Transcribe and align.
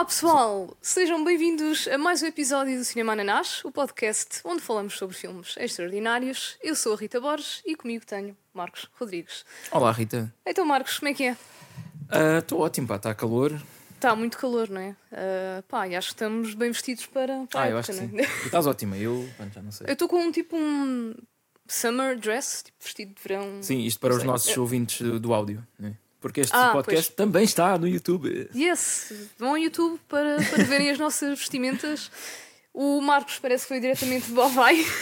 Olá 0.00 0.06
pessoal, 0.06 0.74
sejam 0.80 1.22
bem-vindos 1.22 1.86
a 1.86 1.98
mais 1.98 2.22
um 2.22 2.26
episódio 2.26 2.78
do 2.78 2.84
Cinema 2.86 3.12
Ananás, 3.12 3.62
o 3.66 3.70
podcast 3.70 4.40
onde 4.44 4.62
falamos 4.62 4.96
sobre 4.96 5.14
filmes 5.14 5.54
extraordinários. 5.58 6.56
Eu 6.62 6.74
sou 6.74 6.94
a 6.94 6.96
Rita 6.96 7.20
Borges 7.20 7.60
e 7.66 7.76
comigo 7.76 8.06
tenho 8.06 8.34
Marcos 8.54 8.88
Rodrigues. 8.98 9.44
Olá, 9.70 9.92
Rita. 9.92 10.34
Então, 10.46 10.64
Marcos, 10.64 10.98
como 10.98 11.10
é 11.10 11.12
que 11.12 11.24
é? 11.24 11.36
Estou 12.38 12.60
ótimo, 12.60 12.88
pá, 12.88 12.96
está 12.96 13.14
calor. 13.14 13.60
Está 13.94 14.16
muito 14.16 14.38
calor, 14.38 14.70
não 14.70 14.80
é? 14.80 14.96
Uh, 15.12 15.62
pá, 15.68 15.86
e 15.86 15.94
acho 15.94 16.08
que 16.08 16.14
estamos 16.14 16.54
bem 16.54 16.72
vestidos 16.72 17.04
para, 17.04 17.46
para 17.50 17.60
ah, 17.60 17.64
a 17.64 17.68
eu 17.68 17.76
acho 17.76 17.92
época, 17.92 18.08
que 18.08 18.16
não 18.16 18.24
sim. 18.24 18.30
é? 18.32 18.40
Tu 18.40 18.46
estás 18.46 18.66
ótima, 18.66 18.96
eu 18.96 19.28
já 19.52 19.60
não 19.60 19.70
sei. 19.70 19.86
Eu 19.86 19.92
estou 19.92 20.08
com 20.08 20.16
um 20.16 20.32
tipo 20.32 20.56
um 20.56 21.14
summer 21.68 22.18
dress, 22.18 22.64
tipo 22.64 22.78
vestido 22.82 23.14
de 23.14 23.22
verão. 23.22 23.62
Sim, 23.62 23.80
isto 23.80 24.00
para 24.00 24.14
os 24.14 24.22
nossos 24.22 24.56
Eu- 24.56 24.62
ouvintes 24.62 25.02
do, 25.02 25.20
do 25.20 25.34
áudio, 25.34 25.62
né? 25.78 25.94
Porque 26.20 26.40
este 26.42 26.54
Ah, 26.54 26.70
podcast 26.72 27.12
também 27.12 27.44
está 27.44 27.78
no 27.78 27.88
YouTube. 27.88 28.50
Yes, 28.54 29.12
vão 29.38 29.50
ao 29.50 29.58
YouTube 29.58 29.98
para, 30.08 30.36
para 30.42 30.64
verem 30.64 30.90
as 30.90 30.98
nossas 30.98 31.38
vestimentas. 31.38 32.10
O 32.72 33.00
Marcos 33.00 33.38
parece 33.38 33.64
que 33.64 33.68
foi 33.68 33.80
diretamente 33.80 34.30
do 34.30 34.40
Havaí. 34.40 34.86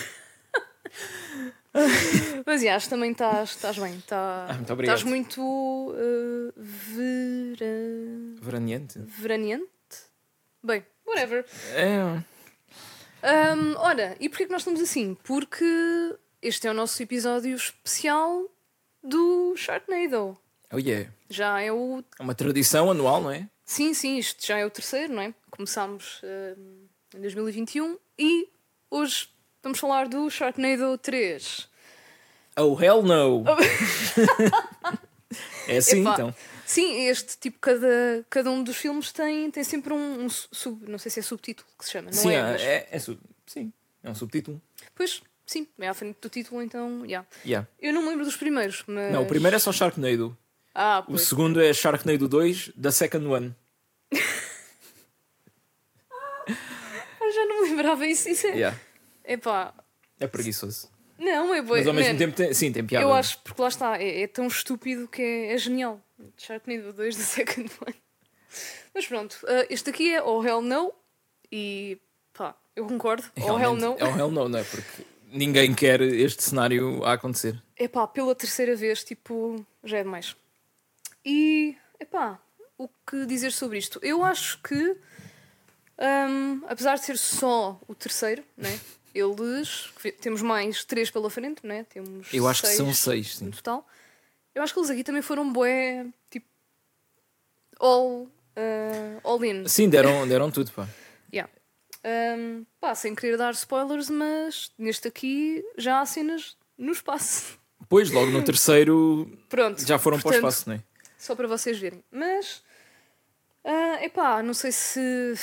Mas 2.47 2.62
yeah, 2.62 2.83
também 2.89 3.12
estás, 3.12 3.51
estás 3.51 3.79
bem. 3.79 4.01
Tá, 4.07 4.47
Ah, 4.49 4.55
muito 4.55 4.73
obrigado. 4.73 4.97
Estás 4.97 5.09
muito 5.09 5.41
uh, 5.43 6.53
vera... 6.57 7.67
Veraneante. 8.41 8.98
veraneante? 9.01 9.69
Bem, 10.62 10.85
whatever. 11.07 11.45
É, 11.75 12.23
Um, 13.21 13.75
ora, 13.79 14.17
e 14.21 14.29
porquê 14.29 14.47
que 14.47 14.53
nós 14.53 14.61
estamos 14.62 14.81
assim? 14.81 15.17
Porque 15.25 15.65
este 16.41 16.69
é 16.69 16.71
o 16.71 16.75
nosso 16.75 17.03
episódio 17.03 17.55
especial 17.57 18.45
do 19.03 19.55
Sharknado. 19.57 20.39
Oh 20.72 20.78
yeah. 20.78 21.11
Já 21.30 21.61
é 21.61 21.72
o 21.72 22.02
É 22.19 22.22
uma 22.22 22.34
tradição 22.34 22.91
anual, 22.91 23.22
não 23.22 23.30
é? 23.30 23.48
Sim, 23.64 23.92
sim, 23.94 24.16
isto 24.19 24.47
já 24.47 24.58
é 24.58 24.64
o 24.64 24.70
terceiro, 24.70 25.12
não 25.12 25.22
é? 25.22 25.34
Começámos 25.50 26.20
eh, 26.22 26.55
em 27.14 27.20
2021 27.20 27.98
e 28.19 28.48
hoje 28.91 29.28
vamos 29.62 29.78
falar 29.78 30.08
do 30.08 30.28
Sharknado 30.30 30.96
3. 30.98 31.69
Oh 32.58 32.80
hell 32.83 33.02
no! 33.02 33.44
é 35.69 35.77
assim 35.77 36.00
Epá, 36.00 36.12
então. 36.14 36.34
Sim, 36.66 37.06
este 37.06 37.39
tipo, 37.39 37.58
cada, 37.61 38.24
cada 38.28 38.50
um 38.50 38.62
dos 38.62 38.77
filmes 38.77 39.12
tem, 39.12 39.50
tem 39.50 39.64
sempre 39.64 39.92
um, 39.92 40.24
um 40.24 40.28
sub. 40.28 40.89
Não 40.91 40.98
sei 40.98 41.11
se 41.11 41.20
é 41.20 41.22
subtítulo 41.22 41.69
que 41.78 41.84
se 41.84 41.92
chama, 41.92 42.06
não 42.06 42.12
sim, 42.12 42.30
é? 42.30 42.34
é, 42.34 42.42
mas- 42.42 42.62
é, 42.62 42.89
é 42.91 42.98
sub- 42.98 43.20
sim, 43.46 43.72
é 44.02 44.11
um 44.11 44.14
subtítulo. 44.14 44.61
Pois, 44.94 45.22
sim, 45.46 45.66
é 45.78 45.89
à 45.89 45.94
frente 45.94 46.16
do 46.20 46.28
título, 46.28 46.62
então, 46.62 47.05
já. 47.08 47.24
Yeah. 47.44 47.66
Eu 47.80 47.92
não 47.92 48.02
me 48.02 48.08
lembro 48.08 48.24
dos 48.24 48.36
primeiros, 48.36 48.83
mas. 48.86 49.12
Não, 49.12 49.22
o 49.22 49.27
primeiro 49.27 49.56
é 49.56 49.58
só 49.58 49.72
Sharknado. 49.72 50.36
Ah, 50.81 51.05
O 51.09 51.19
segundo 51.19 51.61
é 51.61 51.73
Sharknado 51.75 52.29
2, 52.29 52.71
da 52.77 52.93
Second 52.93 53.27
One. 53.27 53.57
Eu 57.20 57.33
já 57.33 57.45
não 57.47 57.62
me 57.62 57.69
lembrava 57.70 58.07
isso. 58.07 58.29
Isso 58.29 58.47
é. 58.47 58.51
Yeah. 58.51 58.79
Epá, 59.25 59.75
É 60.20 60.27
preguiçoso. 60.29 60.89
não, 61.19 61.53
é 61.53 61.61
boa. 61.61 61.79
Mas 61.79 61.87
ao 61.89 61.93
mesmo 61.93 62.12
man, 62.12 62.19
tempo 62.19 62.37
tem, 62.37 62.55
sim, 62.55 62.70
tem 62.73 62.87
piada. 62.87 63.05
Eu 63.05 63.12
acho, 63.12 63.39
porque 63.41 63.61
lá 63.61 63.67
está, 63.69 64.01
é, 64.01 64.23
é 64.23 64.27
tão 64.29 64.47
estúpido 64.47 65.09
que 65.09 65.20
é, 65.20 65.53
é 65.55 65.59
genial. 65.59 66.01
Sharknado 66.37 66.92
2 66.92 67.17
da 67.17 67.25
Second 67.25 67.70
One. 67.85 67.95
Mas 68.95 69.05
pronto, 69.07 69.37
ah, 69.48 69.67
este 69.69 69.91
aqui 69.91 70.15
é 70.15 70.23
Oh 70.23 70.42
Hell 70.45 70.63
No 70.63 70.92
e 71.53 71.98
pá, 72.33 72.55
eu 72.77 72.87
concordo. 72.87 73.25
Oh 73.37 73.59
Hell 73.59 73.75
No. 73.75 73.97
É 73.98 74.05
o 74.05 74.17
hell 74.17 74.31
no, 74.31 74.48
não 74.48 74.59
é? 74.61 74.63
Porque 74.65 75.03
ninguém 75.27 75.75
quer 75.75 76.01
este 76.01 76.42
cenário 76.45 77.05
a 77.05 77.15
acontecer. 77.15 77.61
É 77.77 77.89
pá, 77.89 78.07
pela 78.07 78.33
terceira 78.35 78.77
vez, 78.77 79.03
tipo, 79.03 79.67
já 79.83 79.98
é 79.98 80.03
demais. 80.05 80.37
E, 81.31 81.77
epá, 82.01 82.41
o 82.79 82.89
que 83.07 83.27
dizer 83.27 83.52
sobre 83.52 83.77
isto? 83.77 84.01
Eu 84.02 84.25
acho 84.25 84.58
que, 84.63 84.97
hum, 85.98 86.63
apesar 86.67 86.95
de 86.95 87.05
ser 87.05 87.19
só 87.19 87.79
o 87.86 87.95
terceiro, 87.95 88.42
né? 88.57 88.80
Eles, 89.14 89.92
temos 90.23 90.41
mais 90.41 90.85
três 90.85 91.11
pela 91.11 91.29
frente, 91.29 91.67
né? 91.67 91.85
Temos 91.85 92.33
Eu 92.33 92.47
acho 92.47 92.63
que 92.63 92.69
são 92.69 92.95
seis 92.95 93.36
sim. 93.36 93.47
no 93.47 93.51
total. 93.51 93.86
Eu 94.55 94.63
acho 94.63 94.73
que 94.73 94.79
eles 94.79 94.91
aqui 94.91 95.05
também 95.05 95.20
foram 95.20 95.52
bué, 95.52 96.07
tipo, 96.30 96.47
all, 97.79 98.23
uh, 98.23 99.20
all 99.23 99.45
in. 99.45 99.67
Sim, 99.69 99.89
deram, 99.91 100.27
deram 100.27 100.51
tudo, 100.51 100.70
pá. 100.73 100.89
Yeah. 101.33 101.51
Um, 102.39 102.64
pá, 102.81 102.95
sem 102.95 103.14
querer 103.14 103.36
dar 103.36 103.52
spoilers, 103.52 104.08
mas 104.08 104.70
neste 104.79 105.08
aqui 105.08 105.64
já 105.77 106.01
há 106.01 106.07
cenas 106.07 106.57
no 106.77 106.92
espaço. 106.92 107.58
Depois, 107.81 108.11
logo 108.11 108.31
no 108.31 108.45
terceiro, 108.45 109.31
Pronto. 109.48 109.85
já 109.85 109.98
foram 109.98 110.19
para 110.19 110.29
o 110.29 110.33
portanto, 110.33 110.51
espaço, 110.51 110.69
não 110.69 110.77
é? 110.77 110.83
Só 111.18 111.34
para 111.34 111.46
vocês 111.48 111.79
verem. 111.79 112.02
Mas, 112.11 112.62
ah, 113.64 113.98
epá, 114.02 114.42
não 114.42 114.55
sei 114.55 114.73
se. 114.73 115.34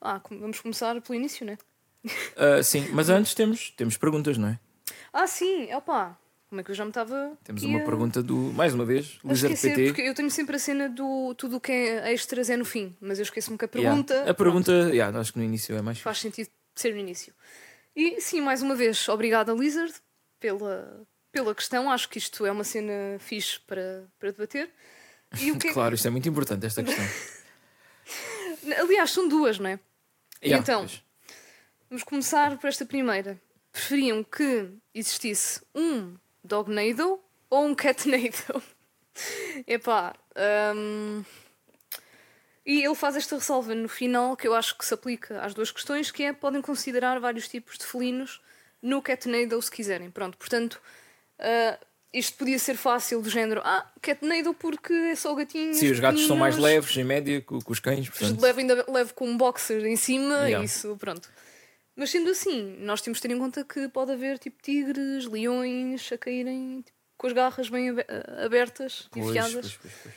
Ah, 0.00 0.20
vamos 0.30 0.60
começar 0.60 1.00
pelo 1.00 1.14
início, 1.18 1.46
né? 1.46 1.56
Ah, 2.36 2.62
sim, 2.62 2.88
mas 2.92 3.08
antes 3.08 3.34
temos, 3.34 3.70
temos 3.70 3.96
perguntas, 3.96 4.36
não 4.36 4.48
é? 4.48 4.58
Ah, 5.12 5.26
sim, 5.26 5.72
opá. 5.74 6.18
Como 6.48 6.60
é 6.60 6.64
que 6.64 6.70
eu 6.70 6.74
já 6.74 6.84
me 6.84 6.90
estava. 6.90 7.38
Temos 7.44 7.62
uma 7.62 7.78
a- 7.78 7.82
pergunta 7.84 8.22
do, 8.22 8.34
mais 8.52 8.74
uma 8.74 8.84
vez, 8.84 9.18
esquecer, 9.24 9.70
PT. 9.74 9.86
porque 9.86 10.02
eu 10.02 10.14
tenho 10.14 10.30
sempre 10.30 10.56
a 10.56 10.58
cena 10.58 10.86
do 10.88 11.34
tudo 11.34 11.56
o 11.56 11.60
que 11.60 11.72
é 11.72 12.12
extras 12.12 12.50
é 12.50 12.56
no 12.58 12.64
fim, 12.64 12.94
mas 13.00 13.18
eu 13.18 13.22
esqueço-me 13.22 13.56
que 13.56 13.64
a 13.64 13.68
Yeah. 13.74 13.88
pergunta. 13.90 14.30
A 14.30 14.34
pergunta, 14.34 14.72
yeah, 14.90 15.18
acho 15.18 15.32
que 15.32 15.38
no 15.38 15.44
início 15.44 15.74
é 15.74 15.80
mais. 15.80 15.98
faz 16.00 16.18
sentido 16.18 16.50
ser 16.74 16.92
no 16.92 16.98
início. 17.00 17.32
E 17.96 18.20
sim, 18.20 18.40
mais 18.42 18.60
uma 18.60 18.74
vez, 18.74 19.08
obrigada, 19.08 19.52
Lizard, 19.54 19.94
pela, 20.40 21.00
pela 21.30 21.54
questão. 21.54 21.90
Acho 21.90 22.08
que 22.08 22.18
isto 22.18 22.44
é 22.44 22.50
uma 22.52 22.64
cena 22.64 23.18
fixe 23.18 23.58
para, 23.60 24.04
para 24.18 24.30
debater. 24.32 24.68
O 25.32 25.36
que 25.58 25.68
é- 25.68 25.72
Claro, 25.72 25.94
isto 25.94 26.06
é 26.06 26.10
muito 26.10 26.28
importante, 26.28 26.66
esta 26.66 26.82
questão. 26.82 27.04
Aliás, 28.80 29.10
são 29.10 29.28
duas, 29.28 29.58
não 29.58 29.70
é? 29.70 29.80
Yeah, 30.42 30.62
então? 30.62 30.80
pois. 30.86 31.02
Vamos 31.90 32.02
começar 32.04 32.56
por 32.58 32.68
esta 32.68 32.84
primeira. 32.86 33.40
Preferiam 33.70 34.22
que 34.24 34.70
existisse 34.94 35.60
um 35.74 36.16
Dognado 36.44 37.20
ou 37.50 37.66
um 37.66 37.74
Catnado? 37.74 38.62
Epá. 39.66 40.14
hum, 40.74 41.22
E 42.64 42.82
ele 42.84 42.94
faz 42.94 43.16
esta 43.16 43.36
ressalva 43.36 43.74
no 43.74 43.88
final 43.88 44.36
que 44.36 44.46
eu 44.48 44.54
acho 44.54 44.76
que 44.78 44.84
se 44.84 44.94
aplica 44.94 45.40
às 45.42 45.52
duas 45.54 45.70
questões, 45.70 46.10
que 46.10 46.22
é 46.22 46.32
podem 46.32 46.62
considerar 46.62 47.18
vários 47.20 47.48
tipos 47.48 47.76
de 47.78 47.84
felinos 47.84 48.40
no 48.80 49.02
Catnado 49.02 49.60
se 49.60 49.70
quiserem. 49.70 50.10
Pronto, 50.10 50.36
portanto, 50.38 50.80
ah, 51.38 51.78
isto 52.12 52.36
podia 52.36 52.58
ser 52.58 52.76
fácil 52.76 53.22
do 53.22 53.30
género, 53.30 53.60
ah, 53.64 53.90
Catnado 54.00 54.52
porque 54.54 54.92
é 54.92 55.14
só 55.14 55.34
gatinhos. 55.34 55.78
Sim, 55.78 55.90
os 55.90 55.98
gatos 56.00 56.26
são 56.26 56.36
mais 56.36 56.56
leves, 56.58 56.96
em 56.96 57.04
média, 57.04 57.40
que, 57.40 57.54
os 57.72 57.80
cães, 57.80 58.08
portanto. 58.08 58.40
Levo 58.40 58.58
ainda 58.60 58.84
levo 58.88 59.14
com 59.14 59.28
um 59.28 59.36
boxer 59.36 59.84
em 59.86 59.96
cima, 59.96 60.34
Yeah. 60.48 60.64
isso, 60.64 60.96
pronto. 60.98 61.28
Mas 61.96 62.10
sendo 62.10 62.30
assim, 62.30 62.76
nós 62.80 63.00
temos 63.02 63.18
de 63.18 63.22
ter 63.28 63.34
em 63.34 63.38
conta 63.38 63.64
que 63.64 63.88
pode 63.88 64.12
haver 64.12 64.38
tipo 64.38 64.62
tigres, 64.62 65.26
leões 65.26 66.10
a 66.12 66.16
caírem 66.18 66.80
tipo, 66.82 66.96
com 67.18 67.26
as 67.26 67.32
garras 67.34 67.68
bem 67.68 67.90
abe- 67.90 68.06
abertas, 68.44 69.08
Pois, 69.10 69.26
enfiadas. 69.28 69.76
pois, 69.76 69.94
pois, 70.02 70.14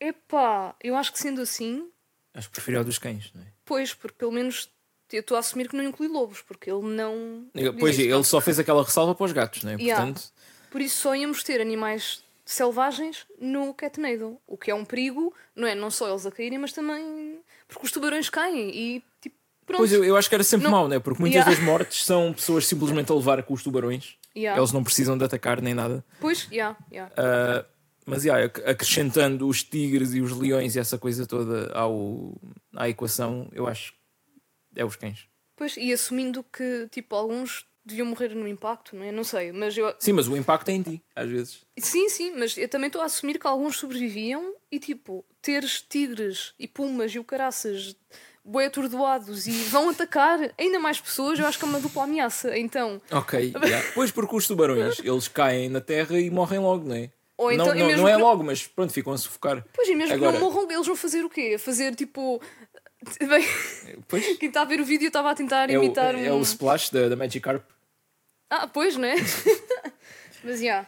epá, 0.00 0.74
eu 0.82 0.96
acho 0.96 1.12
que 1.12 1.18
sendo 1.18 1.40
assim, 1.42 1.88
Acho 2.34 2.48
que 2.48 2.54
prefiro 2.54 2.80
a 2.80 2.82
dos 2.82 2.98
cães, 2.98 3.30
não 3.34 3.42
é? 3.42 3.46
pois, 3.64 3.92
porque 3.94 4.16
pelo 4.18 4.32
menos 4.32 4.68
eu 5.16 5.20
estou 5.20 5.36
a 5.36 5.40
assumir 5.40 5.68
que 5.68 5.76
não 5.76 5.84
inclui 5.84 6.08
lobos, 6.08 6.42
porque 6.42 6.70
ele 6.70 6.82
não. 6.82 7.46
Pois, 7.78 7.98
ele 7.98 8.24
só 8.24 8.40
fez 8.40 8.58
aquela 8.58 8.82
ressalva 8.84 9.14
para 9.14 9.24
os 9.26 9.32
gatos, 9.32 9.62
não 9.64 9.72
é? 9.72 9.74
Yeah. 9.76 10.04
Portanto, 10.04 10.28
Por 10.70 10.80
isso 10.80 10.96
só 11.02 11.14
íamos 11.14 11.42
ter 11.42 11.60
animais 11.60 12.22
selvagens 12.44 13.26
no 13.40 13.72
Catnado, 13.74 14.36
o 14.46 14.56
que 14.56 14.70
é 14.70 14.74
um 14.74 14.84
perigo, 14.84 15.32
não 15.54 15.68
é? 15.68 15.74
Não 15.74 15.90
só 15.90 16.08
eles 16.10 16.26
a 16.26 16.30
caírem, 16.30 16.58
mas 16.58 16.72
também 16.72 17.38
porque 17.68 17.86
os 17.86 17.92
tubarões 17.92 18.28
caem 18.28 18.70
e 18.70 19.04
tipo, 19.20 19.36
pronto. 19.64 19.78
pois 19.78 19.92
eu, 19.92 20.04
eu 20.04 20.16
acho 20.16 20.28
que 20.28 20.34
era 20.34 20.42
sempre 20.42 20.64
Não- 20.64 20.72
mau, 20.72 20.88
não 20.88 20.96
é? 20.96 20.98
Porque 20.98 21.20
muitas 21.20 21.36
Yeah. 21.44 21.54
das 21.56 21.64
mortes 21.64 22.04
são 22.04 22.32
pessoas 22.32 22.66
simplesmente 22.66 23.12
a 23.12 23.14
levar 23.14 23.42
com 23.44 23.54
os 23.54 23.62
tubarões. 23.62 24.16
Yeah. 24.36 24.58
Eles 24.60 24.72
não 24.72 24.82
precisam 24.82 25.16
de 25.16 25.24
atacar 25.24 25.60
nem 25.62 25.74
nada. 25.74 26.04
Pois, 26.20 26.48
já, 26.50 26.76
já. 26.92 27.10
Ah, 27.16 27.64
mas 28.06 28.24
yeah, 28.24 28.46
ac- 28.46 28.62
acrescentando 28.64 29.46
os 29.46 29.62
tigres 29.62 30.12
e 30.14 30.20
os 30.20 30.32
leões 30.32 30.74
e 30.74 30.80
essa 30.80 30.98
coisa 30.98 31.26
toda 31.26 31.72
ao, 31.72 32.34
à 32.74 32.88
equação, 32.88 33.48
eu 33.52 33.66
acho 33.68 33.92
que 33.92 33.98
é 34.76 34.84
os 34.84 34.96
cães. 34.96 35.26
Pois, 35.56 35.76
e 35.76 35.92
assumindo 35.92 36.44
que, 36.44 36.88
tipo, 36.90 37.14
alguns 37.14 37.66
deviam 37.84 38.06
morrer 38.06 38.34
no 38.34 38.46
impacto, 38.46 38.94
não 38.96 39.02
é? 39.04 39.10
Não 39.12 39.24
sei, 39.24 39.52
mas 39.52 39.76
eu... 39.76 39.92
Sim, 39.98 40.12
mas 40.12 40.28
o 40.28 40.36
impacto 40.36 40.68
é 40.68 40.72
em 40.72 40.82
ti, 40.82 41.02
às 41.14 41.28
vezes. 41.28 41.60
Sim, 41.78 42.08
sim, 42.08 42.32
mas 42.36 42.56
eu 42.56 42.68
também 42.68 42.86
estou 42.86 43.02
a 43.02 43.06
assumir 43.06 43.38
que 43.38 43.46
alguns 43.46 43.76
sobreviviam 43.78 44.54
e, 44.70 44.78
tipo, 44.78 45.24
teres 45.42 45.82
tigres 45.82 46.52
e 46.58 46.68
pumas 46.68 47.14
e 47.14 47.18
o 47.18 47.24
caraças 47.24 47.96
bué 48.44 48.66
atordoados 48.66 49.46
e 49.46 49.50
vão 49.64 49.90
atacar 49.90 50.38
ainda 50.58 50.78
mais 50.78 50.98
pessoas, 51.00 51.38
eu 51.38 51.46
acho 51.46 51.58
que 51.58 51.64
é 51.64 51.68
uma 51.68 51.80
dupla 51.80 52.04
ameaça. 52.04 52.56
Então, 52.56 53.00
Ok, 53.10 53.52
yeah. 53.64 53.86
pois 53.94 54.10
porque 54.10 54.34
os 54.36 54.46
tubarões 54.46 54.98
eles 55.00 55.28
caem 55.28 55.68
na 55.68 55.80
terra 55.80 56.18
e 56.18 56.30
morrem 56.30 56.58
logo, 56.58 56.88
não 56.88 56.94
é? 56.96 57.10
Ou 57.36 57.50
então- 57.50 57.66
não, 57.66 57.74
e 57.74 57.78
não, 57.80 57.86
mesmo 57.86 58.02
não 58.02 58.08
é 58.08 58.16
que- 58.16 58.22
logo, 58.22 58.44
mas 58.44 58.66
pronto, 58.66 58.92
ficam 58.92 59.12
a 59.14 59.18
sufocar. 59.18 59.64
pois 59.74 59.88
e 59.88 59.94
mesmo 59.94 60.14
Agora- 60.14 60.32
que 60.36 60.38
não 60.42 60.50
morram, 60.52 60.70
eles 60.70 60.86
vão 60.86 60.96
fazer 60.96 61.24
o 61.24 61.30
quê? 61.30 61.56
Fazer, 61.58 61.94
tipo... 61.94 62.40
Bem, 63.18 63.44
Pois, 64.08 64.24
quem 64.38 64.48
está 64.48 64.62
a 64.62 64.64
ver 64.64 64.80
o 64.80 64.84
vídeo 64.84 65.06
estava 65.08 65.30
a 65.30 65.34
tentar 65.34 65.70
é, 65.70 65.78
o, 65.78 65.82
imitar 65.82 66.14
é 66.14 66.32
um... 66.32 66.38
o 66.38 66.42
splash 66.42 66.90
da, 66.90 67.08
da 67.08 67.16
Magikarp. 67.16 67.64
Ah, 68.50 68.66
pois, 68.66 68.96
né? 68.96 69.14
Mas, 70.44 70.60
já, 70.60 70.86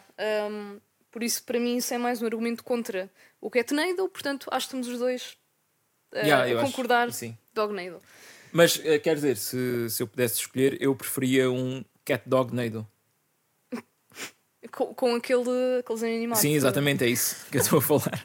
por 1.11 1.21
isso, 1.23 1.43
para 1.43 1.59
mim, 1.59 1.77
isso 1.77 1.93
é 1.93 1.97
mais 1.97 2.21
um 2.21 2.25
argumento 2.25 2.63
contra 2.63 3.09
o 3.39 3.49
Catnado, 3.49 4.07
portanto, 4.09 4.47
acho 4.51 4.67
que 4.67 4.75
estamos 4.75 4.87
os 4.87 4.99
dois 4.99 5.37
uh, 6.13 6.17
Yeah, 6.17 6.43
a 6.43 6.61
acho- 6.61 6.71
concordar. 6.71 7.11
sim. 7.13 7.37
Dognado. 7.53 8.01
Mas 8.51 8.79
eh, 8.83 8.99
quer 8.99 9.15
dizer, 9.15 9.37
se, 9.37 9.89
se 9.89 10.01
eu 10.03 10.07
pudesse 10.07 10.39
escolher, 10.39 10.77
eu 10.81 10.95
preferia 10.95 11.49
um 11.51 11.83
Cat 12.05 12.23
Dog 12.27 12.53
Nado. 12.55 12.87
Com, 14.71 14.93
com 14.93 15.15
aquele, 15.15 15.79
aqueles 15.79 16.03
animados. 16.03 16.41
Sim, 16.41 16.53
exatamente, 16.53 17.03
é 17.03 17.07
isso 17.07 17.45
que 17.51 17.57
eu 17.57 17.61
estou 17.61 17.79
a 17.79 17.81
falar. 17.81 18.23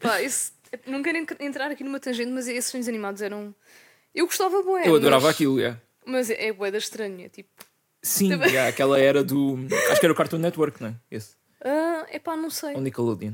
Pá, 0.00 0.20
esse- 0.22 0.52
não 0.86 1.02
quero 1.02 1.18
en- 1.18 1.26
entrar 1.46 1.70
aqui 1.70 1.82
numa 1.84 2.00
tangente, 2.00 2.30
mas 2.30 2.46
esses 2.48 2.66
desenhos 2.70 2.88
animados 2.88 3.22
eram. 3.22 3.54
Eu 4.14 4.26
gostava 4.26 4.62
bué. 4.62 4.88
eu 4.88 4.96
adorava 4.96 5.26
mas, 5.26 5.34
aquilo, 5.34 5.58
yeah. 5.58 5.80
Mas 6.04 6.30
é, 6.30 6.46
é 6.48 6.52
bué 6.52 6.70
da 6.70 6.78
estranha. 6.78 7.28
Tipo, 7.28 7.48
Sim, 8.02 8.30
Também. 8.30 8.48
yeah, 8.50 8.68
aquela 8.68 8.98
era 8.98 9.22
do. 9.24 9.58
Acho 9.90 10.00
que 10.00 10.06
era 10.06 10.12
o 10.12 10.16
Cartoon 10.16 10.38
Network, 10.38 10.80
não 10.80 10.90
é? 10.90 10.94
Esse. 11.10 11.36
ah, 11.64 12.06
epá, 12.12 12.36
não 12.36 12.50
sei. 12.50 12.74
Ou 12.74 12.80
Nickelodeon. 12.80 13.32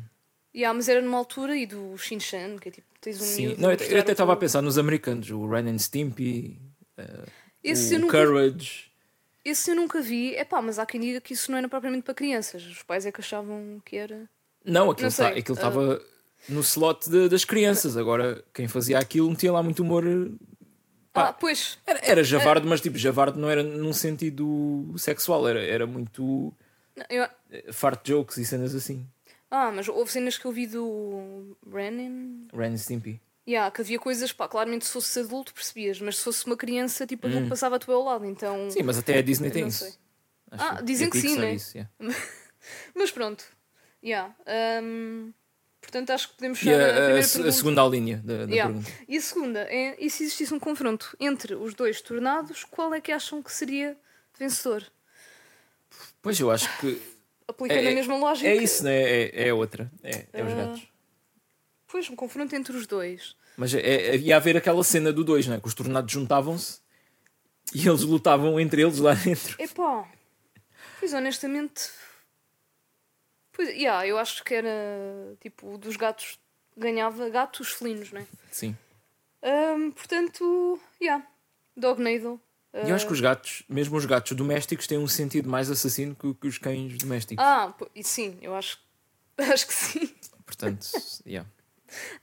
Yeah, 0.56 0.75
mas 0.75 0.88
era 0.88 1.02
numa 1.02 1.19
altura 1.19 1.56
e 1.56 1.66
do 1.66 1.96
Shin-Chan, 1.98 2.58
que 2.60 2.69
é 2.69 2.72
tipo, 2.72 2.86
tens 3.00 3.20
um 3.20 3.25
Sim. 3.25 3.56
Não, 3.58 3.72
eu, 3.72 3.76
eu 3.78 4.00
até 4.00 4.10
o 4.10 4.12
estava 4.12 4.32
a 4.32 4.36
pensar 4.36 4.62
nos 4.62 4.78
americanos, 4.78 5.28
o 5.31 5.46
Ren 5.48 5.69
and 5.69 5.78
Stimpy, 5.78 6.56
Esse 7.62 7.94
o 7.94 7.96
eu, 7.96 8.00
nunca, 8.02 8.25
Courage. 8.25 8.90
esse 9.44 9.70
eu 9.70 9.75
nunca 9.75 10.00
vi. 10.00 10.34
Epá, 10.36 10.62
mas 10.62 10.78
há 10.78 10.86
quem 10.86 11.00
diga 11.00 11.20
que 11.20 11.32
isso 11.34 11.50
não 11.50 11.58
era 11.58 11.69
propriamente 11.69 12.04
para 12.04 12.14
crianças. 12.14 12.64
Os 12.64 12.82
pais 12.82 13.04
é 13.04 13.12
que 13.12 13.20
achavam 13.20 13.81
que 13.84 13.96
era. 13.96 14.28
Não, 14.64 14.90
aquilo 14.90 15.10
sei, 15.10 15.42
tá- 15.42 15.52
estava 15.52 16.00
no 16.49 16.61
slot 16.61 17.08
de- 17.11 17.29
das 17.29 17.44
crianças. 17.44 17.96
Agora, 17.96 18.43
quem 18.52 18.69
fazia 18.69 18.99
aquilo 18.99 19.31
metia 19.31 19.52
lá 19.52 19.62
muito 19.62 19.82
humor. 19.82 20.05
Pá. 21.12 21.29
Ah, 21.29 21.32
pois. 21.32 21.79
Era, 21.87 22.00
era 22.05 22.25
mas 22.67 22.81
tipo, 22.81 22.99
javardo 22.99 23.38
não 23.38 23.49
era 23.49 23.62
num 23.62 23.93
sentido 23.93 24.93
sexual, 24.99 25.46
era, 25.49 25.61
era 25.64 25.87
muito 25.87 26.52
Não, 26.96 27.05
eu- 27.08 27.29
eh, 27.50 27.73
fart 27.73 28.06
jokes 28.06 28.37
e 28.38 28.44
cenas 28.44 28.75
assim. 28.75 29.06
Ah, 29.50 29.70
mas 29.70 29.88
houve 29.88 30.11
cenas 30.11 30.37
que 30.37 30.44
eu 30.44 30.50
vi 30.50 30.67
do 30.67 31.56
Renin. 31.73 32.49
Ren 32.52 32.73
and 32.73 32.76
Stimpy. 32.79 33.20
Yeah, 33.46 33.70
que 33.70 33.82
havia 33.82 33.99
coisas, 33.99 34.32
pá, 34.32 34.49
claramente 34.49 34.87
se 34.87 34.91
fosse 34.93 35.20
adulto 35.20 35.52
percebias, 35.55 36.00
mas 36.00 36.17
se 36.17 36.25
fosse 36.25 36.44
uma 36.46 36.56
criança, 36.56 37.06
tipo, 37.06 37.29
aquilo 37.29 37.49
passava-te 37.49 37.88
ao 37.91 38.02
lado, 38.02 38.25
então. 38.25 38.67
Hum. 38.67 38.70
Sim, 38.70 38.82
mas 38.82 38.99
até 38.99 39.19
a 39.19 39.23
Disney 39.23 39.50
tem 39.50 39.62
não 39.62 39.69
isso. 39.69 39.99
Ah, 40.50 40.79
eu. 40.81 40.85
dizem 40.85 41.06
E 41.06 41.08
a 41.08 41.11
que 41.12 41.20
sim, 41.20 41.29
né? 41.43 41.55
isso, 41.55 41.76
yeah. 41.76 41.91
Mas 42.94 43.11
pronto. 43.11 43.44
Yeah. 44.02 44.35
hum, 44.82 45.32
portanto, 45.84 46.10
acho 46.10 46.28
que 46.28 46.34
podemos 46.34 46.58
fechar 46.58 46.81
a, 46.81 47.14
a, 47.14 47.19
a, 47.19 47.52
segunda 47.52 47.82
linha 47.86 48.20
da, 48.25 48.46
da 48.46 48.52
Yeah. 48.52 48.72
pergunta. 48.72 48.90
E 49.08 49.16
a 49.16 49.20
segunda 49.20 49.60
é: 49.70 49.96
e 49.98 50.10
se 50.10 50.25
existisse 50.25 50.52
um 50.52 50.58
confronto 50.58 51.16
entre 51.20 51.54
os 51.54 51.75
dois 51.75 52.00
tornados, 52.00 52.64
qual 52.64 52.92
é 52.94 53.00
que 53.00 53.12
acham 53.12 53.42
que 53.42 53.52
seria 53.52 53.96
vencedor? 54.38 54.84
Pois 56.20 56.38
eu 56.40 56.50
acho 56.50 56.69
que 56.81 57.00
Aplicando 57.46 57.78
É- 57.86 57.92
a 57.92 57.94
mesma 57.94 58.16
lógica. 58.16 58.48
é 58.48 58.56
isso, 58.56 58.82
né? 58.84 58.94
é, 58.94 59.48
é 59.48 59.54
outra. 59.54 59.90
É, 60.02 60.25
é 60.32 60.42
os 60.42 60.52
Ah. 60.52 60.56
gatos. 60.56 60.82
Pois, 61.86 62.08
um 62.10 62.16
confronto 62.16 62.56
entre 62.56 62.75
os 62.76 62.86
dois. 62.86 63.36
Mas 63.56 63.72
é, 63.75 63.81
é, 63.81 64.16
ia 64.16 64.36
haver 64.36 64.56
aquela 64.56 64.82
cena 64.82 65.12
do 65.12 65.22
dois, 65.22 65.46
né? 65.46 65.60
que 65.60 65.69
os 65.69 65.75
tornados 65.75 66.10
juntavam-se 66.10 66.81
e 67.75 67.86
eles 67.86 68.02
lutavam 68.02 68.58
entre 68.58 68.82
eles 68.82 68.98
lá 68.98 69.14
dentro. 69.14 69.54
Epá, 69.62 70.08
pois 70.98 71.12
honestamente. 71.12 71.90
Pois, 73.54 73.68
yeah, 73.68 74.06
eu 74.06 74.18
acho 74.18 74.44
que 74.44 74.52
era 74.52 74.68
tipo 75.40 75.78
dos 75.78 75.96
gatos 75.96 76.38
ganhava 76.76 77.28
gatos 77.30 77.70
felinos, 77.70 78.10
né? 78.10 78.26
Sim. 78.50 78.76
Hum, 79.42 79.90
portanto, 79.92 80.78
yeah, 81.00 81.24
Dognado. 81.76 82.40
E 82.72 82.90
eu 82.90 82.96
acho 82.96 83.06
que 83.06 83.12
os 83.12 83.20
gatos, 83.20 83.62
mesmo 83.68 83.96
os 83.96 84.04
gatos 84.04 84.32
domésticos, 84.36 84.88
têm 84.88 84.98
um 84.98 85.06
sentido 85.06 85.48
mais 85.48 85.70
assassino 85.70 86.14
que, 86.16 86.34
que 86.34 86.48
os 86.48 86.58
cães 86.58 86.98
domésticos. 86.98 87.44
Ah, 87.44 87.72
e 87.94 88.02
sim, 88.02 88.36
eu 88.42 88.52
acho, 88.54 88.80
acho 89.38 89.66
que 89.68 89.74
sim. 89.74 90.12
Portanto, 90.44 90.84
yeah. 91.24 91.48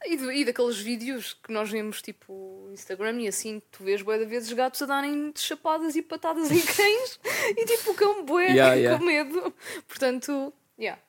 E, 0.06 0.16
e 0.16 0.44
daqueles 0.44 0.77
vídeos 0.77 1.34
que 1.42 1.54
nós 1.54 1.69
vemos, 1.69 2.01
tipo, 2.01 2.69
Instagram 2.74 3.22
e 3.22 3.27
assim, 3.30 3.62
tu 3.72 3.84
vês 3.86 4.01
bué 4.01 4.18
de 4.18 4.25
vezes 4.25 4.51
gatos 4.51 4.81
a 4.81 4.86
darem 4.86 5.31
chapadas 5.38 5.95
e 5.95 6.01
patadas 6.01 6.51
em 6.51 6.60
cães 6.66 7.19
e 7.56 7.66
tipo 7.66 7.92
o 7.92 7.95
cão 7.95 8.25
bué 8.25 8.48
Yeah, 8.48 8.74
yeah. 8.75 9.00
com 9.00 9.06
medo. 9.06 9.54
Portanto, 9.88 10.54
yeah. 10.77 11.01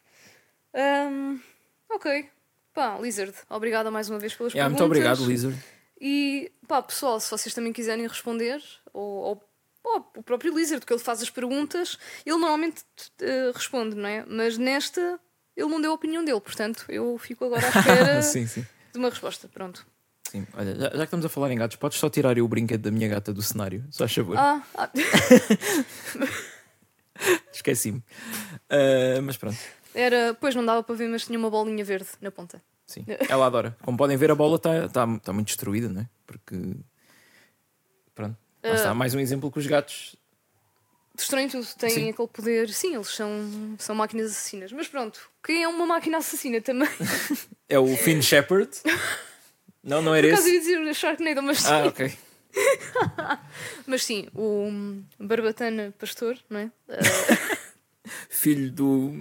Hum, 0.74 1.40
ok. 1.90 2.28
Pá, 2.74 2.98
Lizard, 2.98 3.34
obrigada 3.50 3.90
mais 3.90 4.08
uma 4.08 4.18
vez 4.18 4.34
pelas 4.34 4.52
Yeah, 4.54 4.70
muito 4.70 4.78
perguntas. 4.78 5.18
obrigado, 5.18 5.28
Lizard. 5.30 5.58
E 6.00 6.50
pá, 6.66 6.80
pessoal, 6.82 7.20
se 7.20 7.30
vocês 7.30 7.54
também 7.54 7.72
quiserem 7.72 8.06
responder, 8.06 8.62
ou, 8.92 9.42
ou- 9.84 10.12
o 10.16 10.22
próprio 10.22 10.54
Lizard, 10.56 10.84
que 10.86 10.92
ele 10.92 11.00
faz 11.02 11.20
as 11.22 11.28
perguntas, 11.30 11.98
ele 12.24 12.36
normalmente 12.38 12.82
eh, 13.20 13.50
responde, 13.54 13.94
não 13.96 14.08
é? 14.08 14.24
Mas 14.26 14.56
nesta, 14.56 15.20
ele 15.56 15.68
não 15.68 15.80
deu 15.80 15.90
a 15.90 15.94
opinião 15.94 16.24
dele, 16.24 16.40
portanto, 16.40 16.84
eu 16.88 17.18
fico 17.18 17.44
agora 17.44 17.66
à 17.66 17.70
espera 17.76 18.22
sim, 18.22 18.46
sim. 18.46 18.64
de 18.92 18.98
uma 18.98 19.10
resposta. 19.10 19.48
Pronto. 19.48 19.86
sim. 20.30 20.46
Olha, 20.54 20.74
já, 20.76 20.84
já 20.84 20.90
que 20.96 21.02
estamos 21.04 21.26
a 21.26 21.28
falar 21.28 21.50
em 21.52 21.58
gatos, 21.58 21.76
podes 21.76 21.98
só 21.98 22.08
tirar 22.08 22.38
o 22.38 22.48
brinquedo 22.48 22.80
da 22.82 22.90
minha 22.90 23.08
gata 23.08 23.32
do 23.34 23.42
cenário, 23.42 23.84
só 23.90 24.04
a 24.04 24.08
favor. 24.08 24.38
Ah, 24.38 24.62
ah, 24.76 24.90
Esqueci-me. 27.52 28.02
Ah, 28.70 29.20
mas 29.22 29.36
pronto, 29.36 29.58
era, 29.94 30.34
pois 30.40 30.54
não 30.54 30.64
dava 30.64 30.82
para 30.82 30.94
ver, 30.94 31.08
mas 31.08 31.24
tinha 31.26 31.38
uma 31.38 31.50
bolinha 31.50 31.84
verde 31.84 32.08
na 32.20 32.30
ponta. 32.30 32.62
sim. 32.86 33.04
Ela 33.28 33.46
adora. 33.46 33.76
Como 33.82 33.96
podem 33.96 34.16
ver, 34.16 34.30
a 34.30 34.34
bola 34.34 34.56
está 34.56 34.88
tá, 34.88 35.06
tá 35.22 35.32
muito 35.32 35.46
destruída, 35.48 35.88
não 35.88 36.00
é? 36.02 36.08
Porque. 36.26 36.56
Pronto. 38.14 38.36
Ah. 38.62 38.74
está 38.74 38.94
mais 38.94 39.14
um 39.14 39.20
exemplo 39.20 39.50
que 39.50 39.58
os 39.58 39.66
gatos. 39.66 40.14
Destroem 41.14 41.46
tudo, 41.48 41.66
têm 41.76 41.90
Sim. 41.90 42.10
aquele 42.10 42.28
poder. 42.28 42.68
Sim, 42.70 42.94
eles 42.94 43.08
são, 43.08 43.28
são 43.78 43.94
máquinas 43.94 44.30
assassinas. 44.30 44.72
Mas 44.72 44.88
pronto, 44.88 45.20
quem 45.44 45.62
é 45.62 45.68
uma 45.68 45.84
máquina 45.86 46.18
assassina 46.18 46.60
também? 46.60 46.88
É 47.68 47.78
o 47.78 47.96
Finn 47.96 48.20
Shepard. 48.20 48.70
Não, 49.82 50.02
não 50.02 50.12
Por 50.12 50.18
era 50.18 50.28
acaso 50.28 50.46
eu 50.48 50.54
esse. 50.58 50.70
ia 50.70 50.78
dizer 50.78 50.94
Sharknado, 50.94 51.42
mas 51.42 51.58
sim. 51.60 51.68
Ah, 51.72 51.86
ok. 51.86 52.12
Mas 53.86 54.04
sim, 54.04 54.28
o 54.34 54.70
Barbatana 55.18 55.94
Pastor, 55.98 56.36
não 56.50 56.60
é? 56.60 56.70
Ah, 56.90 56.98
Filho 58.28 58.70
do 58.70 59.12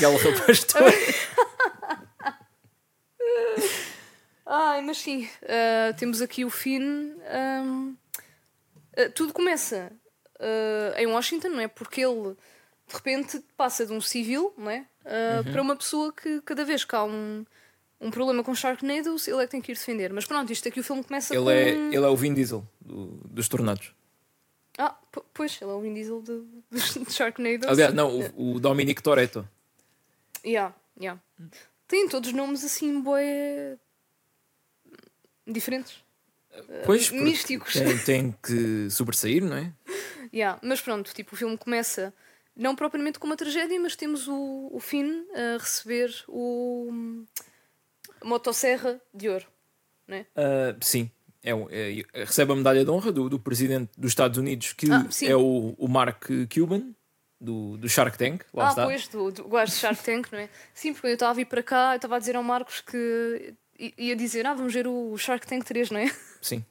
Gallagher 0.00 0.44
Pastor. 0.46 0.82
Ai, 4.46 4.80
mas 4.82 4.98
sim, 4.98 5.28
ah, 5.42 5.92
temos 5.94 6.22
aqui 6.22 6.44
o 6.44 6.50
Finn. 6.50 7.12
ahm, 7.30 7.94
ah, 8.96 9.10
tudo 9.14 9.32
começa 9.32 9.92
ah, 10.40 10.94
em 11.00 11.06
Washington, 11.06 11.48
não 11.50 11.60
é? 11.60 11.68
Porque 11.68 12.00
ele 12.00 12.34
de 12.86 12.94
repente 12.94 13.44
passa 13.56 13.84
de 13.84 13.92
um 13.92 14.00
civil, 14.00 14.54
não 14.56 14.70
é? 14.70 14.86
Uhum. 15.44 15.52
Para 15.52 15.62
uma 15.62 15.76
pessoa 15.76 16.12
que 16.12 16.40
cada 16.42 16.64
vez 16.64 16.84
que 16.84 16.94
há 16.96 17.04
um, 17.04 17.44
um 18.00 18.10
problema 18.10 18.42
com 18.42 18.54
Sharknados, 18.54 19.28
ele 19.28 19.42
é 19.42 19.44
que 19.44 19.50
tem 19.50 19.60
que 19.60 19.72
ir 19.72 19.74
defender. 19.74 20.10
Mas 20.12 20.24
pronto, 20.24 20.50
isto 20.52 20.66
aqui 20.68 20.80
o 20.80 20.84
filme 20.84 21.04
começa 21.04 21.34
Ele 21.34 21.44
com. 21.44 21.50
é, 21.50 21.68
ele 21.68 21.96
é 21.96 22.08
o 22.08 22.16
Vin 22.16 22.32
Diesel 22.32 22.66
do- 22.80 23.20
dos 23.24 23.48
Tornados. 23.48 23.92
Ah, 24.78 24.96
po- 25.10 25.24
pois, 25.34 25.60
ele 25.60 25.70
é 25.70 25.74
o 25.74 25.80
Vin 25.80 25.92
Diesel 25.92 26.22
de, 26.22 26.40
de, 26.70 26.80
Sharknados. 27.12 27.68
Aliás, 27.68 27.92
não, 27.92 28.16
o, 28.36 28.54
o 28.54 28.60
Dominic 28.60 29.02
Toretto. 29.02 29.46
Yeah, 30.46 30.72
yeah. 30.98 31.20
Têm 31.88 32.08
todos 32.08 32.32
nomes 32.32 32.64
assim, 32.64 33.00
boé. 33.00 33.76
diferentes. 35.44 36.02
Pois, 36.86 37.08
porque 37.08 37.24
místicos. 37.24 37.72
Tem, 37.72 37.98
tem 38.04 38.34
que 38.42 38.88
sobressair, 38.88 39.44
não 39.44 39.56
é? 39.56 39.72
Yeah, 40.32 40.60
mas 40.62 40.80
pronto, 40.80 41.12
tipo, 41.12 41.34
o 41.34 41.36
filme 41.36 41.58
começa 41.58 42.14
não 42.54 42.76
propriamente 42.76 43.18
com 43.18 43.26
uma 43.26 43.36
tragédia, 43.36 43.80
mas 43.80 43.96
temos 43.96 44.28
o, 44.28 44.68
o 44.72 44.78
Finn 44.78 45.24
a 45.34 45.58
receber 45.58 46.14
o 46.28 46.88
hum, 46.90 47.26
motosserra 48.22 49.00
de 49.12 49.28
ouro. 49.28 49.46
Ah, 50.36 50.76
sim. 50.80 51.10
É, 51.70 52.00
é- 52.12 52.24
recebe 52.24 52.52
a 52.52 52.56
medalha 52.56 52.84
de 52.84 52.90
honra 52.90 53.12
do, 53.12 53.28
do 53.28 53.38
presidente 53.38 53.90
dos 53.96 54.10
Estados 54.10 54.38
Unidos, 54.38 54.72
que 54.72 54.90
Ah, 54.90 55.06
é 55.22 55.34
o, 55.36 55.74
o 55.78 55.88
Mark 55.88 56.26
Cuban, 56.52 56.94
do, 57.40 57.76
do 57.76 57.88
Shark 57.88 58.18
Tank. 58.18 58.44
Lá 58.52 58.66
ah, 58.66 58.70
está. 58.70 58.84
pois, 58.84 59.08
do, 59.08 59.30
do 59.30 59.48
gajo 59.48 59.72
de 59.72 59.78
Shark 59.78 60.02
Tank, 60.02 60.32
não 60.32 60.38
é? 60.38 60.48
Sim, 60.74 60.92
porque 60.92 61.06
eu 61.08 61.14
estava 61.14 61.30
a 61.30 61.34
vir 61.34 61.46
para 61.46 61.62
cá, 61.62 61.92
eu 61.92 61.96
estava 61.96 62.16
a 62.16 62.18
dizer 62.18 62.36
ao 62.36 62.42
Marcos 62.42 62.80
que 62.80 63.54
ia 63.96 64.16
dizer, 64.16 64.44
ah, 64.44 64.54
vamos 64.54 64.74
ver 64.74 64.88
o 64.88 65.16
Shark 65.16 65.46
Tank 65.46 65.64
3, 65.64 65.90
não 65.90 66.00
é? 66.00 66.10
Sim. 66.42 66.64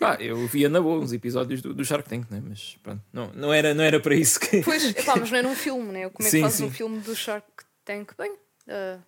Ah, 0.00 0.16
eu 0.20 0.46
via 0.46 0.68
na 0.68 0.80
boa 0.80 0.98
uns 0.98 1.12
episódios 1.12 1.62
do, 1.62 1.72
do 1.72 1.84
Shark 1.84 2.08
Tank, 2.08 2.30
né? 2.30 2.42
mas 2.44 2.76
pronto, 2.82 3.02
não, 3.12 3.32
não, 3.32 3.52
era, 3.52 3.72
não 3.74 3.84
era 3.84 4.00
para 4.00 4.14
isso 4.14 4.38
que. 4.40 4.62
Pois, 4.62 4.84
epá, 4.96 5.16
mas 5.16 5.30
não 5.30 5.38
era 5.38 5.48
um 5.48 5.54
filme, 5.54 5.92
né? 5.92 6.08
Como 6.10 6.26
é 6.26 6.30
que 6.30 6.36
Sim, 6.36 6.42
fazes 6.42 6.58
sim. 6.58 6.64
um 6.64 6.70
filme 6.70 7.00
do 7.00 7.14
Shark 7.14 7.46
Tank? 7.84 8.12
Bem, 8.18 8.34
ah, 8.68 8.98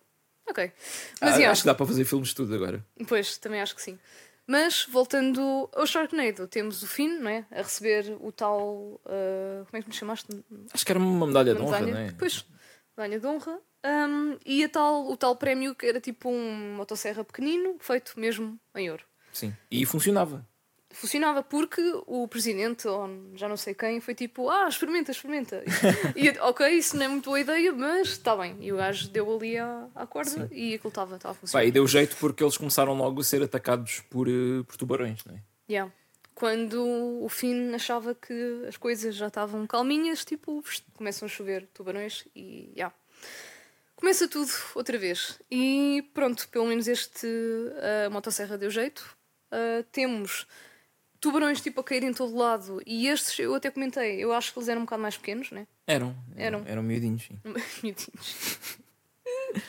ok. 0.49 0.63
Ah, 0.65 1.25
Mas, 1.25 1.35
yeah, 1.35 1.51
Acho 1.51 1.61
que 1.63 1.67
dá 1.67 1.75
para 1.75 1.85
fazer 1.85 2.05
filmes 2.05 2.29
de 2.29 2.35
tudo 2.35 2.55
agora. 2.55 2.85
pois, 3.07 3.37
também 3.37 3.61
acho 3.61 3.75
que 3.75 3.81
sim. 3.81 3.97
Mas, 4.45 4.85
voltando 4.89 5.69
ao 5.73 5.85
Sharknado, 5.87 6.47
temos 6.47 6.83
o 6.83 6.87
Finn, 6.87 7.19
não 7.19 7.29
é? 7.29 7.45
A 7.51 7.57
receber 7.61 8.17
o 8.19 8.31
tal. 8.31 8.99
ah, 9.05 9.63
como 9.65 9.77
é 9.79 9.81
que 9.81 9.87
me 9.89 9.93
chamaste? 9.95 10.27
Acho 10.73 10.85
que 10.85 10.91
era 10.91 10.99
uma 10.99 11.27
medalha 11.27 11.55
de 11.55 11.61
honra, 11.61 11.79
Medalha. 11.79 11.93
não 11.93 11.99
é? 12.09 12.11
Pois, 12.17 12.45
medalha 12.97 13.19
de 13.19 13.25
honra. 13.27 13.59
Ahm, 13.85 14.37
e 14.45 14.63
a 14.63 14.69
tal, 14.69 15.09
o 15.09 15.17
tal 15.17 15.35
prémio 15.35 15.75
que 15.75 15.85
era 15.85 15.99
tipo 15.99 16.29
um 16.29 16.75
motosserra 16.75 17.23
pequenino, 17.23 17.75
feito 17.79 18.17
mesmo 18.19 18.57
em 18.75 18.89
ouro. 18.89 19.05
Sim. 19.31 19.53
E 19.71 19.85
funcionava. 19.85 20.47
Funcionava 20.93 21.43
porque 21.43 21.81
o 22.05 22.27
presidente, 22.27 22.87
ou 22.87 23.09
já 23.35 23.49
não 23.49 23.57
sei 23.57 23.73
quem, 23.73 23.99
foi 23.99 24.15
tipo: 24.15 24.49
Ah, 24.49 24.67
experimenta, 24.69 25.11
experimenta. 25.11 25.63
e 26.15 26.29
ok, 26.39 26.67
isso 26.69 26.95
não 26.95 27.03
é 27.03 27.07
muito 27.07 27.25
boa 27.25 27.39
ideia, 27.39 27.73
mas 27.73 28.09
está 28.09 28.35
bem. 28.35 28.55
E 28.61 28.71
o 28.71 28.77
gajo 28.77 29.09
deu 29.09 29.35
ali 29.35 29.57
à, 29.57 29.87
à 29.95 30.05
corda 30.05 30.47
e 30.51 30.75
aquilo 30.75 30.89
estava 30.89 31.15
a 31.15 31.33
funcionar. 31.33 31.63
Pá, 31.63 31.65
e 31.65 31.71
deu 31.71 31.85
jeito 31.85 32.15
porque 32.17 32.43
eles 32.43 32.55
começaram 32.55 32.93
logo 32.93 33.19
a 33.19 33.23
ser 33.23 33.41
atacados 33.43 34.01
por, 34.09 34.27
eh, 34.27 34.63
por 34.65 34.77
tubarões, 34.77 35.25
não 35.25 35.35
é? 35.35 35.41
Yeah. 35.69 35.91
Quando 36.35 37.23
o 37.23 37.29
Finn 37.29 37.73
achava 37.73 38.15
que 38.15 38.65
as 38.67 38.77
coisas 38.77 39.15
já 39.15 39.27
estavam 39.27 39.67
calminhas, 39.67 40.25
tipo, 40.25 40.63
começam 40.95 41.25
a 41.25 41.29
chover 41.29 41.67
tubarões 41.73 42.25
e 42.35 42.71
yeah. 42.75 42.93
começa 43.95 44.27
tudo 44.27 44.51
outra 44.75 44.97
vez. 44.97 45.39
E 45.49 46.09
pronto, 46.13 46.47
pelo 46.49 46.65
menos 46.67 46.87
este 46.87 47.27
a 48.05 48.09
motosserra 48.09 48.57
deu 48.57 48.69
jeito. 48.69 49.15
Uh, 49.51 49.83
temos 49.91 50.47
tubarões 51.23 51.61
tipo 51.61 51.79
a 51.79 51.83
cair 51.83 52.03
em 52.03 52.13
todo 52.13 52.35
lado 52.35 52.81
e 52.85 53.07
estes 53.07 53.39
eu 53.39 53.55
até 53.55 53.71
comentei, 53.71 54.21
eu 54.21 54.33
acho 54.33 54.51
que 54.51 54.59
eles 54.59 54.67
eram 54.67 54.81
um 54.81 54.83
bocado 54.83 55.01
mais 55.01 55.15
pequenos, 55.17 55.49
né? 55.51 55.65
Eram, 55.87 56.13
Eram. 56.35 56.59
eram, 56.59 56.67
eram 56.67 56.83
miudinhos, 56.83 57.23
sim. 57.23 57.39
Miudinhos. 57.81 58.77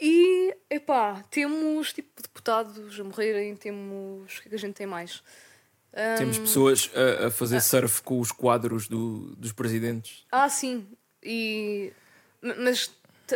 e 0.00 0.56
epá, 0.70 1.22
temos 1.30 1.92
tipo 1.92 2.22
deputados 2.22 2.98
a 2.98 3.04
morrerem, 3.04 3.54
temos. 3.54 4.38
O 4.38 4.42
que 4.42 4.48
é 4.48 4.50
que 4.50 4.54
a 4.54 4.58
gente 4.58 4.74
tem 4.74 4.86
mais? 4.86 5.22
Temos 6.16 6.38
Hum, 6.38 6.42
pessoas 6.42 6.90
a, 6.94 7.26
a 7.26 7.30
fazer 7.30 7.60
surf 7.60 8.00
com 8.02 8.18
os 8.18 8.32
quadros 8.32 8.88
do, 8.88 9.36
dos 9.36 9.52
presidentes. 9.52 10.24
Ah, 10.32 10.48
sim. 10.48 10.86
E. 11.22 11.92
Mas. 12.40 12.90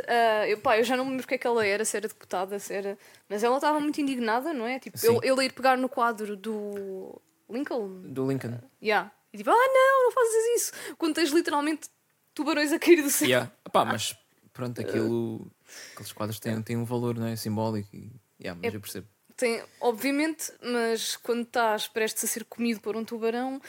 Ah, 0.08 0.48
eu, 0.48 0.58
pá, 0.58 0.78
eu 0.78 0.84
já 0.84 0.96
não 0.96 1.04
me 1.04 1.10
lembro 1.12 1.24
o 1.24 1.28
que 1.28 1.34
é 1.34 1.38
que 1.38 1.46
ela 1.46 1.64
era, 1.66 1.84
se 1.84 1.96
era 1.96 2.08
deputada, 2.08 2.58
se 2.58 2.72
era. 2.74 2.98
Mas 3.28 3.42
ela 3.42 3.56
estava 3.56 3.78
muito 3.80 4.00
indignada, 4.00 4.52
não 4.52 4.66
é? 4.66 4.78
Tipo, 4.78 4.98
ele, 5.04 5.18
ele 5.28 5.44
ir 5.46 5.52
pegar 5.52 5.76
no 5.76 5.88
quadro 5.88 6.36
do. 6.36 7.20
Lincoln. 7.48 8.00
Do 8.12 8.28
Lincoln. 8.28 8.58
Yeah. 8.82 9.10
E 9.32 9.38
tipo, 9.38 9.50
ah, 9.50 9.54
não, 9.54 10.04
não 10.04 10.12
fazes 10.12 10.46
isso. 10.56 10.72
Quando 10.98 11.14
tens 11.14 11.30
literalmente 11.30 11.88
tubarões 12.34 12.72
a 12.72 12.78
cair 12.78 13.02
do 13.02 13.10
céu. 13.10 13.28
Yeah. 13.28 13.52
Pá, 13.72 13.84
mas 13.84 14.16
pronto, 14.52 14.80
aquilo. 14.80 15.50
Aqueles 15.92 16.12
quadros 16.12 16.40
têm, 16.40 16.60
têm 16.62 16.76
um 16.76 16.84
valor 16.84 17.16
não 17.16 17.26
é? 17.26 17.36
simbólico. 17.36 17.88
E, 17.94 18.10
yeah, 18.40 18.58
mas 18.62 18.72
É- 18.72 18.76
eu 18.76 18.80
percebo. 18.80 19.06
Tem, 19.36 19.62
obviamente, 19.80 20.50
mas 20.62 21.14
quando 21.16 21.42
estás 21.42 21.86
prestes 21.86 22.24
a 22.24 22.26
ser 22.26 22.44
comido 22.46 22.80
por 22.80 22.96
um 22.96 23.04
tubarão, 23.04 23.60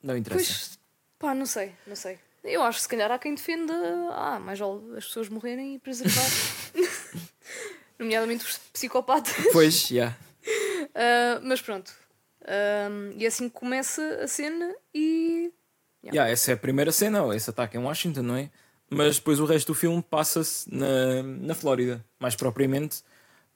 Não 0.00 0.16
interessa. 0.16 0.44
pois. 0.44 0.78
pá, 1.18 1.34
não 1.34 1.46
sei, 1.46 1.74
não 1.84 1.96
sei. 1.96 2.16
Eu 2.44 2.62
acho 2.62 2.78
que 2.78 2.82
se 2.82 2.88
calhar 2.88 3.10
há 3.10 3.18
quem 3.18 3.34
defenda. 3.34 3.74
Ah, 4.12 4.38
mais 4.38 4.58
vale 4.58 4.96
as 4.96 5.06
pessoas 5.06 5.28
morrerem 5.28 5.74
e 5.74 5.78
preservar. 5.78 6.28
Nomeadamente 7.98 8.44
os 8.44 8.58
psicopatas. 8.72 9.34
Pois, 9.52 9.90
yeah. 9.90 10.16
Ah, 10.94 11.40
mas 11.42 11.60
pronto. 11.60 11.92
Ahm, 12.46 13.12
e 13.16 13.26
assim 13.26 13.48
começa 13.48 14.02
a 14.22 14.28
cena 14.28 14.74
e. 14.94 15.52
Yeah, 16.04 16.30
essa 16.30 16.50
é 16.50 16.54
a 16.54 16.56
primeira 16.58 16.92
cena, 16.92 17.34
esse 17.34 17.48
ataque 17.48 17.78
em 17.78 17.80
Washington, 17.80 18.22
não 18.22 18.36
é? 18.36 18.50
Mas 18.90 19.16
depois 19.16 19.40
o 19.40 19.46
resto 19.46 19.68
do 19.68 19.74
filme 19.74 20.02
passa-se 20.02 20.72
na, 20.72 21.22
na 21.22 21.54
Flórida, 21.54 22.04
mais 22.20 22.36
propriamente 22.36 23.02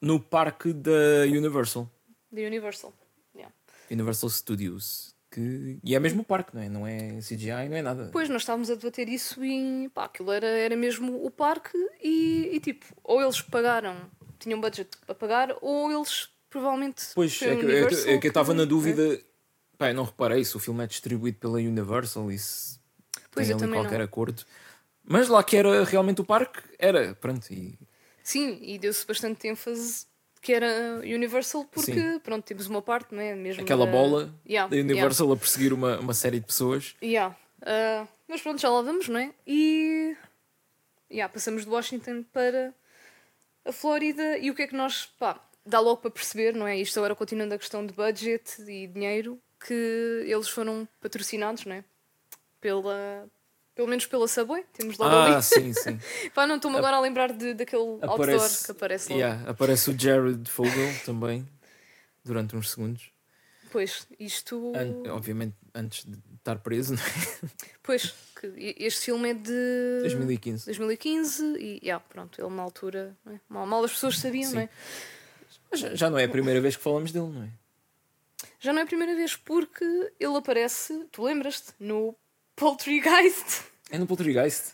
no 0.00 0.18
parque 0.18 0.73
da 0.73 1.25
Universal, 1.26 1.90
The 2.35 2.47
Universal. 2.47 2.95
Yeah. 3.35 3.54
Universal 3.90 4.30
Studios. 4.30 5.14
Que... 5.30 5.78
E 5.85 5.94
é 5.94 6.00
mesmo 6.00 6.23
o 6.23 6.25
parque, 6.25 6.54
não 6.54 6.62
é? 6.62 6.68
Não 6.68 6.87
é 6.87 7.18
CGI, 7.20 7.68
não 7.68 7.76
é 7.76 7.82
nada. 7.82 8.04
Depois 8.06 8.28
nós 8.28 8.42
estávamos 8.42 8.70
a 8.70 8.75
debater 8.75 9.08
isso 9.08 9.44
e 9.44 9.88
pá, 9.90 10.04
aquilo 10.04 10.32
era, 10.32 10.47
era 10.47 10.75
mesmo 10.76 11.25
o 11.25 11.30
parque 11.30 11.76
e, 12.02 12.50
e, 12.54 12.61
tipo, 12.61 12.87
ou 13.04 13.20
eles 13.20 13.40
pagaram, 13.42 13.97
tinham 14.38 14.61
budget 14.61 14.88
para 15.04 15.14
pagar, 15.14 15.54
ou 15.61 15.92
eles 15.92 16.30
provavelmente. 16.49 17.04
Pois, 17.14 17.40
é 17.42 17.44
a 17.44 17.49
que, 17.49 17.52
é 17.54 17.58
que- 17.58 17.64
Universal 17.66 18.12
é 18.12 18.18
que 18.18 18.26
eu 18.26 18.30
estava 18.30 18.54
na 18.54 18.62
que- 18.62 18.68
dúvida. 18.68 19.20
Pá, 19.76 19.90
eu 19.90 19.94
não 19.94 20.04
reparei 20.04 20.44
se 20.44 20.56
o 20.56 20.58
filme 20.58 20.82
é 20.82 20.87
distribuído 20.87 21.38
pela 21.38 21.58
Universal 21.58 22.32
e 22.32 22.38
se 22.38 22.78
Pois, 23.30 23.47
tem 23.47 23.54
ali 23.56 23.68
qualquer 23.73 23.99
não. 23.99 24.04
acordo. 24.06 24.42
Mas 25.04 25.28
lá 25.28 25.44
que 25.44 25.56
era 25.56 25.85
realmente 25.85 26.20
o 26.20 26.25
parque, 26.25 26.61
era, 26.78 27.14
pronto. 27.14 27.47
E, 27.52 27.78
Sim, 28.25 28.58
e 28.61 28.78
deu-se 28.78 29.06
bastante 29.06 29.47
ênfase 29.47 30.04
que 30.40 30.52
era 30.52 31.00
Universal 31.02 31.64
porque, 31.66 31.92
Sim. 31.92 32.18
pronto, 32.21 32.45
temos 32.45 32.66
uma 32.66 32.80
parte, 32.83 33.14
não 33.14 33.21
é? 33.23 33.35
Mesmo 33.35 33.62
aquela 33.62 33.85
da- 33.87 33.92
bola 33.92 34.35
Yeah, 34.49 34.71
da 34.75 34.80
Universal 34.80 35.33
a 35.33 35.37
perseguir 35.37 35.73
uma, 35.73 35.99
uma 35.99 36.14
série 36.14 36.40
de 36.40 36.47
pessoas. 36.47 36.95
Yeah. 37.02 37.37
Ah, 37.62 38.07
mas 38.28 38.40
pronto, 38.40 38.61
já 38.61 38.68
lá 38.71 38.83
vamos, 38.83 39.09
não 39.09 39.18
é? 39.21 39.33
E 39.47 40.16
yeah, 41.11 41.33
passamos 41.33 41.64
de 41.64 41.71
Washington 41.71 42.23
para 42.33 42.73
a 43.64 43.73
Flórida 43.73 44.38
e 44.38 44.50
o 44.50 44.54
que 44.54 44.62
é 44.62 44.66
que 44.66 44.76
nós, 44.76 45.07
pá, 45.18 45.40
dá 45.66 45.80
logo 45.80 45.99
para 46.00 46.11
perceber, 46.11 46.54
não 46.54 46.66
é? 46.66 46.76
Isto 46.78 46.99
agora 46.99 47.14
continuando 47.14 47.54
a 47.54 47.59
questão 47.59 47.85
de 47.85 47.92
budget 47.92 48.62
e 48.62 48.87
dinheiro, 48.87 49.38
que 49.66 50.25
eles 50.26 50.49
foram 50.49 50.87
patrocinados, 51.00 51.64
não 51.64 51.75
é? 51.76 51.85
Pela, 52.61 53.28
pelo 53.78 53.87
menos 53.87 54.06
pela 54.06 54.26
Subway, 54.26 54.64
temos 54.73 54.99
logo 54.99 55.14
Ah, 55.14 55.35
ali. 55.37 55.40
sim, 55.40 55.73
sim. 55.73 56.00
Pá, 56.35 56.49
não 56.49 56.56
estou-me 56.56 56.76
agora 56.78 56.97
a 56.97 57.00
lembrar 57.00 57.32
de, 57.32 57.54
daquele 57.54 57.80
outdoor 57.80 58.12
Aparece, 58.12 58.64
que 58.64 58.70
aparece 58.73 59.08
logo. 59.11 59.20
yeah, 59.20 59.49
aparece 59.49 59.90
o 59.90 59.97
Jared 59.97 60.50
Fogle 60.50 60.92
também, 61.06 61.49
durante 62.25 62.56
uns 62.56 62.70
segundos. 62.73 63.12
Pois, 63.70 64.08
isto. 64.18 64.73
An- 64.75 65.12
obviamente, 65.12 65.54
antes 65.73 66.04
de 66.04 66.18
estar 66.35 66.58
preso, 66.58 66.94
não 66.99 67.00
é? 67.00 67.50
Pois, 67.80 68.12
este 68.58 69.04
filme 69.04 69.30
é 69.30 69.35
de 69.35 69.99
2015. 70.02 70.64
2015 70.64 71.44
e 71.61 71.78
yeah, 71.80 72.04
pronto, 72.08 72.40
ele 72.44 72.52
na 72.52 72.62
altura, 72.64 73.16
é? 73.28 73.38
mal, 73.49 73.64
mal 73.64 73.85
as 73.85 73.92
pessoas 73.92 74.18
sabiam, 74.18 74.50
Sim. 74.50 74.56
não 74.56 74.62
é? 74.62 74.68
Mas 75.70 75.80
já 75.97 76.11
não 76.11 76.18
é 76.18 76.25
a 76.25 76.28
primeira 76.28 76.61
vez 76.61 76.75
que 76.76 76.82
falamos 76.82 77.12
dele, 77.12 77.28
não 77.28 77.44
é? 77.44 77.50
Já 78.58 78.73
não 78.73 78.80
é 78.80 78.82
a 78.82 78.87
primeira 78.87 79.14
vez 79.14 79.37
porque 79.37 79.85
ele 80.18 80.37
aparece, 80.37 81.06
tu 81.12 81.23
lembras-te, 81.23 81.73
no 81.78 82.16
Poltergeist. 82.58 83.62
É 83.90 83.98
no 83.98 84.06
Poltergeist. 84.06 84.72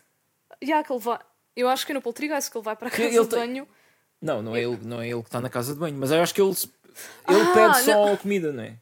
Já 0.62 0.82
que 0.82 0.92
ele 0.92 1.00
vai. 1.00 1.18
Eu 1.56 1.68
acho 1.68 1.84
que 1.86 1.92
é 1.92 1.94
no 1.94 2.02
Poltergeist 2.02 2.50
que 2.50 2.56
ele 2.58 2.64
vai 2.64 2.74
para 2.76 2.88
a 2.88 2.90
casa 2.90 3.02
Ele 3.04 3.20
de 3.20 3.26
tem- 3.28 3.38
banho. 3.38 3.68
Não, 4.20 4.42
não 4.42 4.56
é, 4.56 4.62
ele, 4.62 4.78
não 4.82 5.00
é 5.02 5.08
ele 5.08 5.20
que 5.20 5.28
está 5.28 5.40
na 5.40 5.50
casa 5.50 5.74
de 5.74 5.78
banho, 5.78 5.96
mas 5.98 6.10
eu 6.10 6.22
acho 6.22 6.34
que 6.34 6.40
ele, 6.40 6.50
ele 6.50 7.40
Ah, 7.42 7.52
pede 7.52 7.82
só 7.84 8.12
a 8.12 8.16
comida, 8.16 8.52
não 8.52 8.62
é? 8.62 8.78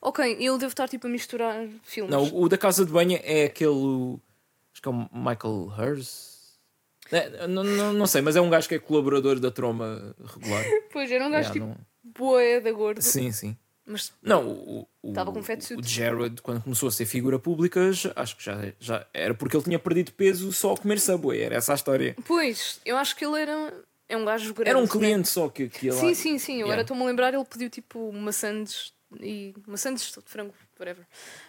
Ok, 0.00 0.24
ele 0.32 0.58
deve 0.58 0.66
estar 0.68 0.88
tipo 0.88 1.06
a 1.06 1.10
misturar 1.10 1.66
filmes. 1.84 2.10
Não, 2.10 2.24
o 2.34 2.48
da 2.48 2.56
casa 2.58 2.84
de 2.84 2.90
banho 2.90 3.20
é 3.22 3.44
aquele. 3.44 4.18
Acho 4.72 4.82
que 4.82 4.88
é 4.88 4.90
o 4.90 5.08
Michael 5.12 5.72
Hers. 5.78 6.32
É, 7.12 7.46
não, 7.46 7.62
não, 7.62 7.92
não 7.92 8.06
sei, 8.06 8.22
mas 8.22 8.34
é 8.36 8.40
um 8.40 8.48
gajo 8.48 8.66
que 8.66 8.74
é 8.74 8.78
colaborador 8.78 9.38
da 9.38 9.50
troma 9.50 10.16
regular. 10.24 10.64
Pois 10.92 11.10
era 11.10 11.26
um 11.26 11.30
gajo 11.30 11.50
Yeah, 11.50 11.52
tipo 11.52 11.66
não- 11.66 11.76
boé 12.02 12.60
da 12.60 12.72
gordo. 12.72 13.00
Sim, 13.02 13.30
sim. 13.32 13.56
Mas 13.84 14.12
Não, 14.22 14.46
o, 14.48 14.88
o, 15.02 15.12
o 15.12 15.82
Jared, 15.82 16.40
quando 16.40 16.62
começou 16.62 16.88
a 16.88 16.92
ser 16.92 17.04
figura 17.04 17.38
pública, 17.38 17.90
acho 18.14 18.36
que 18.36 18.44
já, 18.44 18.72
já 18.78 19.06
era 19.12 19.34
porque 19.34 19.56
ele 19.56 19.64
tinha 19.64 19.78
perdido 19.78 20.12
peso 20.12 20.52
só 20.52 20.74
a 20.74 20.76
comer 20.76 21.00
Subway. 21.00 21.40
Era 21.40 21.56
essa 21.56 21.72
a 21.72 21.74
história. 21.74 22.14
pois, 22.24 22.80
eu 22.84 22.96
acho 22.96 23.16
que 23.16 23.24
ele 23.24 23.40
era. 23.40 23.72
É 24.08 24.16
um 24.16 24.24
gajo 24.24 24.52
grande. 24.54 24.70
Era 24.70 24.78
um 24.78 24.82
né? 24.82 24.88
cliente 24.88 25.28
só 25.28 25.48
que, 25.48 25.68
que 25.68 25.86
ia 25.86 25.94
lá. 25.94 26.00
Sim, 26.00 26.14
sim, 26.14 26.38
sim. 26.38 26.54
Agora 26.62 26.68
Yeah. 26.68 26.82
estou-me 26.82 27.02
a 27.02 27.06
lembrar, 27.06 27.34
ele 27.34 27.44
pediu 27.44 27.68
tipo 27.70 28.12
maçãs 28.12 28.92
e 29.20 29.54
maçãs 29.66 30.00
de 30.02 30.12
frango, 30.30 30.54
whatever. 30.78 31.04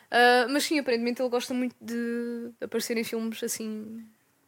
Ah, 0.10 0.48
mas 0.50 0.64
sim, 0.64 0.80
aparentemente 0.80 1.22
ele 1.22 1.30
gosta 1.30 1.54
muito 1.54 1.76
de 1.82 2.52
aparecer 2.62 2.98
em 2.98 3.04
filmes 3.04 3.44
assim. 3.44 4.04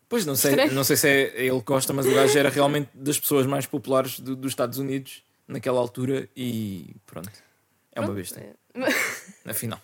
Pois 0.07 0.25
não 0.25 0.35
sei, 0.35 0.51
Estranho. 0.51 0.73
não 0.73 0.83
sei 0.83 0.95
se 0.95 1.07
é 1.09 1.45
ele 1.45 1.59
que 1.59 1.65
gosta, 1.65 1.91
mas 1.91 2.05
o 2.05 2.13
gajo 2.13 2.37
era 2.37 2.49
realmente 2.49 2.89
das 2.93 3.19
pessoas 3.19 3.45
mais 3.45 3.65
populares 3.65 4.19
do- 4.19 4.35
dos 4.35 4.51
Estados 4.51 4.77
Unidos 4.77 5.23
naquela 5.47 5.79
altura 5.79 6.29
e 6.35 6.95
pronto. 7.05 7.29
É 7.95 8.01
uma 8.01 8.13
besta, 8.13 8.39
é. 8.41 8.53
afinal. 9.49 9.79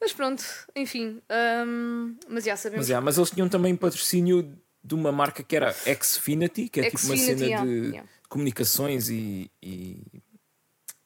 Mas 0.00 0.12
pronto, 0.12 0.44
enfim. 0.76 1.22
ahm, 1.30 2.16
mas 2.28 2.44
já 2.44 2.56
sabemos. 2.56 2.82
Mas, 2.82 2.88
yeah, 2.88 3.02
mas 3.04 3.16
eles 3.16 3.30
tinham 3.30 3.48
também 3.48 3.74
patrocínio 3.74 4.54
de 4.82 4.94
uma 4.94 5.10
marca 5.10 5.42
que 5.42 5.56
era 5.56 5.72
Xfinity, 5.72 6.68
que 6.68 6.80
é 6.80 6.90
tipo 6.90 7.06
uma 7.06 7.16
cena 7.16 7.44
yeah, 7.44 7.64
de 7.64 7.72
yeah. 7.88 8.08
comunicações 8.28 9.08
e, 9.08 9.50
e, 9.62 10.02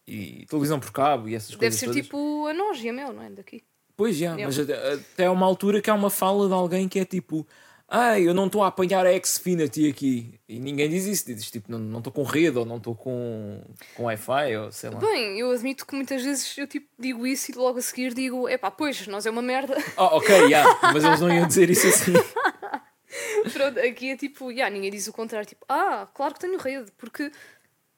e 0.06 0.46
televisão 0.46 0.80
por 0.80 0.90
cabo 0.90 1.28
e 1.28 1.34
essas 1.36 1.50
Deve 1.50 1.58
coisas. 1.60 1.78
ser 1.78 1.86
todas. 1.86 2.02
tipo 2.02 2.46
a 2.48 2.54
nós 2.54 2.82
e 2.82 2.88
a 2.88 2.92
Mel, 2.92 3.12
não 3.12 3.22
é? 3.22 3.30
Daqui. 3.30 3.62
Pois 3.96 4.16
já, 4.16 4.34
Yeah. 4.34 4.46
mas 4.46 4.58
até, 4.58 4.92
até 4.94 5.26
há 5.26 5.32
uma 5.32 5.46
altura 5.46 5.80
que 5.80 5.90
há 5.90 5.94
uma 5.94 6.10
fala 6.10 6.48
de 6.48 6.54
alguém 6.54 6.88
que 6.88 6.98
é 6.98 7.04
tipo. 7.04 7.46
Ai, 7.90 8.28
eu 8.28 8.34
não 8.34 8.46
estou 8.46 8.62
a 8.62 8.66
apanhar 8.66 9.06
a 9.06 9.24
Xfinity 9.24 9.88
aqui. 9.88 10.38
E 10.46 10.58
ninguém 10.58 10.90
diz 10.90 11.06
isso. 11.06 11.26
Diz 11.26 11.50
tipo, 11.50 11.72
não 11.72 11.98
estou 11.98 12.12
com 12.12 12.22
rede 12.22 12.58
ou 12.58 12.66
não 12.66 12.76
estou 12.76 12.94
com, 12.94 13.62
com 13.94 14.04
Wi-Fi 14.04 14.56
ou 14.56 14.70
sei 14.70 14.90
lá. 14.90 14.98
Bem, 14.98 15.38
eu 15.38 15.50
admito 15.50 15.86
que 15.86 15.94
muitas 15.94 16.22
vezes 16.22 16.56
eu 16.58 16.66
tipo 16.66 16.86
digo 16.98 17.26
isso 17.26 17.50
e 17.50 17.54
logo 17.54 17.78
a 17.78 17.82
seguir 17.82 18.12
digo, 18.12 18.46
epá, 18.46 18.70
pois, 18.70 19.06
nós 19.06 19.24
é 19.24 19.30
uma 19.30 19.40
merda. 19.40 19.74
Oh, 19.96 20.18
ok, 20.18 20.36
yeah, 20.52 20.78
mas 20.92 21.02
eles 21.02 21.20
não 21.20 21.32
iam 21.32 21.46
dizer 21.46 21.70
isso 21.70 21.86
assim. 21.86 22.12
Pronto, 23.54 23.80
aqui 23.80 24.10
é 24.10 24.16
tipo, 24.16 24.50
yeah, 24.50 24.72
ninguém 24.72 24.90
diz 24.90 25.08
o 25.08 25.12
contrário, 25.12 25.48
tipo, 25.48 25.64
ah, 25.66 26.06
claro 26.12 26.34
que 26.34 26.40
tenho 26.40 26.58
rede, 26.58 26.92
porque 26.98 27.32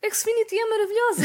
Xfinity 0.09 0.57
é 0.57 0.67
maravilhosa. 0.67 1.25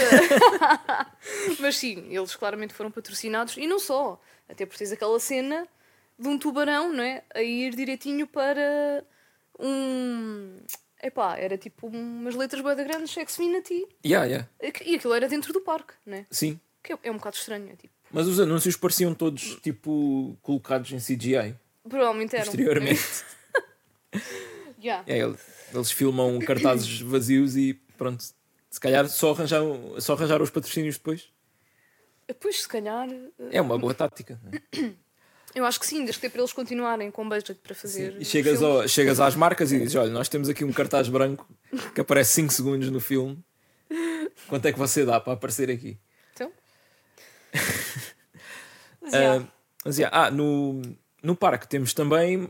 Mas 1.59 1.77
sim, 1.77 2.07
eles 2.09 2.35
claramente 2.35 2.73
foram 2.73 2.91
patrocinados 2.91 3.55
e 3.57 3.67
não 3.67 3.79
só, 3.79 4.19
até 4.49 4.65
porque 4.65 4.79
tens 4.79 4.91
aquela 4.91 5.19
cena 5.19 5.67
de 6.17 6.27
um 6.27 6.37
tubarão, 6.37 6.91
não 6.93 7.03
é? 7.03 7.23
A 7.33 7.41
ir 7.41 7.75
direitinho 7.75 8.25
para 8.27 9.03
um. 9.59 10.57
Epá, 11.03 11.37
era 11.37 11.57
tipo 11.57 11.87
umas 11.87 12.35
letras 12.35 12.63
bem 12.63 12.75
grandes, 12.87 13.11
Xfinity, 13.11 13.85
Yeah, 14.05 14.25
yeah. 14.25 14.49
e 14.83 14.95
aquilo 14.95 15.13
era 15.13 15.27
dentro 15.27 15.53
do 15.53 15.61
parque, 15.61 15.93
não 16.05 16.17
é? 16.17 16.25
Sim. 16.31 16.59
Que 16.81 16.93
é, 16.93 16.97
é 17.03 17.11
um 17.11 17.17
bocado 17.17 17.35
estranho, 17.35 17.69
é 17.71 17.75
tipo. 17.75 17.93
Mas 18.11 18.27
os 18.27 18.39
anúncios 18.39 18.75
pareciam 18.77 19.13
todos 19.13 19.55
tipo 19.61 20.37
colocados 20.41 20.91
em 20.91 20.97
CGI 20.99 21.55
Provavelmente 21.87 22.35
eram. 22.35 22.45
posteriormente. 22.45 23.01
Yeah. 24.81 25.03
É, 25.07 25.17
ele- 25.19 25.37
eles 25.73 25.89
filmam 25.91 26.37
cartazes 26.39 27.01
vazios 27.01 27.55
e 27.57 27.73
pronto. 27.97 28.23
Se 28.69 28.79
calhar 28.79 29.07
só 29.09 29.31
arranjaram, 29.31 29.99
só 29.99 30.13
arranjaram 30.13 30.43
os 30.43 30.49
patrocínios 30.51 30.97
depois. 30.97 31.29
Depois, 32.27 32.61
se 32.61 32.67
calhar. 32.67 33.09
eh, 33.09 33.29
É 33.51 33.61
uma 33.61 33.77
boa 33.79 33.93
tática. 33.95 34.39
não 34.43 34.51
é? 34.51 34.93
Eu 35.55 35.65
acho 35.65 35.79
que 35.79 35.87
sim, 35.87 36.03
desde 36.03 36.19
que 36.19 36.27
é 36.27 36.29
para 36.29 36.41
eles 36.41 36.51
continuarem 36.53 37.09
com 37.09 37.27
budget 37.27 37.57
para 37.63 37.73
fazer. 37.73 38.15
E 38.19 38.25
chegas, 38.25 38.61
ao- 38.61 38.85
chegas 38.87 39.19
às 39.21 39.35
marcas 39.35 39.71
e 39.71 39.79
dizes: 39.79 39.95
Olha, 39.95 40.11
nós 40.11 40.27
temos 40.29 40.49
aqui 40.49 40.63
um 40.65 40.73
cartaz 40.73 41.07
branco 41.07 41.47
que 41.93 42.01
aparece 42.01 42.33
5 42.33 42.51
segundos 42.53 42.89
no 42.89 42.99
filme. 42.99 43.41
Quanto 44.47 44.65
é 44.67 44.73
que 44.73 44.77
você 44.77 45.05
dá 45.05 45.19
para 45.19 45.33
aparecer 45.33 45.71
aqui? 45.71 45.97
Então. 46.33 46.51
Mas, 49.01 49.13
yeah. 49.13 49.43
Ah, 49.43 49.47
mas, 49.85 49.97
yeah, 49.99 50.25
ah, 50.25 50.31
no, 50.31 50.81
no 51.21 51.35
parque 51.35 51.67
temos 51.67 51.93
também 51.93 52.49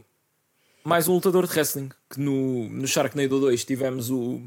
mais 0.84 1.08
um 1.08 1.14
lutador 1.16 1.46
de 1.46 1.54
wrestling. 1.54 1.90
Que 2.10 2.20
no, 2.20 2.70
no 2.70 2.88
Sharknado 2.88 3.40
2 3.40 3.66
tivemos 3.66 4.10
o 4.10 4.42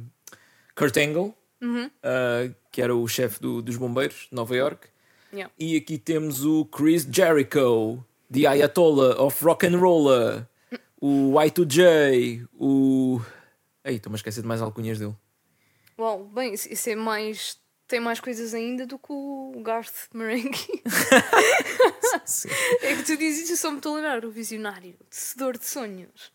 Kurt 0.75 0.97
Angle, 0.97 1.35
Uhum. 1.61 1.91
ah, 2.03 2.51
que 2.73 2.81
era 2.81 2.95
o 2.95 3.07
chefe 3.07 3.41
do- 3.41 3.61
dos 3.61 3.77
bombeiros 3.77 4.27
de 4.31 4.35
Nova 4.35 4.57
York. 4.57 4.89
Yeah. 5.33 5.53
E 5.59 5.77
aqui 5.77 5.99
temos 5.99 6.45
o 6.45 6.65
Chris 6.65 7.07
Jericho, 7.11 8.03
The 8.33 8.47
Ayatollah 8.47 9.21
of 9.21 9.43
Rock 9.45 9.67
and 9.67 9.79
Roller, 9.79 10.47
o 11.01 11.33
Y2J, 11.35 12.47
o. 12.59 13.21
Ei, 13.85 13.97
estou-me 13.97 14.17
a 14.17 14.19
esquecer 14.19 14.43
de 14.43 14.47
mais 14.49 14.61
alcunhas 14.61 14.99
dele. 14.99 15.17
Uau, 15.99 16.25
bem, 16.25 16.55
isso, 16.55 16.91
é 16.91 16.95
mais. 16.95 17.59
Tem 17.87 18.01
mais 18.01 18.21
coisas 18.21 18.53
ainda 18.53 18.87
do 18.87 18.99
que 18.99 19.11
o 19.11 19.63
Garth 19.65 20.09
Marenghi. 20.13 20.83
É 22.83 22.97
que 22.97 23.03
tu 23.05 23.17
dizes 23.17 23.45
isso, 23.45 23.53
eu 23.53 23.57
só 23.57 23.71
me 23.71 23.79
estou 23.79 23.93
a 23.93 23.97
lembrar. 23.97 24.25
O 24.25 24.31
visionário, 24.31 24.95
o 25.01 25.05
tecedor 25.05 25.57
de 25.59 25.65
sonhos. 25.67 26.33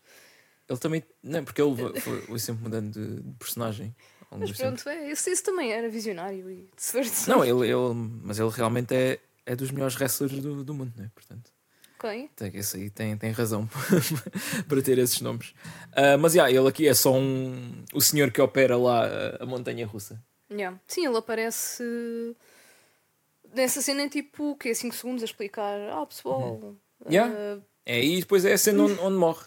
Ele 0.68 0.78
também. 0.78 1.04
Não, 1.22 1.44
porque 1.44 1.60
ele 1.62 1.76
foi, 2.00 2.20
foi- 2.22 2.38
sempre 2.38 2.62
mudando 2.64 2.90
de, 2.92 3.22
de 3.22 3.32
personagem. 3.38 3.94
Mas 4.30 4.50
pronto, 4.52 4.88
é, 4.88 5.10
esse, 5.10 5.30
esse 5.30 5.42
também 5.42 5.72
era 5.72 5.88
visionário 5.88 6.50
e 6.50 6.68
tecedor 6.76 7.02
de 7.04 7.10
sonhos. 7.10 7.26
Não, 7.28 7.44
ele, 7.44 7.70
ele, 7.70 7.94
mas 8.22 8.38
ele 8.40 8.48
realmente 8.50 8.92
é, 8.94 9.20
é 9.46 9.54
dos 9.54 9.70
melhores 9.70 9.94
wrestlers 9.96 10.32
do, 10.40 10.64
do 10.64 10.74
mundo, 10.74 10.92
não 10.96 11.04
é? 11.04 11.10
Portanto, 11.14 11.52
Ok. 12.08 12.30
tem, 12.36 12.56
esse 12.56 12.76
aí 12.76 12.90
tem, 12.90 13.16
tem 13.16 13.30
razão 13.32 13.68
para 14.68 14.82
ter 14.82 14.98
esses 14.98 15.20
nomes. 15.20 15.54
Ah, 15.92 16.16
mas 16.18 16.34
yeah, 16.34 16.52
ele 16.52 16.68
aqui 16.68 16.86
é 16.86 16.94
só 16.94 17.12
um, 17.12 17.84
o 17.92 18.00
senhor 18.00 18.30
que 18.30 18.40
opera 18.40 18.76
lá 18.76 19.06
a, 19.40 19.46
montanha 19.46 19.86
russa. 19.86 20.22
Yeah. 20.50 20.78
Sim, 20.86 21.06
ele 21.06 21.16
aparece 21.16 21.82
nessa 23.54 23.80
cena 23.80 24.02
é 24.02 24.08
tipo 24.08 24.50
o 24.52 24.56
quê? 24.56 24.74
5 24.74 24.94
segundos 24.94 25.22
a 25.22 25.26
explicar. 25.26 25.78
Ah, 25.90 26.04
pessoal. 26.06 26.40
Uhum. 26.54 26.76
Yeah. 27.10 27.32
ah, 27.34 27.60
É, 27.86 28.02
e 28.04 28.20
depois 28.20 28.44
é 28.44 28.52
a 28.52 28.58
cena 28.58 28.82
onde, 28.84 29.00
onde 29.00 29.16
morre. 29.16 29.46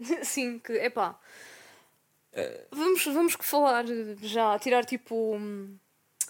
sim, 0.22 0.58
que 0.58 0.72
é 0.72 0.88
pá. 0.90 1.18
Vamos, 2.70 3.04
vamos 3.06 3.36
que 3.36 3.44
falar 3.44 3.84
já, 4.22 4.58
tirar 4.58 4.84
tipo. 4.84 5.38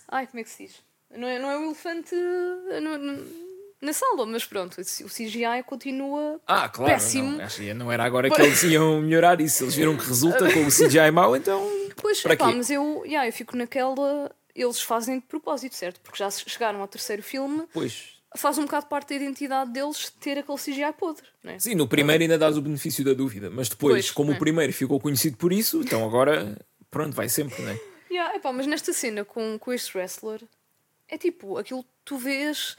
Ai, 0.09 0.27
como 0.27 0.41
é 0.41 0.43
que 0.45 0.51
se 0.51 0.67
diz? 0.67 0.83
Não 1.11 1.29
é, 1.29 1.39
não 1.39 1.51
é 1.51 1.59
o 1.59 1.65
elefante 1.67 2.15
no- 2.15 2.99
no- 2.99 3.50
na 3.81 3.93
sala, 3.93 4.27
mas 4.27 4.45
pronto, 4.45 4.81
o 4.81 5.09
CGI 5.09 5.63
continua. 5.67 6.41
Ah, 6.47 6.69
claro. 6.69 6.93
Péssimo. 6.93 7.39
Não, 7.39 7.75
não 7.75 7.93
era 7.93 8.05
agora 8.05 8.31
que 8.31 8.41
eles 8.41 8.63
iam 8.65 9.01
melhorar 9.01 9.41
isso. 9.41 9.65
Eles 9.65 9.75
viram 9.75 9.97
que 9.97 10.07
resulta 10.07 10.53
com 10.53 10.65
o 10.65 10.69
CGI 10.69 11.11
mau, 11.11 11.35
então. 11.35 11.61
Pois, 11.97 12.21
Para 12.23 12.35
epá, 12.35 12.53
mas 12.53 12.71
eu, 12.71 13.03
yeah, 13.05 13.27
eu 13.29 13.33
fico 13.33 13.57
naquela. 13.57 14.31
Eles 14.55 14.81
fazem 14.81 15.19
de 15.19 15.27
propósito, 15.27 15.75
certo? 15.75 16.01
Porque 16.01 16.19
já 16.19 16.31
chegaram 16.31 16.81
ao 16.81 16.89
terceiro 16.89 17.23
filme, 17.23 17.65
Pois. 17.73 18.15
faz 18.37 18.59
um 18.59 18.65
bocado 18.65 18.87
parte 18.87 19.11
da 19.11 19.15
identidade 19.15 19.71
deles 19.73 20.11
ter 20.21 20.39
aquele 20.39 20.59
CGI 20.59 20.93
podre, 20.99 21.25
não 21.43 21.53
é? 21.53 21.59
Sim, 21.59 21.75
no 21.75 21.87
primeiro 21.87 22.23
ainda 22.23 22.37
dás 22.37 22.57
o 22.57 22.63
benefício 22.63 23.05
da 23.05 23.13
dúvida, 23.15 23.49
mas 23.49 23.69
depois, 23.69 23.93
Pois, 23.95 24.11
como 24.11 24.33
é. 24.33 24.35
o 24.35 24.39
primeiro 24.39 24.73
ficou 24.73 24.99
conhecido 25.01 25.37
por 25.37 25.53
isso, 25.53 25.81
então 25.81 26.05
agora, 26.05 26.59
pronto, 26.91 27.15
vai 27.15 27.29
sempre, 27.29 27.63
não 27.63 27.71
é? 27.71 27.81
Yeah, 28.11 28.37
epá, 28.37 28.53
mas 28.53 28.67
nesta 28.67 28.93
cena 28.93 29.25
com, 29.25 29.57
com 29.59 29.73
este 29.73 29.97
wrestler 29.97 30.43
é 31.09 31.17
tipo, 31.17 31.57
aquilo 31.57 31.83
que 31.85 31.89
tu 32.05 32.19
vês, 32.19 32.77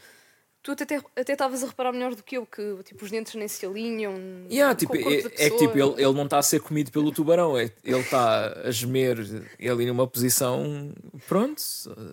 tu 0.63 0.71
até 0.71 1.01
até 1.15 1.33
estavas 1.33 1.63
a 1.63 1.67
reparar 1.67 1.91
melhor 1.91 2.15
do 2.15 2.23
que 2.23 2.37
eu, 2.37 2.45
que 2.45 2.83
tipo, 2.83 3.03
os 3.03 3.11
dentes 3.11 3.33
nem 3.35 3.47
se 3.47 3.65
alinham. 3.65 4.13
Yeah, 4.49 4.75
tipo, 4.75 4.95
é, 4.95 5.17
é 5.17 5.49
que 5.49 5.57
tipo, 5.57 5.77
ele, 5.77 6.03
ele 6.03 6.13
não 6.13 6.25
está 6.25 6.37
a 6.37 6.43
ser 6.43 6.61
comido 6.61 6.91
pelo 6.91 7.11
tubarão, 7.11 7.57
é, 7.57 7.71
ele 7.83 7.99
está 7.99 8.53
a 8.65 8.71
gemer 8.71 9.17
ali 9.59 9.85
numa 9.85 10.07
posição, 10.07 10.93
pronto, 11.27 11.61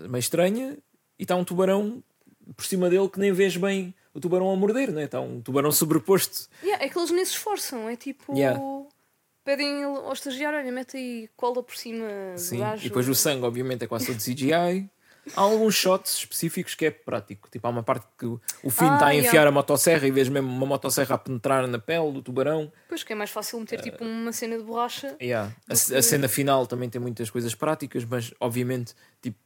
meio 0.08 0.20
estranha, 0.20 0.76
e 1.18 1.22
está 1.22 1.37
um 1.37 1.44
tubarão 1.44 2.02
por 2.56 2.64
cima 2.64 2.88
dele 2.88 3.08
que 3.08 3.18
nem 3.18 3.32
vês 3.32 3.56
bem 3.56 3.94
o 4.14 4.20
tubarão 4.20 4.50
a 4.50 4.56
morder, 4.56 4.90
não 4.90 5.00
é? 5.00 5.04
Está 5.04 5.20
um 5.20 5.40
tubarão 5.40 5.70
sobreposto. 5.70 6.48
Yeah, 6.62 6.84
é 6.84 6.88
que 6.88 6.98
eles 6.98 7.11
nem 7.11 7.24
se 7.24 7.32
esforçam, 7.32 7.88
é 7.88 7.96
tipo. 7.96 8.34
Yeah. 8.34 8.61
Pedem 9.44 9.82
ao 9.82 10.12
estagiário, 10.12 10.58
olha, 10.58 10.70
mete 10.70 10.98
aí 10.98 11.28
cola 11.34 11.62
por 11.62 11.74
cima 11.74 12.06
Sim, 12.37 12.56
do 12.56 12.61
gajo. 12.61 12.84
e 12.84 12.88
depois 12.88 13.08
o 13.08 13.14
sangue, 13.14 13.46
obviamente, 13.46 13.82
é 13.82 13.87
quase 13.87 14.06
todo 14.06 14.18
CGI. 14.18 14.90
Há 15.37 15.41
alguns 15.41 15.75
shots 15.75 16.19
específicos 16.19 16.75
que 16.75 16.87
é 16.87 16.91
prático. 16.91 17.49
Tipo, 17.51 17.67
há 17.67 17.71
uma 17.71 17.83
parte 17.83 18.07
que 18.19 18.27
o 18.27 18.41
o 18.62 18.71
Finn 18.71 18.88
Ah, 18.91 18.95
está 18.95 19.07
a 19.07 19.11
yeah. 19.11 19.29
enfiar 19.29 19.47
a 19.47 19.51
motosserra 19.51 20.07
e 20.07 20.11
vês 20.11 20.29
mesmo 20.29 20.49
uma 20.49 20.67
motosserra 20.67 21.14
a 21.14 21.19
penetrar 21.19 21.67
na 21.67 21.79
pele 21.79 22.12
do 22.12 22.23
tubarão. 22.23 22.73
Pois 22.88 23.03
que 23.03 23.12
é 23.12 23.17
mais 23.17 23.31
fácil 23.31 23.61
meter 23.61 23.81
tipo 23.81 24.05
uma 24.05 24.33
cena 24.33 24.57
de 24.59 24.64
borracha. 24.64 25.17
Yeah. 25.21 25.53
A, 25.69 25.75
que- 25.75 25.95
a 25.97 26.03
cena 26.03 26.29
final 26.29 26.67
também 26.67 26.88
tem 26.91 27.01
muitas 27.01 27.31
coisas 27.31 27.55
práticas, 27.55 28.05
mas 28.05 28.33
obviamente, 28.41 28.95
tipo, 29.23 29.38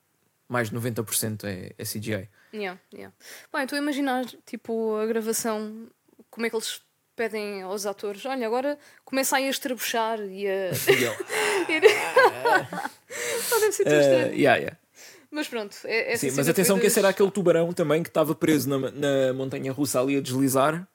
mais 0.48 0.70
de 0.70 0.76
90% 0.76 1.44
é, 1.44 1.72
é 1.78 1.84
CGI. 1.84 2.28
Yeah, 2.54 2.78
yeah. 2.92 3.14
Bem, 3.52 3.62
estou 3.62 3.76
a 3.78 3.82
imaginar 3.82 4.24
tipo 4.44 4.96
a 4.96 5.06
gravação, 5.06 5.86
como 6.30 6.46
é 6.46 6.50
que 6.50 6.56
eles 6.56 6.82
pedem 7.16 7.62
aos 7.62 7.84
atores, 7.86 8.24
olha, 8.26 8.46
agora 8.46 8.78
começa 9.04 9.36
a 9.36 9.40
estrabuchar 9.42 10.18
e 10.20 10.46
a. 10.48 10.72
Só 13.48 13.58
deve 13.60 13.72
ser 13.72 13.84
tão 13.84 13.92
eh, 13.92 14.00
estranho. 14.00 14.34
yeah, 14.34 14.56
yeah. 14.56 14.76
Mas 15.32 15.48
pronto, 15.48 15.74
é, 15.84 16.12
essa 16.12 16.28
Sim, 16.30 16.36
mas 16.36 16.48
atenção 16.48 16.76
que 16.76 16.82
das- 16.82 16.92
esse 16.92 16.98
era 17.00 17.08
aquele 17.08 17.30
tubarão 17.30 17.72
também 17.72 18.02
que 18.02 18.10
estava 18.10 18.34
preso 18.34 18.68
na, 18.68 18.90
na 18.90 19.32
montanha 19.32 19.72
russa 19.72 19.98
ali 20.00 20.16
a 20.16 20.20
deslizar. 20.20 20.86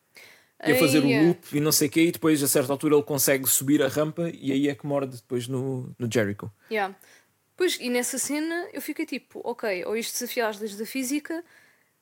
E 0.66 0.72
a 0.72 0.76
fazer 0.80 1.00
o 1.04 1.28
loop 1.28 1.56
e 1.56 1.60
não 1.60 1.72
sei 1.72 1.88
o 1.88 1.92
quê, 1.92 2.02
e 2.06 2.12
depois 2.12 2.42
a 2.42 2.48
certa 2.48 2.72
altura 2.74 2.96
ele 2.96 3.04
consegue 3.04 3.48
subir 3.48 3.82
a 3.84 3.88
rampa 3.88 4.30
e 4.34 4.52
aí 4.52 4.68
é 4.70 4.74
que 4.74 4.88
morde 4.88 5.18
depois 5.18 5.48
no, 5.48 5.94
no 6.00 6.10
Jericho. 6.12 6.52
Yeah. 6.72 6.96
Pois, 7.56 7.78
e 7.80 7.90
nessa 7.92 8.18
cena 8.18 8.68
eu 8.74 8.82
fiquei 8.82 9.06
tipo, 9.06 9.40
ok, 9.44 9.86
ou 9.86 9.96
isto 9.96 10.14
desafia 10.14 10.48
as 10.48 10.60
leis 10.60 10.76
da 10.76 10.84
física, 10.86 11.44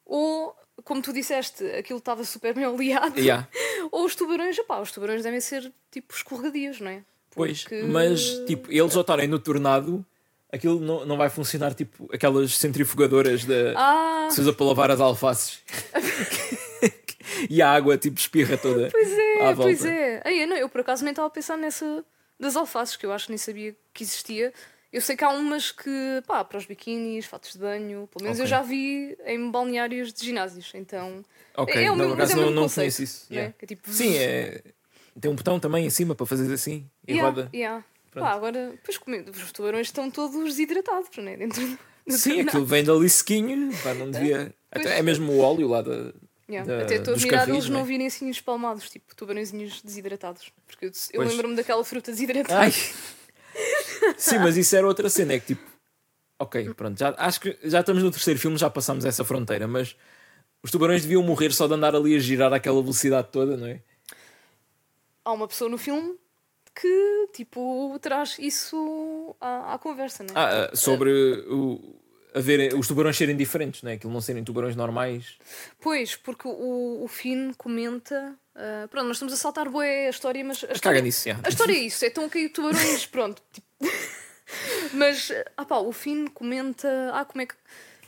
ou, 0.05 0.55
como 0.85 1.01
tu 1.01 1.11
disseste, 1.11 1.65
aquilo 1.71 1.99
estava 1.99 2.23
super 2.23 2.53
bem 2.53 2.65
oleado, 2.65 3.19
Yeah. 3.19 3.45
ou 3.91 4.05
os 4.05 4.15
tubarões, 4.15 4.57
opá, 4.59 4.79
os 4.79 4.91
tubarões 4.91 5.23
devem 5.23 5.41
ser 5.41 5.71
tipo 5.91 6.13
escorregadios, 6.13 6.79
não 6.79 6.91
é? 6.91 7.03
Pois, 7.31 7.63
Porque- 7.63 7.83
mas 7.83 8.21
tipo, 8.47 8.71
eles 8.71 8.95
ao 8.95 9.01
estarem 9.01 9.27
no 9.27 9.37
tornado, 9.39 10.05
aquilo 10.55 10.79
não, 10.79 11.05
não 11.05 11.17
vai 11.17 11.29
funcionar 11.29 11.73
tipo 11.73 12.09
aquelas 12.13 12.57
centrifugadoras 12.57 13.45
da, 13.45 13.73
Ah, 13.75 14.25
que 14.29 14.33
se 14.35 14.41
usa 14.41 14.53
para 14.53 14.65
lavar 14.65 14.91
as 14.91 14.99
alfaces. 14.99 15.59
e 17.49 17.61
a 17.61 17.69
água 17.71 17.97
tipo 17.97 18.19
espirra 18.19 18.57
toda. 18.57 18.89
pois 18.91 19.11
é, 19.11 19.55
pois 19.55 19.85
é. 19.85 20.21
Aí, 20.25 20.41
eu, 20.41 20.47
não, 20.47 20.55
eu 20.57 20.69
por 20.69 20.81
acaso 20.81 21.03
nem 21.03 21.11
estava 21.11 21.27
a 21.27 21.31
pensar 21.31 21.57
nessa 21.57 22.03
das 22.39 22.55
alfaces, 22.55 22.95
que 22.95 23.05
eu 23.05 23.11
acho 23.13 23.25
que 23.27 23.31
nem 23.31 23.37
sabia 23.37 23.75
que 23.93 24.03
existia. 24.03 24.53
Eu 24.91 25.01
sei 25.01 25.15
que 25.17 25.23
há 25.25 25.29
umas 25.29 25.71
que, 25.71 25.89
pá, 26.25 26.43
para 26.43 26.57
os 26.57 26.65
biquínis, 26.65 27.25
fatos 27.25 27.51
de 27.53 27.59
banho, 27.59 28.07
pelo 28.13 28.23
menos 28.23 28.39
eu 28.39 28.45
Ok. 28.45 28.49
já 28.49 28.61
vi 28.61 29.17
em 29.25 29.51
balneários 29.51 30.13
de 30.13 30.23
ginásios, 30.25 30.71
então... 30.73 31.21
Ok, 31.57 31.73
é 31.83 31.91
o 31.91 31.95
não, 31.95 32.05
mesmo- 32.05 32.11
por 32.15 32.21
acaso 32.21 32.35
mas 32.37 32.39
é 32.45 32.47
o 32.47 32.51
não, 32.53 32.61
não 32.63 32.69
conheço 32.69 33.03
isso. 33.03 33.25
não 33.29 33.35
é? 33.37 33.39
yeah. 33.41 33.55
É 33.61 33.65
tipo- 33.65 33.89
Sim, 33.91 34.15
é... 34.15 34.61
tem 35.19 35.29
um 35.29 35.35
botão 35.35 35.59
também 35.59 35.85
em 35.85 35.89
cima 35.89 36.15
para 36.15 36.25
fazer 36.25 36.53
assim 36.53 36.89
e 37.05 37.11
Yeah, 37.13 37.29
roda. 37.29 37.49
yeah. 37.53 37.83
Pronto. 38.15 38.25
Pá, 38.29 38.31
agora, 38.33 38.73
pois 38.83 38.97
os 39.43 39.51
tubarões 39.51 39.87
estão 39.87 40.09
todos 40.09 40.41
desidratados, 40.43 41.09
não 41.17 41.27
é? 41.27 41.35
Dentro 41.37 41.61
do, 41.67 41.77
Sim, 42.17 42.41
aquilo 42.41 42.65
vem 42.65 42.83
dali 42.83 43.09
sequinho, 43.09 43.71
pá, 43.83 43.93
não 43.93 44.09
devia. 44.09 44.55
Pois. 44.71 44.85
Até 44.85 44.99
é 44.99 45.01
mesmo 45.01 45.31
o 45.33 45.39
óleo 45.39 45.67
lá 45.67 45.81
da. 45.81 46.13
Yeah. 46.49 46.77
da- 46.77 46.83
Até 46.83 46.95
estou 46.95 47.11
a 47.11 47.15
dos 47.15 47.23
admirar 47.23 47.39
carris, 47.45 47.55
eles 47.55 47.69
não 47.69 47.79
não 47.79 47.85
é? 47.85 47.87
virem 47.87 48.07
assim 48.07 48.29
espalmados, 48.29 48.89
tipo 48.89 49.13
tubarõezinhos 49.15 49.81
desidratados. 49.81 50.51
Porque 50.65 50.85
eu, 50.85 50.91
eu 51.13 51.21
lembro-me 51.27 51.55
daquela 51.55 51.83
fruta 51.83 52.11
desidratada. 52.11 52.59
Ai! 52.61 52.71
Sim, 54.17 54.39
mas 54.39 54.55
isso 54.55 54.75
era 54.75 54.85
outra 54.87 55.09
cena, 55.09 55.33
é 55.33 55.39
que 55.39 55.47
tipo. 55.47 55.63
Ok, 56.39 56.73
pronto, 56.73 56.97
já, 56.99 57.13
acho 57.17 57.39
que 57.41 57.57
já 57.63 57.79
estamos 57.79 58.03
no 58.03 58.11
terceiro 58.11 58.39
filme, 58.39 58.57
já 58.57 58.69
passámos 58.69 59.05
essa 59.05 59.23
fronteira, 59.23 59.67
mas 59.67 59.95
os 60.61 60.69
tubarões 60.69 61.01
deviam 61.01 61.23
morrer 61.23 61.51
só 61.53 61.65
de 61.67 61.73
andar 61.73 61.95
ali 61.95 62.15
a 62.15 62.19
girar 62.19 62.51
àquela 62.53 62.81
velocidade 62.81 63.29
toda, 63.31 63.55
não 63.57 63.67
é? 63.67 63.81
Há 65.23 65.31
uma 65.31 65.47
pessoa 65.47 65.69
no 65.69 65.77
filme 65.77 66.15
que, 66.75 67.29
tipo, 67.33 67.97
traz 68.01 68.37
isso 68.37 69.35
à, 69.39 69.75
à 69.75 69.77
conversa, 69.79 70.23
não 70.23 70.35
é? 70.35 70.37
Ah, 70.37 70.75
sobre 70.75 71.09
o, 71.47 71.79
haver, 72.33 72.75
os 72.75 72.87
tubarões 72.87 73.15
serem 73.15 73.37
diferentes, 73.37 73.81
não 73.81 73.91
é? 73.91 73.93
Aquilo 73.93 74.11
não 74.11 74.19
serem 74.19 74.43
tubarões 74.43 74.75
normais. 74.75 75.37
Pois, 75.79 76.15
porque 76.17 76.47
o, 76.47 77.03
o 77.03 77.07
Finn 77.07 77.53
comenta. 77.57 78.35
ah, 78.53 78.87
pronto, 78.91 79.07
nós 79.07 79.15
estamos 79.15 79.33
a 79.33 79.37
saltar 79.37 79.69
bué 79.69 80.07
a 80.07 80.09
história, 80.09 80.43
mas. 80.43 80.63
A 80.65 80.73
história, 80.73 81.01
nisso, 81.01 81.29
já. 81.29 81.39
A 81.41 81.49
história 81.49 81.73
é 81.73 81.79
isso, 81.79 82.03
é 82.03 82.09
tão 82.09 82.27
cair 82.27 82.49
tubarões, 82.49 83.05
pronto. 83.07 83.41
tipo. 83.53 83.65
mas, 84.93 85.31
ah 85.55 85.65
pá, 85.65 85.77
o 85.77 85.93
Finn 85.93 86.27
comenta. 86.27 86.89
Ah, 87.13 87.23
como 87.23 87.41
é 87.41 87.45
que. 87.45 87.55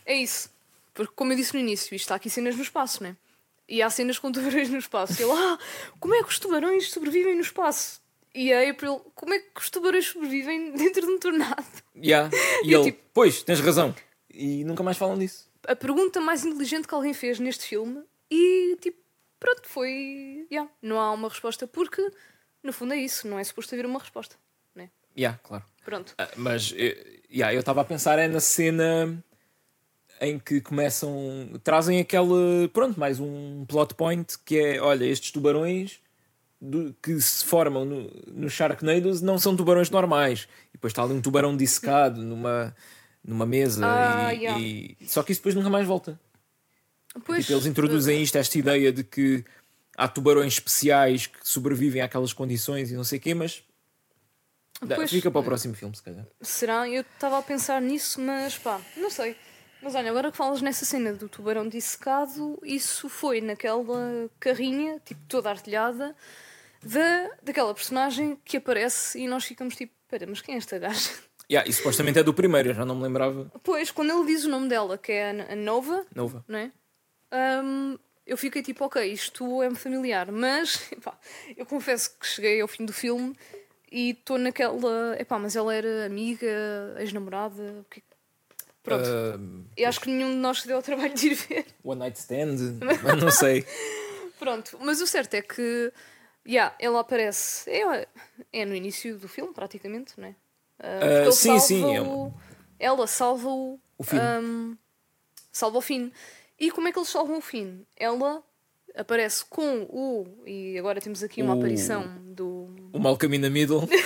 É 0.06 0.15
isso. 0.15 0.49
Porque, 0.93 1.13
como 1.15 1.32
eu 1.32 1.38
disse 1.38 1.53
no 1.53 1.60
início, 1.60 1.95
isto 1.95 2.06
está 2.06 2.15
aqui 2.15 2.30
cenas 2.30 2.56
no 2.56 2.63
espaço, 2.63 3.01
né? 3.01 3.15
E 3.69 3.82
há 3.82 3.89
cenas 3.89 4.17
com 4.19 4.32
tubarões 4.32 4.69
no 4.69 4.77
espaço. 4.77 5.21
E 5.21 5.23
ele, 5.23 5.32
ah, 5.32 5.58
como 5.99 6.15
é 6.15 6.23
que 6.23 6.30
os 6.30 6.39
tubarões 6.39 6.89
sobrevivem 6.91 7.36
no 7.36 7.41
espaço? 7.41 8.01
E 8.39 8.54
a 8.54 8.69
April, 8.69 9.00
como 9.15 9.34
é 9.34 9.39
que 9.39 9.60
os 9.60 9.69
tubarões 9.71 10.06
sobrevivem 10.06 10.71
dentro 10.78 11.02
de 11.02 11.12
um 11.12 11.17
tornado? 11.17 11.65
Yeah. 11.95 12.30
E 12.63 12.71
Eu, 12.71 12.82
ele, 12.84 12.91
tipo- 12.91 13.04
pois, 13.12 13.41
tens 13.41 13.60
razão. 13.60 13.95
E 14.32 14.63
nunca 14.63 14.84
mais 14.84 14.95
falam 14.95 15.17
disso. 15.17 15.50
A 15.67 15.76
pergunta 15.76 16.21
mais 16.21 16.45
inteligente 16.45 16.88
que 16.88 16.93
alguém 16.93 17.13
fez 17.15 17.39
neste 17.39 17.65
filme 17.65 18.04
e, 18.30 18.78
tipo, 18.80 19.00
pronto, 19.39 19.63
foi. 19.67 20.45
Yeah, 20.52 20.69
não 20.84 21.00
há 21.00 21.12
uma 21.12 21.30
resposta 21.30 21.65
porque, 21.65 22.08
no 22.62 22.71
fundo, 22.71 22.93
é 22.93 22.97
isso. 22.97 23.28
Não 23.28 23.39
é 23.39 23.43
suposto 23.43 23.73
haver 23.73 23.88
uma 23.88 24.00
resposta, 24.00 24.36
né? 24.76 24.89
Yeah, 25.17 25.39
claro. 25.43 25.63
Pronto. 25.84 26.13
Ah, 26.19 26.30
mas 26.36 26.73
eh, 26.78 27.21
yeah, 27.34 27.52
eu 27.56 27.60
estava 27.62 27.82
a 27.82 27.86
pensar 27.86 28.19
é 28.19 28.28
na 28.28 28.39
cena 28.39 29.21
em 30.21 30.38
que 30.38 30.62
começam. 30.62 31.50
trazem 31.63 32.00
aquele. 32.00 32.67
pronto, 32.71 33.00
mais 33.00 33.19
um 33.19 33.65
plot 33.65 33.95
point 33.95 34.38
que 34.45 34.60
é: 34.60 34.80
olha, 34.80 35.06
estes 35.06 35.32
tubarões 35.32 36.00
do- 36.60 36.93
que 37.02 37.20
se 37.22 37.43
formam 37.46 37.86
no, 37.86 38.12
no 38.28 38.48
não 39.22 39.38
são 39.38 39.56
tubarões 39.56 39.89
normais. 39.89 40.48
E 40.70 40.74
depois 40.74 40.91
está 40.91 41.04
ali 41.04 41.13
um 41.13 41.22
tubarão 41.22 41.56
dissecado 41.56 42.22
numa, 42.22 42.76
numa 43.24 43.46
mesa. 43.46 43.86
Ah, 43.86 44.34
e, 44.34 44.38
yeah. 44.38 44.60
e- 44.62 44.98
Só 45.06 45.24
que 45.24 45.32
isso 45.32 45.39
depois 45.41 45.56
nunca 45.56 45.70
mais 45.70 45.86
volta. 45.88 46.20
Pois, 47.26 47.46
Tipo, 47.46 47.54
eles 47.58 47.65
introduzem 47.65 48.22
isto, 48.22 48.38
esta 48.38 48.58
ideia 48.58 48.91
de 48.91 49.04
que 49.04 49.43
há 49.96 50.08
tubarões 50.08 50.54
especiais 50.54 51.26
que 51.28 51.39
sobrevivem 51.48 52.02
àquelas 52.02 52.32
condições 52.34 52.91
e 52.91 52.96
não 52.96 53.04
sei 53.04 53.17
o 53.17 53.22
quê, 53.22 53.34
mas. 53.34 53.63
Pois, 54.96 55.10
fica 55.10 55.32
para 55.32 55.41
o 55.41 55.43
próximo 55.43 55.74
filme, 55.74 55.96
se 55.96 56.04
calhar. 56.04 56.26
Será? 56.39 56.88
Eu 56.88 57.02
estava 57.02 57.39
a 57.39 57.41
pensar 57.41 57.82
nisso, 57.82 58.22
mas 58.22 58.56
pá, 58.58 58.80
não 58.96 59.10
sei. 59.10 59.36
Mas 59.82 59.96
olha, 59.96 60.10
agora 60.10 60.32
que 60.32 60.38
falas 60.38 60.62
nessa 60.62 60.86
cena 60.86 61.13
do 61.13 61.28
tubarão 61.28 61.67
dissecado, 61.67 62.60
isso 62.63 63.10
foi 63.10 63.41
naquela 63.41 64.30
carrinha, 64.39 65.00
tipo 65.04 65.22
toda 65.28 65.50
artilhada, 65.50 66.15
da, 66.93 67.30
daquela 67.43 67.73
personagem 67.73 68.38
que 68.45 68.58
aparece 68.58 69.19
e 69.19 69.28
nós 69.28 69.43
ficamos 69.45 69.76
tipo, 69.76 69.93
espera, 70.06 70.26
mas 70.28 70.41
quem 70.41 70.56
é 70.56 70.58
esta 70.58 70.78
gaja? 70.80 71.10
Yeah, 71.50 71.69
e 71.69 71.71
supostamente 71.71 72.19
é 72.19 72.23
do 72.23 72.34
primeiro, 72.34 72.71
eu 72.71 72.73
já 72.73 72.84
não 72.84 72.93
me 72.93 73.04
lembrava. 73.04 73.50
Pois, 73.63 73.89
quando 73.89 74.12
ele 74.12 74.26
diz 74.26 74.43
o 74.43 74.50
nome 74.50 74.67
dela, 74.67 74.97
que 74.97 75.13
é 75.13 75.30
a 75.50 75.56
Nova, 75.56 76.06
Nova. 76.13 76.43
não 76.45 76.60
é? 76.60 76.71
Hum, 77.63 77.97
eu 78.26 78.36
fiquei 78.36 78.62
tipo, 78.62 78.84
ok, 78.84 79.02
isto 79.06 79.63
é-me 79.63 79.78
familiar, 79.78 80.30
mas 80.30 80.86
epá, 80.91 81.17
eu 81.56 81.65
confesso 81.65 82.17
que 82.19 82.28
cheguei 82.28 82.60
ao 82.60 82.67
fim 82.67 82.84
do 82.84 82.91
filme 82.91 83.34
e 83.89 84.10
estou 84.10 84.38
naquela. 84.38 85.15
Epá, 85.17 85.39
mas 85.39 85.56
ela 85.56 85.73
era 85.73 86.06
amiga, 86.06 86.47
ex-namorada, 87.00 87.80
o 87.80 87.86
que 87.86 88.04
Pronto. 88.84 89.06
Ah, 89.06 89.39
Eu 89.76 89.88
acho 89.88 90.02
que 90.02 90.10
nenhum 90.10 90.32
de 90.32 90.38
nós 90.38 90.62
se 90.62 90.67
deu 90.67 90.76
ao 90.78 90.84
trabalho 90.84 91.13
de 91.13 91.28
ir 91.28 91.34
ver. 91.34 91.65
one 91.84 92.00
Night 92.00 92.19
Stand, 92.19 92.56
não 93.21 93.32
sei. 93.32 93.65
Pronto, 94.39 94.78
mas 94.82 95.00
o 95.02 95.08
certo 95.08 95.34
é 95.34 95.41
que. 95.41 95.91
Yeah, 96.47 96.73
ela 96.79 97.01
aparece. 97.01 97.69
É, 97.69 98.07
é 98.53 98.65
no 98.65 98.73
início 98.75 99.17
do 99.17 99.27
filme, 99.27 99.53
praticamente, 99.53 100.13
não 100.17 100.27
é? 100.29 100.36
Ah, 100.79 101.23
ele 101.23 101.31
sim, 101.31 101.47
salva 101.49 101.60
sim, 101.62 101.95
é 101.95 102.01
o- 102.01 102.31
Ela 102.79 103.07
salva 103.07 103.49
o. 103.49 103.79
O 103.97 104.03
Finn. 104.03 104.19
ahm, 104.19 104.75
salva 105.51 105.79
o 105.79 105.81
Finn. 105.81 106.12
E 106.60 106.71
como 106.71 106.88
é 106.88 106.91
que 106.91 106.99
eles 106.99 107.10
salvam 107.10 107.38
o 107.39 107.41
Finn? 107.41 107.81
Ela 107.95 108.41
aparece 108.95 109.43
com 109.45 109.83
o. 109.89 110.27
E 110.45 110.77
agora 110.77 111.01
temos 111.01 111.21
aqui 111.23 111.41
uma 111.43 111.55
O- 111.55 111.57
aparição 111.57 112.03
do. 112.33 112.69
O 112.93 112.99
Malcolm 112.99 113.36
in 113.36 113.41
the 113.41 113.49
Middle. 113.49 113.81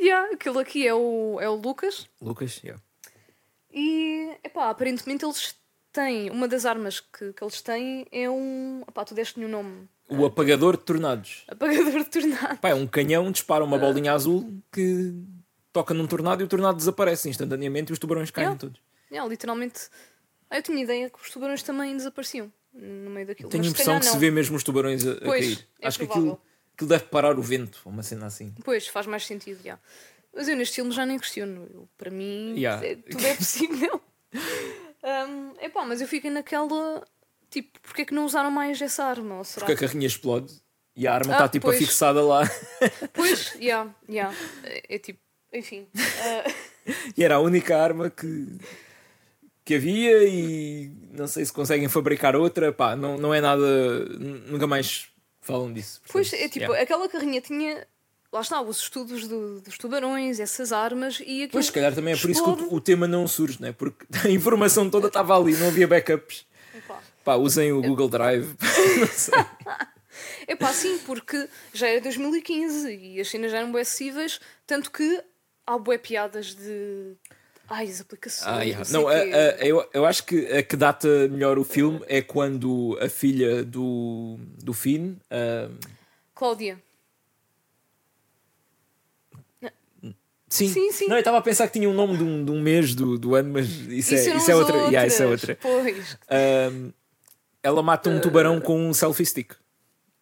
Yeah, 0.00 0.32
aquele 0.32 0.58
aqui 0.60 0.86
é 0.86 0.94
o, 0.94 1.38
é 1.40 1.48
o 1.48 1.54
Lucas. 1.56 2.08
Lucas, 2.20 2.60
yeah. 2.62 2.80
E, 3.70 4.36
epá, 4.44 4.70
aparentemente 4.70 5.24
eles 5.24 5.54
têm. 5.92 6.30
Uma 6.30 6.46
das 6.48 6.64
armas 6.64 7.00
que, 7.00 7.32
que 7.32 7.42
eles 7.44 7.60
têm 7.60 8.06
é 8.12 8.30
um. 8.30 8.82
Epá, 8.88 9.04
tu 9.04 9.14
deste-lhe 9.14 9.44
o 9.44 9.48
nome. 9.48 9.88
O 10.08 10.24
apagador 10.24 10.76
de 10.76 10.84
tornados. 10.84 11.44
Apagador 11.48 12.02
de 12.04 12.10
tornado. 12.10 12.58
Pá, 12.58 12.70
é 12.70 12.74
um 12.74 12.86
canhão, 12.86 13.30
dispara 13.30 13.62
uma 13.64 13.76
bolinha 13.78 14.12
azul 14.12 14.60
que 14.72 15.14
toca 15.72 15.92
num 15.92 16.06
tornado 16.06 16.40
e 16.42 16.44
o 16.44 16.48
tornado 16.48 16.76
desaparece 16.78 17.28
instantaneamente 17.28 17.90
e 17.90 17.92
os 17.92 17.98
tubarões 17.98 18.30
caem 18.30 18.46
Yeah. 18.46 18.58
todos. 18.60 18.80
Yeah, 19.10 19.28
literalmente. 19.30 19.88
Ah, 20.50 20.56
eu 20.58 20.62
tinha 20.62 20.82
ideia 20.82 21.10
que 21.10 21.20
os 21.20 21.30
tubarões 21.30 21.62
também 21.62 21.94
desapareciam 21.96 22.50
no 22.72 23.10
meio 23.10 23.26
daquilo. 23.26 23.50
Tenho 23.50 23.62
a 23.62 23.64
se 23.66 23.70
impressão 23.70 23.98
que 23.98 24.06
se 24.06 24.12
não. 24.12 24.18
vê 24.18 24.30
mesmo 24.30 24.56
os 24.56 24.62
tubarões 24.64 25.06
a, 25.06 25.12
a 25.12 25.20
Pois, 25.20 25.44
cair. 25.56 25.68
é 25.80 25.86
Acho 25.88 25.98
que 25.98 26.04
aquilo, 26.06 26.40
aquilo 26.74 26.88
deve 26.88 27.04
parar 27.04 27.38
o 27.38 27.42
vento, 27.42 27.80
uma 27.86 28.02
cena 28.02 28.26
assim. 28.26 28.54
Pois, 28.64 28.86
faz 28.86 29.06
mais 29.06 29.26
sentido, 29.26 29.60
já. 29.62 29.78
Mas 30.34 30.48
eu 30.48 30.56
neste 30.56 30.76
filme 30.76 30.90
já 30.90 31.04
nem 31.04 31.18
questiono. 31.18 31.66
Eu, 31.72 31.88
para 31.98 32.10
mim, 32.10 32.54
Yeah. 32.56 32.86
é- 32.86 32.96
tudo 32.96 33.26
é 33.26 33.34
possível. 33.34 34.00
um, 35.02 35.52
epá, 35.64 35.84
mas 35.84 36.00
eu 36.00 36.08
fiquei 36.08 36.30
naquela. 36.30 37.04
Tipo, 37.50 37.80
porque 37.80 38.02
é 38.02 38.04
que 38.04 38.14
não 38.14 38.24
usaram 38.26 38.50
mais 38.50 38.80
essa 38.80 39.04
arma? 39.04 39.38
Ou 39.38 39.44
será 39.44 39.64
Porque 39.66 39.84
a 39.84 39.88
carrinha 39.88 40.06
explode 40.06 40.52
e 40.94 41.06
a 41.06 41.14
arma 41.14 41.32
Ah, 41.32 41.36
está 41.36 41.48
tipo 41.48 41.66
pois. 41.66 41.76
afixada 41.76 42.22
lá. 42.22 42.42
Pois, 43.14 43.54
já, 43.60 43.86
já. 44.08 44.32
É, 44.64 44.96
é 44.96 44.98
tipo, 44.98 45.18
enfim. 45.52 45.86
ah, 45.96 46.52
E 47.16 47.22
era 47.24 47.36
a 47.36 47.40
única 47.40 47.76
arma 47.76 48.08
que, 48.10 48.58
que 49.64 49.74
havia 49.74 50.26
e 50.28 50.90
não 51.12 51.26
sei 51.26 51.44
se 51.44 51.52
conseguem 51.52 51.88
fabricar 51.88 52.34
outra. 52.36 52.72
Pá, 52.72 52.96
não, 52.96 53.16
não 53.18 53.32
é 53.34 53.40
nada. 53.40 53.64
Nunca 54.46 54.66
mais 54.66 55.08
falam 55.40 55.72
disso. 55.72 56.00
pois, 56.10 56.28
Portanto, 56.30 56.44
é 56.46 56.48
tipo, 56.48 56.64
yeah. 56.66 56.82
aquela 56.82 57.08
carrinha 57.08 57.40
tinha. 57.40 57.86
Lá 58.30 58.42
está, 58.42 58.60
os 58.60 58.78
estudos 58.80 59.26
do- 59.26 59.60
dos 59.62 59.78
tubarões, 59.78 60.38
essas 60.38 60.70
armas 60.70 61.18
e 61.20 61.44
aquilo. 61.44 61.48
Pois, 61.52 61.66
se 61.66 61.72
calhar 61.72 61.94
também 61.94 62.12
é 62.12 62.16
por 62.16 62.28
isso 62.28 62.44
que 62.44 62.62
o, 62.64 62.74
o 62.74 62.80
tema 62.80 63.08
não 63.08 63.26
surge, 63.26 63.60
né? 63.60 63.72
porque 63.72 64.04
a 64.22 64.28
informação 64.30 64.90
toda 64.90 65.06
estava 65.08 65.34
ali, 65.34 65.56
não 65.56 65.68
havia 65.68 65.88
backups. 65.88 66.44
Epá. 66.74 67.00
Pá, 67.28 67.36
usem 67.36 67.70
o 67.74 67.82
Google 67.82 68.08
Drive. 68.08 68.56
não 69.00 69.06
sei. 69.08 69.34
É 70.46 70.56
pá, 70.56 70.72
sim, 70.72 70.96
porque 71.04 71.46
já 71.74 71.86
era 71.86 72.00
2015 72.00 72.90
e 72.90 73.20
as 73.20 73.28
cenas 73.28 73.52
já 73.52 73.58
eram 73.58 73.70
bué 73.70 73.82
acessíveis, 73.82 74.40
tanto 74.66 74.90
que 74.90 75.22
há 75.66 75.76
bué 75.76 75.98
piadas 75.98 76.54
de. 76.54 77.12
Ai, 77.68 77.86
as 77.86 78.00
aplicações. 78.00 78.48
Ah, 78.50 78.62
yeah. 78.62 78.82
não 78.90 79.06
a- 79.06 79.12
a- 79.12 79.58
eu, 79.66 79.86
eu 79.92 80.06
acho 80.06 80.24
que 80.24 80.46
a 80.46 80.62
que 80.62 80.74
data 80.74 81.06
melhor 81.28 81.58
o 81.58 81.64
filme 81.64 82.00
é 82.06 82.22
quando 82.22 82.98
a 82.98 83.10
filha 83.10 83.62
do, 83.62 84.38
do 84.64 84.72
Finn. 84.72 85.16
ah, 85.30 85.68
Cláudia. 86.34 86.82
sim. 90.48 90.66
Sim, 90.72 90.90
sim. 90.92 91.08
Não, 91.08 91.16
eu 91.16 91.18
estava 91.18 91.36
a 91.36 91.42
pensar 91.42 91.66
que 91.66 91.74
tinha 91.74 91.90
um 91.90 91.92
nome 91.92 92.16
de 92.16 92.22
um, 92.24 92.42
de 92.42 92.50
um 92.50 92.62
mês 92.62 92.94
do, 92.94 93.18
do 93.18 93.34
ano, 93.34 93.52
mas 93.52 93.68
isso, 93.68 94.14
é, 94.14 94.26
eram 94.28 94.38
isso 94.38 94.50
é 94.50 94.56
outra. 94.56 94.76
Yeah, 94.84 95.06
isso 95.06 95.22
é 95.22 95.26
outra. 95.26 95.58
Pois. 95.60 96.16
Ela 97.68 97.82
mata 97.82 98.10
um 98.10 98.20
tubarão 98.20 98.60
com 98.60 98.88
um 98.88 98.92
selfie 98.94 99.24
stick. 99.26 99.52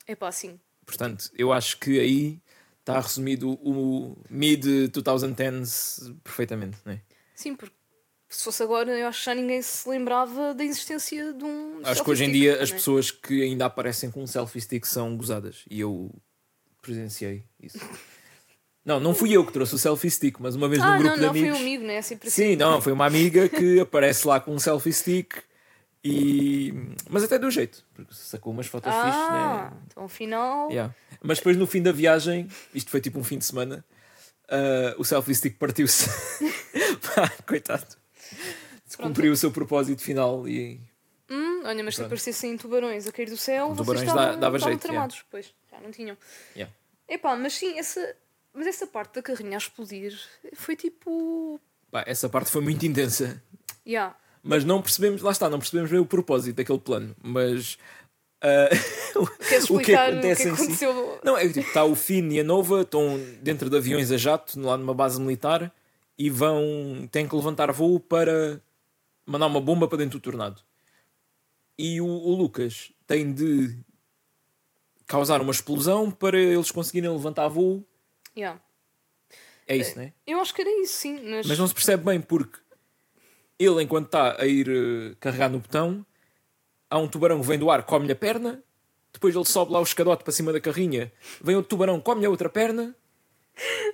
É 0.06 0.14
pá, 0.14 0.30
sim. 0.30 0.58
Portanto, 0.84 1.30
eu 1.36 1.52
acho 1.52 1.78
que 1.78 1.98
aí 1.98 2.38
está 2.80 3.00
resumido 3.00 3.52
o 3.62 4.16
mid-2010s 4.30 6.14
perfeitamente. 6.22 6.78
Não 6.84 6.92
é? 6.92 7.00
Sim, 7.34 7.54
porque 7.56 7.74
se 8.28 8.44
fosse 8.44 8.62
agora, 8.62 8.90
eu 8.96 9.06
acho 9.08 9.18
que 9.20 9.24
já 9.26 9.34
ninguém 9.34 9.62
se 9.62 9.88
lembrava 9.88 10.54
da 10.54 10.64
existência 10.64 11.32
de 11.32 11.44
um. 11.44 11.80
Acho 11.84 12.02
que 12.04 12.10
hoje 12.10 12.24
em 12.24 12.32
dia 12.32 12.62
as 12.62 12.70
pessoas 12.70 13.10
que 13.10 13.42
ainda 13.42 13.66
aparecem 13.66 14.10
com 14.10 14.22
um 14.22 14.26
selfie 14.26 14.60
stick 14.60 14.84
são 14.84 15.16
gozadas. 15.16 15.64
E 15.70 15.80
eu 15.80 16.10
presenciei 16.82 17.44
isso. 17.62 17.78
Não, 18.84 19.00
não 19.00 19.12
fui 19.12 19.32
eu 19.32 19.44
que 19.44 19.52
trouxe 19.52 19.74
o 19.74 19.78
selfie 19.78 20.08
stick, 20.08 20.36
mas 20.38 20.54
uma 20.54 20.68
vez 20.68 20.80
Ah, 20.80 20.92
num 20.92 20.98
grupo 21.02 21.08
não, 21.08 21.14
de 21.16 21.22
não, 21.22 21.30
foi 21.32 21.40
amigos. 21.40 21.58
um 21.58 21.60
amigo, 21.60 21.84
né? 21.84 22.02
Sempre 22.02 22.28
assim. 22.28 22.50
Sim, 22.50 22.54
não, 22.56 22.80
foi 22.80 22.92
uma 22.92 23.04
amiga 23.04 23.48
que 23.48 23.80
aparece 23.82 24.28
lá 24.28 24.38
com 24.38 24.54
um 24.54 24.60
selfie 24.60 24.92
stick 24.92 25.32
e. 26.06 26.74
Mas 27.08 27.24
até 27.24 27.38
deu 27.38 27.50
jeito, 27.50 27.84
porque 27.94 28.12
sacou 28.14 28.52
umas 28.52 28.66
fotos 28.66 28.92
Ah, 28.92 29.02
fixes, 29.04 29.30
né? 29.30 29.82
então 29.86 30.04
afinal. 30.04 30.70
Yeah. 30.70 30.94
Mas 31.22 31.38
depois 31.38 31.56
no 31.56 31.66
fim 31.66 31.82
da 31.82 31.92
viagem, 31.92 32.48
isto 32.74 32.90
foi 32.90 33.00
tipo 33.00 33.18
um 33.18 33.24
fim 33.24 33.38
de 33.38 33.44
semana, 33.44 33.84
ah, 34.48 34.94
o 34.98 35.04
selfie 35.04 35.34
stick 35.34 35.58
partiu-se. 35.58 36.08
Coitado. 37.46 37.86
Cumpriu 38.96 39.32
o 39.32 39.36
seu 39.36 39.50
propósito 39.50 40.00
final 40.02 40.48
e. 40.48 40.80
Hum, 41.28 41.62
olha, 41.64 41.82
mas 41.82 41.94
se 41.94 42.00
Pronto. 42.00 42.06
aparecessem 42.06 42.56
tubarões 42.56 43.06
a 43.06 43.12
cair 43.12 43.28
do 43.28 43.36
céu, 43.36 43.68
vocês 43.68 43.78
Tubarões 43.78 44.06
dá- 44.06 44.12
estavam, 44.12 44.40
dava 44.40 44.56
estavam 44.56 44.72
jeito, 44.74 44.82
tramados. 44.82 45.24
Pois, 45.30 45.52
já 45.70 45.80
não 45.80 45.90
tinham. 45.90 46.16
Yeah. 46.54 46.72
Epá, 47.08 47.36
mas 47.36 47.54
sim, 47.54 47.78
essa, 47.78 48.16
mas 48.54 48.66
essa 48.66 48.86
parte 48.86 49.14
da 49.16 49.22
carrinha 49.22 49.56
a 49.56 49.58
explodir 49.58 50.16
foi 50.54 50.76
tipo. 50.76 51.60
Pá, 51.90 52.04
essa 52.06 52.28
parte 52.28 52.50
foi 52.50 52.62
muito 52.62 52.86
intensa. 52.86 53.42
Yeah. 53.86 54.16
Mas 54.46 54.64
não 54.64 54.80
percebemos, 54.80 55.22
lá 55.22 55.32
está, 55.32 55.50
não 55.50 55.58
percebemos 55.58 55.90
bem 55.90 55.98
o 55.98 56.06
propósito 56.06 56.56
daquele 56.56 56.78
plano. 56.78 57.14
Mas 57.22 57.76
Queres 59.16 59.16
o 59.16 59.26
que 59.36 59.54
explicar 59.54 59.80
o 59.80 59.82
que, 59.84 59.94
acontece 59.94 60.48
em 60.48 60.56
si. 60.56 60.62
aconteceu? 60.62 61.20
Não, 61.24 61.36
é 61.36 61.46
que 61.46 61.54
tipo, 61.54 61.66
está 61.66 61.84
o 61.84 61.94
Finn 61.94 62.30
e 62.32 62.40
a 62.40 62.44
Nova, 62.44 62.82
estão 62.82 63.18
dentro 63.40 63.70
de 63.70 63.76
aviões 63.76 64.12
a 64.12 64.16
jato, 64.16 64.60
lá 64.60 64.76
numa 64.76 64.94
base 64.94 65.20
militar, 65.20 65.72
e 66.18 66.30
vão. 66.30 67.08
têm 67.10 67.26
que 67.26 67.34
levantar 67.34 67.72
voo 67.72 67.98
para 67.98 68.60
mandar 69.24 69.46
uma 69.46 69.60
bomba 69.60 69.88
para 69.88 69.98
dentro 69.98 70.18
do 70.18 70.22
tornado. 70.22 70.60
E 71.78 72.00
o, 72.00 72.06
o 72.06 72.34
Lucas 72.34 72.92
tem 73.06 73.32
de 73.32 73.76
causar 75.06 75.40
uma 75.40 75.52
explosão 75.52 76.10
para 76.10 76.38
eles 76.38 76.70
conseguirem 76.70 77.10
levantar 77.10 77.48
voo. 77.48 77.84
Yeah. 78.36 78.60
É 79.66 79.76
isso, 79.76 79.96
não 79.96 80.04
é? 80.04 80.12
Eu 80.26 80.40
acho 80.40 80.54
que 80.54 80.60
era 80.60 80.70
isso, 80.82 80.94
sim. 80.94 81.20
Mas, 81.28 81.46
Mas 81.46 81.58
não 81.58 81.66
se 81.66 81.74
percebe 81.74 82.04
bem 82.04 82.20
porque 82.20 82.58
ele, 83.58 83.82
enquanto 83.82 84.06
está 84.06 84.40
a 84.40 84.46
ir 84.46 84.68
eh, 84.68 85.14
carregar 85.20 85.48
no 85.50 85.58
botão, 85.58 86.04
há 86.90 86.98
um 86.98 87.08
tubarão 87.08 87.40
que 87.40 87.46
vem 87.46 87.58
do 87.58 87.70
ar, 87.70 87.82
come-lhe 87.84 88.12
a 88.12 88.16
perna, 88.16 88.62
depois 89.12 89.34
ele 89.34 89.44
sobe 89.44 89.72
lá 89.72 89.80
o 89.80 89.82
escadote 89.82 90.22
para 90.22 90.32
cima 90.32 90.52
da 90.52 90.60
carrinha, 90.60 91.12
vem 91.42 91.56
outro 91.56 91.70
tubarão, 91.70 92.00
come-lhe 92.00 92.26
a 92.26 92.30
outra 92.30 92.48
perna, 92.48 92.94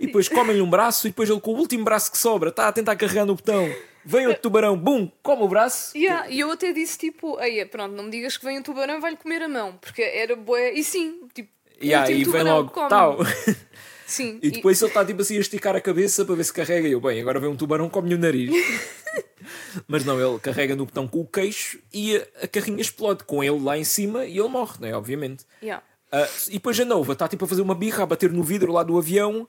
e 0.01 0.07
depois 0.07 0.29
come-lhe 0.29 0.61
um 0.61 0.69
braço, 0.69 1.07
e 1.07 1.11
depois 1.11 1.31
ele, 1.31 1.41
com 1.41 1.53
o 1.53 1.59
último 1.59 1.85
braço 1.85 2.11
que 2.11 2.19
sobra, 2.19 2.49
está 2.51 2.69
a 2.69 2.73
tentar 2.73 2.97
carregar 2.97 3.25
no 3.25 3.37
botão, 3.37 3.73
vem 4.05 4.27
outro 4.27 4.43
tubarão, 4.43 4.77
bum, 4.77 5.09
come 5.23 5.43
o 5.43 5.49
braço. 5.49 5.97
Yeah, 5.97 6.29
e 6.29 6.41
eu 6.41 6.51
até 6.51 6.73
disse 6.73 6.99
tipo, 6.99 7.39
aí 7.39 7.65
pronto, 7.65 7.95
não 7.95 8.05
me 8.05 8.11
digas 8.11 8.37
que 8.37 8.45
vem 8.45 8.59
um 8.59 8.63
tubarão 8.63 8.97
e 8.97 9.01
vai-lhe 9.01 9.17
comer 9.17 9.43
a 9.43 9.49
mão, 9.49 9.77
porque 9.81 10.03
era 10.03 10.35
bué. 10.35 10.73
E 10.73 10.83
sim, 10.83 11.29
tipo, 11.33 11.51
Yeah, 11.81 12.09
e 12.11 12.23
vem 12.25 12.45
logo, 12.45 12.71
come. 12.71 12.89
tal. 12.89 13.19
Sim, 14.07 14.39
E 14.43 14.51
depois 14.51 14.81
ele 14.81 14.91
está 14.91 15.05
tipo 15.05 15.23
assim 15.23 15.37
a 15.37 15.41
esticar 15.41 15.77
a 15.77 15.81
cabeça 15.81 16.25
para 16.25 16.35
ver 16.35 16.45
se 16.45 16.53
carrega. 16.53 16.89
E 16.89 16.93
eu, 16.93 17.01
bem, 17.01 17.21
agora 17.21 17.41
vem 17.41 17.49
um 17.49 17.57
tubarão, 17.57 17.89
come-lhe 17.89 18.15
o 18.15 18.19
nariz. 18.19 18.51
Mas 19.87 20.05
não, 20.05 20.21
ele 20.21 20.39
carrega 20.39 20.77
no 20.77 20.87
botão 20.87 21.07
com 21.09 21.21
o 21.21 21.27
queixo 21.27 21.79
e 21.93 22.17
a, 22.17 22.27
a 22.43 22.49
carrinha 22.49 22.81
explode 22.81 23.25
com 23.25 23.43
ele 23.43 23.61
lá 23.61 23.77
em 23.77 23.85
cima 23.85 24.25
e 24.25 24.39
ele 24.39 24.49
morre, 24.49 24.77
não 24.81 24.89
é? 24.89 24.95
Obviamente. 24.95 25.45
yeah. 25.63 25.83
Ah, 26.11 26.29
e 26.49 26.53
depois 26.53 26.79
a 26.79 26.85
Nova 26.85 27.15
está 27.15 27.27
tipo 27.27 27.47
a 27.47 27.49
fazer 27.49 27.63
uma 27.63 27.75
birra, 27.75 28.03
a 28.03 28.07
bater 28.07 28.31
no 28.31 28.43
vidro 28.43 28.71
lá 28.71 28.83
do 28.83 28.99
avião, 28.99 29.49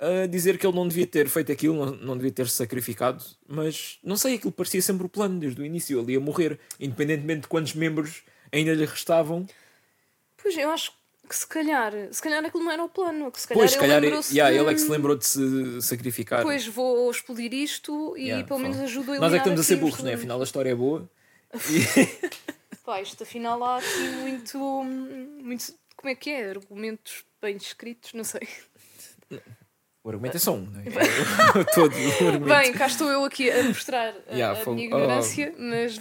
a 0.00 0.26
dizer 0.26 0.56
que 0.56 0.66
ele 0.66 0.74
não 0.74 0.88
devia 0.88 1.06
ter 1.06 1.28
feito 1.28 1.52
aquilo, 1.52 1.74
não, 1.74 1.94
não 1.96 2.16
devia 2.16 2.32
ter 2.32 2.48
se 2.48 2.56
sacrificado. 2.56 3.22
Mas 3.46 3.98
não 4.02 4.16
sei, 4.16 4.36
aquilo 4.36 4.50
parecia 4.50 4.80
sempre 4.80 5.04
o 5.04 5.10
plano 5.10 5.38
desde 5.38 5.60
o 5.60 5.64
início. 5.64 6.00
Ele 6.00 6.12
ia 6.14 6.20
morrer, 6.20 6.58
independentemente 6.80 7.42
de 7.42 7.48
quantos 7.48 7.74
membros 7.74 8.22
ainda 8.50 8.72
lhe 8.72 8.86
restavam. 8.86 9.46
Pois 10.42 10.56
eu 10.56 10.70
acho 10.70 10.90
que 10.92 10.96
se 11.36 11.46
calhar, 11.46 11.92
se 12.10 12.20
calhar 12.22 12.44
aquilo 12.44 12.64
não 12.64 12.70
era 12.72 12.82
o 12.84 12.88
plano, 12.88 13.30
que 13.32 13.40
se 13.40 13.48
calhar 13.48 13.60
Pois, 13.60 13.70
se 13.70 13.76
ele 13.76 13.80
calhar, 13.86 14.00
lembrou-se 14.02 14.32
yeah, 14.34 14.52
de- 14.54 14.60
ele 14.62 14.70
é 14.70 14.74
que 14.74 14.80
se 14.80 14.88
lembrou 14.90 15.16
de 15.16 15.26
se 15.26 15.82
sacrificar. 15.82 16.38
Depois 16.40 16.66
vou 16.66 17.10
explodir 17.10 17.52
isto 17.54 18.14
e 18.16 18.24
Yeah, 18.26 18.46
pelo 18.46 18.58
menos 18.60 18.76
fala. 18.76 18.88
ajudo 18.88 19.12
a 19.12 19.14
Nós 19.14 19.14
é 19.14 19.18
que 19.18 19.24
eliminar 19.24 19.40
estamos 19.40 19.60
a 19.60 19.64
ser 19.64 19.76
burros, 19.76 20.02
né? 20.02 20.14
Afinal, 20.14 20.40
a 20.40 20.44
história 20.44 20.70
é 20.70 20.74
boa. 20.74 21.10
E- 21.70 22.30
Pá, 22.84 23.00
isto 23.02 23.22
afinal 23.22 23.62
há 23.62 23.76
aqui 23.76 24.02
muito, 24.20 24.58
muito. 24.58 25.74
Como 25.96 26.10
é 26.10 26.14
que 26.14 26.30
é? 26.30 26.50
Argumentos 26.50 27.24
bem 27.40 27.56
escritos, 27.56 28.12
não 28.14 28.24
sei. 28.24 28.48
o 30.02 30.08
argumento 30.08 30.36
é 30.36 30.40
só 30.40 30.52
um, 30.54 30.62
não 30.66 30.80
é? 30.80 30.84
Todo 31.74 31.92
o 31.94 32.28
argumento. 32.28 32.44
Bem, 32.58 32.72
cá 32.72 32.86
estou 32.86 33.08
eu 33.10 33.24
aqui 33.24 33.50
a 33.50 33.62
mostrar 33.64 34.14
a, 34.28 34.34
Yeah, 34.34 34.58
a 34.58 34.64
foi- 34.64 34.74
minha 34.74 34.86
oh. 34.86 34.98
ignorância, 34.98 35.54
mas. 35.58 35.98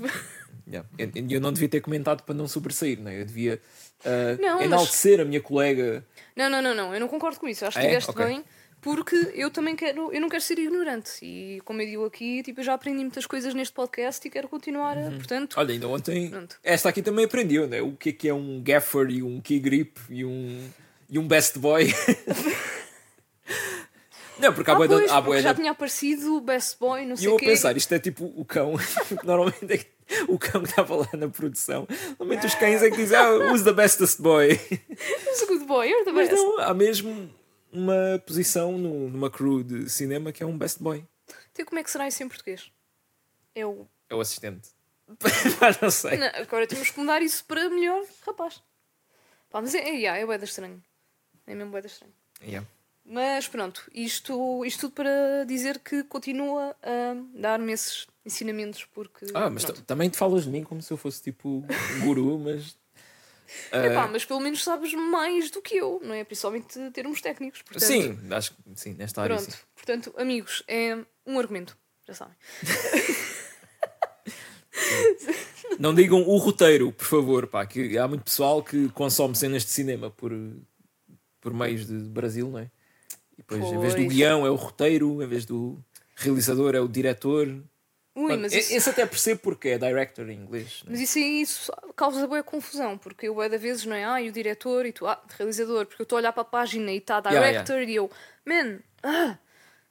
Yeah. 0.69 0.88
Eu, 0.97 1.12
eu 1.29 1.41
não 1.41 1.51
devia 1.51 1.67
ter 1.67 1.82
comentado 1.82 2.21
para 2.23 2.36
não 2.36 2.47
sobressair, 2.47 2.99
não 3.01 3.10
é? 3.10 3.21
Eu 3.21 3.25
devia 3.25 3.60
ah, 4.05 4.38
Não, 4.39 4.58
mas- 4.58 4.65
enaltecer 4.65 5.19
a 5.19 5.25
minha 5.25 5.41
colega. 5.41 6.05
Não, 6.36 6.47
não, 6.49 6.62
não, 6.62 6.75
não, 6.75 6.93
eu 6.93 6.99
não 6.99 7.08
concordo 7.08 7.39
com 7.39 7.47
isso. 7.47 7.65
Acho 7.65 7.79
que 7.79 7.86
Ah, 7.86 7.89
é? 7.89 7.97
estiveste 7.97 8.12
Ok. 8.12 8.25
bem, 8.25 8.43
porque 8.79 9.15
eu 9.34 9.49
também 9.49 9.75
quero, 9.75 10.13
eu 10.13 10.21
não 10.21 10.29
quero 10.29 10.43
ser 10.43 10.60
ignorante. 10.60 11.12
E 11.23 11.60
como 11.65 11.82
eu 11.82 11.88
digo 11.88 12.05
aqui, 12.05 12.43
tipo, 12.43 12.60
eu 12.60 12.63
já 12.63 12.75
aprendi 12.75 12.99
muitas 12.99 13.25
coisas 13.25 13.53
neste 13.55 13.73
podcast 13.73 14.25
e 14.27 14.29
quero 14.29 14.47
continuar 14.47 14.95
a, 14.97 15.10
portanto. 15.10 15.55
Olha, 15.58 15.73
ainda 15.73 15.88
ontem. 15.88 16.29
Pronto. 16.29 16.55
Esta 16.63 16.89
aqui 16.89 17.01
também 17.01 17.25
aprendeu, 17.25 17.67
né? 17.67 17.82
O 17.82 17.93
que 17.93 18.10
é 18.10 18.13
que 18.13 18.29
é 18.29 18.34
um 18.34 18.62
gaffer 18.63 19.10
e 19.10 19.23
um 19.23 19.41
key 19.41 19.60
grip 19.60 19.99
e 20.10 20.23
um, 20.23 20.69
e 21.10 21.17
um 21.17 21.27
best 21.27 21.58
boy. 21.58 21.88
não, 24.39 24.53
porque 24.53 24.69
há 24.71 24.73
Ah, 24.75 24.77
bué 24.77 24.88
pois, 24.88 25.39
há 25.45 25.49
já 25.49 25.53
tinha 25.55 25.71
aparecido 25.71 26.38
o 26.38 26.41
Best 26.41 26.77
Boy, 26.79 27.05
não 27.05 27.15
E 27.15 27.17
sei 27.17 27.27
eu 27.27 27.34
o 27.34 27.36
a 27.36 27.39
quê. 27.39 27.45
pensar, 27.47 27.75
isto 27.75 27.91
é 27.93 27.99
tipo 27.99 28.32
o 28.36 28.45
cão. 28.45 28.73
Normalmente 29.23 29.73
é 29.73 29.77
o 30.28 30.38
cão 30.39 30.62
que 30.63 30.69
estava 30.69 30.95
lá 30.95 31.10
na 31.13 31.30
produção. 31.30 31.88
Normalmente 32.19 32.45
os 32.48 32.56
cães 32.56 32.82
é 32.82 32.89
que 32.89 32.98
dizem, 32.98 33.17
ah, 33.17 33.30
who's 33.52 33.63
the 33.63 33.74
bestest 33.74 34.22
boy? 34.22 34.50
Who's 34.52 35.43
a 35.43 35.45
good 35.45 35.65
boy? 35.65 35.88
You're 35.89 36.06
the 36.06 36.12
Mas 36.12 36.30
best. 36.30 36.41
não, 36.41 36.60
há 36.60 36.74
mesmo 36.74 37.34
uma 37.72 38.22
posição 38.26 38.78
no- 38.78 39.10
numa 39.10 39.30
crew 39.30 39.63
de 39.63 39.89
cinema 39.89 40.32
que 40.32 40.41
é 40.43 40.45
um 40.45 40.58
best 40.58 40.82
boy. 40.82 41.06
Então, 41.52 41.65
como 41.65 41.80
é 41.80 41.84
que 41.84 41.91
será 41.91 42.08
isso 42.08 42.24
em 42.24 42.28
português? 42.28 42.72
É 43.54 43.65
o. 43.65 43.88
É 44.10 44.15
o 44.15 44.22
assistente. 44.22 44.69
Mas 45.62 45.82
não 45.82 45.89
sei. 45.91 46.17
Não, 46.17 46.28
agora 46.36 46.67
temos 46.67 46.89
que 46.91 47.00
mudar 47.00 47.22
isso 47.22 47.43
para 47.45 47.69
melhor 47.69 48.04
rapaz. 48.26 48.62
Pá, 49.50 49.60
mas 49.62 49.74
é, 49.74 49.80
é, 49.80 49.89
yeah, 49.95 50.19
é 50.19 50.26
bué 50.28 50.38
da 50.38 50.45
estranho. 50.45 50.80
É 51.48 51.56
mesmo 51.56 51.72
bué 51.72 51.82
da 51.82 51.88
estranho. 51.88 52.13
Yeah. 52.43 52.67
Mas 53.04 53.48
pronto, 53.48 53.89
isto, 53.91 54.63
isto 54.63 54.82
tudo 54.82 54.93
para 54.93 55.43
dizer 55.48 55.80
que 55.80 56.04
continua 56.04 56.76
a 56.84 57.15
dar-me 57.34 57.74
esses 57.74 58.06
ensinamentos 58.25 58.86
porque. 58.93 59.25
Ah, 59.34 59.49
mas 59.49 59.63
também 59.63 60.10
te 60.10 60.17
falas 60.17 60.43
de 60.43 60.49
mim 60.49 60.63
como 60.63 60.82
se 60.82 60.91
eu 60.91 60.97
fosse 60.97 61.21
tipo 61.21 61.65
um 61.67 61.99
guru, 62.05 62.38
mas. 62.43 62.77
ah, 63.71 63.86
Epá, 63.86 64.08
mas 64.08 64.25
pelo 64.25 64.39
menos 64.39 64.63
sabes 64.63 64.93
mais 64.93 65.49
do 65.51 65.62
que 65.62 65.75
eu, 65.75 65.99
não 66.03 66.13
é? 66.13 66.23
Principalmente 66.23 66.91
termos 66.91 67.21
técnicos. 67.21 67.62
Portanto, 67.62 67.88
sim, 67.88 68.17
acho 68.32 68.51
que 68.51 68.58
sim, 68.75 68.93
nesta 68.93 69.21
área 69.21 69.36
Pronto, 69.36 69.51
sim. 69.51 69.58
portanto, 69.75 70.13
amigos, 70.17 70.63
é 70.67 70.97
um 71.25 71.39
argumento, 71.39 71.77
já 72.08 72.13
sabem. 72.13 72.36
Não 75.77 75.93
digam 75.93 76.21
o 76.21 76.38
roteiro, 76.38 76.91
por 76.91 77.05
favor, 77.05 77.47
pá, 77.47 77.65
que 77.65 77.97
há 77.97 78.08
muito 78.08 78.23
pessoal 78.23 78.62
que 78.63 78.89
consome 78.89 79.36
cenas 79.36 79.63
de 79.63 79.69
cinema 79.71 80.10
por, 80.10 80.32
por 81.39 81.53
meios 81.53 81.86
de 81.88 81.93
Brasil, 81.93 82.49
não 82.49 82.60
é? 82.60 82.71
E 83.34 83.38
depois, 83.38 83.63
em 83.63 83.77
vez 83.79 83.93
do 83.95 84.01
Pois. 84.03 84.13
guião, 84.13 84.45
é 84.45 84.49
o 84.49 84.55
roteiro, 84.55 85.23
em 85.23 85.27
vez 85.27 85.45
do 85.45 85.82
realizador, 86.15 86.75
é 86.75 86.82
o 86.82 86.88
diretor. 86.88 87.47
Ui, 88.21 88.38
mas 88.38 88.53
isso, 88.53 88.73
Esse 88.73 88.89
até 88.89 89.05
percebo 89.05 89.39
porque 89.41 89.69
é 89.69 89.77
director 89.77 90.29
em 90.29 90.36
inglês. 90.38 90.82
não 90.84 90.89
é? 90.89 90.91
mas 90.91 91.01
isso 91.01 91.17
aí 91.17 91.41
isso 91.41 91.71
causa 91.95 92.27
boa 92.27 92.43
confusão, 92.43 92.97
porque 92.97 93.27
eu, 93.27 93.36
bué 93.36 93.47
da 93.49 93.58
vezes, 93.58 93.86
não 93.86 93.95
é? 93.95 94.03
Ah, 94.05 94.21
e 94.21 94.29
o 94.29 94.32
diretor, 94.32 94.86
e 94.86 94.91
tu, 94.91 95.08
ah, 95.08 95.21
realizador, 95.38 95.86
porque 95.86 96.01
eu 96.01 96.03
estou 96.03 96.17
a 96.17 96.19
olhar 96.21 96.34
para 96.34 96.41
a 96.41 96.45
página 96.45 96.91
e 96.91 96.97
está 96.97 97.21
Yeah, 97.25 97.47
director, 97.63 97.82
e 97.84 97.95
eu, 97.95 98.10
man, 98.45 98.79
ah, 99.03 99.38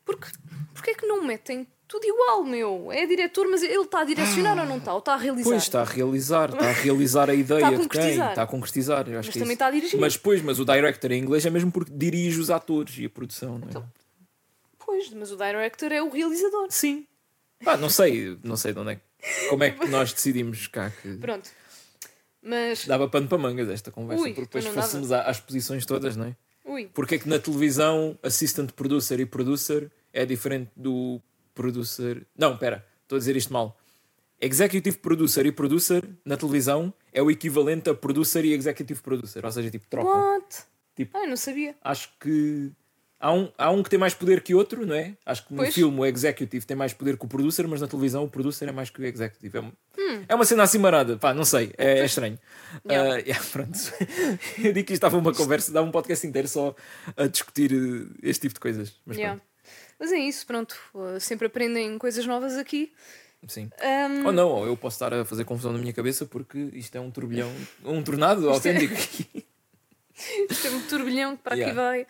porque, 0.04 0.28
porque 0.74 0.90
é 0.90 0.94
que 0.94 1.06
não 1.06 1.22
metem 1.22 1.66
tudo 1.86 2.04
igual, 2.06 2.44
meu? 2.44 2.92
É 2.92 3.06
diretor, 3.06 3.48
mas 3.48 3.62
ele 3.62 3.74
está 3.78 4.00
a 4.00 4.04
direcionar 4.04 4.58
ou 4.58 4.66
não 4.66 4.76
está? 4.76 4.92
Ou 4.92 4.98
está 4.98 5.14
a 5.14 5.16
realizar? 5.16 5.48
Pois, 5.50 5.62
está 5.62 5.80
a 5.80 5.84
realizar, 5.84 6.50
está 6.50 6.68
a 6.68 6.72
realizar 6.72 7.30
a 7.30 7.34
ideia 7.34 7.58
Está 7.60 7.68
a 7.68 7.70
de 7.70 7.76
quem, 7.76 7.88
concretizar. 7.88 8.28
está 8.30 8.42
a 8.42 8.46
concretizar. 8.46 9.06
Mas 9.08 9.28
que 9.28 9.30
é 9.30 9.32
também 9.32 9.44
isso. 9.44 9.52
está 9.54 9.66
a 9.66 9.70
dirigir. 9.70 9.98
Mas 9.98 10.16
pois, 10.16 10.42
mas 10.42 10.60
o 10.60 10.66
director 10.66 11.10
em 11.12 11.22
inglês 11.22 11.46
é 11.46 11.50
mesmo 11.50 11.72
porque 11.72 11.90
dirige 11.94 12.38
os 12.40 12.50
atores 12.50 12.98
e 12.98 13.06
a 13.06 13.10
produção, 13.10 13.58
não 13.58 13.66
é? 13.66 13.70
Então, 13.70 13.90
Pois, 14.78 15.10
mas 15.10 15.30
o 15.32 15.36
director 15.36 15.92
é 15.92 16.02
o 16.02 16.08
realizador. 16.10 16.66
Sim. 16.70 17.06
Pá, 17.64 17.76
não 17.76 17.90
sei, 17.90 18.38
não 18.42 18.56
sei 18.56 18.72
de 18.72 18.78
onde 18.78 18.92
é 18.92 18.96
que- 18.96 19.48
como 19.48 19.64
é 19.64 19.70
que 19.70 19.86
nós 19.88 20.12
decidimos 20.12 20.66
cá 20.68 20.90
que 20.90 21.16
Pronto. 21.16 21.50
Mas, 22.40 22.86
dava 22.86 23.08
pano 23.08 23.26
para 23.28 23.36
mangas 23.38 23.68
esta 23.68 23.90
conversa, 23.90 24.22
Ui, 24.22 24.30
porque 24.30 24.42
depois 24.46 24.64
não 24.64 24.72
fôssemos 24.72 25.10
à- 25.12 25.22
às 25.22 25.40
posições 25.40 25.84
todas, 25.84 26.16
não 26.16 26.26
é? 26.26 26.36
ui, 26.64 26.88
Porque 26.94 27.16
é 27.16 27.18
que 27.18 27.28
na 27.28 27.38
televisão 27.38 28.16
assistant 28.22 28.70
producer 28.72 29.18
e 29.20 29.26
producer 29.26 29.90
é 30.12 30.24
diferente 30.24 30.70
do 30.76 31.20
producer. 31.54 32.26
Não, 32.36 32.54
espera, 32.54 32.86
estou 33.02 33.16
a 33.16 33.18
dizer 33.18 33.36
isto 33.36 33.52
mal. 33.52 33.76
Executive 34.40 34.96
producer 34.98 35.44
e 35.46 35.50
producer 35.52 36.08
na 36.24 36.36
televisão 36.36 36.94
é 37.12 37.20
o 37.20 37.28
equivalente 37.28 37.90
a 37.90 37.94
producer 37.94 38.44
e 38.44 38.52
executive 38.52 39.02
producer, 39.02 39.44
ou 39.44 39.50
seja, 39.50 39.68
tipo, 39.70 39.86
trocam. 39.88 40.12
what? 40.12 40.62
Tipo- 40.94 41.16
Ah, 41.18 41.22
eu 41.24 41.28
não 41.28 41.36
sabia. 41.36 41.74
Acho 41.82 42.08
que 42.20 42.70
há 43.20 43.32
um, 43.32 43.50
há 43.58 43.70
um 43.70 43.82
que 43.82 43.90
tem 43.90 43.98
mais 43.98 44.14
poder 44.14 44.40
que 44.42 44.54
outro, 44.54 44.86
não 44.86 44.94
é? 44.94 45.14
Acho 45.26 45.46
que 45.46 45.52
no 45.52 45.58
Pois. 45.62 45.74
filme 45.74 45.98
o 46.00 46.06
executive 46.06 46.64
tem 46.66 46.76
mais 46.76 46.92
poder 46.92 47.16
que 47.18 47.24
o 47.24 47.28
producer, 47.28 47.66
mas 47.66 47.80
na 47.80 47.86
televisão 47.88 48.24
o 48.24 48.28
producer 48.28 48.68
é 48.68 48.72
mais 48.72 48.90
que 48.90 49.00
o 49.00 49.04
executive. 49.04 49.58
É, 49.58 49.60
um- 49.60 49.72
Hum. 49.98 50.24
é 50.28 50.34
uma 50.34 50.44
cena 50.44 50.62
assim 50.62 50.78
marada, 50.78 51.16
pá, 51.18 51.34
não 51.34 51.44
sei, 51.44 51.72
é, 51.76 52.00
é 52.00 52.04
estranho. 52.04 52.38
Yeah. 52.88 53.14
Ah, 53.14 53.18
yeah, 53.26 53.44
pronto. 53.52 53.78
Eu 54.58 54.72
digo 54.72 54.86
que 54.86 54.92
isto 54.92 55.04
estava 55.04 55.16
uma 55.18 55.34
conversa, 55.34 55.72
dava 55.72 55.86
um 55.86 55.90
podcast 55.90 56.26
inteiro 56.26 56.48
só 56.48 56.74
a 57.16 57.26
discutir 57.26 57.72
eh, 57.72 58.06
este 58.22 58.42
tipo 58.42 58.54
de 58.54 58.60
coisas. 58.60 58.94
Mas 59.04 59.16
Yeah. 59.16 59.40
Mas 60.00 60.12
é 60.12 60.18
isso, 60.18 60.46
pronto. 60.46 60.76
Uh, 60.94 61.18
sempre 61.18 61.48
aprendem 61.48 61.98
coisas 61.98 62.24
novas 62.24 62.56
aqui. 62.56 62.92
sim. 63.48 63.68
Um, 63.82 64.26
Ou 64.26 64.32
não, 64.32 64.48
ou 64.48 64.66
eu 64.66 64.76
posso 64.76 64.94
estar 64.94 65.12
a 65.12 65.24
fazer 65.24 65.44
confusão 65.44 65.72
na 65.72 65.78
minha 65.78 65.92
cabeça 65.92 66.24
porque 66.24 66.70
isto 66.72 66.94
é 66.96 67.00
um 67.00 67.10
turbilhão, 67.10 67.52
um 67.84 68.00
tornado 68.02 68.48
é- 68.48 68.52
autêntico. 68.52 68.94
Isto 70.50 70.66
é 70.66 70.70
um 70.70 70.80
turbilhão 70.82 71.36
que 71.36 71.42
para 71.44 71.54
aqui 71.54 71.72
vai. 71.72 72.06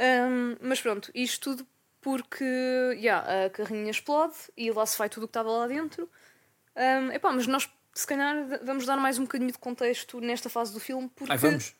Um, 0.00 0.56
mas 0.62 0.80
pronto, 0.80 1.10
isto 1.14 1.50
tudo 1.50 1.66
porque 2.00 2.44
yeah, 2.96 3.44
a 3.46 3.50
carrinha 3.50 3.90
explode 3.90 4.34
e 4.56 4.70
lá 4.70 4.86
se 4.86 4.96
vai 4.96 5.08
tudo 5.10 5.24
o 5.24 5.26
que 5.26 5.30
estava 5.30 5.50
lá 5.50 5.66
dentro. 5.66 6.08
Um, 6.74 7.12
epá, 7.12 7.30
mas 7.32 7.46
nós, 7.46 7.68
se 7.92 8.06
calhar, 8.06 8.34
vamos 8.64 8.86
dar 8.86 8.96
mais 8.96 9.18
um 9.18 9.24
bocadinho 9.24 9.52
de 9.52 9.58
contexto 9.58 10.18
nesta 10.20 10.48
fase 10.48 10.72
do 10.72 10.80
filme. 10.80 11.10
Porque, 11.14 11.32
Ai, 11.32 11.36
vamos. 11.38 11.74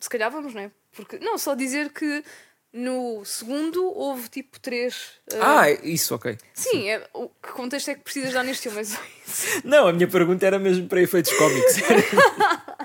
Se 0.00 0.08
calhar 0.08 0.30
vamos, 0.30 0.54
não 0.54 0.62
é? 0.62 0.70
Porque, 0.92 1.18
não, 1.18 1.36
só 1.36 1.54
dizer 1.54 1.92
que 1.92 2.24
no 2.72 3.22
segundo 3.26 3.84
houve 3.86 4.30
tipo 4.30 4.58
três. 4.58 5.20
uh, 5.34 5.42
Ah, 5.42 5.70
isso, 5.70 6.14
ok. 6.14 6.38
sim, 6.54 6.88
é, 6.88 7.06
o 7.12 7.28
que 7.28 7.52
contexto 7.52 7.90
é 7.90 7.94
que 7.94 8.00
precisas 8.00 8.32
dar 8.32 8.42
neste 8.42 8.70
filme? 8.70 8.80
É. 8.82 9.60
Não, 9.62 9.86
a 9.86 9.92
minha 9.92 10.08
pergunta 10.08 10.46
era 10.46 10.58
mesmo 10.58 10.88
para 10.88 11.02
efeitos 11.02 11.30
cómicos. 11.36 11.74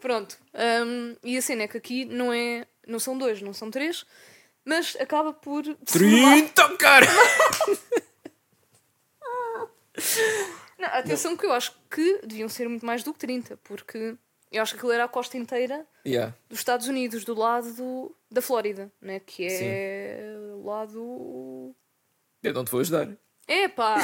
Pronto. 0.00 0.38
Um, 0.54 1.16
e 1.22 1.36
a 1.36 1.42
cena 1.42 1.62
é 1.64 1.68
que 1.68 1.76
aqui 1.76 2.04
não 2.04 2.32
é. 2.32 2.66
Não 2.86 2.98
são 2.98 3.16
dois, 3.16 3.40
não 3.42 3.52
são 3.52 3.70
três, 3.70 4.04
mas 4.64 4.96
acaba 4.98 5.32
por. 5.32 5.64
se 5.64 5.76
formar- 5.98 6.32
30, 6.32 6.76
cara! 6.76 7.06
Não, 10.78 10.88
atenção 10.88 11.36
que 11.36 11.44
eu 11.44 11.52
acho 11.52 11.78
que 11.90 12.20
deviam 12.24 12.48
ser 12.48 12.68
muito 12.68 12.84
mais 12.86 13.02
do 13.02 13.12
que 13.12 13.18
30, 13.18 13.56
porque 13.58 14.16
eu 14.50 14.62
acho 14.62 14.72
que 14.72 14.78
aquilo 14.78 14.92
era 14.92 15.04
a 15.04 15.08
costa 15.08 15.36
inteira 15.36 15.86
Yeah. 16.06 16.34
dos 16.48 16.58
Estados 16.58 16.86
Unidos, 16.88 17.24
do 17.24 17.34
lado 17.34 17.72
do- 17.74 18.16
da 18.30 18.40
Flórida, 18.40 18.90
né? 19.00 19.20
que 19.20 19.46
é 19.46 20.24
o 20.54 20.64
lado 20.64 21.74
Eu 22.42 22.52
não 22.54 22.64
te 22.64 22.70
vou 22.70 22.80
ajudar. 22.80 23.08
É 23.46 23.68
pá! 23.68 23.96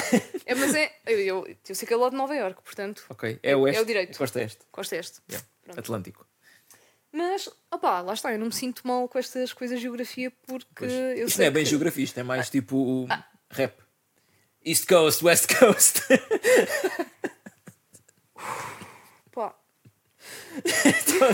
É, 0.44 0.54
mas 0.54 0.74
é. 0.74 0.92
Eu, 1.06 1.18
eu, 1.20 1.56
eu 1.68 1.74
sei 1.74 1.86
que 1.88 1.94
é 1.94 1.96
lá 1.96 2.10
de 2.10 2.16
Nova 2.16 2.34
Iorque, 2.34 2.62
portanto, 2.62 3.04
Ok. 3.08 3.38
É 3.42 3.56
o 3.56 3.60
oeste. 3.60 3.78
É 3.78 3.82
o 3.82 3.86
direito. 3.86 4.18
Costa 4.18 4.42
este. 4.42 4.58
gosto 4.72 4.90
deste. 4.90 5.20
Yeah. 5.30 5.48
Pronto. 5.66 5.78
Atlântico. 5.78 6.26
Mas, 7.12 7.48
opá, 7.70 8.00
lá 8.02 8.12
está, 8.14 8.32
eu 8.32 8.38
não 8.38 8.46
me 8.46 8.52
sinto 8.52 8.86
mal 8.86 9.08
com 9.08 9.18
estas 9.18 9.52
coisas 9.52 9.78
de 9.78 9.82
geografia 9.84 10.30
porque 10.46 10.66
Pois. 10.74 10.92
eu 10.92 11.26
Isto 11.26 11.36
sei 11.36 11.46
não 11.46 11.50
é 11.50 11.54
bem 11.54 11.64
que- 11.64 11.70
geografia, 11.70 12.04
isto 12.04 12.18
é 12.18 12.22
mais 12.22 12.50
tipo 12.50 13.06
rap. 13.50 13.74
East 14.64 14.86
Coast, 14.86 15.24
West 15.24 15.46
Coast. 15.58 16.00
Pá, 19.32 19.54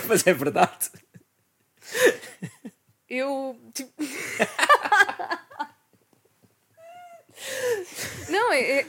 Mas 0.09 0.27
é 0.27 0.33
verdade. 0.35 0.91
eu. 3.09 3.59
Tipo... 3.75 3.93
não, 8.31 8.53
é, 8.53 8.81
é- 8.81 8.87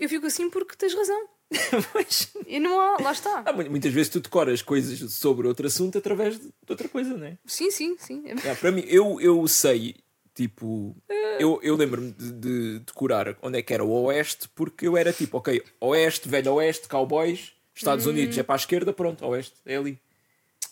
eu 0.00 0.08
fico 0.08 0.26
assim 0.26 0.48
porque 0.50 0.76
tens 0.76 0.94
razão. 0.94 1.28
Mas 1.94 2.28
E 2.46 2.58
não 2.58 2.80
há. 2.80 3.00
Lá 3.00 3.12
está. 3.12 3.52
mu- 3.52 3.70
muitas 3.70 3.92
vezes 3.92 4.08
tu 4.10 4.20
decoras 4.20 4.62
coisas 4.62 4.98
sobre 5.12 5.46
outro 5.46 5.66
assunto 5.66 5.96
através 5.98 6.38
de 6.38 6.50
outra 6.68 6.88
coisa, 6.88 7.16
não 7.16 7.26
é? 7.26 7.38
Sim, 7.46 7.70
sim, 7.70 7.96
sim. 7.98 8.22
É- 8.26 8.34
Yeah, 8.34 8.56
para 8.60 8.72
mim, 8.72 8.84
eu, 8.88 9.20
eu 9.20 9.46
sei, 9.48 9.96
tipo, 10.34 10.94
eu, 11.38 11.60
eu 11.62 11.76
lembro-me 11.76 12.10
de, 12.12 12.32
de 12.32 12.78
decorar 12.80 13.36
onde 13.42 13.58
é 13.58 13.62
que 13.62 13.72
era 13.72 13.84
o 13.84 13.90
Oeste, 14.04 14.48
porque 14.54 14.86
eu 14.88 14.96
era 14.96 15.12
tipo, 15.12 15.38
ok, 15.38 15.62
Oeste, 15.80 16.28
Velho 16.28 16.54
Oeste, 16.54 16.88
Cowboys, 16.88 17.52
Estados 17.74 18.06
Unidos 18.06 18.36
é 18.38 18.42
para 18.42 18.54
a 18.54 18.56
esquerda, 18.56 18.92
pronto, 18.92 19.24
Oeste, 19.26 19.54
é 19.64 19.76
ali. 19.76 19.98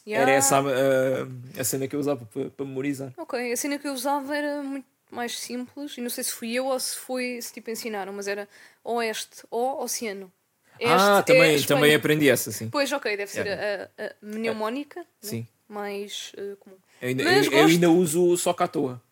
Yeah. 0.07 0.31
Era 0.31 0.39
essa 0.39 0.57
a, 0.59 0.61
a, 0.61 1.61
a 1.61 1.65
cena 1.65 1.89
que 1.89 1.97
eu 1.97 2.01
usava 2.01 2.27
para, 2.27 2.51
para 2.51 2.67
memorizar. 2.67 3.13
Ok, 3.17 3.53
a 3.53 3.57
cena 3.57 3.79
que 3.79 3.87
eu 3.89 3.93
usava 3.95 4.37
era 4.37 4.63
muito 4.63 4.87
mais 5.11 5.39
simples 5.39 5.97
e 5.97 6.01
não 6.01 6.11
sei 6.11 6.25
se 6.25 6.33
fui 6.33 6.53
eu 6.53 6.67
ou 6.67 6.79
se 6.81 6.97
foi 6.97 7.39
se 7.41 7.53
tipo 7.53 7.71
ensinaram, 7.71 8.13
mas 8.13 8.27
era 8.29 8.47
Oeste 8.83 9.45
ou 9.51 9.83
Oceano. 9.83 10.31
Este 10.79 10.93
ah, 10.93 11.19
é 11.19 11.23
também, 11.23 11.55
Espanha. 11.55 11.67
também 11.81 11.95
aprendi 11.95 12.29
essa, 12.29 12.51
sim. 12.51 12.69
Pois, 12.69 12.91
ok, 12.93 13.17
deve 13.17 13.31
ser 13.31 13.47
Yeah. 13.47 13.89
a, 13.99 14.05
a 14.07 14.13
mnemónica 14.23 15.01
né? 15.01 15.07
Sim. 15.21 15.47
mais 15.69 16.33
eh, 16.37 16.57
comum. 16.61 16.77
Eu 17.01 17.09
ainda, 17.09 17.23
eu, 17.23 17.29
eu 17.31 17.51
gosto. 17.51 17.67
ainda 17.67 17.91
uso 17.91 18.37
só 18.37 18.53
cá 18.53 18.65
à 18.65 18.69
toa. 18.69 19.03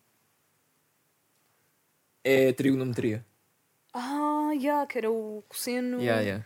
É 2.23 2.51
trigonometria. 2.53 3.25
Ah, 3.93 4.51
yeah, 4.55 4.85
que 4.87 4.97
era 4.97 5.11
o 5.11 5.43
cosseno. 5.47 5.99
Yeah, 6.01 6.21
yeah. 6.21 6.45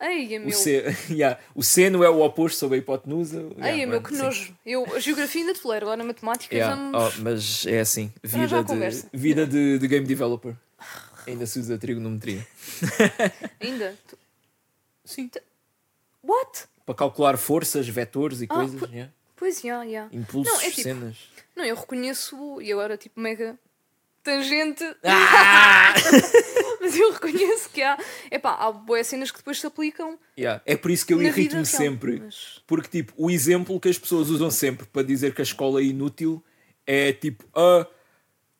Ei, 0.00 0.34
é 0.34 0.38
O, 0.38 0.42
meu. 0.42 0.52
se, 0.52 0.82
yeah. 1.10 1.38
o 1.54 1.62
seno 1.62 2.02
é 2.02 2.10
o 2.10 2.20
oposto 2.22 2.58
sobre 2.58 2.76
a 2.76 2.78
hipotenusa. 2.78 3.40
Ei, 3.40 3.62
é 3.62 3.66
Yeah, 3.76 3.86
meu, 3.86 4.00
pronto, 4.00 4.08
que 4.08 4.16
sim. 4.16 4.22
nojo. 4.22 4.56
Eu, 4.66 4.96
a 4.96 4.98
geografia 4.98 5.42
ainda 5.42 5.54
te 5.54 5.60
tolero, 5.60 5.86
agora 5.86 6.02
a 6.02 6.04
matemática 6.06 6.54
Yeah. 6.54 6.74
vamos. 6.74 7.14
Oh, 7.18 7.22
mas 7.22 7.66
é 7.66 7.80
assim, 7.80 8.12
vida, 8.22 8.64
de, 8.64 9.04
vida 9.12 9.46
de, 9.46 9.78
de 9.78 9.88
game 9.88 10.06
developer. 10.06 10.54
Ainda 11.26 11.46
se 11.46 11.58
usa 11.60 11.78
trigonometria. 11.78 12.44
Ainda. 13.60 13.94
Sim. 15.04 15.30
What? 16.22 16.64
Para 16.86 16.94
calcular 16.94 17.36
forças, 17.36 17.88
vetores 17.88 18.40
e 18.40 18.46
Ah, 18.48 18.54
coisas. 18.54 18.80
po- 18.80 18.86
yeah. 18.86 19.12
Pois, 19.36 19.60
já, 19.60 19.86
já. 19.86 20.08
Impulsos, 20.12 20.52
Não, 20.52 20.60
é 20.60 20.70
tipo- 20.70 20.82
cenas. 20.82 21.16
Não, 21.56 21.64
eu 21.64 21.74
reconheço, 21.74 22.60
e 22.62 22.72
agora 22.72 22.96
tipo 22.96 23.20
mega 23.20 23.58
tangente, 24.22 24.84
Ah! 25.02 25.92
mas 26.80 26.96
eu 26.96 27.12
reconheço 27.12 27.68
que 27.70 27.82
há, 27.82 27.98
epá, 28.30 28.54
há 28.54 28.70
boas 28.70 29.06
cenas 29.08 29.30
que 29.32 29.38
depois 29.38 29.58
se 29.58 29.66
aplicam 29.66 30.16
Yeah. 30.38 30.62
É 30.64 30.76
por 30.76 30.90
isso 30.92 31.04
que 31.04 31.12
eu 31.12 31.20
irrito-me 31.22 31.66
sempre. 31.66 32.20
Mas- 32.20 32.62
Porque, 32.66 32.88
tipo, 32.88 33.12
o 33.16 33.30
exemplo 33.30 33.78
que 33.80 33.88
as 33.88 33.98
pessoas 33.98 34.30
usam 34.30 34.50
sempre 34.50 34.86
para 34.86 35.02
dizer 35.02 35.34
que 35.34 35.42
a 35.42 35.44
escola 35.44 35.80
é 35.80 35.84
inútil 35.84 36.42
é 36.86 37.12
tipo, 37.12 37.44
ah, 37.54 37.86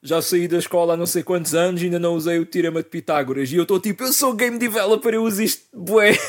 já 0.03 0.21
saí 0.21 0.49
da 0.49 0.59
escola 0.59 0.95
há 0.95 0.97
não 0.97 1.07
sei 1.07 1.23
quantos 1.23 1.55
anos 1.55 1.81
e 1.81 1.85
ainda 1.85 1.99
não 1.99 2.15
usei 2.15 2.39
o 2.39 2.45
Teorema 2.45 2.83
de 2.83 2.89
Pitágoras. 2.89 3.53
E 3.53 3.57
eu 3.57 3.63
estou 3.63 3.79
tipo, 3.79 4.03
eu 4.03 4.13
sou 4.13 4.35
game 4.35 4.59
developer, 4.59 5.15
eu 5.15 5.23
uso 5.23 5.43
isto, 5.43 5.65
bué. 5.73 6.13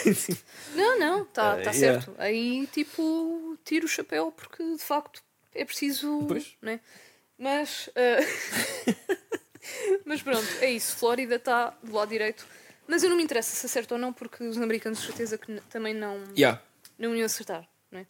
Não, 0.75 0.97
não, 0.97 1.21
está 1.21 1.51
tá 1.57 1.69
yeah. 1.69 1.73
certo. 1.73 2.15
Aí 2.17 2.65
tipo, 2.73 3.55
tiro 3.63 3.85
o 3.85 3.87
chapéu 3.87 4.31
porque 4.31 4.63
de 4.63 4.81
facto 4.81 5.21
é 5.53 5.63
preciso. 5.63 6.25
Pois. 6.27 6.55
Né? 6.59 6.79
Mas. 7.37 7.91
ah, 7.95 8.95
mas 10.03 10.23
pronto, 10.23 10.47
é 10.61 10.71
isso. 10.71 10.95
Flórida 10.95 11.35
está 11.35 11.77
do 11.83 11.93
lado 11.93 12.09
direito. 12.09 12.43
Mas 12.87 13.03
eu 13.03 13.09
não 13.09 13.17
me 13.17 13.23
interessa 13.23 13.55
se 13.55 13.65
acerta 13.65 13.93
ou 13.93 14.01
não, 14.01 14.11
porque 14.11 14.43
os 14.43 14.57
americanos 14.57 14.99
de 14.99 15.05
certeza 15.05 15.37
que 15.37 15.61
também 15.69 15.93
não, 15.93 16.23
yeah. 16.35 16.59
não 16.97 17.15
iam 17.15 17.25
acertar, 17.25 17.67
né? 17.91 18.07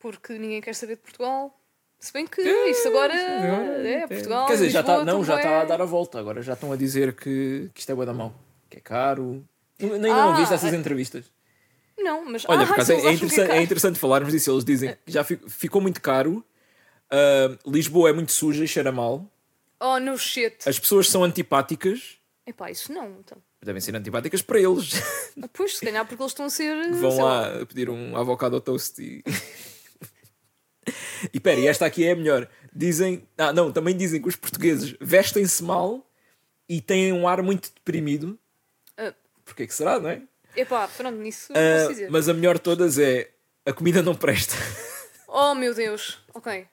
Porque 0.00 0.32
ninguém 0.34 0.60
quer 0.60 0.74
saber 0.74 0.96
de 0.96 1.02
Portugal. 1.02 1.56
Se 2.00 2.12
bem 2.12 2.26
que 2.26 2.40
isso 2.40 2.88
agora 2.88 3.14
é 3.14 4.06
Portugal. 4.06 4.46
Quer 4.46 4.54
dizer, 4.54 4.70
já 4.70 4.80
está 4.80 5.04
não, 5.04 5.22
já 5.22 5.36
está 5.36 5.48
a 5.50 5.58
bué. 5.60 5.66
dar 5.66 5.82
a 5.82 5.84
volta. 5.84 6.18
Agora 6.18 6.40
já 6.42 6.54
estão 6.54 6.72
a 6.72 6.76
dizer 6.76 7.12
que, 7.14 7.70
que 7.74 7.80
isto 7.80 7.92
é 7.92 7.94
bué 7.94 8.06
da 8.06 8.14
mão. 8.14 8.34
Que 8.70 8.78
é 8.78 8.80
caro. 8.80 9.44
Ainda 9.78 9.98
não 9.98 10.30
Ah, 10.32 10.36
viste 10.36 10.54
essas 10.54 10.72
entrevistas? 10.72 11.26
Não, 11.98 12.24
mas. 12.24 12.44
Olha, 12.48 12.62
ah, 12.62 12.66
por 12.66 12.82
se 12.84 12.94
é, 12.94 12.96
é 12.96 13.12
interessante, 13.12 13.40
é 13.42 13.46
caro. 13.48 13.60
interessante 13.60 13.98
falarmos 13.98 14.32
disso. 14.32 14.50
Eles 14.50 14.64
dizem 14.64 14.96
que 15.04 15.12
já 15.12 15.22
fi- 15.22 15.38
ficou 15.46 15.80
muito 15.82 16.00
caro. 16.00 16.42
ah, 17.10 17.56
Lisboa 17.66 18.08
é 18.08 18.12
muito 18.14 18.32
suja 18.32 18.64
e 18.64 18.68
cheira 18.68 18.90
mal. 18.90 19.26
Oh, 19.78 19.98
no 19.98 20.16
shit. 20.18 20.56
As 20.68 20.78
pessoas 20.78 21.08
são 21.08 21.22
antipáticas. 21.22 22.16
Epá, 22.46 22.70
isso 22.70 22.92
não, 22.92 23.16
então. 23.20 23.38
Devem 23.62 23.80
ser 23.80 23.94
antipáticas 23.94 24.40
para 24.42 24.58
eles. 24.58 24.92
Ah, 25.42 25.48
Pois, 25.52 25.76
se 25.78 25.84
calhar 25.84 26.06
porque 26.06 26.22
eles 26.22 26.32
estão 26.32 26.46
a 26.46 26.50
ser. 26.50 26.90
Vão 26.92 27.10
sei 27.10 27.22
lá 27.22 27.66
pedir 27.66 27.88
um 27.90 28.16
avocado 28.16 28.56
ao 28.56 28.60
toast 28.62 29.00
e. 29.02 29.22
e 31.32 31.38
pera, 31.40 31.60
e 31.60 31.66
esta 31.66 31.86
aqui 31.86 32.04
é 32.06 32.12
a 32.12 32.16
melhor. 32.16 32.48
Dizem. 32.74 33.26
Ah, 33.36 33.52
não, 33.52 33.70
também 33.72 33.96
dizem 33.96 34.20
que 34.22 34.28
os 34.28 34.36
portugueses 34.36 34.94
vestem-se 35.00 35.62
mal 35.62 36.06
e 36.68 36.80
têm 36.80 37.12
um 37.12 37.26
ar 37.28 37.42
muito 37.42 37.70
deprimido. 37.74 38.38
Ah. 38.96 39.12
Porquê 39.44 39.66
que 39.66 39.74
será, 39.74 39.98
não 39.98 40.08
é? 40.10 40.22
Epá, 40.56 40.88
pronto, 40.88 41.16
nisso 41.18 41.52
posso 41.52 41.88
dizer. 41.90 42.10
mas 42.10 42.28
a 42.28 42.34
melhor 42.34 42.54
de 42.56 42.62
todas 42.62 42.98
é. 42.98 43.30
A 43.66 43.72
comida 43.72 44.02
não 44.02 44.14
presta. 44.14 44.54
Oh 45.32 45.54
meu 45.54 45.72
Deus, 45.72 46.18
ok. 46.34 46.66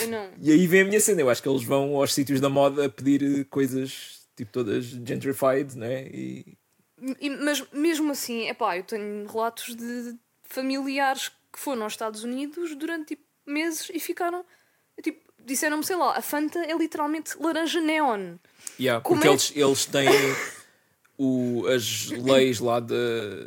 Eu 0.00 0.08
não. 0.08 0.30
E 0.40 0.50
aí 0.50 0.66
vem 0.66 0.80
a 0.80 0.84
minha 0.84 1.00
cena. 1.00 1.20
Eu 1.20 1.30
acho 1.30 1.40
que 1.40 1.48
eles 1.48 1.62
vão 1.62 1.94
aos 1.96 2.12
sítios 2.12 2.40
da 2.40 2.48
moda 2.48 2.88
pedir 2.88 3.44
coisas 3.44 4.22
tipo 4.34 4.50
todas 4.50 4.84
gentrified, 4.86 5.76
né? 5.76 6.08
E 6.08 6.58
E- 7.20 7.30
mas 7.30 7.62
mesmo 7.72 8.10
assim, 8.10 8.48
epá, 8.48 8.76
eu 8.76 8.82
tenho 8.82 9.26
relatos 9.28 9.76
de 9.76 10.16
familiares 10.42 11.28
que 11.52 11.58
foram 11.58 11.84
aos 11.84 11.92
Estados 11.92 12.24
Unidos 12.24 12.74
durante 12.74 13.08
tipo, 13.14 13.22
meses 13.50 13.90
e 13.92 13.98
ficaram. 14.00 14.44
Tipo, 15.02 15.20
disseram-me, 15.44 15.84
sei 15.84 15.96
lá, 15.96 16.16
a 16.16 16.22
Fanta 16.22 16.58
é 16.60 16.76
literalmente 16.76 17.30
laranja 17.40 17.80
neon. 17.80 18.36
Yeah, 18.78 19.02
Como 19.02 19.16
porque 19.20 19.28
é- 19.28 19.30
eles, 19.32 19.52
eles 19.56 19.84
têm 19.86 20.08
o, 21.18 21.66
as 21.66 22.06
leis 22.10 22.60
lá 22.60 22.80
da 22.80 22.94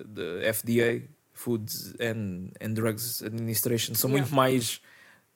da 0.05 0.53
FDA, 0.53 1.01
Food 1.33 1.65
and, 1.99 2.49
and 2.61 2.73
Drugs 2.73 3.23
Administration, 3.23 3.95
são 3.95 4.09
Yeah. 4.09 4.21
muito 4.25 4.35
mais 4.35 4.79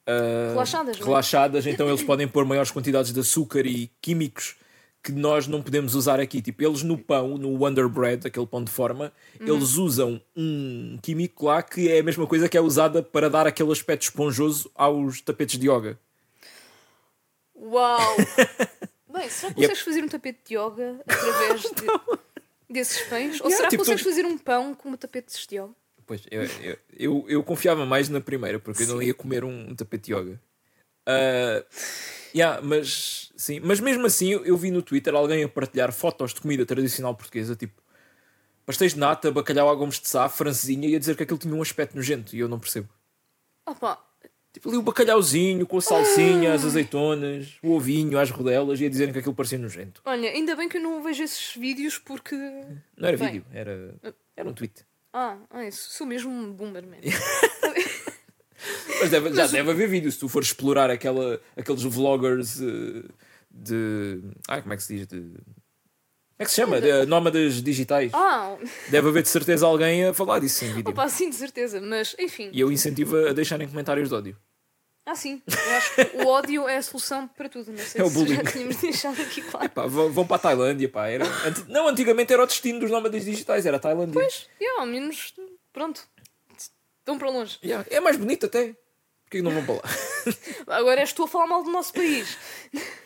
ah, 0.06 0.51
Relaxadas, 0.53 0.97
é? 0.97 1.03
relaxadas, 1.03 1.67
então 1.67 1.88
eles 1.89 2.03
podem 2.03 2.27
pôr 2.27 2.45
maiores 2.45 2.71
quantidades 2.71 3.12
de 3.12 3.19
açúcar 3.19 3.65
e 3.65 3.91
químicos 4.01 4.56
que 5.03 5.12
nós 5.12 5.47
não 5.47 5.62
podemos 5.62 5.95
usar 5.95 6.19
aqui. 6.19 6.41
Tipo, 6.41 6.63
eles 6.63 6.83
no 6.83 6.97
pão, 6.97 7.38
no 7.38 7.49
Wonder 7.63 7.88
Bread, 7.88 8.27
aquele 8.27 8.45
pão 8.45 8.63
de 8.63 8.71
forma, 8.71 9.13
Uhum. 9.39 9.55
eles 9.55 9.73
usam 9.75 10.21
um 10.36 10.97
químico 11.01 11.45
lá 11.45 11.63
que 11.63 11.89
é 11.89 11.99
a 11.99 12.03
mesma 12.03 12.27
coisa 12.27 12.49
que 12.49 12.57
é 12.57 12.62
usada 12.62 13.01
para 13.01 13.29
dar 13.29 13.47
aquele 13.47 13.71
aspecto 13.71 14.03
esponjoso 14.03 14.69
aos 14.75 15.21
tapetes 15.21 15.57
de 15.60 15.69
yoga. 15.69 15.97
Uau! 17.55 18.15
Bem, 19.12 19.29
será 19.29 19.53
que 19.53 19.62
Yep. 19.62 19.69
consegues 19.69 19.79
fazer 19.81 20.03
um 20.03 20.07
tapete 20.10 20.39
de 20.49 20.55
yoga 20.57 20.99
através 21.07 21.62
de- 21.62 22.19
desses 22.69 23.01
pães? 23.07 23.39
Ou 23.41 23.47
Yeah, 23.47 23.55
será 23.55 23.63
que 23.63 23.69
tipo, 23.71 23.83
consegues 23.83 24.03
tu- 24.03 24.10
fazer 24.10 24.25
um 24.25 24.38
pão 24.38 24.75
com 24.75 24.95
tapetes 24.95 25.47
de 25.47 25.55
yoga? 25.55 25.73
Pois, 26.05 26.21
eu, 26.31 26.43
eu, 26.43 26.77
eu, 26.97 27.25
eu 27.27 27.43
confiava 27.43 27.86
mais 27.86 28.07
na 28.10 28.21
primeira, 28.21 28.60
porque 28.60 28.83
eu 28.83 28.88
não 28.88 29.01
ia 29.01 29.13
comer 29.13 29.43
um, 29.43 29.73
tapete 29.75 30.05
de 30.07 30.13
yoga. 30.13 30.39
Ah, 31.05 31.63
yeah, 32.36 32.62
mas, 32.62 33.26
sim, 33.38 33.62
mas 33.62 33.80
mesmo 33.80 34.06
assim, 34.06 34.30
eu, 34.34 34.43
eu 34.45 34.57
vi 34.57 34.70
no 34.72 34.82
Twitter 34.82 35.16
alguém 35.16 35.43
a 35.43 35.47
partilhar 35.47 35.93
fotos 35.93 36.34
de 36.34 36.41
comida 36.41 36.66
tradicional 36.66 37.16
portuguesa, 37.16 37.55
tipo 37.55 37.82
pastéis 38.66 38.93
de 38.93 38.99
nata, 38.99 39.32
bacalhau 39.32 39.70
a 39.70 39.76
gomes 39.76 39.97
de 39.99 40.09
sá, 40.09 40.28
francesinha, 40.28 40.89
e 40.89 40.95
a 40.95 40.99
dizer 40.99 41.16
que 41.16 41.24
aquilo 41.24 41.39
tinha 41.39 41.55
um 41.55 41.61
aspecto 41.61 41.95
nojento, 41.95 42.36
e 42.36 42.39
eu 42.39 42.49
não 42.49 42.59
percebo. 42.59 42.89
Opa, 43.66 44.03
Tipo 44.51 44.70
ali 44.70 44.78
o 44.78 44.82
bacalhauzinho, 44.82 45.68
com 45.68 45.78
a 45.78 45.82
salsinha, 45.82 46.51
as 46.53 46.66
azeitonas, 46.66 47.57
o 47.61 47.74
ovinho, 47.74 48.18
as 48.18 48.32
rodelas, 48.32 48.82
e 48.82 48.86
a 48.88 48.89
dizerem 48.89 49.14
que 49.14 49.20
aquilo 49.20 49.36
parecia 49.36 49.57
nojento. 49.59 50.01
olha, 50.03 50.32
ainda 50.32 50.55
bem 50.55 50.68
que 50.68 50.78
eu 50.78 50.82
não 50.82 51.03
vejo 51.03 51.22
esses 51.24 51.55
vídeos 51.55 51.97
porque. 51.99 52.36
Não 52.97 53.07
era 53.07 53.18
Bem. 53.18 53.28
vídeo, 53.28 53.45
era, 53.53 53.93
era 54.36 54.49
um 54.49 54.53
tweet. 54.53 54.84
Ah, 55.14 55.38
isso, 55.68 55.91
sou 55.91 56.07
mesmo 56.07 56.32
um 56.32 56.51
boomer, 56.51 56.84
man. 56.88 56.97
Mas 58.99 59.09
deve- 59.11 59.34
já 59.34 59.47
deve 59.47 59.72
haver 59.72 59.88
vídeo 59.88 60.11
se 60.11 60.18
tu 60.20 60.28
fores 60.28 60.47
explorar 60.49 60.89
aquela, 60.89 61.39
aqueles 61.55 61.84
vloggers 61.84 62.59
eh, 62.59 63.03
de. 63.58 64.22
Ai, 64.47 64.62
como 64.62 64.74
é 64.74 64.78
que 64.78 64.84
se 64.84 64.95
diz? 64.95 65.08
De, 65.08 65.20
como 65.20 65.36
é 66.39 66.45
que 66.45 66.49
se 66.51 66.55
chama? 66.58 66.80
De, 66.80 67.05
nómadas 67.05 67.62
digitais. 67.64 68.12
Ah, 68.14 68.55
Deve 68.89 69.10
haver 69.10 69.24
de 69.24 69.30
certeza 69.30 69.66
alguém 69.66 70.05
a 70.05 70.14
falar 70.14 70.39
disso 70.39 70.64
em 70.66 70.74
vídeo. 70.74 70.91
opa, 70.91 71.10
sim, 71.10 71.30
de 71.30 71.36
certeza, 71.36 71.82
mas 71.82 72.16
enfim. 72.20 72.49
E 72.53 72.60
eu 72.60 72.72
incentivo 72.72 73.18
a 73.28 73.34
deixarem 73.34 73.68
comentários 73.68 74.10
de 74.10 74.16
ódio. 74.16 74.38
Ah, 75.05 75.16
sim. 75.16 75.41
Eu 75.47 75.76
acho 75.78 75.95
que 75.95 76.18
o 76.18 76.28
ódio 76.28 76.68
é 76.68 76.78
a 76.78 76.82
solução 76.82 77.28
para 77.30 77.47
tudo. 77.47 77.72
Não 77.72 77.78
sei 77.78 78.01
É 78.01 78.03
o 78.03 78.10
se 78.10 78.14
bullying. 78.14 78.36
já 78.36 78.43
tínhamos 78.43 78.76
deixado 78.76 79.22
aqui 79.22 79.41
claro. 79.41 79.70
Pá, 79.70 79.88
vão, 79.88 80.12
vão 80.12 80.28
para 80.28 80.36
a 80.36 80.39
Tailândia, 80.39 80.89
pá. 80.89 81.08
Era... 81.08 81.26
anti- 81.47 81.64
Não, 81.70 81.88
antigamente 81.88 82.34
era 82.34 82.43
o 82.43 82.45
destino 82.45 82.80
dos 82.82 82.91
nómadas 82.91 83.24
digitais, 83.24 83.66
era 83.66 83.78
a 83.78 83.80
Tailândia. 83.80 84.14
Pois, 84.14 84.47
yeah, 84.62 84.82
ao 84.82 84.86
menos, 84.86 85.34
pronto. 85.72 86.05
Estão 86.99 87.18
para 87.18 87.30
longe. 87.30 87.58
Yeah, 87.64 87.86
É 87.89 88.01
mais 88.01 88.18
bonito 88.18 88.45
até. 88.47 88.76
Porquê 89.24 89.38
que 89.38 89.41
não 89.41 89.51
vão 89.51 89.66
para 89.66 89.76
lá? 89.76 89.82
Agora 90.67 91.01
és 91.01 91.13
tu 91.13 91.23
a 91.23 91.28
falar 91.28 91.47
mal 91.47 91.63
do 91.63 91.71
nosso 91.71 91.93
país. 91.93 92.38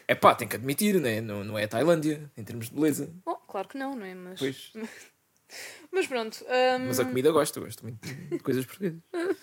É 0.08 0.16
pá, 0.16 0.36
tem 0.36 0.48
que 0.48 0.56
admitir, 0.56 1.00
né? 1.00 1.22
não, 1.22 1.44
não 1.44 1.58
é 1.58 1.64
a 1.64 1.68
Tailândia, 1.68 2.30
em 2.38 2.44
termos 2.44 2.70
de 2.70 2.76
beleza. 2.76 3.14
Oh, 3.26 3.36
claro 3.36 3.68
que 3.68 3.78
não, 3.78 3.96
não 3.96 4.06
é? 4.06 4.14
Mas, 4.14 4.40
Pois. 4.40 4.72
mas 5.92 6.08
pronto. 6.08 6.44
hum, 6.44 6.86
Mas 6.88 7.00
a 7.00 7.06
comida 7.06 7.32
gosto, 7.32 7.62
gosto 7.62 7.84
muito 7.84 8.08
de 8.08 8.40
coisas 8.40 8.66
portuguesas. 8.66 9.00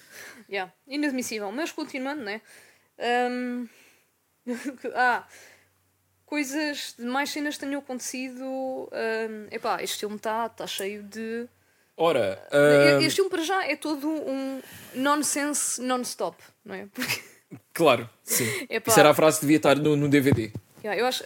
Yeah, 0.50 0.72
inadmissível. 0.86 1.52
Mas 1.52 1.72
continuando, 1.72 2.22
né? 2.22 2.40
Hum, 3.30 3.68
ah, 4.94 5.26
coisas 6.24 6.94
de 6.98 7.04
mais 7.04 7.30
cenas 7.30 7.54
que 7.56 7.60
tenham 7.64 7.80
acontecido. 7.80 8.42
hum, 8.44 9.46
epá, 9.50 9.82
este 9.82 9.98
filme 10.00 10.16
está 10.16 10.48
tá 10.48 10.66
cheio 10.66 11.02
de. 11.02 11.48
Ora, 12.00 12.46
Este 13.00 13.16
filme 13.16 13.28
para 13.30 13.42
já 13.42 13.64
é 13.66 13.74
todo 13.74 14.08
um 14.08 14.62
nonsense 14.94 15.80
non-stop, 15.82 16.40
não 16.64 16.74
é? 16.74 16.86
Porque, 16.86 17.20
claro, 17.72 18.08
sim. 18.24 18.44
epá, 18.68 18.90
Isso 18.90 19.00
era 19.00 19.10
a 19.10 19.14
frase 19.14 19.36
que 19.38 19.42
devia 19.46 19.56
estar 19.58 19.76
no, 19.76 19.96
no 19.96 20.08
DVD. 20.08 20.52
yeah, 20.82 21.00
eu 21.00 21.06
acho. 21.06 21.24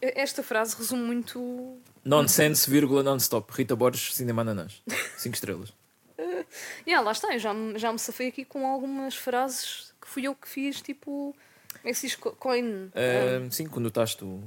Esta 0.00 0.42
frase 0.42 0.76
resume 0.76 1.02
muito. 1.02 1.78
Nonsense, 2.04 2.68
vírgula, 2.70 3.02
non-stop. 3.02 3.50
Rita 3.54 3.74
Borges, 3.74 4.14
Cinema 4.14 4.42
Ananás. 4.42 4.82
5 5.16 5.34
estrelas. 5.34 5.72
Yeah, 6.86 7.04
lá 7.04 7.10
está, 7.12 7.32
eu 7.32 7.38
já, 7.40 7.52
me- 7.54 7.76
já 7.78 7.90
me 7.92 7.98
safei 7.98 8.28
aqui 8.28 8.44
com 8.44 8.66
algumas 8.66 9.16
frases 9.16 9.92
que 10.00 10.06
fui 10.06 10.24
eu 10.24 10.34
que 10.34 10.46
fiz, 10.48 10.80
tipo. 10.80 11.34
Como 11.72 11.88
é 11.88 11.88
que 11.88 11.94
se 11.94 12.06
diz? 12.06 12.16
Co- 12.16 12.32
Coin. 12.32 12.90
Ah, 12.94 13.48
sim, 13.50 13.66
conotaste 13.66 14.22
o, 14.22 14.28
o 14.28 14.42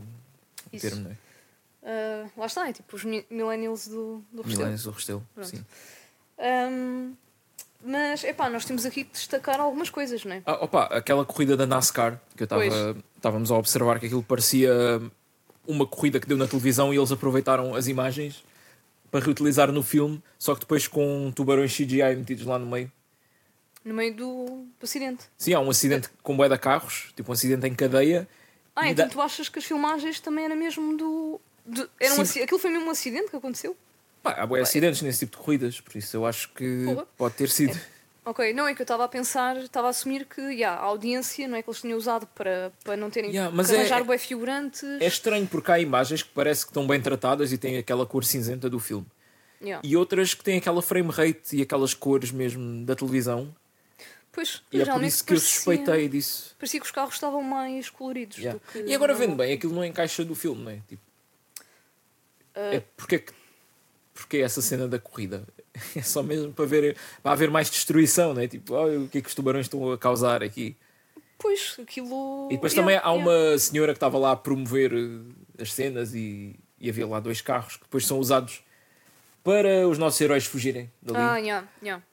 Isso. 0.72 0.88
termo, 0.88 1.03
não 1.03 1.11
é? 1.11 1.15
Ah, 1.84 2.30
lá 2.38 2.45
está, 2.45 2.70
é 2.70 2.74
tipo 2.74 2.95
os 2.95 3.03
mi- 3.03 3.26
millennials 3.30 3.88
do, 3.88 4.24
do 4.32 4.43
Restelo. 4.43 4.57
Milênios 4.59 4.84
do 4.84 4.91
Restelo. 4.91 5.28
Sim. 5.41 5.65
Um, 6.39 7.13
mas, 7.84 8.23
epá, 8.23 8.49
nós 8.49 8.65
temos 8.65 8.86
aqui 8.86 9.03
que 9.03 9.11
destacar 9.13 9.59
algumas 9.59 9.89
coisas, 9.89 10.23
não 10.25 10.34
é? 10.36 10.41
Ah, 10.45 10.63
opa, 10.63 10.84
aquela 10.86 11.23
corrida 11.25 11.55
da 11.55 11.65
NASCAR 11.65 12.19
que 12.36 12.43
eu 12.43 12.47
estávamos 13.15 13.51
a 13.51 13.55
observar 13.55 13.99
que 13.99 14.05
aquilo 14.07 14.23
parecia 14.23 14.71
uma 15.67 15.86
corrida 15.86 16.19
que 16.19 16.28
deu 16.28 16.38
na 16.38 16.47
televisão 16.47 16.93
e 16.93 16.97
eles 16.97 17.11
aproveitaram 17.11 17.75
as 17.75 17.88
imagens 17.88 18.43
para 19.11 19.23
reutilizar 19.23 19.71
no 19.71 19.82
filme, 19.84 20.21
só 20.38 20.53
que 20.53 20.61
depois 20.61 20.88
com 20.88 21.32
tubarões 21.36 21.73
CGI 21.75 22.15
metidos 22.15 22.45
lá 22.45 22.57
no 22.59 22.65
meio. 22.65 22.91
No 23.86 23.93
meio 23.93 24.13
do, 24.13 24.45
do 24.80 24.84
acidente. 24.84 25.23
Sim, 25.38 25.53
há 25.53 25.59
um 25.61 25.69
acidente 25.69 26.09
com 26.21 26.36
bué 26.36 26.49
de 26.49 26.57
carros, 26.57 27.13
tipo 27.15 27.32
um 27.32 27.34
acidente 27.34 27.65
em 27.67 27.73
cadeia. 27.73 28.28
Ah, 28.75 28.89
então 28.89 29.05
dá- 29.07 29.11
tu 29.11 29.21
achas 29.21 29.47
que 29.49 29.59
as 29.59 29.65
filmagens 29.65 30.19
também 30.19 30.43
era 30.45 30.55
mesmo 30.55 30.97
do. 30.97 31.39
do- 31.65 31.89
era 31.99 32.13
um 32.15 32.21
aci- 32.21 32.41
Aquilo 32.41 32.59
foi 32.59 32.69
mesmo 32.69 32.86
um 32.88 32.89
acidente 32.91 33.30
que 33.30 33.36
aconteceu? 33.38 33.75
Pá, 34.24 34.32
há 34.32 34.45
bué 34.45 34.61
acidentes 34.61 35.01
nesse 35.01 35.20
tipo 35.20 35.38
de 35.38 35.43
corridas, 35.43 35.80
por 35.82 35.95
isso 35.97 36.15
eu 36.18 36.26
acho 36.26 36.49
que 36.53 36.86
pode 37.18 37.36
ter 37.36 37.49
sido. 37.49 37.80
Ok, 38.26 38.51
não 38.53 38.68
é 38.68 38.76
que 38.76 38.82
eu 38.82 38.84
estava 38.84 39.05
a 39.05 39.07
pensar, 39.07 39.55
estava 39.55 39.88
a 39.88 39.89
assumir 39.91 40.26
que 40.26 40.41
yeah, 40.41 40.82
a 40.82 40.84
audiência 40.84 41.47
não 41.47 41.55
é 41.57 41.61
que 41.63 41.70
eles 41.70 41.80
tinham 41.80 41.97
usado 41.97 42.28
para, 42.36 42.74
para 42.84 42.97
não 42.97 43.09
terem 43.09 43.30
Yeah, 43.30 43.49
mas 43.55 43.68
que 43.68 43.74
é- 43.76 43.80
arranjar 43.80 44.03
bué 44.03 44.18
figurantes. 44.18 44.84
É 44.84 45.05
estranho 45.07 45.47
porque 45.47 45.72
há 45.72 45.80
imagens 45.80 46.24
que 46.24 46.30
parece 46.34 46.65
que 46.65 46.72
estão 46.72 46.86
bem 46.86 46.99
tratadas 47.01 47.53
e 47.53 47.57
têm 47.57 47.78
aquela 47.78 48.05
cor 48.05 48.26
cinzenta 48.26 48.70
do 48.70 48.80
filme. 48.82 49.05
Yeah. 49.61 49.82
E 49.88 49.95
outras 49.95 50.34
que 50.34 50.43
têm 50.43 50.57
aquela 50.57 50.82
frame 50.82 51.09
rate 51.09 51.55
e 51.55 51.61
aquelas 51.61 51.93
cores 51.93 52.30
mesmo 52.32 52.86
da 52.86 52.95
televisão. 52.95 53.55
Pois, 54.32 54.61
E 54.74 54.82
é 54.82 54.86
por 54.86 55.01
isso 55.03 55.24
que 55.24 55.34
eu 55.34 55.38
parecia- 55.38 55.55
suspeitei 55.55 56.09
disso. 56.09 56.53
Parecia 56.59 56.80
que 56.82 56.86
os 56.86 56.91
carros 56.91 57.13
estavam 57.15 57.41
mais 57.41 57.89
coloridos. 57.89 58.38
Yeah. 58.38 58.59
do 58.59 58.72
que 58.72 58.88
E 58.91 58.93
agora 58.93 59.13
não. 59.13 59.20
vendo 59.20 59.36
bem, 59.36 59.53
aquilo 59.53 59.74
não 59.74 59.86
encaixa 59.86 60.24
do 60.26 60.36
filme, 60.36 60.63
não 60.63 60.72
é? 60.72 60.80
Tipo, 60.88 61.01
Ah, 62.55 62.76
é 62.76 62.84
porque 62.97 63.15
é 63.15 63.20
que 63.20 63.34
porque 64.18 64.38
é 64.38 64.41
essa 64.41 64.61
cena 64.61 64.88
da 64.88 64.99
corrida? 64.99 65.43
É 65.95 66.01
só 66.01 66.24
mesmo 66.24 66.51
para 66.51 66.65
ver 66.65 66.97
para 67.22 67.34
haver 67.34 67.51
mais 67.51 67.70
destruição, 67.70 68.34
não 68.34 68.41
é? 68.41 68.47
Tipo, 68.47 68.74
olha 68.74 68.99
o 69.01 69.07
que 69.07 69.20
é 69.20 69.22
que 69.22 69.30
os 69.30 69.36
tubarões 69.36 69.68
estão 69.68 69.91
a 69.91 69.97
causar 69.97 70.41
aqui. 70.41 70.76
Pois, 71.38 71.78
aquilo. 71.80 72.47
E 72.49 72.55
depois 72.55 72.74
Yeah, 72.74 72.82
também 72.82 72.95
há 72.97 73.13
yeah. 73.15 73.51
uma 73.51 73.59
senhora 73.59 73.93
que 73.93 73.97
estava 73.97 74.18
lá 74.18 74.32
a 74.32 74.36
promover 74.36 74.91
eh, 74.91 75.61
as 75.61 75.72
cenas 75.72 76.15
e, 76.15 76.55
e 76.80 76.89
havia 76.89 77.05
lá 77.05 77.20
dois 77.20 77.41
carros 77.41 77.76
que 77.76 77.84
depois 77.84 78.07
são 78.07 78.18
usados 78.18 78.63
para 79.43 79.88
os 79.88 79.99
nossos 79.99 80.20
heróis 80.20 80.45
fugirem 80.45 80.91
dali. 80.99 81.20
Ah, 81.20 81.38
yeah, 81.38 81.68
yeah. 81.84 82.03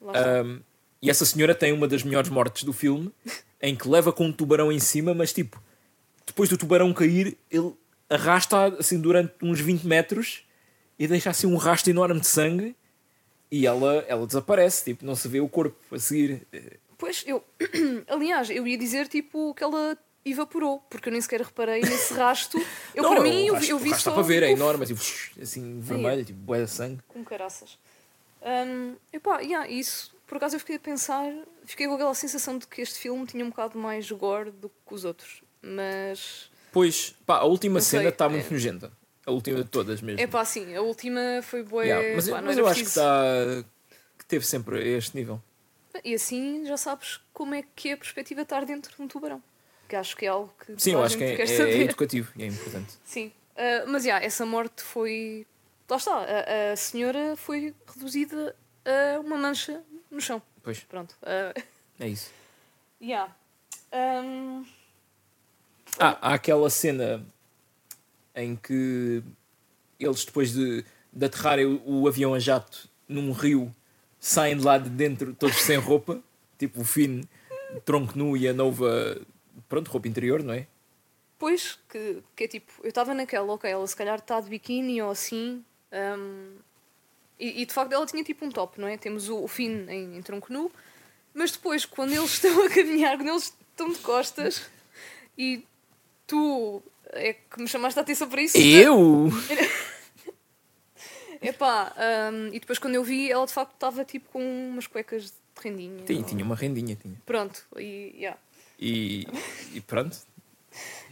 Um, 0.44 0.60
e 1.00 1.08
essa 1.08 1.24
senhora 1.24 1.54
tem 1.54 1.72
uma 1.72 1.88
das 1.88 2.02
melhores 2.02 2.28
mortes 2.28 2.64
do 2.64 2.72
filme, 2.74 3.10
em 3.62 3.74
que 3.74 3.88
leva 3.88 4.12
com 4.12 4.26
um 4.26 4.32
tubarão 4.32 4.70
em 4.70 4.78
cima, 4.78 5.14
mas 5.14 5.32
tipo, 5.32 5.58
depois 6.26 6.50
do 6.50 6.58
tubarão 6.58 6.92
cair, 6.92 7.38
ele 7.50 7.72
arrasta 8.10 8.66
assim 8.78 9.00
durante 9.00 9.32
uns 9.42 9.58
20 9.58 9.86
metros 9.86 10.43
e 10.98 11.06
deixa 11.06 11.30
assim 11.30 11.46
um 11.46 11.56
rastro 11.56 11.90
enorme 11.90 12.20
de 12.20 12.26
sangue 12.26 12.76
e 13.50 13.66
ela, 13.66 14.04
ela 14.08 14.26
desaparece, 14.26 14.84
tipo, 14.84 15.04
não 15.04 15.14
se 15.14 15.28
vê 15.28 15.40
o 15.40 15.48
corpo 15.48 15.76
a 15.94 15.98
seguir. 15.98 16.46
Pois, 16.98 17.22
eu. 17.26 17.44
Aliás, 18.08 18.50
eu 18.50 18.66
ia 18.66 18.76
dizer 18.78 19.08
tipo 19.08 19.54
que 19.54 19.62
ela 19.62 19.96
evaporou, 20.24 20.80
porque 20.88 21.08
eu 21.08 21.12
nem 21.12 21.20
sequer 21.20 21.40
reparei 21.42 21.80
nesse 21.82 22.14
rasto. 22.14 22.58
Eu, 22.94 23.02
não, 23.02 23.10
para 23.14 23.22
mim, 23.22 23.46
eu, 23.46 23.56
eu 23.56 23.78
vi 23.78 23.90
só. 23.90 23.96
está 23.96 24.12
para 24.12 24.22
ver, 24.22 24.42
é 24.42 24.46
Uf, 24.46 24.52
enorme, 24.54 24.86
tipo, 24.86 25.00
assim, 25.42 25.80
vermelho, 25.80 26.24
tipo, 26.24 26.38
bué 26.40 26.64
de 26.64 26.70
sangue. 26.70 27.00
Com 27.08 27.22
caraças. 27.24 27.78
Um, 28.42 28.96
epá, 29.12 29.40
yeah, 29.40 29.68
isso. 29.68 30.14
Por 30.26 30.36
acaso 30.36 30.56
eu 30.56 30.60
fiquei 30.60 30.76
a 30.76 30.80
pensar. 30.80 31.32
Fiquei 31.64 31.86
com 31.86 31.94
aquela 31.94 32.14
sensação 32.14 32.58
de 32.58 32.66
que 32.66 32.80
este 32.80 32.98
filme 32.98 33.26
tinha 33.26 33.44
um 33.44 33.50
bocado 33.50 33.78
mais 33.78 34.10
gore 34.10 34.50
do 34.50 34.68
que 34.68 34.94
os 34.94 35.04
outros. 35.04 35.42
Mas. 35.62 36.50
Pois, 36.72 37.14
pá, 37.26 37.36
a 37.38 37.44
última 37.44 37.74
Não 37.74 37.80
cena 37.80 38.08
está 38.08 38.24
é- 38.24 38.28
muito 38.28 38.50
nojenta. 38.52 38.92
A 39.26 39.30
última 39.30 39.62
de 39.62 39.70
todas 39.70 40.00
mesmo. 40.02 40.20
É 40.20 40.26
pá, 40.26 40.44
sim, 40.44 40.74
a 40.74 40.82
última 40.82 41.20
foi 41.42 41.62
boa. 41.62 41.84
Yeah, 41.84 42.14
mas 42.14 42.28
pá, 42.28 42.42
mas 42.42 42.58
eu 42.58 42.66
acho 42.66 42.80
que, 42.82 42.88
está, 42.88 43.04
que 44.18 44.24
teve 44.26 44.44
sempre 44.46 44.78
a 44.78 44.82
este 44.98 45.16
nível. 45.16 45.40
E 46.04 46.14
assim 46.14 46.66
já 46.66 46.76
sabes 46.76 47.20
como 47.32 47.54
é 47.54 47.62
que 47.74 47.90
é 47.90 47.92
a 47.92 47.96
perspectiva 47.96 48.40
de 48.40 48.46
estar 48.46 48.64
dentro 48.64 48.94
de 48.94 49.00
um 49.00 49.08
tubarão. 49.08 49.42
Que 49.88 49.96
acho 49.96 50.16
que 50.16 50.26
é 50.26 50.28
algo 50.28 50.52
que. 50.64 50.74
Sim, 50.80 50.92
eu 50.92 51.02
acho 51.02 51.16
que 51.16 51.24
é, 51.24 51.34
é- 51.36 51.42
é 51.42 51.46
saber. 51.46 51.80
educativo 51.82 52.32
e 52.36 52.42
é 52.42 52.46
importante. 52.46 52.94
Sim. 53.04 53.32
Ah, 53.56 53.84
mas, 53.86 54.02
já, 54.04 54.18
essa 54.20 54.44
morte 54.44 54.82
foi... 54.82 55.46
Lá 55.88 55.96
está, 55.96 56.16
a, 56.16 56.72
a 56.72 56.76
senhora 56.76 57.36
foi 57.36 57.74
reduzida 57.86 58.56
a 58.84 59.20
uma 59.20 59.36
mancha 59.36 59.82
no 60.10 60.20
chão. 60.20 60.42
Pois, 60.62 60.80
Pronto. 60.80 61.14
ah, 61.22 61.54
é 62.00 62.08
isso. 62.08 62.30
yeah. 63.00 63.34
Ahm, 63.92 64.64
Ah, 65.98 66.18
há 66.20 66.34
aquela 66.34 66.68
cena 66.70 67.24
em 68.34 68.56
que 68.56 69.22
eles, 69.98 70.24
depois 70.24 70.52
de, 70.52 70.84
de 71.12 71.24
aterrarem 71.26 71.66
o, 71.66 72.02
o 72.02 72.08
avião 72.08 72.34
a 72.34 72.38
jato 72.38 72.88
num 73.08 73.32
rio, 73.32 73.74
saem 74.18 74.56
de 74.56 74.64
lá 74.64 74.78
de 74.78 74.90
dentro 74.90 75.34
todos 75.34 75.56
sem 75.56 75.76
roupa, 75.76 76.22
tipo 76.58 76.80
o 76.80 76.84
Finn, 76.84 77.22
tronco 77.84 78.16
nu 78.16 78.36
e 78.36 78.48
a 78.48 78.52
Nova, 78.52 79.20
pronto, 79.68 79.90
roupa 79.90 80.08
interior, 80.08 80.42
não 80.42 80.54
é? 80.54 80.66
pois, 81.44 81.78
que, 81.90 82.22
que 82.34 82.44
é 82.44 82.48
tipo... 82.48 82.72
Eu 82.82 82.88
estava 82.88 83.12
naquela, 83.12 83.52
ok, 83.52 83.70
ela 83.70 83.86
se 83.86 83.94
calhar 83.94 84.18
está 84.18 84.40
de 84.40 84.48
biquíni 84.48 85.02
ou 85.02 85.10
assim... 85.10 85.62
ahm, 85.92 86.56
e, 87.38 87.60
e, 87.60 87.66
de 87.66 87.72
facto 87.74 87.92
ela 87.92 88.06
tinha 88.06 88.24
tipo 88.24 88.46
um 88.46 88.50
top, 88.50 88.80
não 88.80 88.88
é? 88.88 88.96
Temos 88.96 89.28
o, 89.28 89.42
o 89.42 89.46
Finn 89.46 89.86
em, 89.90 90.16
em 90.16 90.22
tronco 90.22 90.50
nu, 90.50 90.72
mas 91.34 91.50
depois, 91.52 91.84
quando 91.84 92.12
eles 92.12 92.32
estão 92.42 92.64
a 92.64 92.70
caminhar, 92.70 93.18
quando 93.18 93.28
eles 93.28 93.54
estão 93.72 93.90
de 93.90 93.98
costas 93.98 94.70
e 95.36 95.62
tu 96.26 96.82
é 97.12 97.34
que 97.34 97.60
me 97.60 97.68
chamaste 97.68 97.98
a 97.98 98.02
atenção 98.02 98.28
para 98.28 98.42
isso. 98.42 98.56
Eu? 98.58 99.28
Epá, 101.42 101.92
hum, 102.32 102.48
e 102.52 102.60
depois 102.60 102.78
quando 102.78 102.94
eu 102.94 103.04
vi, 103.04 103.30
ela 103.30 103.44
de 103.46 103.52
facto 103.52 103.74
estava 103.74 104.04
tipo 104.04 104.30
com 104.30 104.40
umas 104.70 104.86
cuecas 104.86 105.24
de 105.24 105.32
rendinha. 105.62 106.04
Tinha, 106.04 106.18
ou- 106.20 106.24
tinha 106.24 106.44
uma 106.44 106.54
rendinha, 106.54 106.96
tinha. 106.96 107.14
Pronto, 107.26 107.62
e 107.76 108.14
yeah. 108.16 108.38
E, 108.78 109.26
e 109.74 109.80
pronto. 109.80 110.16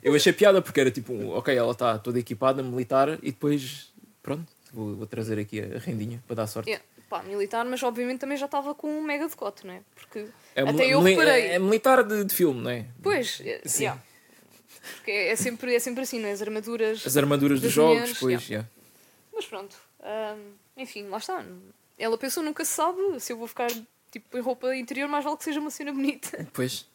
Eu 0.03 0.15
achei 0.15 0.33
piada 0.33 0.61
porque 0.63 0.81
era 0.81 0.91
tipo, 0.91 1.13
um, 1.13 1.31
ok, 1.37 1.55
ela 1.55 1.73
está 1.73 1.99
toda 1.99 2.19
equipada, 2.19 2.63
militar, 2.63 3.19
e 3.23 3.31
depois, 3.31 3.93
pronto, 4.23 4.47
vou, 4.73 4.97
vou 4.97 5.07
trazer 5.07 5.39
aqui 5.39 5.61
a 5.61 5.79
rendinha 5.79 6.23
para 6.27 6.37
dar 6.37 6.47
sorte. 6.47 6.69
Yeah. 6.71 6.85
Pá, 7.09 7.23
militar, 7.23 7.65
mas 7.67 7.83
obviamente 7.83 8.21
também 8.21 8.39
já 8.39 8.47
estava 8.47 8.75
com 8.75 8.89
um 8.89 9.03
mega 9.03 9.29
decote, 9.29 9.67
não 9.67 9.75
é? 9.75 9.83
Porque 9.95 10.27
É, 10.57 10.63
até 10.63 10.87
eu 10.87 11.01
reparei. 11.03 11.47
é 11.51 11.59
militar 11.59 12.03
de, 12.03 12.25
de 12.25 12.35
filme, 12.35 12.63
não 12.63 12.71
é? 12.71 12.87
Pois, 13.03 13.39
é, 13.45 13.61
Sim. 13.67 13.85
yeah. 13.85 14.03
Porque 14.95 15.11
é, 15.11 15.37
sempre, 15.37 15.75
é 15.75 15.79
sempre 15.79 16.03
assim, 16.03 16.19
não 16.19 16.29
é? 16.29 16.33
As 16.33 16.43
armaduras. 16.43 17.07
As 17.07 17.17
armaduras 17.17 17.61
dos 17.61 17.73
jogos, 17.73 17.95
mulheres, 17.95 18.19
pois, 18.19 18.49
yeah. 18.49 18.69
Mas 19.33 19.47
pronto, 19.47 19.77
hum, 20.01 20.53
enfim, 20.77 21.09
lá 21.09 21.19
está. 21.19 21.45
Ela 21.99 22.19
pensou, 22.19 22.43
nunca 22.43 22.65
se 22.65 22.73
sabe, 22.73 22.99
se 23.21 23.33
eu 23.33 23.37
vou 23.37 23.47
ficar 23.47 23.71
tipo 24.11 24.37
em 24.37 24.41
roupa 24.41 24.75
interior, 24.77 25.09
mais 25.09 25.25
vale 25.25 25.37
que 25.37 25.45
seja 25.45 25.61
uma 25.61 25.71
cena 25.71 25.93
bonita. 25.93 26.47
Pois. 26.53 26.87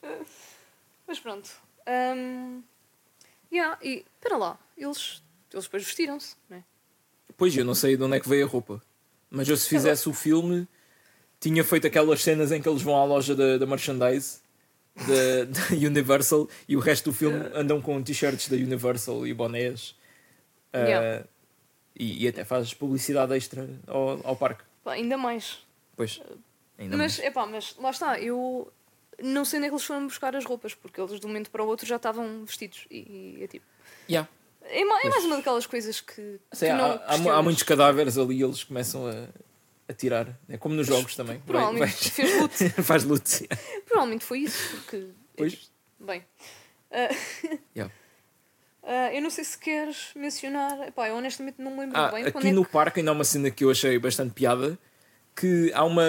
Mas 1.07 1.19
pronto. 1.19 1.49
hum, 1.87 2.61
yeah, 3.51 3.77
e 3.81 4.05
espera 4.15 4.37
lá, 4.37 4.59
eles, 4.77 5.23
eles 5.51 5.65
depois 5.65 5.83
vestiram-se, 5.83 6.35
não 6.49 6.57
é? 6.57 6.63
Pois, 7.37 7.55
eu 7.55 7.63
não 7.63 7.75
sei 7.75 7.95
de 7.95 8.03
onde 8.03 8.17
é 8.17 8.19
que 8.19 8.27
veio 8.27 8.45
a 8.45 8.49
roupa. 8.49 8.81
Mas 9.29 9.47
eu 9.47 9.55
se 9.57 9.67
fizesse 9.67 10.09
o 10.09 10.13
filme, 10.13 10.67
tinha 11.39 11.63
feito 11.63 11.85
aquelas 11.85 12.23
cenas 12.23 12.51
em 12.51 12.61
que 12.61 12.67
eles 12.67 12.81
vão 12.81 12.95
à 12.95 13.05
loja 13.05 13.35
da, 13.35 13.57
da 13.57 13.65
merchandise 13.65 14.39
da, 15.05 15.75
Universal 15.75 16.47
e 16.67 16.75
o 16.75 16.79
resto 16.79 17.11
do 17.11 17.13
filme 17.13 17.37
andam 17.53 17.81
com 17.81 18.01
t-shirts 18.01 18.47
da 18.49 18.55
Universal 18.55 19.25
e 19.27 19.33
bonés. 19.33 19.91
Uh, 20.73 20.77
Yeah. 20.77 21.25
e, 21.95 22.23
e 22.25 22.27
até 22.27 22.43
faz 22.43 22.73
publicidade 22.73 23.33
extra 23.35 23.67
ao, 23.87 24.19
ao 24.23 24.35
parque. 24.35 24.63
Pá, 24.83 24.93
ainda 24.93 25.17
mais. 25.17 25.59
Pois, 25.95 26.21
ainda 26.77 26.95
Mas, 26.97 27.17
mais. 27.17 27.27
epá, 27.29 27.45
mas 27.45 27.75
lá 27.79 27.89
está, 27.89 28.19
eu 28.19 28.71
não 29.23 29.43
sei 29.45 29.57
onde 29.57 29.65
é 29.67 29.69
que 29.69 29.75
eles 29.75 29.85
foram 29.85 30.05
buscar 30.05 30.35
as 30.35 30.45
roupas, 30.45 30.75
porque 30.75 30.99
eles 31.01 31.19
de 31.19 31.25
um 31.25 31.29
momento 31.29 31.49
para 31.49 31.63
o 31.63 31.67
outro 31.67 31.87
já 31.87 31.95
estavam 31.95 32.43
vestidos. 32.45 32.85
E, 32.91 33.37
e 33.39 33.43
é 33.43 33.47
tipo. 33.47 33.65
Yeah. 34.07 34.29
É, 34.63 34.81
é 34.81 34.85
mais 35.09 35.23
uma 35.25 35.37
daquelas 35.37 35.65
coisas 35.65 36.01
que. 36.01 36.39
Sei, 36.51 36.69
tu 36.69 36.73
há, 36.75 36.77
não 37.17 37.31
há, 37.31 37.37
há 37.37 37.41
muitos 37.41 37.63
cadáveres 37.63 38.17
ali 38.17 38.43
eles 38.43 38.63
começam 38.63 39.07
a, 39.07 39.27
a 39.87 39.93
tirar. 39.93 40.37
É 40.49 40.57
como 40.57 40.75
nos 40.75 40.87
jogos 40.87 41.15
também. 41.15 41.39
Provavelmente 41.39 41.79
vai- 41.79 41.89
fez 41.91 42.41
luto. 42.41 42.69
faz 42.83 43.03
luto. 43.03 43.29
Provavelmente 43.85 44.25
foi 44.25 44.39
isso, 44.39 44.75
porque. 44.77 45.07
Pois. 45.35 45.71
Bem. 45.99 46.23
ah, 46.91 47.09
Yeah. 47.75 47.93
ah, 48.83 49.13
eu 49.13 49.21
não 49.21 49.29
sei 49.29 49.43
se 49.43 49.57
queres 49.57 50.09
mencionar. 50.15 50.87
Epá, 50.87 51.07
eu 51.09 51.15
honestamente 51.15 51.61
não 51.61 51.71
me 51.71 51.79
lembro 51.81 51.97
Ah, 51.97 52.11
bem 52.11 52.25
aqui 52.25 52.47
é 52.47 52.51
no 52.51 52.65
que- 52.65 52.71
parque 52.71 52.99
ainda 52.99 53.11
há 53.11 53.13
uma 53.13 53.23
cena 53.23 53.49
que 53.51 53.63
eu 53.63 53.71
achei 53.71 53.97
bastante 53.99 54.33
piada 54.33 54.77
que 55.35 55.71
há 55.73 55.83
uma, 55.83 56.03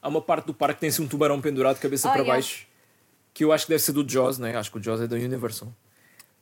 há 0.00 0.08
uma 0.08 0.20
parte 0.22 0.46
do 0.46 0.54
parque 0.54 0.74
que 0.76 0.80
tem 0.80 0.88
assim 0.90 1.02
um 1.02 1.08
tubarão 1.08 1.40
pendurado 1.40 1.74
de 1.76 1.82
cabeça 1.82 2.08
Ah, 2.08 2.12
para 2.12 2.20
yeah. 2.22 2.34
baixo 2.36 2.66
que 3.34 3.44
eu 3.44 3.52
acho 3.52 3.66
que 3.66 3.70
deve 3.72 3.82
ser 3.82 3.92
do 3.92 4.08
Jaws, 4.08 4.38
né? 4.38 4.56
acho 4.56 4.70
que 4.70 4.78
o 4.78 4.82
Jaws 4.82 5.00
é 5.00 5.06
da 5.06 5.14
Universal. 5.16 5.72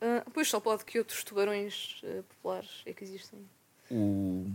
Ah, 0.01 0.23
pois 0.33 0.49
só 0.49 0.61
pode 0.61 0.85
que 0.85 0.99
outros 0.99 1.23
tubarões 1.25 2.01
ah, 2.05 2.23
populares 2.29 2.71
é 2.87 2.93
que 2.93 3.05
existem. 3.05 3.39
O, 3.91 4.47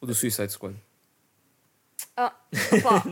o 0.00 0.06
do 0.06 0.14
Suicide 0.14 0.50
Squad. 0.52 0.74
Ah. 2.20 3.02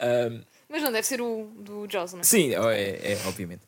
Ahm, 0.00 0.42
Mas 0.68 0.82
não 0.82 0.92
deve 0.92 1.06
ser 1.06 1.20
o 1.20 1.50
do 1.56 1.86
Jaws, 1.88 2.12
não 2.12 2.20
é? 2.20 2.22
sim, 2.22 2.54
é, 2.54 3.12
é, 3.12 3.18
obviamente. 3.26 3.62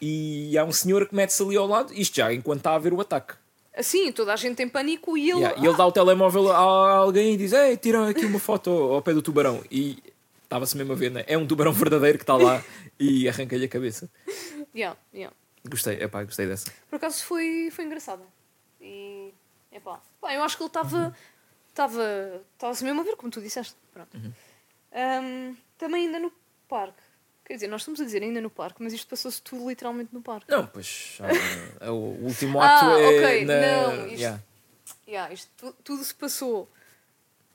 E 0.00 0.56
há 0.56 0.64
um 0.64 0.72
senhor 0.72 1.08
que 1.08 1.14
mete-se 1.14 1.42
ali 1.42 1.56
ao 1.56 1.66
lado, 1.66 1.92
isto 1.92 2.16
já 2.16 2.32
enquanto 2.32 2.58
está 2.58 2.74
a 2.74 2.78
ver 2.78 2.92
o 2.92 3.00
ataque. 3.00 3.34
Assim, 3.76 4.10
toda 4.12 4.32
a 4.32 4.36
gente 4.36 4.56
tem 4.56 4.68
pânico 4.68 5.16
e 5.16 5.30
ele. 5.30 5.40
Yeah, 5.40 5.60
E 5.60 5.66
ele 5.66 5.76
dá 5.76 5.86
o 5.86 5.92
telemóvel 5.92 6.50
a 6.50 6.56
alguém 6.56 7.34
e 7.34 7.36
diz: 7.36 7.52
Ei, 7.52 7.76
tira 7.76 8.08
aqui 8.08 8.24
uma 8.24 8.40
foto 8.40 8.70
ao 8.70 9.02
pé 9.02 9.12
do 9.14 9.22
tubarão. 9.22 9.62
E 9.70 10.02
estava-se 10.42 10.76
mesmo 10.76 10.92
a 10.92 10.96
ver, 10.96 11.10
né? 11.12 11.24
É 11.28 11.38
um 11.38 11.46
tubarão 11.46 11.72
verdadeiro 11.72 12.18
que 12.18 12.24
está 12.24 12.36
lá 12.36 12.62
e 12.98 13.28
arranca-lhe 13.28 13.66
a 13.66 13.68
cabeça. 13.68 14.10
Yeah, 14.74 14.98
yeah. 15.14 15.34
Gostei, 15.68 16.02
epá, 16.02 16.24
gostei 16.24 16.46
dessa. 16.46 16.72
Por 16.90 16.96
acaso 16.96 17.24
foi, 17.24 17.70
foi 17.70 17.84
engraçada. 17.84 18.24
E. 18.80 19.32
Epá. 19.70 20.00
Pá, 20.20 20.34
eu 20.34 20.42
acho 20.42 20.56
que 20.56 20.62
ele 20.62 20.68
estava. 20.68 21.14
Estava. 21.78 22.42
Estava-se 22.54 22.82
mesmo 22.82 23.00
a 23.02 23.04
ver, 23.04 23.14
como 23.16 23.30
tu 23.30 23.40
disseste. 23.40 23.76
Pronto. 23.92 24.18
Ahm, 24.92 25.54
também 25.78 26.06
ainda 26.06 26.18
no 26.18 26.32
parque. 26.68 27.00
Quer 27.44 27.54
dizer, 27.54 27.68
nós 27.68 27.82
estamos 27.82 28.00
a 28.00 28.04
dizer 28.04 28.20
ainda 28.22 28.40
no 28.40 28.50
parque, 28.50 28.82
mas 28.82 28.92
isto 28.92 29.06
passou-se 29.08 29.40
tudo 29.40 29.68
literalmente 29.68 30.12
no 30.12 30.20
parque. 30.20 30.50
Não, 30.50 30.66
pois 30.66 31.18
ah, 31.20 31.86
é 31.86 31.90
o 31.90 31.94
último 31.94 32.60
Ah, 32.60 32.66
ato 32.80 33.00
é 33.00 33.08
ok, 33.08 33.44
na. 33.44 33.60
não, 33.60 34.06
isto- 34.08 34.18
Yeah. 34.20 34.42
Yeah, 35.06 35.32
isto 35.32 35.50
tu- 35.56 35.72
tudo 35.84 36.02
se 36.04 36.14
passou 36.14 36.68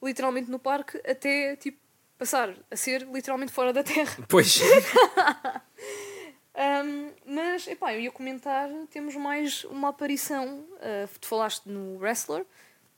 literalmente 0.02 0.50
no 0.50 0.58
parque 0.58 0.98
até 1.06 1.56
tipo 1.58 1.78
passar 2.18 2.56
a 2.72 2.76
ser 2.76 3.02
literalmente 3.12 3.52
fora 3.52 3.72
da 3.74 3.84
Terra. 3.84 4.18
Pois, 4.30 4.60
Ahm, 6.56 7.12
mas, 7.26 7.68
epá, 7.68 7.94
eu 7.94 8.00
ia 8.00 8.12
comentar, 8.12 8.70
temos 8.92 9.16
mais 9.16 9.64
uma 9.66 9.90
aparição. 9.90 10.66
ah, 10.82 11.08
tu 11.20 11.28
falaste 11.28 11.66
no 11.68 11.98
Wrestler, 12.00 12.46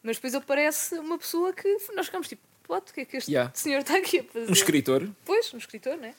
mas 0.05 0.17
depois 0.17 0.35
aparece 0.35 0.95
uma 0.99 1.17
pessoa 1.17 1.51
que 1.53 1.67
nós 1.95 2.05
ficamos 2.05 2.27
tipo, 2.27 2.41
what? 2.69 2.89
O 2.91 2.93
que 2.93 3.01
é 3.01 3.05
que 3.05 3.17
este 3.17 3.31
Yeah. 3.31 3.51
senhor 3.53 3.79
está 3.79 3.97
aqui 3.97 4.19
a 4.19 4.23
fazer? 4.23 4.49
um 4.49 4.53
escritor, 4.53 5.09
Pois, 5.25 5.53
um 5.53 5.57
escritor, 5.57 5.97
né? 5.97 6.13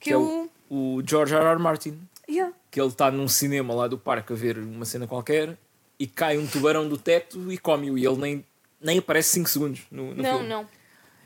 Que, 0.00 0.06
que 0.06 0.10
é 0.10 0.14
é 0.14 0.16
o, 0.18 0.50
o. 0.68 1.02
George 1.06 1.34
R. 1.34 1.44
R. 1.44 1.58
Martin, 1.58 1.98
Yeah. 2.28 2.52
que 2.70 2.80
ele 2.80 2.88
está 2.88 3.10
num 3.10 3.28
cinema 3.28 3.74
lá 3.74 3.86
do 3.86 3.98
parque 3.98 4.32
a 4.32 4.36
ver 4.36 4.58
uma 4.58 4.84
cena 4.84 5.06
qualquer 5.06 5.56
e 5.98 6.06
cai 6.06 6.36
um 6.38 6.46
tubarão 6.46 6.88
do 6.88 6.98
teto 6.98 7.50
e 7.52 7.56
come-o. 7.58 7.96
E 7.98 8.04
ele 8.06 8.16
nem, 8.16 8.44
nem 8.80 8.98
aparece 8.98 9.30
5 9.30 9.48
segundos 9.48 9.82
no, 9.90 10.14
no 10.14 10.22
Não, 10.22 10.32
filme. 10.38 10.48
não. 10.48 10.68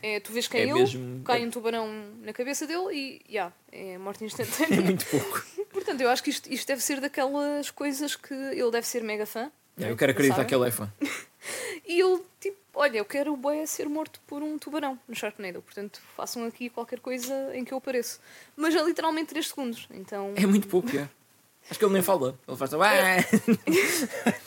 É, 0.01 0.21
tu 0.21 0.31
vês 0.33 0.47
quem 0.47 0.61
É 0.61 0.65
é 0.65 0.69
ele, 0.71 0.79
mesmo- 0.79 1.23
cai 1.25 1.43
é- 1.43 1.47
um 1.47 1.51
tubarão 1.51 1.89
na 2.23 2.33
cabeça 2.33 2.67
dele 2.69 2.87
e 2.93 3.21
yeah, 3.29 3.53
é 3.73 3.99
morte 3.99 4.23
É 4.23 4.27
instantânea. 4.29 4.81
muito 4.81 5.05
pouco. 5.07 5.45
Portanto, 5.73 6.01
eu 6.01 6.09
acho 6.09 6.23
que 6.23 6.31
isto, 6.31 6.53
isto 6.53 6.67
deve 6.69 6.81
ser 6.83 7.01
daquelas 7.01 7.71
coisas 7.73 8.15
que 8.15 8.33
ele 8.33 8.71
deve 8.71 8.87
ser 8.87 9.03
mega 9.03 9.27
fã. 9.27 9.51
eu 9.77 9.97
quero 9.97 10.13
acreditar 10.13 10.45
que 10.45 10.55
ele 10.55 10.69
é 10.69 10.71
fã. 10.71 10.93
E 11.87 12.01
ele, 12.01 12.23
tipo, 12.41 12.57
olha, 12.75 12.99
eu 12.99 13.05
quero 13.05 13.33
o 13.33 13.37
boé 13.37 13.65
ser 13.67 13.89
morto 13.89 14.21
por 14.27 14.43
um 14.43 14.59
tubarão 14.59 14.99
no 15.09 15.15
Sharknado. 15.15 15.63
Portanto, 15.63 16.01
façam 16.17 16.45
aqui 16.45 16.69
qualquer 16.71 17.01
coisa 17.01 17.35
em 17.55 17.65
que 17.65 17.73
eu 17.73 17.79
apareço. 17.79 18.21
Mas 18.57 18.75
é 18.75 18.83
literalmente 18.83 19.29
3 19.31 19.47
segundos. 19.49 19.87
Então, 19.91 20.33
É 20.37 20.47
muito 20.47 20.69
pouco, 20.69 20.89
é. 20.97 21.09
Acho 21.71 21.79
que 21.79 21.85
ele 21.85 21.93
nem 21.95 22.03
fala. 22.03 22.39
Ele 22.47 22.57
faz. 22.57 22.73
"Ah!" 22.75 22.79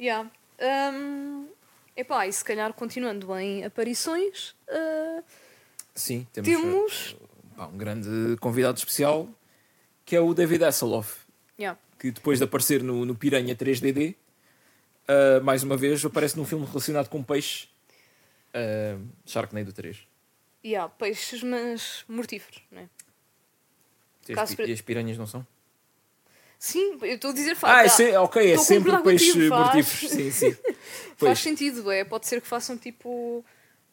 yeah. 0.00 0.30
Um, 0.94 1.48
epá, 1.96 2.26
e 2.26 2.32
se 2.32 2.44
calhar 2.44 2.72
continuando 2.72 3.34
em 3.38 3.64
aparições, 3.64 4.54
ah, 4.68 5.22
Sim, 5.94 6.26
temos, 6.32 6.48
temos. 6.48 7.16
pá, 7.56 7.66
um 7.66 7.76
grande 7.76 8.36
convidado 8.40 8.78
especial 8.78 9.28
que 10.04 10.16
é 10.16 10.20
o 10.20 10.34
David 10.34 10.64
Hasselhoff, 10.64 11.20
Yeah. 11.58 11.78
que 11.98 12.10
depois 12.10 12.38
de 12.38 12.44
aparecer 12.44 12.82
no, 12.82 13.04
no 13.04 13.14
Piranha 13.14 13.54
3DD, 13.54 14.14
ah, 15.08 15.40
mais 15.42 15.62
uma 15.62 15.76
vez 15.76 16.04
aparece 16.04 16.36
num 16.36 16.44
filme 16.44 16.64
relacionado 16.66 17.08
com 17.08 17.22
peixe, 17.22 17.68
ah, 18.54 18.98
Sharknado 19.26 19.72
3. 19.72 19.98
Yeah, 20.64 20.88
peixes, 20.96 21.42
mas 21.42 22.04
mortíferos, 22.08 22.62
né? 22.70 22.88
E 24.28 24.38
as, 24.38 24.54
pi- 24.54 24.64
e 24.66 24.72
as 24.72 24.80
piranhas 24.80 25.18
não 25.18 25.26
são? 25.26 25.44
Sim, 26.58 26.96
eu 27.02 27.16
estou 27.16 27.30
a 27.32 27.34
dizer 27.34 27.52
Ah, 27.52 27.56
faz, 27.56 27.92
é 27.92 27.96
se- 28.10 28.16
ok, 28.16 28.40
é 28.42 28.44
Estou 28.50 28.62
a 28.62 28.64
sempre 28.64 28.84
concordar 28.92 29.02
peixe 29.10 29.32
contigo, 29.32 29.48
faz. 29.48 29.74
mortífero. 29.74 30.12
Sim, 30.14 30.30
sim. 30.30 30.52
faz 30.62 31.18
Pois. 31.18 31.38
sentido, 31.40 31.90
é. 31.90 32.04
Pode 32.04 32.26
ser 32.28 32.40
que 32.40 32.46
façam 32.46 32.78
tipo 32.78 33.44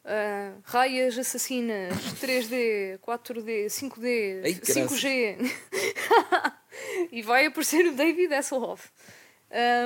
ah, 0.06 0.54
raias 0.64 1.18
assassinas 1.18 1.96
3D, 2.22 3.00
4D, 3.00 3.66
5D, 3.66 4.42
Ai, 4.44 4.54
5G. 4.54 5.52
e 7.12 7.22
vai 7.24 7.48
aparecer 7.48 7.88
o 7.88 7.96
David 7.96 8.32
Hasselhoff. 8.34 8.90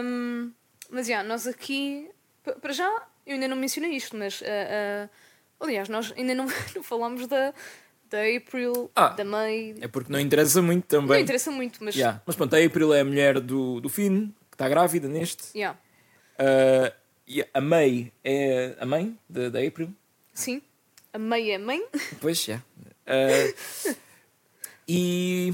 Um, 0.03 0.51
mas 0.93 1.07
já, 1.07 1.23
nós 1.23 1.45
aqui, 1.47 2.09
pa- 2.43 2.53
para 2.53 2.71
já, 2.73 2.87
eu 3.25 3.33
ainda 3.33 3.47
não 3.47 3.57
mencionei 3.57 3.91
isto, 3.91 4.15
mas 4.15 4.41
ah, 4.45 5.07
ah, 5.07 5.09
aliás, 5.65 5.89
nós 5.89 6.13
ainda 6.15 6.33
não, 6.35 6.45
não 6.75 6.83
falámos 6.83 7.27
da, 7.27 7.53
da 8.09 8.19
April, 8.37 8.89
Ah, 8.95 9.09
da 9.09 9.25
May. 9.25 9.75
É 9.81 9.87
porque 9.87 10.11
não 10.11 10.19
interessa 10.19 10.61
muito 10.61 10.83
Não 10.95 11.01
também. 11.07 11.21
interessa 11.23 11.49
muito, 11.51 11.83
mas. 11.83 11.95
Yeah. 11.95 12.21
Mas 12.25 12.35
pronto, 12.35 12.55
a 12.55 12.63
April 12.63 12.93
é 12.93 13.01
a 13.01 13.05
mulher 13.05 13.39
do, 13.39 13.81
do 13.81 13.89
Finn, 13.89 14.27
que 14.49 14.55
está 14.55 14.69
grávida 14.69 15.07
neste. 15.07 15.43
yeah, 15.57 15.77
Ah, 16.37 16.93
e 17.27 17.43
a 17.53 17.61
May 17.61 18.11
é 18.23 18.75
a 18.79 18.85
mãe 18.85 19.17
da 19.29 19.49
da 19.49 19.59
April. 19.59 19.93
sim. 20.33 20.61
A 21.13 21.19
May 21.19 21.51
é 21.51 21.57
mãe. 21.59 21.85
Pois, 22.19 22.43
já. 22.43 22.61
Ah, 23.05 23.53
e. 24.87 25.53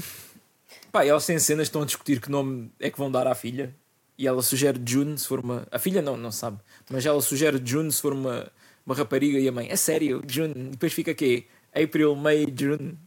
Pá, 0.90 1.04
elas 1.04 1.24
têm 1.24 1.38
cenas, 1.38 1.68
estão 1.68 1.82
a 1.82 1.84
discutir 1.84 2.20
que 2.20 2.30
nome 2.30 2.70
é 2.80 2.90
que 2.90 2.98
vão 2.98 3.10
dar 3.10 3.26
à 3.26 3.34
filha. 3.34 3.74
E 4.20 4.26
ela 4.26 4.42
sugere 4.42 4.78
June 4.86 5.16
se 5.16 5.26
for 5.26 5.40
uma. 5.40 5.66
A 5.70 5.78
filha 5.78 6.02
não, 6.02 6.14
não 6.14 6.30
sabe. 6.30 6.58
Mas 6.90 7.06
ela 7.06 7.22
sugere 7.22 7.58
June 7.64 7.90
se 7.90 8.02
for 8.02 8.12
uma, 8.12 8.52
uma 8.84 8.94
rapariga 8.94 9.38
e 9.38 9.48
a 9.48 9.52
mãe. 9.52 9.68
É 9.70 9.76
sério, 9.76 10.22
June. 10.28 10.52
Depois 10.72 10.92
fica 10.92 11.10
aqui. 11.10 11.46
April, 11.74 12.14
May, 12.14 12.46
June. 12.54 12.98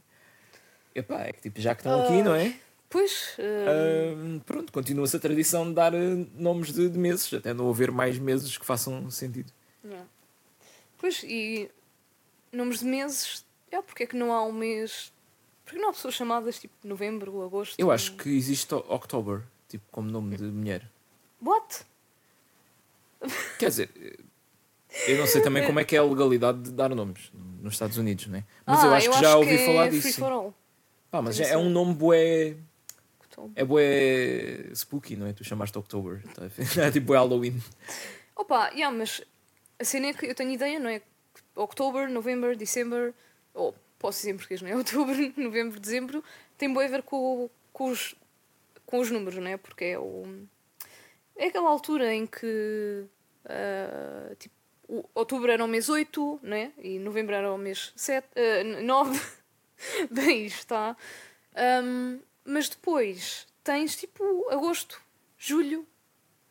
Epá, 0.92 1.20
é 1.20 1.32
que 1.32 1.42
tipo, 1.42 1.60
já 1.60 1.72
que 1.72 1.82
estão 1.82 2.02
aqui, 2.02 2.20
não 2.20 2.34
é? 2.34 2.56
Pois. 2.90 3.36
ah, 3.38 3.42
Ah, 3.70 4.40
pronto, 4.44 4.72
continua-se 4.72 5.16
a 5.16 5.20
tradição 5.20 5.68
de 5.68 5.74
dar 5.74 5.94
ah, 5.94 5.98
nomes 6.34 6.72
de, 6.72 6.88
de 6.88 6.98
meses, 6.98 7.32
até 7.32 7.54
não 7.54 7.70
haver 7.70 7.92
mais 7.92 8.18
meses 8.18 8.58
que 8.58 8.66
façam 8.66 9.08
sentido. 9.08 9.52
não. 9.84 10.12
Pois, 10.98 11.22
e 11.22 11.70
nomes 12.52 12.80
de 12.80 12.86
meses. 12.86 13.44
É, 13.70 13.80
porque 13.80 14.02
é 14.02 14.06
que 14.06 14.16
não 14.16 14.32
há 14.32 14.44
um 14.44 14.52
mês. 14.52 15.12
Porque 15.64 15.78
não 15.78 15.90
há 15.90 15.92
pessoas 15.92 16.14
chamadas 16.14 16.58
tipo 16.58 16.74
novembro, 16.82 17.40
agosto. 17.44 17.78
Eu 17.78 17.92
acho 17.92 18.16
que 18.16 18.30
existe 18.30 18.74
October, 18.74 19.42
tipo, 19.68 19.84
como 19.92 20.10
nome 20.10 20.36
de 20.36 20.44
mulher. 20.44 20.90
What? 21.44 21.84
Quer 23.58 23.68
dizer, 23.68 23.90
eu 25.06 25.18
não 25.18 25.26
sei 25.26 25.40
também 25.42 25.66
como 25.66 25.80
é 25.80 25.84
que 25.84 25.96
é 25.96 25.98
a 25.98 26.04
legalidade 26.04 26.62
de 26.62 26.72
dar 26.72 26.94
nomes 26.94 27.30
nos 27.60 27.74
Estados 27.74 27.96
Unidos, 27.98 28.26
né? 28.26 28.44
Mas 28.66 28.82
ah, 28.82 28.86
eu 28.86 28.94
acho 28.94 29.10
que 29.10 29.20
já 29.20 29.36
ouvi 29.36 29.54
é 29.54 29.66
falar 29.66 29.90
disso. 29.90 30.54
Pá, 31.10 31.22
mas 31.22 31.40
é, 31.40 31.50
é 31.50 31.58
um 31.58 31.70
nome 31.70 31.94
bué. 31.94 32.56
É 33.56 33.64
bué 33.64 34.70
spooky, 34.74 35.16
não 35.16 35.26
é? 35.26 35.32
Tu 35.32 35.42
chamaste 35.44 35.76
October. 35.76 36.22
tá? 36.34 36.42
É 36.80 36.90
tipo 36.90 37.06
bué 37.06 37.18
Halloween. 37.18 37.60
Opa, 38.36 38.68
yeah, 38.70 38.96
mas 38.96 39.22
a 39.78 39.84
cena 39.84 40.08
é 40.08 40.12
que 40.12 40.26
eu 40.26 40.34
tenho 40.34 40.50
ideia, 40.50 40.78
não 40.78 40.88
é? 40.88 41.02
Outubro, 41.54 42.08
novembro, 42.10 42.56
dezembro, 42.56 43.14
ou 43.52 43.74
posso 43.98 44.18
dizer 44.18 44.30
em 44.30 44.36
português, 44.36 44.62
não 44.62 44.68
é? 44.68 44.76
Outubro, 44.76 45.14
novembro, 45.36 45.80
dezembro, 45.80 46.24
tem 46.58 46.72
bem 46.72 46.84
a 46.84 46.88
ver 46.88 47.02
com, 47.02 47.48
com, 47.72 47.90
os, 47.90 48.14
com 48.86 48.98
os 48.98 49.10
números, 49.10 49.38
não 49.38 49.48
é? 49.48 49.56
Porque 49.56 49.84
é 49.84 49.98
o. 49.98 50.46
É 51.36 51.46
aquela 51.46 51.68
altura 51.68 52.14
em 52.14 52.26
que. 52.26 53.04
ah, 53.46 54.34
tipo, 54.38 54.54
outubro 55.14 55.50
era 55.50 55.64
o 55.64 55.68
mês 55.68 55.88
8, 55.88 56.40
né? 56.42 56.72
E 56.78 56.98
novembro 56.98 57.34
era 57.34 57.52
o 57.52 57.58
mês 57.58 57.92
7, 57.96 58.26
uh, 58.36 58.82
9. 58.82 59.20
Bem, 60.10 60.44
está. 60.46 60.96
Um, 61.82 62.20
mas 62.44 62.68
depois 62.68 63.46
tens 63.62 63.96
tipo 63.96 64.22
agosto, 64.50 65.00
julho. 65.38 65.86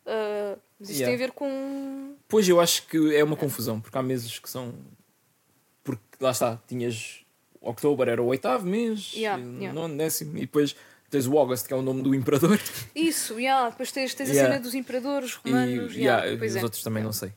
Uh, 0.05 0.59
mas 0.79 0.89
isto 0.89 0.99
Yeah. 0.99 1.05
tem 1.05 1.15
a 1.15 1.27
ver 1.27 1.33
com. 1.33 2.15
Pois 2.27 2.47
eu 2.49 2.59
acho 2.59 2.85
que 2.87 3.15
é 3.15 3.23
uma 3.23 3.37
confusão, 3.37 3.79
porque 3.79 3.97
há 3.97 4.03
meses 4.03 4.37
que 4.39 4.49
são. 4.49 4.73
Porque 5.83 6.03
lá 6.19 6.31
está, 6.31 6.59
tinhas. 6.67 7.21
Outubro 7.61 8.09
era 8.09 8.21
o 8.21 8.25
oitavo 8.25 8.65
mês, 8.67 9.13
Yeah, 9.13 9.41
yeah. 9.41 9.71
nono, 9.71 9.97
décimo, 9.97 10.35
e 10.37 10.41
depois 10.41 10.75
tens 11.13 11.27
o 11.27 11.37
August, 11.37 11.67
que 11.67 11.73
é 11.73 11.77
o 11.77 11.81
nome 11.83 12.01
do 12.01 12.13
imperador, 12.15 12.59
Isso, 12.95 13.39
yeah, 13.39 13.69
depois 13.69 13.91
tens, 13.91 14.13
tens 14.15 14.29
a 14.29 14.33
Yeah. 14.33 14.51
cena 14.53 14.63
dos 14.63 14.73
imperadores 14.73 15.39
e, 15.45 15.51
romanos. 15.51 15.95
yeah, 15.95 16.25
yeah, 16.25 16.43
e 16.45 16.47
os 16.47 16.55
é. 16.55 16.63
outros 16.63 16.81
também 16.83 17.03
não 17.03 17.13
sei. 17.13 17.31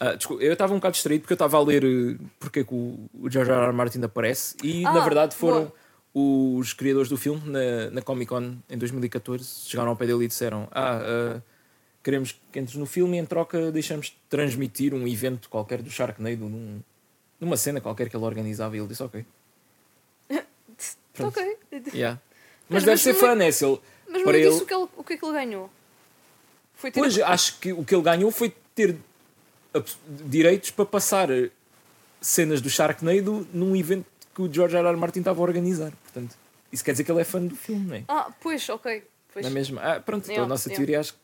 Ah, 0.00 0.14
desculpa, 0.14 0.42
eu 0.42 0.52
estava 0.52 0.72
um 0.72 0.76
bocado 0.76 0.94
distraído 0.94 1.22
porque 1.22 1.32
eu 1.32 1.36
estava 1.36 1.56
a 1.56 1.62
ler 1.62 1.84
eh, 1.84 2.16
porque 2.40 2.60
é 2.60 2.64
que 2.64 2.74
o, 2.74 3.08
George 3.28 3.50
R. 3.50 3.66
R. 3.66 3.72
Martin 3.72 4.02
aparece 4.02 4.56
e 4.62 4.84
Ah, 4.84 4.92
na 4.92 5.00
verdade 5.04 5.34
foram 5.36 5.72
os 6.14 6.72
criadores 6.72 7.08
do 7.08 7.16
filme 7.16 7.40
na, 7.48 7.90
na 7.90 8.02
Comic 8.02 8.28
Con 8.28 8.56
em 8.68 8.76
2014 8.78 9.68
chegaram 9.68 9.90
ao 9.90 9.96
pé 9.96 10.06
dele 10.06 10.24
e 10.24 10.28
disseram 10.28 10.68
ah, 10.72 11.00
ah, 11.00 11.42
queremos 12.02 12.40
que 12.50 12.58
entres 12.58 12.76
no 12.76 12.86
filme 12.86 13.18
e 13.18 13.20
em 13.20 13.24
troca 13.26 13.70
deixamos 13.70 14.16
transmitir 14.28 14.94
um 14.94 15.06
evento 15.06 15.48
qualquer 15.48 15.80
do 15.80 15.90
Sharknado 15.90 16.48
num, 16.48 16.80
numa 17.40 17.56
cena 17.56 17.80
qualquer 17.80 18.08
que 18.08 18.16
ele 18.16 18.24
organizava 18.24 18.76
e 18.76 18.80
ele 18.80 18.88
disse 18.88 19.02
ok. 19.02 19.24
Ok. 21.20 21.56
yeah. 21.94 22.20
Mas- 22.68 22.84
mas, 22.84 22.84
deve 22.84 22.90
mas 22.92 23.00
ser 23.02 23.12
não- 23.14 23.20
fã 23.20 23.34
né 23.34 23.50
se 23.50 23.64
ele, 23.64 23.80
Mas 24.08 24.14
não 24.18 24.24
para 24.24 24.38
disse 24.38 24.48
ele 24.50 24.62
o, 24.62 24.66
que 24.66 24.74
ele, 24.74 24.88
o 24.96 25.04
que 25.04 25.12
é 25.12 25.16
que 25.16 25.24
ele 25.24 25.32
ganhou. 25.32 25.70
Foi 26.74 26.90
ter. 26.90 27.00
Pois, 27.00 27.18
acho 27.18 27.58
que 27.58 27.72
o 27.72 27.84
que 27.84 27.94
ele 27.94 28.02
ganhou 28.02 28.30
foi 28.30 28.54
ter 28.74 28.96
a 29.74 29.82
direitos 30.26 30.70
para 30.70 30.84
passar 30.86 31.30
eh, 31.30 31.50
cenas 32.20 32.60
do 32.60 32.70
Sharknado 32.70 33.46
num 33.52 33.74
evento 33.74 34.06
que 34.34 34.42
o 34.42 34.52
George 34.52 34.76
R. 34.76 34.86
R. 34.86 34.96
Martin 34.96 35.18
estava 35.20 35.40
a 35.40 35.42
organizar. 35.42 35.92
Portanto, 36.04 36.36
isso 36.72 36.84
quer 36.84 36.92
dizer 36.92 37.04
que 37.04 37.10
ele 37.10 37.20
é 37.20 37.24
fã 37.24 37.40
do 37.44 37.56
filme, 37.56 37.86
não 37.86 37.94
é? 37.96 38.04
Ah, 38.08 38.30
pois, 38.40 38.68
ok. 38.68 39.02
Pois. 39.32 39.44
Não 39.44 39.50
é 39.50 39.54
mesmo? 39.54 39.78
Ah, 39.80 39.98
pronto, 40.00 40.22
então 40.24 40.32
Yeah, 40.34 40.44
a 40.44 40.48
nossa 40.48 40.68
yeah. 40.68 40.76
teoria 40.76 41.00
acho 41.00 41.12
que 41.14 41.18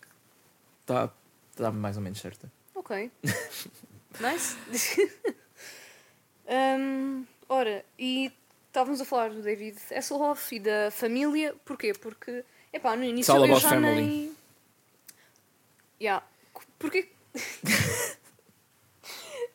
está 0.81 1.11
está 1.53 1.71
mais 1.71 1.97
ou 1.97 2.03
menos 2.03 2.21
certa. 2.21 2.51
Ok. 2.75 3.11
nice. 4.21 4.57
Hum, 6.47 7.25
ora, 7.49 7.85
e 7.99 8.31
estávamos 8.75 9.01
a 9.01 9.05
falar 9.05 9.31
do 9.31 9.41
David 9.41 9.79
Hasselhoff 9.95 10.53
e 10.53 10.59
da 10.59 10.91
família. 10.91 11.55
Porquê? 11.65 11.93
Porque, 11.95 12.45
epá, 12.73 12.97
no 12.97 13.05
início 13.05 13.33
all 13.33 13.39
eu 13.41 13.45
about 13.45 13.63
já 13.63 13.69
family. 13.69 14.03
nem... 14.03 14.33
Yeah. 16.01 16.27
Porquê... 16.77 17.09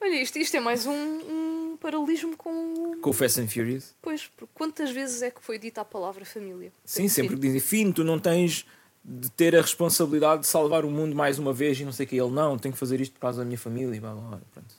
Olha, 0.00 0.22
isto, 0.22 0.38
isto 0.38 0.56
é 0.56 0.60
mais 0.60 0.86
um, 0.86 0.92
um 0.94 1.76
paralelismo 1.78 2.34
com... 2.34 2.98
Com 3.02 3.10
o 3.10 3.12
Fast 3.12 3.38
and 3.42 3.48
Furious. 3.48 3.94
Pois, 4.00 4.26
porque 4.28 4.50
quantas 4.54 4.90
vezes 4.90 5.20
é 5.20 5.30
que 5.30 5.42
foi 5.42 5.58
dita 5.58 5.82
a 5.82 5.84
palavra 5.84 6.24
família? 6.24 6.72
Sim, 6.82 7.06
sempre 7.06 7.34
que 7.34 7.42
dizem, 7.42 7.60
filho, 7.60 7.92
tu 7.92 8.02
não 8.02 8.18
tens 8.18 8.64
de 9.04 9.30
ter 9.32 9.54
a 9.54 9.60
responsabilidade 9.60 10.40
de 10.42 10.46
salvar 10.46 10.86
o 10.86 10.90
mundo 10.90 11.14
mais 11.14 11.38
uma 11.38 11.52
vez 11.52 11.78
e 11.78 11.84
não 11.84 11.92
sei 11.92 12.06
o 12.06 12.08
que. 12.08 12.16
Ele, 12.16 12.30
não, 12.30 12.58
tenho 12.58 12.72
que 12.72 12.78
fazer 12.80 12.98
isto 13.02 13.12
por 13.12 13.20
causa 13.20 13.40
da 13.40 13.44
minha 13.44 13.58
família 13.58 13.94
e 13.94 14.00
blá 14.00 14.14
blá 14.14 14.22
blá. 14.22 14.40
Pronto. 14.54 14.74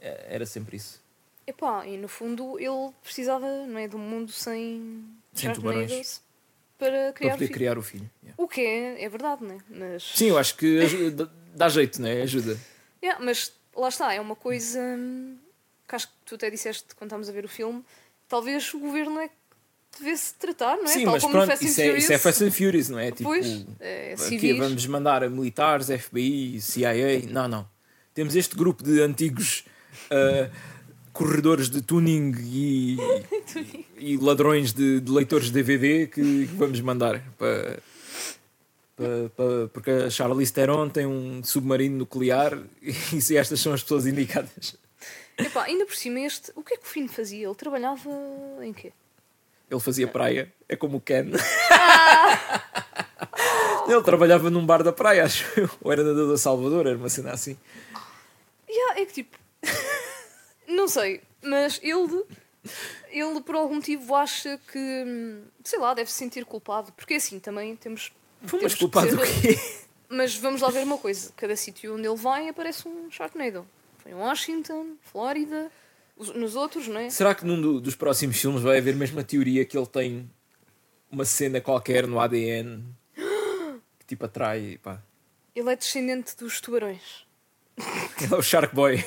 É- 0.00 0.28
Era 0.30 0.46
sempre 0.46 0.78
isso. 0.78 1.04
Epá, 1.46 1.86
e 1.86 1.96
no 1.98 2.08
fundo 2.08 2.58
ele 2.58 2.92
precisava, 3.02 3.46
não 3.66 3.78
é, 3.78 3.86
de 3.88 3.96
um 3.96 3.98
mundo 3.98 4.32
sem... 4.32 5.04
Sem 5.34 5.52
tubarões. 5.52 6.22
Para 6.78 6.90
Para 6.90 7.12
criar 7.12 7.32
poder 7.32 7.44
filho. 7.46 7.54
criar 7.54 7.78
o 7.78 7.82
filho. 7.82 8.10
Yeah. 8.22 8.42
O 8.42 8.48
que 8.48 8.60
é, 8.60 9.04
é 9.04 9.08
verdade, 9.08 9.44
não 9.44 9.54
é? 9.54 9.58
Mas... 9.68 10.02
Sim, 10.14 10.28
eu 10.30 10.38
acho 10.38 10.56
que 10.56 10.80
ajuda- 10.80 11.30
dá 11.54 11.68
jeito, 11.68 12.00
não 12.00 12.08
é? 12.08 12.22
Ajuda. 12.22 12.58
Yeah, 13.02 13.22
mas 13.24 13.52
lá 13.76 13.88
está, 13.88 14.12
é 14.14 14.20
uma 14.20 14.34
coisa 14.36 14.80
hum, 14.80 15.36
que 15.88 15.94
acho 15.94 16.08
que 16.08 16.14
tu 16.24 16.34
até 16.34 16.50
disseste 16.50 16.94
quando 16.96 17.08
estávamos 17.08 17.28
a 17.28 17.32
ver 17.32 17.44
o 17.44 17.48
filme. 17.48 17.84
Talvez 18.28 18.72
o 18.74 18.78
governo 18.78 19.20
é 19.20 19.28
que 19.28 19.34
devesse 19.98 20.34
tratar, 20.34 20.76
não 20.76 20.84
é? 20.84 20.88
Sim, 20.88 21.04
Tal 21.04 21.12
mas 21.12 21.22
como 21.22 21.34
pronto, 21.34 21.46
Fast 21.48 21.64
isso 21.64 21.80
é, 21.80 21.98
isso 21.98 22.12
é 22.12 22.18
Fast 22.18 22.44
and 22.44 22.50
Furious, 22.50 22.88
não 22.88 22.98
é? 22.98 23.10
Tipo, 23.12 23.24
Pois, 23.24 23.66
é, 23.80 24.14
aqui 24.14 24.22
civis. 24.24 24.58
vamos 24.58 24.86
mandar 24.86 25.22
a 25.22 25.28
militares, 25.28 25.88
FBI, 25.88 26.60
CIA. 26.60 27.22
Não, 27.28 27.46
não. 27.46 27.68
Temos 28.12 28.34
este 28.34 28.56
grupo 28.56 28.82
de 28.82 29.00
antigos 29.00 29.64
ah, 30.10 30.50
corredores 31.14 31.70
de 31.70 31.80
tuning 31.80 32.34
e, 32.42 32.98
e 33.96 34.16
ladrões 34.18 34.72
de, 34.74 35.00
de 35.00 35.10
leitores 35.10 35.46
de 35.46 35.52
DVD 35.52 36.06
que, 36.08 36.46
que 36.46 36.54
vamos 36.56 36.80
mandar 36.82 37.22
para. 37.38 37.78
para- 38.96 39.28
para- 39.36 39.68
porque 39.72 39.90
a 39.90 40.10
Charlize 40.10 40.52
Theron 40.52 40.88
tem 40.90 41.06
um 41.06 41.42
submarino 41.42 41.96
nuclear 41.96 42.58
e 42.82 43.20
se 43.20 43.36
estas 43.36 43.58
são 43.60 43.72
as 43.72 43.82
pessoas 43.82 44.06
indicadas. 44.06 44.76
Epá, 45.38 45.64
ainda 45.64 45.84
por 45.86 45.96
cima 45.96 46.20
este, 46.20 46.52
o 46.54 46.62
que 46.62 46.74
é 46.74 46.76
que 46.76 46.84
o 46.84 46.88
Finn 46.88 47.08
fazia? 47.08 47.46
Ele 47.46 47.54
trabalhava 47.56 48.08
em 48.62 48.72
quê? 48.72 48.92
Ele 49.70 49.80
fazia 49.80 50.06
praia, 50.06 50.52
é 50.68 50.76
como 50.76 50.98
o 50.98 51.00
Ken. 51.00 51.30
Ele 53.88 54.02
trabalhava 54.02 54.48
num 54.50 54.64
bar 54.64 54.82
da 54.82 54.92
praia, 54.92 55.24
acho 55.24 55.44
eu. 55.58 55.68
Ou 55.82 55.92
era 55.92 56.02
nadador 56.02 56.30
da 56.30 56.38
Salvador, 56.38 56.86
era 56.86 56.96
uma 56.96 57.08
cena 57.08 57.32
assim. 57.32 57.56
Yeah, 58.68 59.00
é 59.00 59.04
que 59.06 59.12
tipo. 59.12 59.36
Não 60.68 60.88
sei, 60.88 61.20
mas 61.42 61.80
ele. 61.82 62.24
Ele 63.10 63.40
por 63.42 63.54
algum 63.54 63.74
motivo 63.76 64.14
acha 64.14 64.58
que. 64.72 65.04
Sei 65.62 65.78
lá, 65.78 65.92
deve 65.94 66.10
se 66.10 66.16
sentir 66.16 66.44
culpado. 66.46 66.92
Porque 66.92 67.14
assim 67.14 67.38
também 67.38 67.76
temos. 67.76 68.10
Mas 68.62 68.74
culpado 68.74 69.14
do 69.16 69.24
ser- 69.26 69.40
quê? 69.40 69.58
Mas 70.08 70.36
vamos 70.36 70.60
lá 70.60 70.68
ver 70.70 70.84
uma 70.84 70.98
coisa: 70.98 71.32
cada 71.36 71.56
sítio 71.56 71.94
onde 71.94 72.06
ele 72.06 72.16
vai 72.16 72.48
aparece 72.48 72.86
um 72.86 73.10
Sharknado. 73.10 73.66
Foi 73.98 74.12
em 74.12 74.14
Washington, 74.14 74.96
Flórida, 75.02 75.70
os- 76.16 76.34
nos 76.34 76.54
outros, 76.54 76.86
não 76.88 77.00
é? 77.00 77.10
Será 77.10 77.34
que 77.34 77.44
num 77.44 77.60
do- 77.60 77.80
dos 77.80 77.94
próximos 77.94 78.36
filmes 78.40 78.62
vai 78.62 78.78
haver 78.78 78.94
mesmo 78.94 79.18
a 79.20 79.24
teoria 79.24 79.64
que 79.64 79.76
ele 79.76 79.86
tem 79.86 80.30
uma 81.10 81.24
cena 81.24 81.60
qualquer 81.60 82.06
no 82.06 82.20
ADN 82.20 82.84
que 83.98 84.06
tipo 84.06 84.24
atrai, 84.26 84.78
pá. 84.82 85.00
Ele 85.54 85.70
é 85.72 85.76
descendente 85.76 86.36
dos 86.36 86.60
tubarões. 86.60 87.26
Ele 88.20 88.32
é 88.34 88.36
o 88.36 88.42
Shark 88.42 88.74
Boy. 88.74 89.02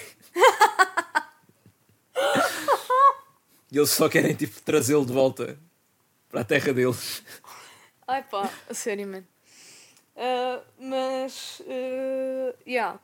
E 3.72 3.78
eles 3.78 3.90
só 3.90 4.08
querem 4.10 4.36
tipo 4.36 4.62
trazê-lo 4.62 5.06
de 5.06 5.14
volta 5.14 5.58
para 6.30 6.42
a 6.42 6.46
terra 6.46 6.74
deles. 6.74 7.24
Ai 8.08 8.24
pá, 8.24 8.50
sério, 8.72 9.08
man. 9.08 9.24
Ah, 10.16 10.62
mas, 10.80 11.62
ah, 11.68 12.56
yeah. 12.66 13.00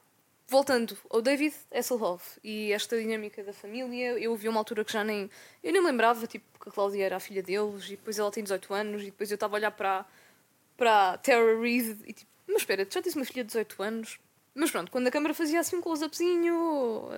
Voltando 0.47 0.97
ao 1.09 1.22
David 1.22 1.55
Hasselhoff 1.74 2.39
e 2.43 2.72
esta 2.72 2.97
dinâmica 2.99 3.43
da 3.43 3.53
família, 3.53 4.20
eu 4.20 4.36
vi 4.36 4.49
uma 4.49 4.59
altura 4.59 4.84
que 4.84 4.91
já 4.91 5.03
nem. 5.03 5.30
Eu 5.64 5.72
nem 5.72 5.84
lembrava, 5.84 6.28
tipo, 6.28 6.45
que 6.59 6.70
a 6.70 6.72
Cláudia 6.72 7.05
era 7.05 7.16
a 7.16 7.20
filha 7.20 7.41
deles 7.41 7.86
e 7.86 7.91
depois 7.91 8.20
ela 8.20 8.32
tem 8.32 8.43
18 8.43 8.74
anos 8.74 9.01
e 9.01 9.05
depois 9.05 9.32
eu 9.32 9.36
estava 9.36 9.55
a 9.55 9.57
olhar 9.57 9.72
para, 9.72 10.05
para 10.78 11.18
Tara 11.18 11.59
Reid 11.59 11.97
e 12.05 12.14
tipo, 12.14 12.30
mas 12.47 12.57
espera, 12.57 12.86
já 12.89 13.01
tens 13.01 13.16
uma 13.16 13.26
filha 13.26 13.43
de 13.43 13.47
18 13.47 13.84
anos? 13.84 14.20
Mas 14.53 14.70
pronto, 14.70 14.91
quando 14.91 15.07
a 15.07 15.11
câmera 15.11 15.34
fazia 15.34 15.59
assim 15.59 15.78
um 15.78 15.82
close-upzinho, 15.82 17.09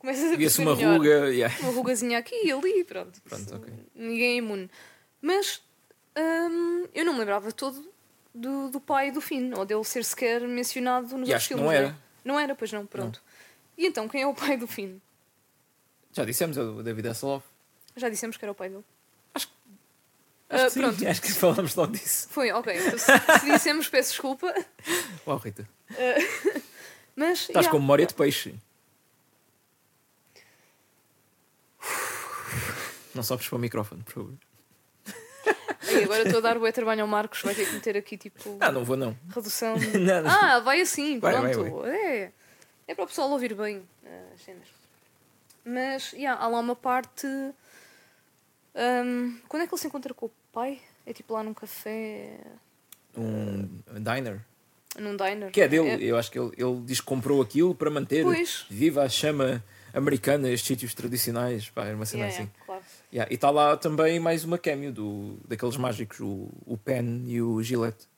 começas 0.00 0.32
a 0.32 0.36
Via-se 0.36 0.60
uma 0.60 0.74
melhor 0.74 0.96
ruga. 0.96 1.30
yeah. 1.30 1.56
uma 1.60 1.72
rugazinha 1.72 2.18
aqui 2.18 2.34
e 2.44 2.50
ali, 2.50 2.82
pronto. 2.84 3.20
Pronto, 3.22 3.42
Isso, 3.42 3.54
ok. 3.54 3.72
Ninguém 3.94 4.32
é 4.32 4.36
imune. 4.36 4.70
Mas 5.22 5.62
hum, 6.18 6.88
eu 6.92 7.04
não 7.04 7.12
me 7.12 7.20
lembrava 7.20 7.52
todo 7.52 7.88
do, 8.34 8.70
do 8.70 8.80
pai 8.80 9.10
do 9.10 9.20
Finn, 9.20 9.52
ou 9.56 9.64
dele 9.64 9.84
ser 9.84 10.04
sequer 10.04 10.40
mencionado 10.40 11.16
nos 11.16 11.28
E 11.28 11.32
outros 11.32 11.34
acho 11.34 11.48
que 11.48 11.54
filmes. 11.54 11.64
não 11.64 11.72
né? 11.72 11.76
era. 11.76 11.98
Não 12.24 12.40
era, 12.40 12.54
pois 12.54 12.72
não, 12.72 12.86
pronto. 12.86 13.22
E 13.76 13.86
então, 13.86 14.08
quem 14.08 14.22
é 14.22 14.26
o 14.26 14.34
pai 14.34 14.56
do 14.56 14.66
Finn? 14.66 14.98
Já 16.12 16.24
dissemos, 16.24 16.56
é 16.56 16.62
o 16.62 16.82
David 16.82 17.08
Hasselhoff. 17.08 17.46
Já 17.96 18.08
dissemos 18.08 18.36
que 18.36 18.44
era 18.44 18.52
o 18.52 18.54
pai 18.54 18.68
dele. 18.68 18.84
Acho 19.34 19.46
que 19.46 20.70
sim, 20.70 20.80
pronto. 20.80 21.06
acho 21.06 21.22
que 21.22 21.32
falámos 21.32 21.74
logo 21.76 21.92
disso. 21.92 22.28
Foi, 22.30 22.50
ok. 22.50 22.76
Então, 22.76 22.98
se, 22.98 23.40
se 23.40 23.52
dissemos, 23.52 23.88
peço 23.88 24.10
desculpa. 24.10 24.52
Uau, 25.26 25.38
Rita. 25.38 25.68
Mas. 27.14 27.40
Estás 27.40 27.66
yeah. 27.66 27.70
com 27.70 27.78
memória 27.78 28.06
de 28.06 28.14
peixe. 28.14 28.54
Não 33.14 33.22
sobes 33.22 33.48
para 33.48 33.56
o 33.56 33.58
microfone, 33.60 34.02
por 34.02 34.12
favor. 34.12 34.32
E 35.90 36.04
agora 36.04 36.22
estou 36.22 36.38
a 36.38 36.42
dar 36.42 36.56
o 36.56 36.72
trabalho 36.72 37.02
ao 37.02 37.08
Marcos, 37.08 37.42
vai 37.42 37.54
ter 37.54 37.66
que 37.66 37.72
meter 37.74 37.96
aqui 37.96 38.16
tipo. 38.16 38.56
Ah, 38.60 38.70
não 38.70 38.84
vou 38.84 38.96
não. 38.96 39.16
Redução. 39.34 39.74
Não, 39.98 40.22
não. 40.22 40.30
Ah, 40.30 40.60
vai 40.60 40.80
assim, 40.80 41.18
Vai, 41.18 41.32
vai, 41.40 41.50
pronto. 41.52 41.84
É, 41.86 42.30
é 42.86 42.94
para 42.94 43.04
o 43.04 43.06
pessoal 43.08 43.30
ouvir 43.30 43.54
bem 43.54 43.82
as 44.34 44.40
cenas. 44.42 44.68
Mas, 45.64 46.12
yeah, 46.12 46.40
há 46.40 46.46
lá 46.46 46.60
uma 46.60 46.76
parte. 46.76 47.26
hum, 48.74 49.38
quando 49.48 49.62
é 49.62 49.66
que 49.66 49.74
ele 49.74 49.80
se 49.80 49.86
encontra 49.86 50.14
com 50.14 50.26
o 50.26 50.30
pai? 50.52 50.80
É 51.06 51.12
tipo 51.12 51.32
lá 51.34 51.42
num 51.42 51.54
café, 51.54 52.38
Um 53.16 53.68
diner. 54.00 54.40
num 54.98 55.16
diner. 55.16 55.50
Que 55.50 55.62
é 55.62 55.68
dele. 55.68 56.04
Eu 56.06 56.16
acho 56.16 56.30
que 56.30 56.38
ele, 56.38 56.52
ele 56.56 56.80
diz 56.84 57.00
que 57.00 57.06
comprou 57.06 57.42
aquilo 57.42 57.74
para 57.74 57.90
manter 57.90 58.22
Pois. 58.22 58.64
viva 58.70 59.02
a 59.02 59.08
chama 59.08 59.64
americana, 59.92 60.48
estes 60.50 60.68
sítios 60.68 60.94
tradicionais. 60.94 61.68
Pá, 61.70 61.86
era 61.86 61.96
uma 61.96 62.06
cena 62.06 62.26
Yeah, 62.26 62.42
assim. 62.44 62.52
Yeah, 63.12 63.30
E 63.30 63.34
está 63.34 63.50
lá 63.50 63.76
também 63.76 64.18
mais 64.20 64.44
uma 64.44 64.58
cameo 64.58 64.92
do, 64.92 65.38
daqueles 65.46 65.76
mágicos, 65.76 66.20
o, 66.20 66.48
o 66.66 66.76
Pen 66.78 67.24
e 67.26 67.40
o 67.42 67.62
Gillette. 67.62 68.08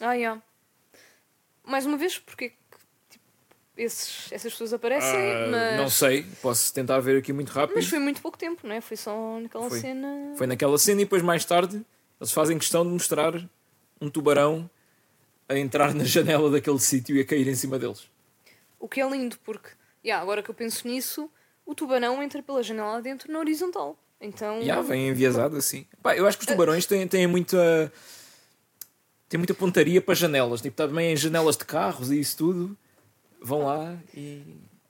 Ah, 0.00 0.12
yeah. 0.14 0.40
Mais 1.64 1.84
uma 1.86 1.96
vez, 1.96 2.18
porque 2.18 2.44
é 2.46 2.48
tipo, 3.10 3.24
esses, 3.76 4.30
essas 4.32 4.52
pessoas 4.52 4.72
aparecem, 4.72 5.10
Ah, 5.32 5.48
mas, 5.50 5.76
Não 5.78 5.90
sei, 5.90 6.24
posso 6.42 6.72
tentar 6.72 7.00
ver 7.00 7.18
aqui 7.18 7.32
muito 7.32 7.50
rápido. 7.50 7.74
mas 7.76 7.86
foi 7.86 7.98
muito 7.98 8.20
pouco 8.22 8.38
tempo, 8.38 8.66
não 8.66 8.74
é? 8.74 8.80
Foi 8.80 8.96
só 8.96 9.38
naquela 9.40 9.68
Foi. 9.68 9.80
cena. 9.80 10.34
Foi 10.36 10.46
naquela 10.46 10.78
cena 10.78 11.00
e 11.00 11.04
depois 11.04 11.22
mais 11.22 11.44
tarde 11.44 11.84
eles 12.20 12.32
fazem 12.32 12.58
questão 12.58 12.84
de 12.84 12.90
mostrar 12.90 13.34
um 14.00 14.08
tubarão 14.08 14.68
a 15.48 15.56
entrar 15.58 15.94
na 15.94 16.04
janela 16.04 16.50
daquele 16.50 16.78
sítio 16.78 17.16
e 17.16 17.20
a 17.20 17.24
cair 17.24 17.46
em 17.48 17.54
cima 17.54 17.78
deles. 17.78 18.08
O 18.78 18.88
que 18.88 19.00
é 19.00 19.08
lindo, 19.08 19.36
porque, 19.44 19.70
yeah, 20.04 20.22
agora 20.22 20.42
que 20.42 20.50
eu 20.50 20.54
penso 20.54 20.86
nisso, 20.86 21.30
o 21.64 21.74
tubarão 21.74 22.22
entra 22.22 22.42
pela 22.42 22.62
janela 22.62 23.00
dentro 23.02 23.32
na 23.32 23.38
horizontal. 23.38 23.98
Então. 24.20 24.62
Já, 24.62 24.80
vem 24.80 25.08
enviesado 25.08 25.56
assim. 25.56 25.86
Pá, 26.02 26.16
eu 26.16 26.26
acho 26.26 26.38
que 26.38 26.44
os 26.44 26.48
tubarões 26.50 26.86
têm, 26.86 27.06
têm 27.06 27.26
muita. 27.26 27.92
têm 29.28 29.38
muita 29.38 29.54
pontaria 29.54 30.00
para 30.00 30.14
janelas. 30.14 30.60
Tipo, 30.62 30.76
também 30.76 31.12
em 31.12 31.16
janelas 31.16 31.56
de 31.56 31.64
carros 31.64 32.10
e 32.10 32.18
isso 32.20 32.36
tudo. 32.36 32.76
Vão 33.40 33.64
lá 33.64 33.96
e. 34.14 34.42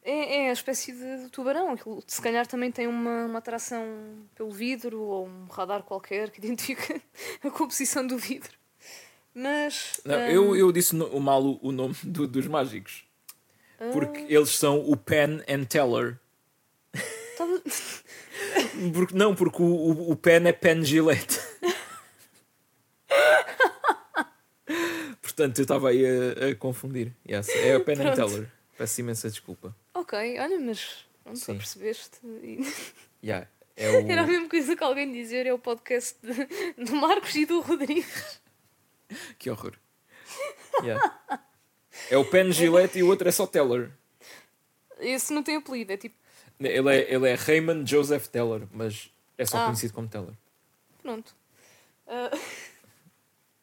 É, 0.05 0.45
é 0.45 0.51
a 0.51 0.53
espécie 0.53 0.93
de, 0.93 1.29
tubarão. 1.31 1.73
Aquilo, 1.73 2.01
se 2.07 2.23
calhar 2.23 2.47
também 2.47 2.71
tem 2.71 2.87
uma, 2.87 3.25
uma 3.27 3.39
atração 3.41 3.85
pelo 4.37 4.53
vidro 4.53 5.01
ou 5.01 5.27
um 5.27 5.47
radar 5.47 5.83
qualquer 5.83 6.31
que 6.31 6.39
identifica 6.45 7.01
a 7.43 7.51
composição 7.51 8.07
do 8.07 8.17
vidro. 8.17 8.53
Mas. 9.35 10.01
Não, 10.05 10.15
hum, 10.17 10.29
eu, 10.29 10.57
eu 10.57 10.73
disse 10.73 10.95
o 10.97 11.19
mal 11.21 11.59
o, 11.61 11.73
nome 11.73 11.95
do- 12.05 12.29
dos 12.29 12.47
mágicos. 12.47 13.05
Porque 13.93 14.21
Ah. 14.21 14.27
eles 14.29 14.51
são 14.51 14.79
o 14.89 14.97
Penn 14.97 15.41
and 15.49 15.65
Teller. 15.65 16.19
Porque, 18.93 19.15
não, 19.17 19.35
porque 19.35 19.63
o, 19.63 19.67
o, 19.67 20.11
o 20.13 20.17
Penn 20.17 20.47
é 20.47 20.53
Penn 20.53 20.83
Gillette. 20.83 21.39
Portanto, 25.23 25.59
eu 25.59 25.63
estava 25.63 25.91
aí 25.91 26.05
a, 26.05 26.49
a 26.51 26.55
confundir. 26.57 27.13
Yes, 27.29 27.49
é 27.51 27.77
o 27.77 27.85
Penn 27.85 28.01
and. 28.01 28.15
Teller. 28.15 28.51
Peço 28.79 29.01
imensa 29.01 29.29
desculpa. 29.31 29.75
ok, 29.95 30.39
olha, 30.39 30.59
mas. 30.61 31.07
Pronto, 31.23 31.39
só 31.39 31.55
percebeste. 31.55 32.19
E- 32.43 32.61
Yeah, 33.25 33.49
é 33.77 33.91
o... 33.91 34.09
Era 34.11 34.23
a 34.23 34.27
mesma 34.27 34.49
coisa 34.49 34.77
que 34.77 34.85
alguém 34.85 35.11
dizer, 35.13 35.47
é 35.47 35.53
o 35.53 35.59
podcast 35.59 36.17
de- 36.23 36.85
do 36.85 36.95
Marcos 36.95 37.35
e 37.35 37.45
do 37.47 37.61
Rodrigues. 37.61 38.41
Que 39.39 39.51
horror. 39.51 39.73
Yeah. 40.83 41.19
É 42.11 42.17
o 42.19 42.25
Penn 42.25 42.53
Gillette 42.53 42.99
e 42.99 43.03
o 43.03 43.09
outro 43.09 43.27
é 43.29 43.33
só 43.33 43.47
Teller. 43.47 43.91
Esse 45.01 45.33
não 45.33 45.43
tem 45.43 45.57
apelido, 45.57 45.93
é 45.93 45.97
tipo. 45.97 46.15
Ele 46.59 46.95
é, 46.97 47.13
ele 47.15 47.29
é 47.29 47.35
Raymond 47.35 47.89
Joseph 47.91 48.29
Teller, 48.29 48.67
mas 48.73 49.11
é 49.37 49.45
só 49.45 49.59
Ah. 49.59 49.65
conhecido 49.67 49.93
como 49.93 50.09
Teller. 50.09 50.35
Pronto. 51.03 51.35
A 52.07 52.31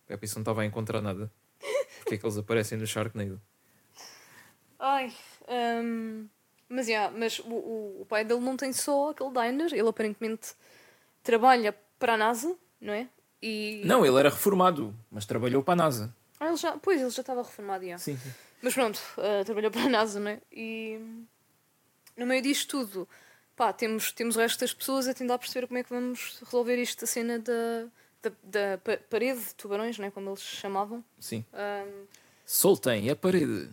Pepe 0.07 0.27
não 0.35 0.41
estava 0.41 0.61
a 0.61 0.65
encontrar 0.65 1.01
nada. 1.01 1.31
Porque 1.99 2.15
é 2.15 2.17
que 2.17 2.25
eles 2.25 2.37
aparecem 2.37 2.77
no 2.77 2.85
Sharknado? 2.85 3.41
ai. 4.79 5.13
hum, 5.81 6.27
mas, 6.67 6.87
yeah, 6.89 7.13
mas 7.17 7.39
o, 7.39 7.49
o, 7.53 8.01
o 8.01 8.05
pai 8.05 8.25
dele 8.25 8.41
não 8.41 8.57
tem 8.57 8.73
só 8.73 9.11
aquele 9.11 9.29
diner, 9.31 9.71
ele 9.73 9.87
aparentemente 9.87 10.53
trabalha 11.23 11.73
para 11.97 12.15
a 12.15 12.17
NASA, 12.17 12.55
não 12.81 12.93
é? 12.93 13.07
E... 13.41 13.81
Não, 13.85 14.05
ele 14.05 14.17
era 14.19 14.29
reformado, 14.29 14.93
mas 15.09 15.25
trabalhou 15.25 15.63
para 15.63 15.73
a 15.73 15.77
NASA. 15.77 16.15
Ah, 16.39 16.47
ele 16.47 16.57
já, 16.57 16.77
pois, 16.77 16.99
ele 16.99 17.09
já 17.09 17.21
estava 17.21 17.41
reformado, 17.43 17.85
já. 17.85 17.97
Sim. 17.97 18.19
Mas 18.61 18.73
pronto, 18.73 18.99
ah, 19.17 19.43
trabalhou 19.45 19.71
para 19.71 19.83
a 19.83 19.89
NASA, 19.89 20.19
não 20.19 20.31
é? 20.31 20.41
E 20.51 20.99
no 22.17 22.25
meio 22.25 22.41
disto 22.41 22.67
tudo, 22.85 23.07
pá, 23.55 23.71
temos, 23.73 24.11
temos 24.11 24.35
o 24.35 24.39
resto 24.39 24.59
das 24.59 24.73
pessoas 24.73 25.07
a 25.07 25.13
tentar 25.13 25.37
perceber 25.37 25.67
como 25.67 25.77
é 25.79 25.83
que 25.83 25.89
vamos 25.89 26.39
resolver 26.43 26.77
isto 26.81 27.01
da 27.01 27.07
cena 27.07 27.39
da, 27.39 27.85
da, 28.21 28.31
da 28.43 28.77
pa- 28.77 28.99
parede 29.09 29.39
de 29.39 29.55
tubarões, 29.55 29.97
não 29.97 30.05
é? 30.05 30.11
Como 30.11 30.29
eles 30.29 30.41
chamavam. 30.41 31.03
Sim. 31.19 31.43
Ahm, 31.53 32.05
Soltem 32.45 33.09
a 33.09 33.15
parede. 33.15 33.69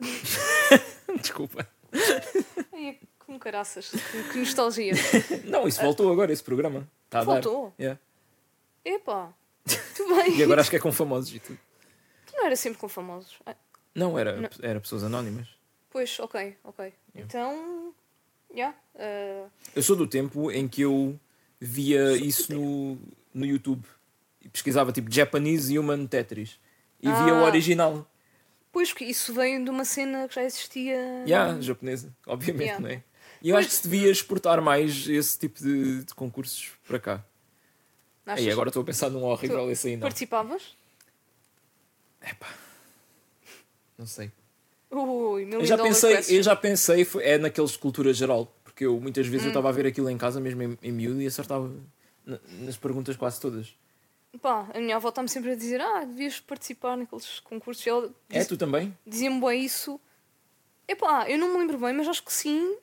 Desculpa. 1.20 1.68
ai, 2.72 2.98
como 3.18 3.38
caraças, 3.38 3.90
que, 4.32 4.38
nostalgia. 4.38 4.92
Não, 5.44 5.66
isso 5.68 5.80
voltou 5.80 6.10
agora, 6.10 6.32
esse 6.32 6.42
programa. 6.42 6.88
Está 7.04 7.20
a 7.20 7.24
Voltou? 7.24 7.74
dar. 7.78 7.82
Yeah. 7.82 8.00
Epá, 8.84 9.32
bem. 9.66 10.38
E 10.38 10.42
agora 10.42 10.60
acho 10.60 10.70
que 10.70 10.76
é 10.76 10.80
com 10.80 10.90
famosos 10.90 11.32
e 11.34 11.38
tudo. 11.38 11.58
Não 12.34 12.46
era 12.46 12.56
sempre 12.56 12.78
com 12.78 12.88
famosos. 12.88 13.38
Ah, 13.44 13.54
Não, 13.94 14.18
era, 14.18 14.36
Não. 14.40 14.48
era 14.62 14.80
pessoas 14.80 15.04
anónimas. 15.04 15.48
Pois, 15.92 16.18
ok, 16.18 16.56
ok. 16.64 16.92
Então, 17.14 17.94
já. 18.54 18.74
ah, 18.96 19.46
Eu 19.76 19.82
sou 19.82 19.94
do 19.94 20.06
tempo 20.06 20.50
em 20.50 20.66
que 20.66 20.82
eu 20.82 21.18
via 21.60 22.12
isso 22.16 22.52
no, 22.54 22.98
no 23.34 23.44
YouTube. 23.46 23.84
E 24.40 24.48
pesquisava 24.48 24.90
tipo 24.90 25.12
Japanese 25.12 25.78
Human 25.78 26.06
Tetris. 26.06 26.58
E 27.00 27.06
via 27.06 27.34
o 27.34 27.38
Ah. 27.38 27.44
original. 27.44 28.06
pois 28.72 28.92
que 28.92 29.04
isso 29.04 29.34
veio 29.34 29.62
de 29.62 29.70
uma 29.70 29.84
cena 29.84 30.26
que 30.26 30.34
já 30.34 30.42
existia. 30.44 30.96
Yeah, 31.26 31.60
japonesa, 31.60 32.12
obviamente, 32.26 32.62
Yeah. 32.68 32.80
não 32.82 32.88
é? 32.90 33.02
E 33.42 33.50
eu 33.50 33.56
acho 33.56 33.68
que 33.68 33.74
se 33.74 33.82
devia 33.88 34.10
exportar 34.10 34.62
mais 34.62 35.06
esse 35.08 35.38
tipo 35.38 35.58
de, 35.60 36.04
de 36.04 36.14
concursos 36.14 36.70
para 36.86 36.98
cá. 36.98 37.24
Aí 38.24 38.48
agora 38.50 38.68
estou 38.70 38.82
a 38.82 38.86
pensar 38.86 39.10
num 39.10 39.24
horrível 39.24 39.64
Tu 39.66 39.70
esse 39.72 39.88
aí 39.88 39.96
não. 39.96 40.02
Participavas? 40.02 40.76
Não 43.98 44.06
sei. 44.06 44.30
Ui, 44.94 45.48
Eu 45.50 45.64
já 45.64 45.78
pensei, 45.78 46.18
eu 46.38 46.42
já 46.42 46.54
pensei, 46.54 47.06
é 47.22 47.38
naqueles 47.38 47.70
de 47.72 47.78
cultura 47.78 48.12
geral, 48.12 48.54
porque 48.62 48.84
eu 48.84 49.00
muitas 49.00 49.26
vezes 49.26 49.44
eu 49.44 49.48
Hum. 49.48 49.50
estava 49.52 49.68
a 49.70 49.72
ver 49.72 49.86
aquilo 49.86 50.10
em 50.10 50.18
casa 50.18 50.38
mesmo 50.38 50.62
em, 50.62 50.78
em 50.82 50.92
miúdo 50.92 51.20
e 51.22 51.26
acertava 51.26 51.70
na- 52.26 52.38
nas 52.60 52.76
perguntas 52.76 53.16
quase 53.16 53.40
todas. 53.40 53.74
Pá, 54.40 54.68
a 54.74 54.78
minha 54.78 54.96
avó 54.96 55.08
está-me 55.08 55.28
sempre 55.28 55.50
a 55.52 55.54
dizer: 55.54 55.80
Ah, 55.80 56.04
devias 56.04 56.40
participar 56.40 56.96
naqueles 56.96 57.40
concursos. 57.40 57.86
Ela 57.86 58.10
É 58.30 58.38
diz- 58.38 58.46
tu 58.48 58.56
também? 58.56 58.96
dizia-me 59.06 59.40
bem 59.40 59.64
isso. 59.64 59.98
Epá, 60.86 61.28
eu 61.28 61.38
não 61.38 61.52
me 61.52 61.58
lembro 61.58 61.78
bem, 61.78 61.92
mas 61.94 62.06
acho 62.08 62.22
que 62.22 62.32
sim. 62.32 62.76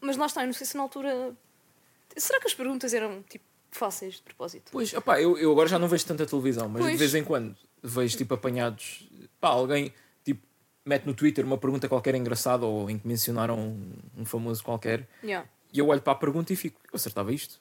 Mas 0.00 0.16
lá 0.16 0.26
está, 0.26 0.42
eu 0.42 0.46
não 0.46 0.52
sei 0.54 0.66
se 0.66 0.76
na 0.76 0.82
altura. 0.82 1.34
Será 2.16 2.38
que 2.40 2.46
as 2.46 2.54
perguntas 2.54 2.92
eram 2.94 3.22
tipo 3.22 3.44
fáceis 3.70 4.14
de 4.16 4.22
propósito? 4.22 4.70
Pois, 4.72 4.92
opá, 4.94 5.20
eu, 5.20 5.36
eu 5.38 5.50
agora 5.52 5.68
já 5.68 5.78
não 5.78 5.88
vejo 5.88 6.04
tanta 6.06 6.24
televisão, 6.26 6.68
mas 6.68 6.82
de 6.82 6.88
Pois. 6.88 6.98
vez 6.98 7.14
em 7.14 7.24
quando 7.24 7.54
vejo 7.82 8.16
tipo 8.16 8.34
apanhados. 8.34 9.08
Pá, 9.40 9.48
alguém 9.48 9.92
mete 10.86 11.04
no 11.04 11.12
Twitter 11.12 11.44
uma 11.44 11.58
pergunta 11.58 11.88
qualquer 11.88 12.14
engraçada 12.14 12.64
ou 12.64 12.88
em 12.88 12.98
que 12.98 13.06
mencionaram 13.06 13.58
um, 13.58 13.92
um 14.18 14.24
famoso 14.24 14.62
qualquer 14.62 15.06
Yeah. 15.22 15.48
e 15.72 15.78
eu 15.78 15.88
olho 15.88 16.00
para 16.00 16.12
a 16.12 16.16
pergunta 16.16 16.52
e 16.52 16.56
fico, 16.56 16.80
eu 16.84 16.96
acertava 16.96 17.32
isto. 17.32 17.60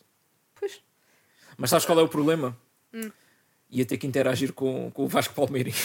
Pois. 0.53 0.79
Mas 1.57 1.71
sabes 1.71 1.85
qual 1.85 1.99
é 1.99 2.03
o 2.03 2.07
problema? 2.07 2.57
Hum. 2.93 3.11
Ia 3.71 3.85
ter 3.85 3.97
que 3.97 4.05
interagir 4.05 4.53
com, 4.53 4.91
com 4.91 5.05
o 5.05 5.07
Vasco 5.07 5.33
Palmeirinho. 5.33 5.75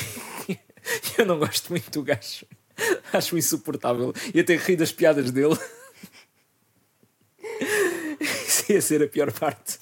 eu 1.17 1.25
não 1.25 1.39
gosto 1.39 1.71
muito 1.71 1.91
do 1.91 2.03
gajo. 2.03 2.47
Acho 3.13 3.39
insuportável. 3.39 4.13
Ia 4.35 4.45
ter 4.45 4.61
que 4.61 4.67
rir 4.67 4.77
das 4.77 4.93
piadas 4.93 5.31
dele. 5.31 5.57
Isso 8.21 8.71
ia 8.71 8.83
ser 8.83 9.03
a 9.03 9.09
pior 9.09 9.33
parte. 9.33 9.79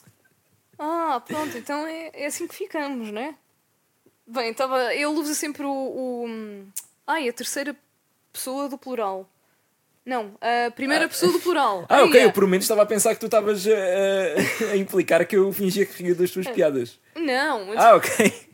Ah, 0.78 1.20
pronto, 1.26 1.58
então 1.58 1.86
é, 1.86 2.10
é 2.14 2.26
assim 2.26 2.46
que 2.46 2.54
ficamos, 2.54 3.10
não 3.10 3.20
é? 3.20 3.34
Bem, 4.26 4.50
estava. 4.50 4.94
Ele 4.94 5.06
usa 5.06 5.34
sempre 5.34 5.64
o. 5.64 5.70
o 5.70 6.66
ai, 7.08 7.28
a 7.28 7.32
terceira 7.32 7.74
pessoa 8.32 8.68
do 8.68 8.78
plural. 8.78 9.28
Não, 10.06 10.38
a 10.40 10.70
primeira 10.70 11.08
pessoa 11.08 11.32
do 11.32 11.40
plural. 11.40 11.84
Ah, 11.90 11.96
Ai, 11.96 12.02
ok. 12.04 12.20
é. 12.20 12.24
Eu 12.26 12.32
por 12.32 12.46
menos 12.46 12.64
estava 12.64 12.82
a 12.82 12.86
pensar 12.86 13.14
que 13.14 13.20
tu 13.20 13.26
estavas 13.26 13.66
a, 13.66 14.70
a- 14.72 14.76
implicar 14.76 15.26
que 15.26 15.36
eu 15.36 15.52
fingia 15.52 15.84
que 15.84 16.02
ria 16.02 16.14
das 16.14 16.30
tuas 16.30 16.46
piadas. 16.48 16.98
Não, 17.16 17.66
mas 17.66 17.78
Ah, 17.78 17.96
ok. 17.96 18.32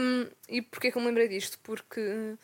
Um, 0.00 0.26
e 0.48 0.62
porquê 0.62 0.90
que 0.90 0.96
eu 0.96 1.02
me 1.02 1.08
lembrei 1.08 1.28
disto? 1.28 1.58
Porque 1.62 2.34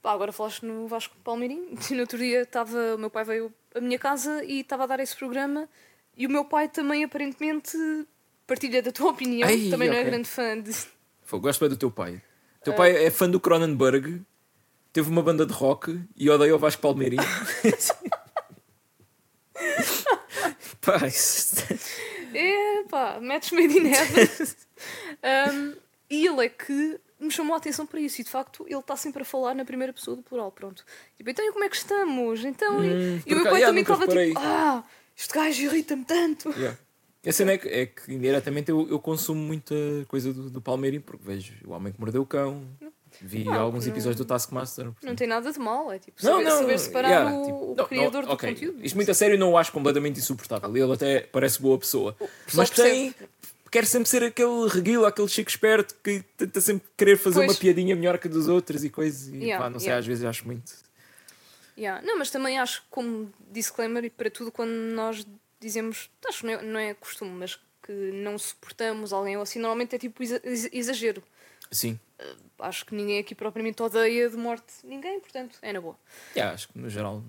pá, 0.00 0.12
agora 0.12 0.32
falaste 0.32 0.62
no 0.64 0.86
Vasco 0.88 1.14
Palmeirinho. 1.22 1.76
E 1.90 1.94
no 1.94 2.00
outro 2.00 2.16
dia 2.18 2.42
estava. 2.42 2.94
O 2.94 2.98
meu 2.98 3.10
pai 3.10 3.24
veio 3.24 3.52
à 3.74 3.80
minha 3.80 3.98
casa 3.98 4.42
e 4.44 4.60
estava 4.60 4.84
a 4.84 4.86
dar 4.86 5.00
esse 5.00 5.14
programa. 5.16 5.68
E 6.16 6.26
o 6.26 6.30
meu 6.30 6.44
pai 6.44 6.68
também 6.68 7.04
aparentemente 7.04 7.76
partilha 8.46 8.80
da 8.82 8.90
tua 8.92 9.10
opinião. 9.10 9.46
Ai, 9.48 9.68
também 9.70 9.88
não 9.90 9.96
é 9.96 10.04
grande 10.04 10.28
fã 10.28 10.58
de. 10.58 10.70
Pô, 11.28 11.38
Gosto 11.38 11.60
bem 11.60 11.68
do 11.68 11.76
teu 11.76 11.90
pai. 11.90 12.22
Teu 12.62 12.74
pai 12.74 13.04
é 13.04 13.10
fã 13.10 13.28
do 13.28 13.40
Cronenberg, 13.40 14.20
teve 14.92 15.08
uma 15.08 15.22
banda 15.22 15.46
de 15.46 15.52
rock 15.52 15.98
e 16.16 16.28
odeia 16.28 16.54
o 16.54 16.58
Vasco 16.58 16.82
Palmeirinho. 16.82 17.22
Pá, 20.80 21.06
isso... 21.06 21.56
É 22.32 22.84
pá, 22.84 23.18
match 23.20 23.52
made 23.52 23.76
in 23.76 23.86
heaven. 23.88 24.28
Um, 25.52 25.76
e 26.08 26.26
ele 26.26 26.46
é 26.46 26.48
que 26.48 26.98
me 27.18 27.30
chamou 27.30 27.54
a 27.54 27.58
atenção 27.58 27.84
para 27.86 28.00
isso. 28.00 28.20
E 28.20 28.24
de 28.24 28.30
facto 28.30 28.64
ele 28.68 28.78
está 28.78 28.96
sempre 28.96 29.22
a 29.22 29.24
falar 29.24 29.54
na 29.54 29.64
primeira 29.64 29.92
pessoa 29.92 30.16
do 30.16 30.22
plural. 30.22 30.50
Pronto. 30.52 30.84
Tipo, 31.16 31.28
então 31.30 31.44
e 31.44 31.52
como 31.52 31.64
é 31.64 31.68
que 31.68 31.76
estamos? 31.76 32.44
Então, 32.44 32.82
e- 32.84 32.88
Hum, 32.88 33.22
e 33.26 33.34
o 33.34 33.36
meu 33.36 33.50
pai 33.50 33.60
também 33.62 33.82
estava 33.82 34.06
tipo, 34.06 34.38
ah, 34.38 34.84
este 35.16 35.34
gajo 35.34 35.62
irrita-me 35.64 36.04
tanto. 36.04 36.50
Yeah. 36.56 36.78
A 37.26 37.32
cena 37.32 37.52
é 37.52 37.58
que, 37.58 37.68
é 37.68 37.86
que 37.86 38.12
indiretamente 38.12 38.70
eu, 38.70 38.88
eu 38.88 38.98
consumo 38.98 39.40
muita 39.40 39.74
coisa 40.08 40.32
do, 40.32 40.48
do 40.48 40.60
Palmeirinho, 40.60 41.02
porque 41.02 41.22
vejo 41.22 41.52
O 41.66 41.72
Homem 41.72 41.92
que 41.92 42.00
Mordeu 42.00 42.22
o 42.22 42.26
Cão, 42.26 42.62
vi 43.20 43.44
Não, 43.44 43.52
alguns 43.60 43.84
não- 43.84 43.92
episódios 43.92 44.16
do 44.16 44.24
Taskmaster. 44.24 44.86
Não 44.86 44.92
portanto- 44.94 45.18
tem 45.18 45.26
nada 45.26 45.52
de 45.52 45.58
mal, 45.58 45.92
é 45.92 45.98
tipo 45.98 46.16
Não, 46.24 46.32
saber, 46.38 46.44
não, 46.44 46.58
saber 46.60 46.78
separar 46.78 47.08
yeah, 47.10 47.36
o, 47.36 47.44
tipo, 47.44 47.72
o 47.72 47.74
não, 47.74 47.84
criador 47.86 48.22
não, 48.22 48.28
do 48.28 48.32
ok. 48.34 48.54
conteúdo. 48.54 48.78
Isto 48.84 48.94
muito 48.96 49.10
a 49.10 49.14
sério 49.14 49.38
não 49.38 49.50
o 49.50 49.58
acho 49.58 49.70
completamente 49.70 50.18
insuportável. 50.18 50.74
Ele 50.74 50.92
até 50.92 51.20
parece 51.20 51.60
boa 51.60 51.78
pessoa. 51.78 52.16
Mas 52.54 52.70
tem 52.70 53.14
quer 53.70 53.84
sempre 53.86 54.08
ser 54.08 54.24
aquele 54.24 54.66
reguilo, 54.68 55.04
aquele 55.06 55.28
chico 55.28 55.48
esperto 55.48 55.94
que 56.02 56.24
tenta 56.36 56.60
sempre 56.60 56.88
querer 56.96 57.16
fazer 57.16 57.36
Pois. 57.36 57.50
uma 57.52 57.56
piadinha 57.56 57.94
melhor 57.94 58.18
que 58.18 58.26
a 58.26 58.30
dos 58.30 58.48
outros 58.48 58.82
e 58.82 58.90
coisas. 58.90 59.28
E 59.28 59.36
Yeah, 59.44 59.62
pá, 59.62 59.70
não 59.70 59.78
sei, 59.78 59.88
yeah. 59.88 60.00
às 60.00 60.06
vezes 60.06 60.24
acho 60.24 60.44
muito. 60.46 60.72
Yeah. 61.78 62.04
Não, 62.04 62.18
mas 62.18 62.30
também 62.30 62.58
acho 62.58 62.82
como 62.90 63.30
disclaimer 63.52 64.04
e 64.04 64.10
para 64.10 64.28
tudo 64.30 64.50
quando 64.50 64.70
nós 64.72 65.24
dizemos, 65.60 66.10
acho 66.28 66.40
que 66.40 66.46
não 66.46 66.52
é, 66.52 66.62
não 66.62 66.80
é 66.80 66.94
costume, 66.94 67.30
mas 67.32 67.56
que 67.82 67.92
não 67.92 68.38
suportamos 68.38 69.12
alguém 69.12 69.36
ou 69.36 69.42
assim, 69.42 69.58
normalmente 69.58 69.94
é 69.94 69.98
tipo 69.98 70.22
exa- 70.22 70.40
ex- 70.44 70.68
exagero. 70.72 71.22
Sim. 71.70 71.98
Acho 72.58 72.84
que 72.84 72.94
ninguém 72.94 73.18
aqui 73.18 73.34
propriamente 73.34 73.82
odeia 73.82 74.28
de 74.28 74.36
morte 74.36 74.72
ninguém, 74.84 75.18
portanto, 75.20 75.58
é 75.62 75.72
na 75.72 75.80
boa. 75.80 75.96
Yeah, 76.36 76.54
acho 76.54 76.68
que 76.68 76.78
no 76.78 76.88
geral. 76.90 77.22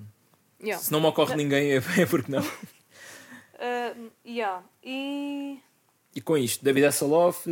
Yeah. 0.62 0.84
Se 0.84 0.92
não 0.92 1.00
me 1.00 1.08
ocorre 1.08 1.36
ninguém, 1.36 1.72
é, 1.74 1.78
é 1.78 2.06
porque 2.06 2.32
não. 2.32 2.42
Uh, 2.42 4.12
yeah. 4.26 4.64
E. 4.84 5.60
E 6.14 6.20
com 6.20 6.38
isto, 6.38 6.62
David 6.64 6.86
Hasselhoff, 6.88 7.44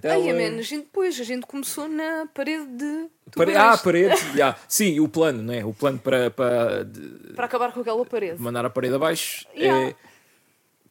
Ai, 0.34 0.50
man, 0.50 0.58
a 0.58 0.62
gente, 0.62 0.84
depois, 0.84 1.20
a 1.20 1.24
gente 1.24 1.46
começou 1.46 1.86
na 1.86 2.26
parede 2.32 2.64
de. 2.66 3.08
Pare... 3.34 3.54
Ah, 3.54 3.76
parede. 3.76 4.14
yeah. 4.34 4.58
Sim, 4.66 4.98
o 5.00 5.08
plano, 5.08 5.42
né? 5.42 5.62
O 5.66 5.74
plano 5.74 5.98
para, 5.98 6.30
para 6.30 6.82
de- 6.84 7.34
Para 7.34 7.44
acabar 7.44 7.72
com 7.72 7.80
aquela 7.80 8.06
parede. 8.06 8.40
mandar 8.40 8.64
a 8.64 8.70
parede 8.70 8.94
abaixo 8.94 9.46
Yeah. 9.54 9.88
é. 9.90 9.94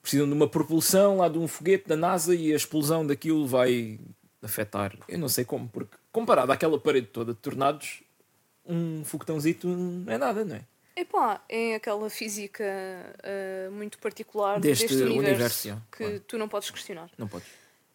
Precisam 0.06 0.28
de 0.28 0.34
uma 0.34 0.48
propulsão 0.48 1.18
lá 1.18 1.28
de 1.28 1.40
um 1.40 1.48
foguete 1.48 1.88
da 1.88 1.96
NASA 1.96 2.36
e 2.36 2.54
a 2.54 2.56
explosão 2.56 3.08
daquilo 3.08 3.48
vai 3.48 4.00
afetar. 4.40 4.96
Eu 5.08 5.18
não 5.18 5.28
sei 5.28 5.44
como, 5.44 5.68
porque 5.68 5.98
comparado 6.12 6.52
àquela 6.52 6.80
parede 6.80 7.08
toda 7.08 7.34
de 7.34 7.40
tornados, 7.40 8.04
um 8.64 9.04
foguetãozito 9.04 9.68
não 9.68 10.14
é 10.14 10.16
nada, 10.20 10.46
não 10.46 10.58
é? 10.58 10.62
Epá, 10.96 11.44
é 11.50 11.74
aquela 11.74 12.08
física 12.08 12.64
uh, 12.64 13.72
muito 13.72 13.98
particular 13.98 14.60
Deste 14.60 14.86
deste, 14.90 15.02
universo, 15.02 15.70
universo, 15.70 15.84
que 15.92 15.98
claro. 15.98 16.20
tu 16.20 16.38
não 16.38 16.48
podes 16.48 16.70
questionar. 16.70 17.10
Não 17.18 17.28
podes. 17.28 17.48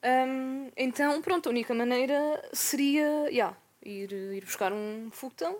Um, 0.02 0.68
então, 0.76 1.22
pronto, 1.22 1.48
a 1.48 1.50
única 1.50 1.72
maneira 1.72 2.42
seria 2.52 3.28
yeah, 3.28 3.56
ir, 3.84 4.12
ir 4.12 4.44
buscar 4.44 4.72
um 4.72 5.10
foguetão 5.12 5.58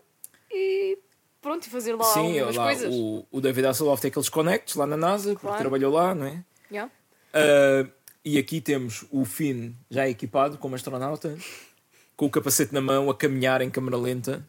e 0.51 0.99
pronto, 1.41 1.67
e 1.67 1.71
fazer 1.71 1.95
lá 1.95 2.05
Sim, 2.05 2.39
algumas 2.39 2.57
lá, 2.57 2.65
coisas. 2.65 2.95
o, 2.95 3.27
o 3.31 3.41
David 3.41 3.67
Hasselhoff 3.67 4.01
tem 4.03 4.11
aqueles 4.11 4.29
connects 4.29 4.75
lá 4.75 4.87
na 4.87 4.97
NASA, 4.97 5.31
porque 5.33 5.47
Claro. 5.47 5.59
trabalhou 5.61 5.93
lá, 5.93 6.15
não 6.15 6.27
é? 6.27 6.45
Yeah. 6.71 6.91
Ah, 7.33 7.87
e 8.25 8.39
aqui 8.39 8.61
temos 8.61 9.05
o 9.11 9.25
Finn 9.25 9.73
já 9.91 10.09
equipado 10.09 10.59
como 10.59 10.75
astronauta, 10.75 11.37
com 12.17 12.27
o 12.27 12.31
capacete 12.31 12.73
na 12.75 12.81
mão, 12.81 13.09
a 13.09 13.15
caminhar 13.15 13.63
em 13.63 13.71
câmera 13.71 13.97
lenta, 13.97 14.47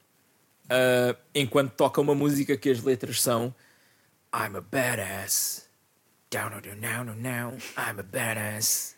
ah, 0.70 1.16
enquanto 1.34 1.72
toca 1.74 2.02
uma 2.02 2.14
música 2.16 2.58
que 2.58 2.70
as 2.70 2.82
letras 2.84 3.22
são 3.22 3.54
I'm 4.34 4.56
a 4.58 4.62
badass. 4.62 5.70
Down, 6.30 6.50
down, 6.52 6.62
down, 6.80 7.06
down, 7.06 7.22
down. 7.22 7.54
I'm 7.78 8.00
a 8.00 8.04
badass. 8.04 8.96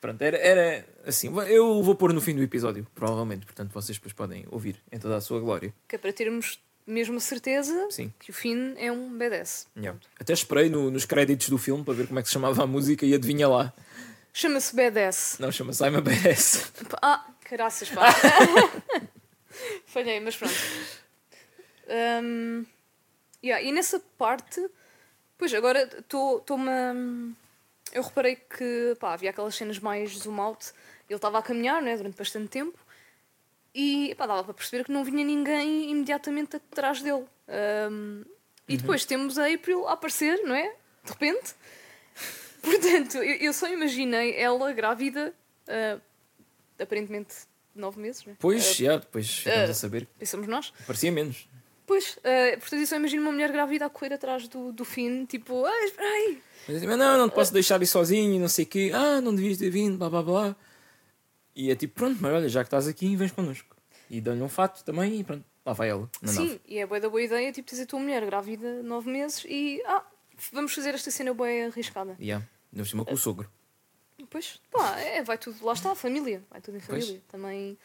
Pronto, 0.00 0.20
era, 0.20 0.36
era 0.36 0.86
assim. 1.06 1.32
Eu 1.48 1.82
vou 1.82 1.94
pôr 1.94 2.12
no 2.12 2.20
fim 2.20 2.34
do 2.36 2.42
episódio, 2.42 2.86
provavelmente. 2.94 3.46
Portanto, 3.46 3.72
vocês 3.72 3.96
depois 3.96 4.12
podem 4.12 4.44
ouvir 4.50 4.76
em 4.92 4.98
toda 4.98 5.16
a 5.16 5.20
sua 5.22 5.40
glória. 5.40 5.72
Que 5.88 5.96
é 5.96 5.98
para 5.98 6.12
termos 6.12 6.60
mesmo 6.86 7.16
a 7.16 7.20
certeza 7.20 7.88
Sim. 7.90 8.12
que 8.18 8.30
o 8.30 8.32
Finn 8.34 8.74
é 8.76 8.90
um 8.92 9.10
BDS. 9.16 9.66
Yeah. 9.76 9.98
Até 10.18 10.32
esperei 10.32 10.68
no- 10.68 10.90
nos 10.90 11.04
créditos 11.04 11.48
do 11.48 11.56
filme 11.58 11.82
para 11.84 11.94
ver 11.94 12.06
como 12.06 12.18
é 12.18 12.22
que 12.22 12.28
se 12.28 12.34
chamava 12.34 12.62
a 12.62 12.66
música 12.66 13.04
e 13.06 13.14
adivinha 13.14 13.48
lá. 13.48 13.72
Chama-se 14.32 14.74
BDS. 14.74 15.36
Não, 15.38 15.50
chama-se 15.52 15.82
I'm 15.84 15.96
a 15.96 16.00
badass. 16.00 16.72
Ah, 17.00 17.24
caraças, 17.44 17.88
pá. 17.88 18.06
Falhei, 19.86 20.18
mas 20.20 20.36
pronto. 20.36 20.54
Um, 21.88 22.64
yeah, 23.42 23.62
e 23.64 23.70
nessa 23.72 24.00
parte, 24.18 24.60
pois 25.38 25.52
agora 25.54 25.88
estou-me. 25.98 27.34
Eu 27.92 28.02
reparei 28.02 28.36
que 28.36 28.96
pá, 28.98 29.12
havia 29.14 29.30
aquelas 29.30 29.54
cenas 29.54 29.78
mais 29.78 30.10
zoom 30.18 30.40
out. 30.40 30.72
Ele 31.08 31.16
estava 31.16 31.38
a 31.38 31.42
caminhar 31.42 31.80
né, 31.82 31.96
durante 31.96 32.16
bastante 32.16 32.48
tempo 32.48 32.76
e 33.74 34.14
pá, 34.16 34.26
dava 34.26 34.44
para 34.44 34.54
perceber 34.54 34.84
que 34.84 34.92
não 34.92 35.02
vinha 35.04 35.24
ninguém 35.24 35.90
imediatamente 35.90 36.56
atrás 36.56 37.02
dele. 37.02 37.24
Um, 37.90 38.24
e 38.68 38.76
depois 38.76 39.04
temos 39.04 39.36
a 39.38 39.52
April 39.52 39.86
a 39.88 39.92
aparecer, 39.92 40.42
não 40.44 40.54
é? 40.54 40.74
De 41.04 41.10
repente. 41.10 41.54
Portanto, 42.62 43.16
eu, 43.18 43.36
eu 43.36 43.52
só 43.52 43.68
imaginei 43.68 44.36
ela 44.38 44.72
grávida, 44.72 45.34
ah, 45.68 45.98
aparentemente 46.80 47.34
nove 47.74 48.00
meses, 48.00 48.24
não 48.24 48.32
é? 48.32 48.36
Pois, 48.38 48.64
Ah, 48.66 48.72
já, 48.84 48.96
depois 48.96 49.28
ficamos 49.38 49.68
ah. 49.68 49.72
a 49.72 49.74
saber. 49.74 50.08
pensamos 50.18 50.46
nós. 50.46 50.72
Parecia 50.86 51.12
menos. 51.12 51.46
Pois, 51.86 52.18
ah, 52.24 52.56
portanto, 52.58 52.80
eu 52.80 52.86
só 52.86 52.96
imagino 52.96 53.22
uma 53.22 53.32
mulher 53.32 53.52
grávida 53.52 53.84
a 53.84 53.90
correr 53.90 54.14
atrás 54.14 54.48
do, 54.48 54.72
do 54.72 54.84
Finn, 54.84 55.26
tipo, 55.26 55.64
ai, 55.66 55.84
espera 55.84 56.08
aí. 56.08 56.42
Mas, 56.66 56.82
não, 56.82 57.18
não 57.18 57.28
te 57.28 57.34
posso 57.34 57.52
deixar 57.52 57.82
ir 57.82 57.86
sozinho 57.86 58.40
não 58.40 58.48
sei 58.48 58.64
o 58.64 58.68
quê. 58.68 58.90
Ah, 58.94 59.20
não 59.20 59.34
devias 59.34 59.58
ter 59.58 59.68
vindo, 59.68 59.98
blá 59.98 60.08
blá 60.08 60.22
blá. 60.22 60.56
E 61.54 61.70
é 61.70 61.76
tipo, 61.76 61.94
pronto, 61.94 62.18
mas 62.20 62.32
olha, 62.32 62.48
já 62.48 62.62
que 62.62 62.66
estás 62.68 62.88
aqui, 62.88 63.14
vens 63.16 63.30
connosco. 63.32 63.76
E 64.10 64.20
dão-lhe 64.20 64.42
um 64.42 64.48
fato 64.48 64.84
também 64.84 65.20
e 65.20 65.24
pronto, 65.24 65.44
lá 65.64 65.72
vai 65.72 65.88
ela, 65.88 66.10
na 66.20 66.32
Sim, 66.32 66.48
nave. 66.48 66.60
e 66.66 66.78
é 66.78 66.86
boa 66.86 67.00
da 67.00 67.08
boa 67.08 67.22
ideia, 67.22 67.50
tipo, 67.52 67.68
tens 67.68 67.80
a 67.80 67.86
tua 67.86 67.98
mulher 68.00 68.24
grávida 68.26 68.82
nove 68.82 69.10
meses 69.10 69.44
e, 69.48 69.82
ah, 69.86 70.04
vamos 70.52 70.74
fazer 70.74 70.94
esta 70.94 71.10
cena 71.10 71.32
boa 71.32 71.48
arriscada. 71.66 72.16
E 72.18 72.26
yeah, 72.26 72.44
por 72.76 72.86
cima 72.86 73.04
com 73.04 73.14
o 73.14 73.16
sogro. 73.16 73.48
Pois, 74.30 74.60
pá, 74.70 74.98
é, 75.00 75.22
vai 75.22 75.38
tudo, 75.38 75.64
lá 75.64 75.72
está, 75.72 75.92
a 75.92 75.94
família, 75.94 76.42
vai 76.50 76.60
tudo 76.60 76.76
em 76.76 76.80
Pois. 76.80 77.04
família. 77.04 77.22
Também, 77.28 77.78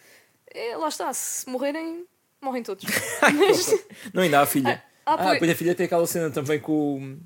é, 0.53 0.76
lá 0.78 0.88
está, 0.89 1.11
se 1.13 1.47
morrerem, 1.49 2.05
morrem 2.41 2.63
todos. 2.63 2.84
Mas, 3.38 3.86
Não, 4.13 4.24
ainda 4.24 4.39
há 4.39 4.43
a 4.43 4.45
filha. 4.45 4.84
Ah, 5.05 5.13
Ah, 5.13 5.17
pois. 5.17 5.32
depois 5.34 5.51
a 5.51 5.55
filha 5.55 5.74
tem 5.76 5.86
aquela 5.86 6.05
cena 6.05 6.30
também 6.30 6.59
com, 6.59 6.97
o- 7.01 7.17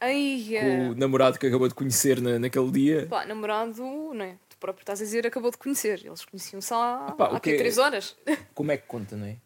ai, 0.00 0.46
com 0.48 0.54
é. 0.56 0.88
o 0.90 0.94
namorado 0.94 1.38
que 1.38 1.46
acabou 1.46 1.68
de 1.68 1.74
conhecer 1.74 2.20
na, 2.20 2.38
naquele 2.38 2.70
dia. 2.72 3.06
Pá, 3.08 3.24
namorado, 3.24 3.82
não 3.82 4.24
é? 4.24 4.36
Próprio 4.64 4.80
estás 4.82 5.02
a 5.02 5.04
dizer, 5.04 5.26
acabou 5.26 5.50
de 5.50 5.58
conhecer. 5.58 6.00
Eles 6.06 6.24
conheciam-se 6.24 6.72
há, 6.72 7.12
Pá, 7.18 7.28
o 7.32 7.36
há 7.36 7.40
três 7.40 7.76
horas. 7.76 8.16
Como 8.54 8.72
é 8.72 8.78
que 8.78 8.86
conta, 8.86 9.14
não 9.14 9.26
é? 9.26 9.36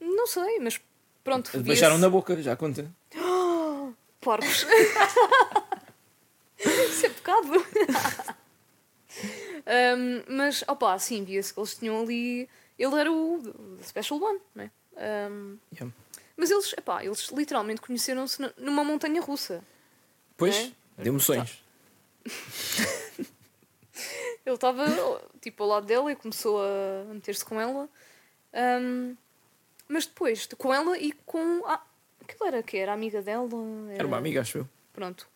Não 0.00 0.26
sei, 0.26 0.58
mas 0.58 0.80
pronto. 1.22 1.56
Beijaram 1.60 1.96
na 1.96 2.10
boca, 2.10 2.42
já 2.42 2.56
conta. 2.56 2.90
Porcos. 4.20 4.66
Isso 6.58 7.06
é 7.06 7.08
pecado. 7.08 7.48
Um, 9.70 10.22
mas, 10.36 10.64
opá, 10.66 10.98
sim, 10.98 11.24
via-se 11.24 11.52
que 11.52 11.60
eles 11.60 11.74
tinham 11.74 12.00
ali. 12.00 12.48
Ele 12.78 12.94
era 12.98 13.12
o 13.12 13.42
Special 13.82 14.18
One, 14.22 14.40
não 14.54 14.64
é? 14.64 14.70
Um, 15.28 15.58
Yeah. 15.74 15.94
mas 16.36 16.50
eles, 16.50 16.72
epá, 16.72 17.04
eles 17.04 17.28
literalmente 17.30 17.80
conheceram-se 17.82 18.40
numa 18.56 18.82
montanha 18.82 19.20
russa. 19.20 19.62
Pois, 20.38 20.56
É? 20.56 21.02
deu 21.02 21.12
emoções. 21.12 21.62
Ele 24.48 24.54
estava 24.54 24.86
tipo 25.42 25.62
ao 25.62 25.68
lado 25.68 25.86
dela 25.86 26.10
e 26.10 26.16
começou 26.16 26.58
a 26.62 27.12
meter-se 27.12 27.44
com 27.44 27.60
ela. 27.60 27.86
Um, 28.80 29.14
mas 29.86 30.06
depois, 30.06 30.46
com 30.56 30.72
ela 30.72 30.96
e 30.98 31.12
com. 31.26 31.62
Ah, 31.66 31.82
aquilo 32.22 32.46
era 32.46 32.62
que 32.62 32.78
Era 32.78 32.94
amiga 32.94 33.20
dela? 33.20 33.46
Era 33.92 34.06
uma 34.06 34.16
amiga, 34.16 34.40
acho 34.40 34.58
eu. 34.58 34.68
Pronto. 34.94 35.28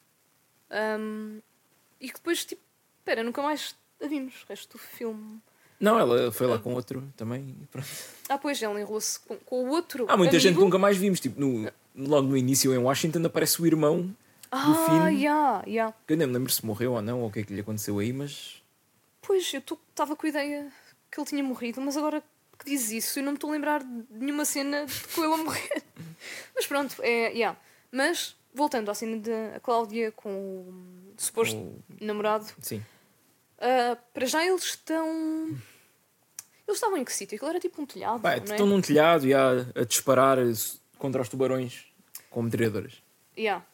Um, 0.71 1.41
e 2.01 2.09
que 2.09 2.15
depois, 2.15 2.43
tipo, 2.45 2.63
espera, 3.01 3.23
nunca 3.23 3.43
mais 3.43 3.75
a 4.03 4.07
vimos. 4.07 4.43
O 4.45 4.47
resto 4.49 4.73
do 4.73 4.79
filme. 4.79 5.39
Não, 5.79 5.99
ela 5.99 6.33
foi 6.33 6.47
lá 6.47 6.59
com 6.59 6.73
outro 6.75 7.07
também. 7.17 7.55
pronto. 7.71 7.87
Ah, 8.31 8.39
pois, 8.39 8.63
ela 8.63 8.81
enrolou-se 8.81 9.21
com, 9.21 9.37
com 9.37 9.65
o 9.65 9.69
outro. 9.69 10.07
Há 10.09 10.17
muita 10.17 10.31
amigo. 10.37 10.39
gente 10.41 10.55
que 10.57 10.61
nunca 10.65 10.79
mais 10.79 10.97
vimos. 10.97 11.21
Tipo, 11.21 11.39
no, 11.39 11.71
logo 11.95 12.29
no 12.29 12.37
início 12.37 12.73
em 12.73 12.79
Washington 12.79 13.23
aparece 13.27 13.61
o 13.61 13.67
irmão 13.67 14.03
do 14.03 14.15
Ah, 14.51 14.87
Finn. 14.87 15.19
yeah, 15.19 15.63
yeah. 15.67 15.95
Que 16.07 16.15
eu 16.15 16.17
nem 16.17 16.27
me 16.27 16.33
lembro 16.33 16.51
se 16.51 16.65
morreu 16.65 16.93
ou 16.93 17.03
não, 17.03 17.21
ou 17.21 17.29
o 17.29 17.31
que 17.33 17.41
é 17.41 17.43
que 17.43 17.53
lhe 17.53 17.61
aconteceu 17.61 17.99
aí, 17.99 18.13
mas. 18.13 18.62
Pois, 19.23 19.53
eu 19.55 19.61
estava 19.61 20.17
com 20.17 20.27
a 20.27 20.29
ideia 20.29 20.73
que 21.11 21.19
ele 21.21 21.27
tinha 21.29 21.43
morrido, 21.45 21.81
mas 21.81 21.97
agora 21.97 22.23
que 22.59 22.65
dizes 22.67 22.91
isso, 22.91 23.19
eu 23.19 23.23
não 23.25 23.33
me 23.33 23.37
estou 23.37 23.51
a 23.51 23.53
lembrar 23.55 23.83
de 23.83 24.05
nenhuma 24.11 24.45
cena 24.45 24.87
com 25.15 25.25
ele 25.25 25.35
a 25.35 25.37
morrer. 25.37 25.83
mas 26.55 26.67
pronto, 26.67 26.97
é. 27.03 27.31
Yeah. 27.33 27.59
Mas, 27.91 28.37
voltando 28.55 28.91
à 28.91 28.95
cena 28.95 29.17
da 29.19 29.61
Cláudia 29.61 30.13
com 30.13 30.31
o 30.31 31.15
suposto 31.17 31.57
ou- 31.57 31.83
namorado, 32.01 32.47
Sim. 32.61 32.83
ah, 33.59 33.97
para 34.13 34.27
já 34.27 34.45
eles 34.45 34.65
estão. 34.65 35.07
Eles 36.67 36.79
estavam 36.79 36.97
em 36.97 37.05
que 37.05 37.13
sítio? 37.13 37.37
Aquilo 37.37 37.51
era 37.51 37.61
tipo 37.61 37.83
um 37.83 37.87
telhado. 37.87 38.23
Não 38.23 38.31
é? 38.31 38.39
estão 38.39 38.67
num 38.67 38.81
telhado 38.81 39.27
e 39.27 39.35
a, 39.35 39.51
a 39.75 39.85
disparar 39.85 40.39
contra 40.99 41.21
os 41.21 41.29
tubarões 41.29 41.87
com 42.31 42.43
metralhadoras. 42.43 43.03
Yeah. 43.37 43.65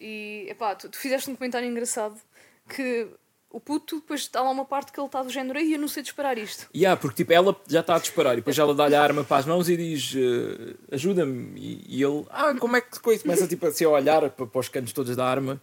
E 0.00 0.46
epá, 0.48 0.74
tu, 0.74 0.88
tu 0.88 0.98
fizeste 0.98 1.30
um 1.30 1.36
comentário 1.36 1.68
engraçado 1.68 2.20
que 2.68 3.08
o 3.52 3.60
puto 3.60 3.96
depois 4.00 4.20
está 4.22 4.40
lá 4.42 4.50
uma 4.50 4.64
parte 4.64 4.90
que 4.92 4.98
ele 4.98 5.06
está 5.06 5.22
do 5.22 5.30
género 5.30 5.58
aí 5.58 5.74
eu 5.74 5.78
não 5.78 5.88
sei 5.88 6.02
disparar 6.02 6.36
isto. 6.38 6.66
E 6.72 6.84
há, 6.86 6.96
porque 6.96 7.16
tipo, 7.22 7.32
ela 7.32 7.54
já 7.68 7.80
está 7.80 7.96
a 7.96 7.98
disparar 7.98 8.32
e 8.32 8.36
depois 8.36 8.58
ela 8.58 8.74
dá-lhe 8.74 8.94
a 8.94 9.02
arma 9.02 9.22
para 9.24 9.36
as 9.36 9.46
mãos 9.46 9.68
e 9.68 9.76
diz 9.76 10.14
eh, 10.16 10.74
ajuda-me. 10.90 11.52
E, 11.60 11.98
e 11.98 12.02
ele, 12.02 12.24
ah, 12.30 12.54
como 12.58 12.76
é 12.76 12.80
que 12.80 12.98
coisa? 13.00 13.22
Começa 13.22 13.46
tipo, 13.46 13.66
assim, 13.66 13.84
a 13.84 13.90
olhar 13.90 14.28
para, 14.30 14.46
para 14.46 14.58
os 14.60 14.68
cantos 14.68 14.92
todos 14.92 15.14
da 15.14 15.24
arma. 15.26 15.60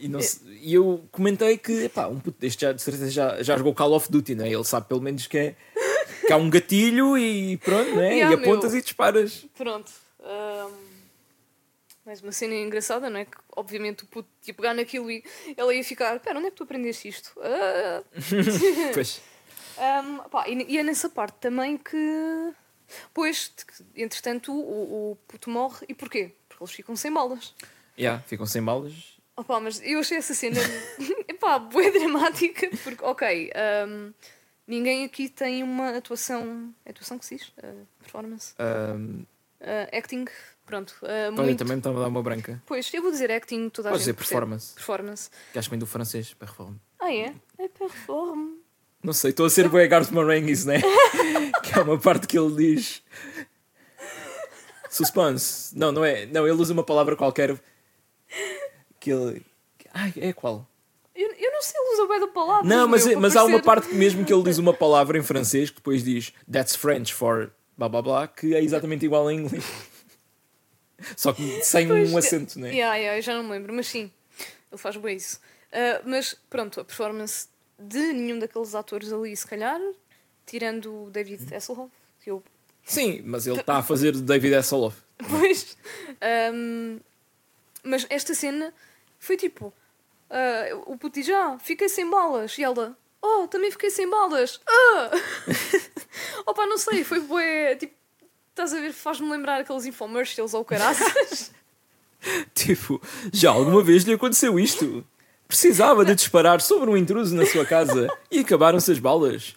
E, 0.00 0.08
não 0.08 0.20
se- 0.20 0.40
e 0.60 0.74
eu 0.74 1.04
comentei 1.12 1.56
que 1.56 1.84
epá, 1.84 2.08
um 2.08 2.18
puto 2.18 2.38
deste 2.40 2.62
já, 2.62 2.72
de 2.72 2.82
certeza 2.82 3.08
já, 3.10 3.42
já 3.42 3.56
jogou 3.56 3.72
Call 3.72 3.92
of 3.94 4.10
Duty, 4.10 4.34
né? 4.34 4.52
ele 4.52 4.64
sabe 4.64 4.88
pelo 4.88 5.00
menos 5.00 5.26
que, 5.28 5.38
é, 5.38 5.54
que 6.26 6.32
há 6.32 6.36
um 6.36 6.50
gatilho 6.50 7.16
e 7.16 7.56
pronto, 7.58 7.94
né? 7.94 8.14
Yeah, 8.18 8.34
e 8.36 8.42
apontas 8.42 8.72
meu. 8.72 8.80
e 8.80 8.82
disparas. 8.82 9.46
Pronto. 9.56 9.90
Ahm, 10.20 10.53
mais 12.04 12.20
uma 12.20 12.32
cena 12.32 12.54
engraçada, 12.54 13.08
não 13.08 13.18
é? 13.18 13.24
Que 13.24 13.36
obviamente 13.56 14.04
o 14.04 14.06
puto 14.06 14.28
ia 14.46 14.54
pegar 14.54 14.74
naquilo 14.74 15.10
e 15.10 15.24
ela 15.56 15.74
ia 15.74 15.82
ficar: 15.82 16.18
Pera, 16.20 16.38
onde 16.38 16.48
é 16.48 16.50
que 16.50 16.56
tu 16.56 16.64
aprendeste 16.64 17.08
isto? 17.08 17.32
Ah. 17.40 18.02
Pois. 18.92 19.20
Um, 19.76 20.18
pá, 20.28 20.48
e, 20.48 20.64
e 20.68 20.78
é 20.78 20.82
nessa 20.82 21.08
parte 21.08 21.36
também 21.38 21.76
que. 21.76 22.52
Pois, 23.12 23.52
entretanto, 23.96 24.52
o, 24.52 25.12
o 25.12 25.16
puto 25.26 25.50
morre. 25.50 25.84
E 25.88 25.94
porquê? 25.94 26.32
Porque 26.48 26.62
eles 26.62 26.72
ficam 26.74 26.94
sem 26.94 27.12
balas. 27.12 27.54
Yeah, 27.98 28.22
ficam 28.22 28.46
sem 28.46 28.62
balas. 28.62 29.18
Opa, 29.36 29.58
mas 29.58 29.80
eu 29.82 29.98
achei 29.98 30.18
essa 30.18 30.32
cena 30.32 30.60
epá, 31.26 31.58
bué 31.58 31.90
dramática, 31.90 32.70
porque, 32.84 33.02
ok, 33.02 33.50
um, 33.88 34.12
ninguém 34.64 35.04
aqui 35.04 35.28
tem 35.28 35.62
uma 35.64 35.96
atuação. 35.96 36.72
é 36.84 36.90
Atuação 36.90 37.18
que 37.18 37.26
se 37.26 37.36
diz? 37.36 37.48
Uh, 37.58 37.86
performance? 37.98 38.54
Ahm, 38.58 39.24
Uh, 39.64 39.88
acting, 39.96 40.26
pronto. 40.64 40.94
Uh, 41.02 41.06
olha, 41.06 41.32
muito... 41.32 41.58
também 41.58 41.76
me 41.76 41.80
estava 41.80 41.98
a 41.98 42.02
dar 42.02 42.08
uma 42.08 42.22
branca. 42.22 42.62
Pois, 42.66 42.92
eu 42.92 43.02
vou 43.02 43.10
dizer 43.10 43.30
acting, 43.30 43.68
toda 43.68 43.88
a 43.88 43.92
Podes 43.92 44.06
gente 44.06 44.14
dizer 44.14 44.18
percebe. 44.18 44.40
performance. 44.40 44.74
Performance. 44.74 45.30
Que 45.52 45.58
acho 45.58 45.70
vem 45.70 45.78
do 45.78 45.86
francês, 45.86 46.34
performance. 46.34 46.80
Ah, 46.98 47.12
é? 47.12 47.34
É 47.58 47.68
perform. 47.68 48.56
Não 49.02 49.12
sei, 49.12 49.30
estou 49.30 49.44
a 49.44 49.50
ser 49.50 49.68
bué 49.68 49.86
Garth 49.86 50.10
Marenghi's, 50.10 50.64
né? 50.64 50.80
que 51.62 51.78
é 51.78 51.82
uma 51.82 51.98
parte 51.98 52.26
que 52.26 52.38
ele 52.38 52.54
diz. 52.56 53.02
Suspense. 54.88 55.76
Não, 55.76 55.92
não 55.92 56.04
é. 56.04 56.24
Não, 56.26 56.46
ele 56.46 56.60
usa 56.60 56.72
uma 56.72 56.84
palavra 56.84 57.14
qualquer. 57.14 57.60
Que 58.98 59.10
ele. 59.10 59.44
Ai, 59.92 60.12
é 60.16 60.32
qual? 60.32 60.66
Eu, 61.14 61.30
eu 61.32 61.52
não 61.52 61.62
sei, 61.62 61.80
ele 61.80 61.94
usa 61.94 62.08
bem 62.08 62.20
da 62.20 62.28
palavra. 62.28 62.68
Não, 62.68 62.88
mas, 62.88 63.06
meu, 63.06 63.20
mas 63.20 63.34
para 63.34 63.42
há 63.42 63.44
uma 63.44 63.62
parte 63.62 63.88
que 63.88 63.94
mesmo 63.94 64.24
que 64.24 64.32
ele 64.32 64.42
diz 64.42 64.58
uma 64.58 64.72
palavra 64.72 65.16
em 65.18 65.22
francês 65.22 65.70
que 65.70 65.76
depois 65.76 66.02
diz 66.02 66.32
That's 66.50 66.74
French 66.74 67.12
for 67.12 67.52
blá 67.76 67.88
blá 67.88 68.02
blá, 68.02 68.28
que 68.28 68.54
é 68.54 68.62
exatamente 68.62 69.04
igual 69.04 69.30
em 69.30 69.40
inglês. 69.40 69.64
Só 71.16 71.32
que 71.32 71.62
sem 71.62 71.88
Pois, 71.88 72.12
um 72.12 72.16
acento, 72.16 72.58
né? 72.58 72.70
Yeah, 72.72 72.96
yeah, 72.96 73.18
eu 73.18 73.22
já 73.22 73.34
não 73.34 73.44
me 73.44 73.50
lembro, 73.50 73.72
mas 73.72 73.86
sim, 73.86 74.10
ele 74.70 74.78
faz 74.78 74.96
bem 74.96 75.16
isso. 75.16 75.40
Ah, 75.72 76.00
mas 76.04 76.36
pronto, 76.48 76.80
a 76.80 76.84
performance 76.84 77.48
de 77.78 78.12
nenhum 78.12 78.38
daqueles 78.38 78.74
atores 78.74 79.12
ali, 79.12 79.36
se 79.36 79.46
calhar, 79.46 79.80
tirando 80.46 81.06
o 81.06 81.10
David 81.10 81.52
Hasselhoff, 81.54 81.92
que 82.20 82.30
eu. 82.30 82.42
Sim, 82.84 83.22
mas 83.24 83.46
ele 83.46 83.60
está 83.60 83.78
a 83.78 83.82
fazer 83.82 84.12
David 84.12 84.54
Hasselhoff. 84.54 85.02
Pois. 85.28 85.76
ahm, 86.20 86.98
mas 87.82 88.06
esta 88.10 88.34
cena 88.34 88.72
foi 89.18 89.36
tipo: 89.36 89.72
ah, 90.30 90.64
o 90.86 90.96
puto 90.96 91.20
diz, 91.20 91.28
ah, 91.30 91.58
fiquei 91.58 91.88
sem 91.88 92.08
balas. 92.08 92.58
E 92.58 92.64
ela, 92.64 92.96
oh, 93.22 93.46
também 93.48 93.70
fiquei 93.70 93.90
sem 93.90 94.08
balas. 94.08 94.60
Ah! 94.66 95.10
Opa, 96.46 96.66
não 96.66 96.78
sei, 96.78 97.04
foi 97.04 97.20
bué. 97.20 97.76
Tipo, 97.76 97.94
estás 98.54 98.72
a 98.72 98.80
ver, 98.80 98.92
faz-me 98.92 99.28
lembrar 99.28 99.60
aqueles 99.60 99.84
infomercials 99.84 100.54
ou 100.54 100.64
caraças. 100.64 101.52
Tipo, 102.54 103.02
já 103.30 103.50
alguma 103.50 103.82
vez 103.82 104.04
lhe 104.04 104.14
aconteceu 104.14 104.58
isto? 104.58 105.04
Precisava 105.46 106.06
de 106.06 106.14
disparar 106.14 106.58
sobre 106.62 106.88
um 106.88 106.96
intruso 106.96 107.36
na 107.36 107.44
sua 107.44 107.66
casa 107.66 108.08
e 108.30 108.38
acabaram-se 108.38 108.90
as 108.90 108.98
balas. 108.98 109.54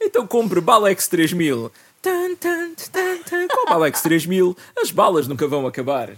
Então 0.00 0.26
compre 0.26 0.62
Balex 0.62 1.08
3000. 1.08 1.70
Tan, 2.00 2.34
tan, 2.36 2.72
tan, 2.90 3.18
tan. 3.18 3.48
Com 3.48 3.68
a 3.68 3.74
Balex 3.74 4.00
3000, 4.00 4.56
as 4.80 4.90
balas 4.90 5.28
nunca 5.28 5.46
vão 5.46 5.66
acabar. 5.66 6.16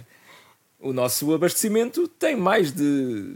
O 0.79 0.93
nosso 0.93 1.33
abastecimento 1.33 2.07
tem 2.07 2.37
mais 2.37 2.71
de. 2.71 3.35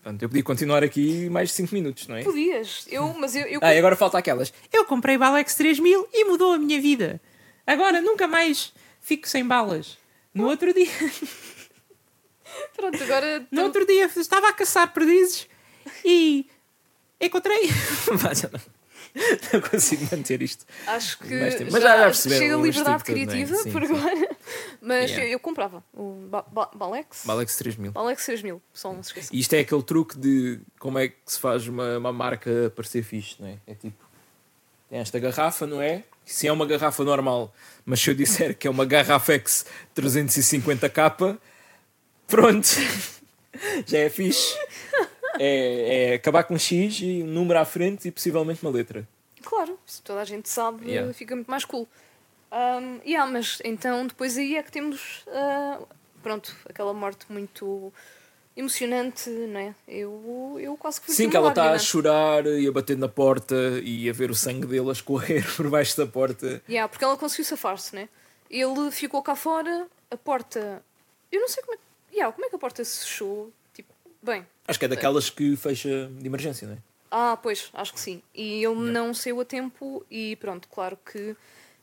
Pronto, 0.00 0.22
eu 0.22 0.28
podia 0.28 0.44
continuar 0.44 0.84
aqui 0.84 1.28
mais 1.30 1.48
de 1.48 1.56
5 1.56 1.74
minutos, 1.74 2.06
não 2.06 2.14
é? 2.14 2.22
Podias, 2.22 2.86
eu, 2.88 3.12
mas 3.18 3.34
eu. 3.34 3.44
eu 3.46 3.58
Ah, 3.60 3.74
e 3.74 3.78
agora 3.78 3.96
falta 3.96 4.16
aquelas. 4.16 4.52
Eu 4.72 4.84
comprei 4.84 5.18
Balex 5.18 5.56
3000 5.56 6.08
e 6.12 6.24
mudou 6.26 6.52
a 6.52 6.58
minha 6.58 6.80
vida. 6.80 7.20
Agora 7.68 8.00
nunca 8.00 8.26
mais 8.26 8.72
fico 9.00 9.28
sem 9.28 9.44
balas. 9.46 9.98
No 10.32 10.46
outro 10.48 10.72
dia, 10.72 10.86
Pronto, 12.74 13.02
agora. 13.02 13.46
no 13.50 13.62
outro 13.64 13.86
dia 13.86 14.06
estava 14.06 14.48
a 14.48 14.52
caçar 14.52 14.92
perdizes 14.92 15.46
e 16.04 16.46
encontrei. 17.20 17.68
Não. 18.52 19.60
Consigo 19.70 20.06
manter 20.14 20.42
isto. 20.42 20.64
Acho 20.86 21.18
que 21.18 21.34
Mais 21.34 21.54
tempo. 21.56 21.70
já, 21.70 21.72
Mas 21.72 21.82
já- 21.82 21.96
já 21.96 22.04
perceberam 22.04 22.40
chega 22.42 22.54
a 22.54 22.58
liberdade 22.62 22.96
estilo 22.98 23.18
todo, 23.18 23.26
não 23.26 23.32
é? 23.32 23.36
criativa 23.36 23.62
Sim, 23.62 23.72
por 23.72 23.86
sim. 23.86 23.94
agora. 23.94 24.36
Mas 24.80 25.10
Yeah. 25.10 25.24
eu, 25.26 25.32
eu 25.32 25.40
comprava 25.40 25.84
o 25.94 26.12
ba 26.30 26.42
ba 26.42 26.70
Balex. 26.74 27.22
Balex 27.24 27.56
3000. 27.56 27.92
Balex 27.92 28.24
3000, 28.26 28.62
só 28.72 28.92
não 28.92 29.02
se 29.02 29.10
esqueça. 29.10 29.34
E 29.34 29.40
isto 29.40 29.52
é 29.54 29.60
aquele 29.60 29.82
truque 29.82 30.16
de 30.18 30.60
como 30.78 30.98
é 30.98 31.08
que 31.08 31.16
se 31.26 31.38
faz 31.38 31.66
uma, 31.66 31.98
uma 31.98 32.12
marca 32.12 32.72
parecer 32.76 33.02
fixe, 33.02 33.36
não 33.40 33.48
é? 33.48 33.58
É 33.66 33.74
tipo, 33.74 34.04
tem 34.88 34.98
esta 35.00 35.18
garrafa, 35.18 35.66
não 35.66 35.80
é? 35.82 36.04
Se 36.28 36.46
é 36.46 36.52
uma 36.52 36.66
garrafa 36.66 37.02
normal, 37.02 37.52
mas 37.86 38.00
se 38.00 38.10
eu 38.10 38.14
disser 38.14 38.56
que 38.56 38.66
é 38.68 38.70
uma 38.70 38.84
Garrafex 38.84 39.64
350k, 39.96 41.38
pronto, 42.26 42.68
já 43.86 43.98
é 43.98 44.10
fixe. 44.10 44.54
É, 45.40 46.10
é 46.10 46.14
acabar 46.14 46.44
com 46.44 46.54
um 46.54 46.58
X 46.58 47.00
e 47.00 47.22
um 47.22 47.26
número 47.26 47.58
à 47.58 47.64
frente 47.64 48.08
e 48.08 48.10
possivelmente 48.10 48.62
uma 48.62 48.70
letra. 48.70 49.08
Claro, 49.42 49.78
se 49.86 50.02
toda 50.02 50.20
a 50.20 50.24
gente 50.24 50.48
sabe, 50.48 50.86
Yeah. 50.90 51.12
fica 51.14 51.34
muito 51.34 51.50
mais 51.50 51.64
cool. 51.64 51.88
Um, 52.52 53.00
yeah, 53.06 53.30
mas 53.30 53.60
então 53.64 54.06
depois 54.06 54.36
aí 54.36 54.56
é 54.56 54.62
que 54.62 54.72
temos 54.72 55.24
ah, 55.28 55.80
pronto, 56.22 56.54
aquela 56.68 56.92
morte 56.92 57.24
muito 57.30 57.92
emocionante, 58.58 59.30
não 59.30 59.60
é? 59.60 59.74
Eu, 59.86 60.56
eu 60.60 60.76
quase 60.76 61.00
que 61.00 61.12
Sim, 61.12 61.30
que 61.30 61.36
ela 61.36 61.50
está 61.50 61.70
a 61.70 61.78
chorar 61.78 62.44
e 62.46 62.66
a 62.66 62.72
bater 62.72 62.98
na 62.98 63.08
porta 63.08 63.54
e 63.84 64.10
a 64.10 64.12
ver 64.12 64.30
o 64.30 64.34
sangue 64.34 64.66
dele 64.66 64.88
a 64.88 64.92
escorrer 64.92 65.44
por 65.56 65.70
baixo 65.70 65.96
da 65.96 66.06
porta. 66.06 66.60
Yeah, 66.68 66.88
porque 66.88 67.04
ela 67.04 67.16
conseguiu 67.16 67.44
safar-se, 67.44 67.94
né? 67.94 68.08
Ele 68.50 68.90
ficou 68.90 69.22
cá 69.22 69.36
fora, 69.36 69.86
a 70.10 70.16
porta. 70.16 70.82
Eu 71.30 71.40
não 71.40 71.48
sei 71.48 71.62
como 71.62 71.76
é, 71.76 72.14
yeah, 72.14 72.32
como 72.32 72.44
é 72.46 72.50
que 72.50 72.56
a 72.56 72.58
porta 72.58 72.84
se 72.84 73.04
fechou. 73.04 73.52
Tipo, 73.72 73.92
bem, 74.22 74.44
Acho 74.66 74.78
que 74.78 74.84
é 74.84 74.88
daquelas 74.88 75.30
que 75.30 75.56
fecha 75.56 76.10
de 76.18 76.26
emergência, 76.26 76.66
não 76.66 76.74
é? 76.74 76.78
Ah, 77.10 77.38
pois, 77.40 77.70
acho 77.72 77.94
que 77.94 78.00
sim. 78.00 78.20
E 78.34 78.62
ele 78.62 78.74
não 78.74 79.14
saiu 79.14 79.40
a 79.40 79.44
tempo 79.44 80.04
e 80.10 80.36
pronto, 80.36 80.68
claro 80.68 80.98
que. 81.10 81.34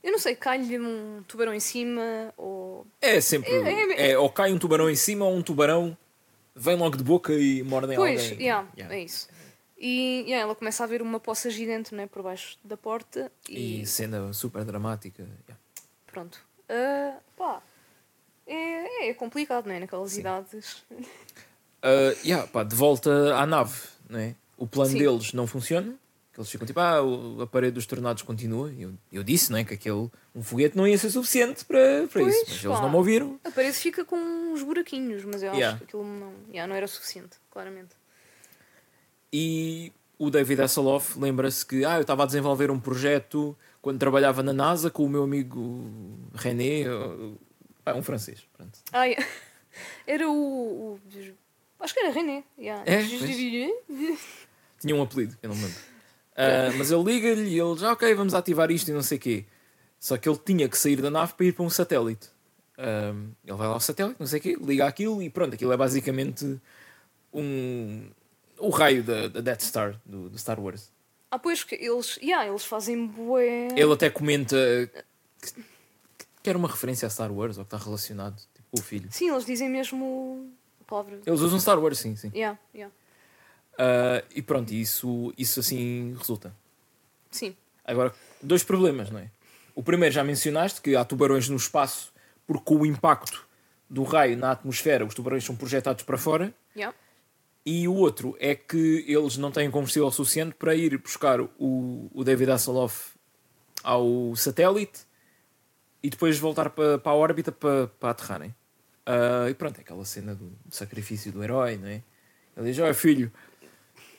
Eu 0.03 0.11
não 0.11 0.19
sei, 0.19 0.35
cai-lhe 0.35 0.77
um 0.77 1.23
tubarão 1.27 1.51
em 1.53 1.59
cima 1.59 2.31
ou. 2.37 2.85
É 3.01 3.19
sempre. 3.21 3.49
É, 3.49 3.93
é- 3.93 4.11
É, 4.11 4.17
ou 4.19 4.29
cai 4.29 4.51
um 4.53 4.59
tubarão 4.59 4.87
em 4.87 4.95
cima 4.95 5.25
ou 5.25 5.33
um 5.35 5.41
tubarão 5.41 5.97
vem 6.55 6.75
logo 6.77 6.95
de 6.97 7.03
boca 7.03 7.33
e 7.33 7.61
morde 7.63 7.93
em 7.93 7.95
Pois, 7.95 8.21
alguém. 8.31 8.45
yeah, 8.45 8.67
Yeah. 8.77 8.95
é 8.95 9.01
isso. 9.03 9.27
E 9.77 10.21
yeah, 10.21 10.43
ela 10.43 10.55
começa 10.55 10.83
a 10.83 10.87
ver 10.87 11.01
uma 11.01 11.19
poça 11.19 11.49
gigante 11.49 11.93
né, 11.93 12.07
por 12.07 12.23
baixo 12.23 12.57
da 12.63 12.77
porta 12.77 13.29
e, 13.49 13.81
E 13.81 13.85
cena 13.85 14.31
super 14.33 14.63
dramática. 14.63 15.23
yeah. 15.23 15.61
pronto. 16.07 16.39
Ah, 16.69 17.17
pá, 17.37 17.61
é, 18.47 19.09
é 19.09 19.13
complicado, 19.13 19.67
não 19.67 19.73
é? 19.73 19.79
Naquelas 19.79 20.17
idades. 20.17 20.83
Uh, 20.91 22.15
yeah, 22.25 22.47
pá, 22.47 22.63
de 22.63 22.73
volta 22.75 23.35
à 23.35 23.45
nave, 23.45 23.75
não 24.09 24.19
é? 24.19 24.33
O 24.57 24.65
plano 24.65 24.91
Sim. 24.91 24.97
deles 24.99 25.33
não 25.33 25.45
funciona. 25.45 25.93
Que 26.35 26.41
eles 26.41 26.51
ficam 26.51 26.67
tipo, 26.67 26.79
ah, 26.81 27.01
o- 27.01 27.41
a 27.43 27.47
parede 27.47 27.71
dos 27.75 27.85
tornados 27.85 28.21
continua. 28.21 28.69
Eu, 28.77 28.93
eu 29.09 29.23
disse, 29.23 29.49
não 29.51 29.57
é? 29.57 29.63
Que 29.63 29.73
aquele, 29.75 30.11
um 30.35 30.43
foguete 30.43 30.75
não 30.75 30.85
ia 30.85 30.97
ser 30.97 31.09
suficiente 31.09 31.63
para, 31.63 32.07
para 32.11 32.21
Pois, 32.21 32.35
isso. 32.35 32.45
Mas 32.49 32.63
eles 32.65 32.75
pá. 32.77 32.81
não 32.81 32.89
me 32.89 32.95
ouviram. 32.97 33.39
A 33.43 33.49
parede 33.51 33.77
fica 33.77 34.03
com 34.03 34.17
uns 34.17 34.61
buraquinhos, 34.61 35.23
mas 35.23 35.41
eu 35.41 35.53
Yeah. 35.53 35.69
acho 35.69 35.77
que 35.77 35.83
aquilo 35.85 36.03
não, 36.03 36.33
yeah, 36.49 36.67
não 36.67 36.75
era 36.75 36.87
suficiente, 36.87 37.37
claramente. 37.49 37.95
E 39.31 39.91
o 40.19 40.29
David 40.29 40.61
Hasselhoff 40.61 41.17
lembra-se 41.17 41.65
que 41.65 41.83
ah, 41.85 41.95
eu 41.95 42.01
estava 42.01 42.23
a 42.23 42.25
desenvolver 42.25 42.69
um 42.69 42.79
projeto 42.79 43.57
quando 43.81 43.97
trabalhava 43.99 44.41
na 44.43 44.51
NASA 44.53 44.89
com 44.89 45.05
o 45.05 45.09
meu 45.09 45.23
amigo 45.23 45.89
René, 46.33 46.83
ah, 47.85 47.93
um 47.95 48.03
francês. 48.03 48.45
Pronto. 48.57 48.77
Ah, 48.91 49.05
yeah. 49.07 49.25
era 50.05 50.29
o, 50.29 50.33
o- 50.95 50.99
Acho 51.79 51.93
que 51.93 51.99
era 52.01 52.11
René. 52.13 52.43
Yeah. 52.57 52.83
É, 52.85 53.03
Tinha 54.79 54.95
um 54.95 55.01
apelido, 55.01 55.37
eu 55.41 55.49
não 55.49 55.55
me 55.55 55.63
lembro. 55.63 55.79
Ah, 56.35 56.71
mas 56.77 56.91
ele 56.91 57.03
liga-lhe 57.03 57.49
e 57.49 57.59
ele 57.59 57.77
já, 57.77 57.93
ok, 57.93 58.13
vamos 58.13 58.33
ativar 58.33 58.69
isto 58.69 58.89
e 58.89 58.93
não 58.93 59.01
sei 59.01 59.17
o 59.17 59.21
quê. 59.21 59.45
Só 59.99 60.17
que 60.17 60.27
ele 60.27 60.37
tinha 60.37 60.67
que 60.67 60.77
sair 60.77 61.01
da 61.01 61.09
nave 61.09 61.33
para 61.33 61.45
ir 61.45 61.53
para 61.53 61.63
um 61.63 61.69
satélite. 61.69 62.27
Ah, 62.77 63.13
ele 63.43 63.57
vai 63.57 63.67
lá 63.67 63.73
ao 63.73 63.79
satélite, 63.79 64.17
não 64.19 64.27
sei 64.27 64.39
o 64.39 64.41
quê, 64.41 64.57
liga 64.59 64.85
aquilo 64.85 65.21
e 65.21 65.29
pronto, 65.29 65.53
aquilo 65.53 65.71
é 65.71 65.77
basicamente 65.77 66.59
um, 67.33 68.07
o 68.57 68.69
raio 68.69 69.03
da, 69.03 69.27
da 69.27 69.41
Death 69.41 69.61
Star, 69.61 69.99
do, 70.05 70.29
do 70.29 70.37
Star 70.37 70.59
Wars. 70.59 70.91
Ah, 71.31 71.39
pois, 71.39 71.63
que 71.63 71.75
eles, 71.75 72.17
yeah, 72.21 72.47
eles 72.47 72.63
fazem 72.65 73.07
bué. 73.07 73.69
Ele 73.75 73.93
até 73.93 74.09
comenta 74.09 74.55
que, 75.41 76.25
que 76.43 76.49
era 76.49 76.57
uma 76.57 76.67
referência 76.67 77.07
a 77.07 77.09
Star 77.09 77.31
Wars 77.31 77.57
ou 77.57 77.65
que 77.65 77.75
está 77.75 77.83
relacionado 77.83 78.37
tipo, 78.37 78.67
com 78.71 78.79
o 78.79 78.83
filho. 78.83 79.07
Sim, 79.11 79.31
eles 79.31 79.45
dizem 79.45 79.69
mesmo 79.69 80.49
palavra. 80.85 81.19
Eles 81.25 81.39
usam 81.41 81.59
Star 81.59 81.79
Wars, 81.79 81.97
sim, 81.97 82.15
sim. 82.15 82.31
Yeah, 82.33 82.57
yeah. 82.73 82.93
Ah, 83.77 84.23
e 84.33 84.41
pronto, 84.41 84.73
isso, 84.73 85.33
isso 85.37 85.59
assim 85.59 86.15
resulta. 86.17 86.55
Sim. 87.31 87.55
Agora, 87.83 88.13
dois 88.41 88.63
problemas, 88.63 89.09
não 89.09 89.19
é? 89.19 89.29
O 89.75 89.83
primeiro 89.83 90.13
já 90.13 90.23
mencionaste, 90.23 90.81
que 90.81 90.95
há 90.95 91.03
tubarões 91.03 91.49
no 91.49 91.57
espaço, 91.57 92.13
porque 92.47 92.63
com 92.63 92.77
o 92.77 92.85
impacto 92.85 93.45
do 93.89 94.03
raio 94.03 94.37
na 94.37 94.51
atmosfera, 94.51 95.05
os 95.05 95.13
tubarões 95.13 95.43
são 95.43 95.55
projetados 95.55 96.03
para 96.03 96.17
fora. 96.17 96.53
Yeah. 96.75 96.95
E 97.65 97.87
o 97.87 97.93
outro 97.93 98.35
é 98.39 98.55
que 98.55 99.03
eles 99.07 99.37
não 99.37 99.51
têm 99.51 99.69
combustível 99.69 100.09
suficiente 100.11 100.55
para 100.55 100.75
ir 100.75 100.97
buscar 100.97 101.41
o, 101.41 102.09
o 102.13 102.23
David 102.23 102.51
Hasselhoff 102.51 103.13
ao 103.83 104.35
satélite 104.35 105.01
e 106.01 106.09
depois 106.09 106.37
voltar 106.37 106.69
para, 106.69 106.97
para 106.97 107.11
a 107.11 107.15
órbita 107.15 107.51
para, 107.51 107.87
para 107.87 108.11
aterrarem. 108.11 108.55
Ah, 109.05 109.47
e 109.49 109.53
pronto, 109.53 109.77
é 109.77 109.81
aquela 109.81 110.05
cena 110.05 110.33
do, 110.33 110.45
do 110.65 110.75
sacrifício 110.75 111.31
do 111.31 111.43
herói, 111.43 111.77
não 111.77 111.87
é? 111.87 112.01
Ele 112.57 112.71
diz: 112.71 112.79
Olha, 112.79 112.93
filho, 112.93 113.31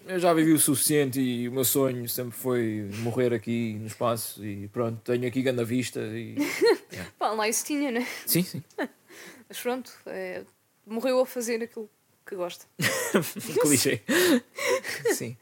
eu 0.06 0.18
já 0.18 0.32
vivi 0.32 0.52
o 0.52 0.58
suficiente 0.58 1.20
e 1.20 1.48
o 1.48 1.52
meu 1.52 1.64
sonho 1.64 2.08
sempre 2.08 2.36
foi 2.36 2.88
morrer 2.98 3.32
aqui 3.34 3.74
no 3.74 3.86
espaço 3.86 4.44
e 4.44 4.68
pronto, 4.68 5.00
tenho 5.02 5.26
aqui 5.26 5.42
grande 5.42 5.64
vista. 5.64 6.00
E... 6.00 6.36
Pá, 7.18 7.30
lá 7.30 7.48
isso 7.48 7.64
tinha, 7.64 7.90
né? 7.90 8.06
Sim, 8.24 8.42
sim. 8.42 8.62
Mas 9.48 9.60
pronto, 9.60 9.92
é, 10.06 10.42
morreu 10.84 11.20
a 11.20 11.26
fazer 11.26 11.62
aquilo 11.62 11.88
que 12.26 12.34
gosta. 12.34 12.66
clichê. 13.62 14.02
Sim. 15.14 15.36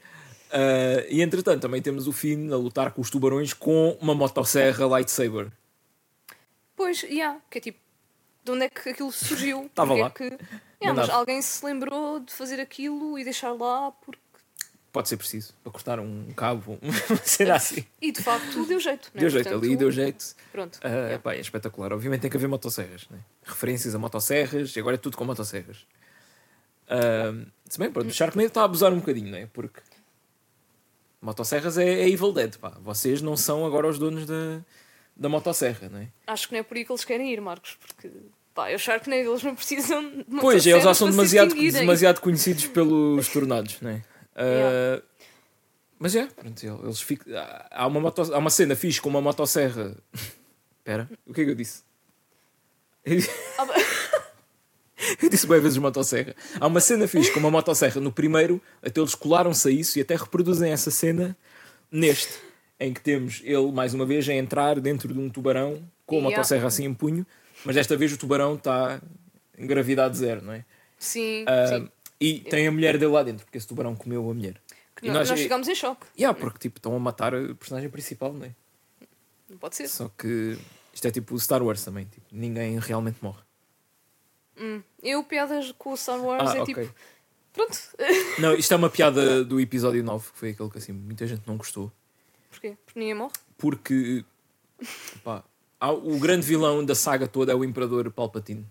Ah, 0.54 1.04
e 1.08 1.20
entretanto, 1.20 1.62
também 1.62 1.82
temos 1.82 2.06
o 2.06 2.12
Finn 2.12 2.52
a 2.52 2.56
lutar 2.56 2.92
com 2.92 3.00
os 3.00 3.10
tubarões 3.10 3.52
com 3.52 3.98
uma 4.00 4.14
motosserra 4.14 4.86
lightsaber. 4.86 5.50
Pois, 6.76 7.02
yeah, 7.02 7.40
que 7.50 7.58
é 7.58 7.60
tipo, 7.60 7.78
de 8.44 8.50
onde 8.52 8.64
é 8.64 8.68
que 8.68 8.90
aquilo 8.90 9.10
surgiu? 9.10 9.68
Tava 9.74 9.96
Porque 9.96 10.02
lá. 10.02 10.06
É 10.06 10.10
que, 10.10 10.44
yeah, 10.80 10.94
mas 10.94 11.10
alguém 11.10 11.42
se 11.42 11.64
lembrou 11.64 12.20
de 12.20 12.32
fazer 12.32 12.60
aquilo 12.60 13.18
e 13.18 13.24
deixar 13.24 13.52
lá 13.52 13.90
porque. 13.90 14.22
Pode 14.94 15.08
ser 15.08 15.16
preciso 15.16 15.52
para 15.60 15.72
cortar 15.72 15.98
um 15.98 16.32
cabo, 16.36 16.78
uma 16.80 17.16
cena 17.24 17.56
assim. 17.56 17.84
E 18.00 18.12
de 18.12 18.22
facto 18.22 18.64
deu 18.64 18.78
jeito, 18.78 19.10
né? 19.12 19.20
Deu 19.22 19.28
jeito 19.28 19.48
Portanto, 19.48 19.64
ali, 19.64 19.76
deu 19.76 19.90
jeito. 19.90 20.24
Pronto. 20.52 20.78
Ah, 20.84 20.88
yeah. 20.88 21.18
pá, 21.18 21.34
é 21.34 21.40
espetacular. 21.40 21.92
Obviamente 21.92 22.20
tem 22.20 22.30
que 22.30 22.36
haver 22.36 22.48
motosserras, 22.48 23.08
né? 23.10 23.18
referências 23.42 23.92
a 23.92 23.98
motosserras 23.98 24.76
e 24.76 24.78
agora 24.78 24.94
é 24.94 24.96
tudo 24.96 25.16
com 25.16 25.24
motosserras. 25.24 25.84
Ah, 26.88 27.34
se 27.68 27.76
bem, 27.76 27.90
pronto, 27.90 28.08
o 28.08 28.12
Sharknado 28.12 28.46
está 28.46 28.60
a 28.60 28.66
abusar 28.66 28.92
um 28.92 29.00
bocadinho, 29.00 29.32
não 29.32 29.38
é? 29.38 29.46
Porque 29.46 29.80
motosserras 31.20 31.76
é, 31.76 32.02
é 32.02 32.08
Evil 32.08 32.32
Dead, 32.32 32.56
pá. 32.58 32.78
Vocês 32.80 33.20
não 33.20 33.36
são 33.36 33.66
agora 33.66 33.88
os 33.88 33.98
donos 33.98 34.24
da, 34.24 34.60
da 35.16 35.28
motosserra, 35.28 35.88
não 35.88 35.98
é? 35.98 36.08
Acho 36.24 36.46
que 36.46 36.54
não 36.54 36.60
é 36.60 36.62
por 36.62 36.76
aí 36.76 36.84
que 36.84 36.92
eles 36.92 37.04
querem 37.04 37.32
ir, 37.32 37.40
Marcos, 37.40 37.76
porque 37.84 38.12
pá, 38.54 38.70
eu 38.70 38.78
Sharknado 38.78 39.28
eles 39.28 39.42
não 39.42 39.56
precisam 39.56 40.08
de 40.08 40.40
Pois, 40.40 40.64
eles 40.64 40.84
já 40.84 40.94
são 40.94 41.10
demasiado, 41.10 41.52
demasiado 41.52 42.20
conhecidos 42.20 42.68
pelos 42.68 43.26
tornados, 43.26 43.80
não 43.80 43.90
é? 43.90 44.13
Ah. 44.36 45.02
Mas 45.98 46.14
é, 46.16 46.26
pronto, 46.26 46.80
eles 46.84 47.00
ficam. 47.00 47.32
Há 47.70 47.86
uma, 47.86 48.00
moto, 48.00 48.20
há 48.34 48.38
uma 48.38 48.50
cena 48.50 48.74
fixe 48.76 49.00
com 49.00 49.08
uma 49.08 49.20
motosserra. 49.20 49.96
Espera, 50.78 51.08
o 51.26 51.32
que 51.32 51.40
é 51.40 51.44
que 51.44 51.50
eu 51.50 51.54
disse? 51.54 51.82
Ah, 53.58 53.66
Eu 55.22 55.28
disse 55.30 55.46
bem 55.48 55.60
vezes 55.60 55.78
motosserra. 55.78 56.34
Há 56.60 56.66
uma 56.66 56.80
cena 56.80 57.06
fixe 57.06 57.30
com 57.32 57.40
uma 57.40 57.50
motosserra 57.50 58.00
no 58.00 58.12
primeiro, 58.12 58.60
até 58.82 59.00
eles 59.00 59.14
colaram-se 59.14 59.68
a 59.68 59.70
isso 59.70 59.98
e 59.98 60.02
até 60.02 60.14
reproduzem 60.16 60.72
essa 60.72 60.90
cena 60.90 61.36
neste, 61.90 62.34
em 62.80 62.92
que 62.92 63.00
temos 63.00 63.40
ele, 63.44 63.70
mais 63.72 63.94
uma 63.94 64.04
vez, 64.04 64.28
a 64.28 64.34
entrar 64.34 64.80
dentro 64.80 65.12
de 65.12 65.18
um 65.18 65.28
tubarão 65.30 65.82
com 66.06 66.16
a 66.16 66.18
Yeah. 66.18 66.36
motosserra 66.36 66.66
assim 66.66 66.84
em 66.84 66.92
punho, 66.94 67.26
mas 67.64 67.76
desta 67.76 67.96
vez 67.96 68.12
o 68.12 68.18
tubarão 68.18 68.54
está 68.56 69.00
em 69.56 69.66
gravidade 69.66 70.16
zero, 70.18 70.42
não 70.42 70.52
é? 70.52 70.64
Sim, 70.98 71.44
Ah, 71.46 71.66
sim. 71.68 71.88
E 72.20 72.40
tem 72.40 72.66
a 72.66 72.72
mulher 72.72 72.96
dele 72.98 73.12
lá 73.12 73.22
dentro, 73.22 73.44
porque 73.44 73.58
esse 73.58 73.66
tubarão 73.66 73.94
comeu 73.94 74.28
a 74.30 74.34
mulher. 74.34 74.60
Que 74.96 75.06
e 75.06 75.08
nós, 75.08 75.18
nós- 75.20 75.30
nós 75.30 75.40
ficámos 75.40 75.68
em 75.68 75.74
choque. 75.74 76.06
Yeah, 76.18 76.38
porque 76.38 76.58
tipo, 76.58 76.78
estão 76.78 76.94
a 76.94 76.98
matar 76.98 77.34
a 77.34 77.54
personagem 77.54 77.90
principal, 77.90 78.32
não 78.32 78.46
é? 78.46 78.54
Não 79.50 79.58
pode 79.58 79.76
ser. 79.76 79.88
Só 79.88 80.08
que 80.16 80.56
isto 80.92 81.06
é 81.06 81.10
tipo 81.10 81.38
Star 81.38 81.62
Wars 81.62 81.84
também, 81.84 82.04
tipo, 82.06 82.26
ninguém 82.32 82.78
realmente 82.78 83.18
morre. 83.20 83.42
Hum. 84.56 84.82
Eu, 85.02 85.24
piadas 85.24 85.72
com 85.72 85.92
o 85.92 85.96
Star 85.96 86.20
Wars, 86.20 86.50
Ah, 86.50 86.58
é 86.58 86.64
tipo. 86.64 86.88
Pronto. 87.52 87.78
Não, 88.40 88.54
isto 88.54 88.72
é 88.72 88.76
uma 88.76 88.88
piada 88.90 89.44
do 89.44 89.60
episódio 89.60 90.02
9, 90.02 90.30
que 90.32 90.38
foi 90.38 90.50
aquele 90.50 90.70
que 90.70 90.78
assim, 90.78 90.92
muita 90.92 91.26
gente 91.26 91.42
não 91.46 91.56
gostou. 91.56 91.92
Porquê? 92.50 92.76
Porque 92.84 92.98
ninguém 92.98 93.14
morre? 93.14 93.32
Porque 93.58 94.24
pá, 95.22 95.44
há- 95.80 95.92
o 95.92 96.18
grande 96.18 96.46
vilão 96.46 96.84
da 96.84 96.94
saga 96.94 97.26
toda 97.28 97.52
é 97.52 97.54
o 97.54 97.64
Imperador 97.64 98.10
Palpatine. 98.10 98.66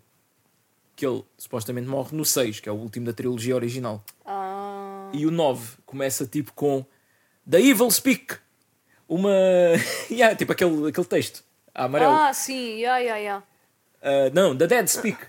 Que 1.04 1.08
ele 1.08 1.22
supostamente 1.38 1.86
morre 1.86 2.16
no 2.16 2.24
6, 2.24 2.62
que 2.62 2.70
é 2.70 2.72
o 2.72 2.76
último 2.76 3.08
da 3.08 3.12
trilogia 3.12 3.54
original. 3.54 4.02
Ah. 4.26 5.10
E 5.12 5.26
o 5.26 5.32
9 5.32 5.80
começa 5.86 6.26
tipo 6.26 6.54
com 6.54 6.86
The 7.50 7.60
Evil 7.60 7.92
Speak. 7.92 8.38
Uma. 9.06 9.30
yeah, 10.10 10.34
tipo 10.34 10.54
aquele, 10.54 10.88
aquele 10.88 11.06
texto. 11.06 11.44
a 11.76 11.84
Amarelo. 11.84 12.14
Ah, 12.14 12.34
sim, 12.34 12.80
ya, 12.80 13.00
ya, 13.00 13.18
ya. 13.18 13.44
Uh, 14.02 14.34
não, 14.34 14.56
The 14.58 14.66
Dead 14.66 14.88
Speak. 14.88 15.22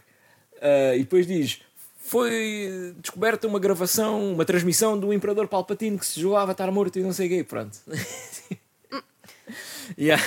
Uh, 0.59 0.95
e 0.95 0.99
depois 1.01 1.27
diz: 1.27 1.61
Foi 1.99 2.95
descoberta 2.99 3.49
uma 3.49 3.59
gravação, 3.59 4.33
uma 4.33 4.45
transmissão 4.45 4.97
do 4.97 5.13
Imperador 5.13 5.49
Palpatine 5.49 5.99
que 5.99 6.07
se 6.07 6.21
julgava 6.21 6.53
estar 6.53 6.71
morto 6.71 7.01
e 7.01 7.03
não 7.03 7.13
sei 7.13 7.27
o 7.27 7.31
quê. 7.31 7.43
Pronto. 7.43 7.81
Yeah. 9.99 10.23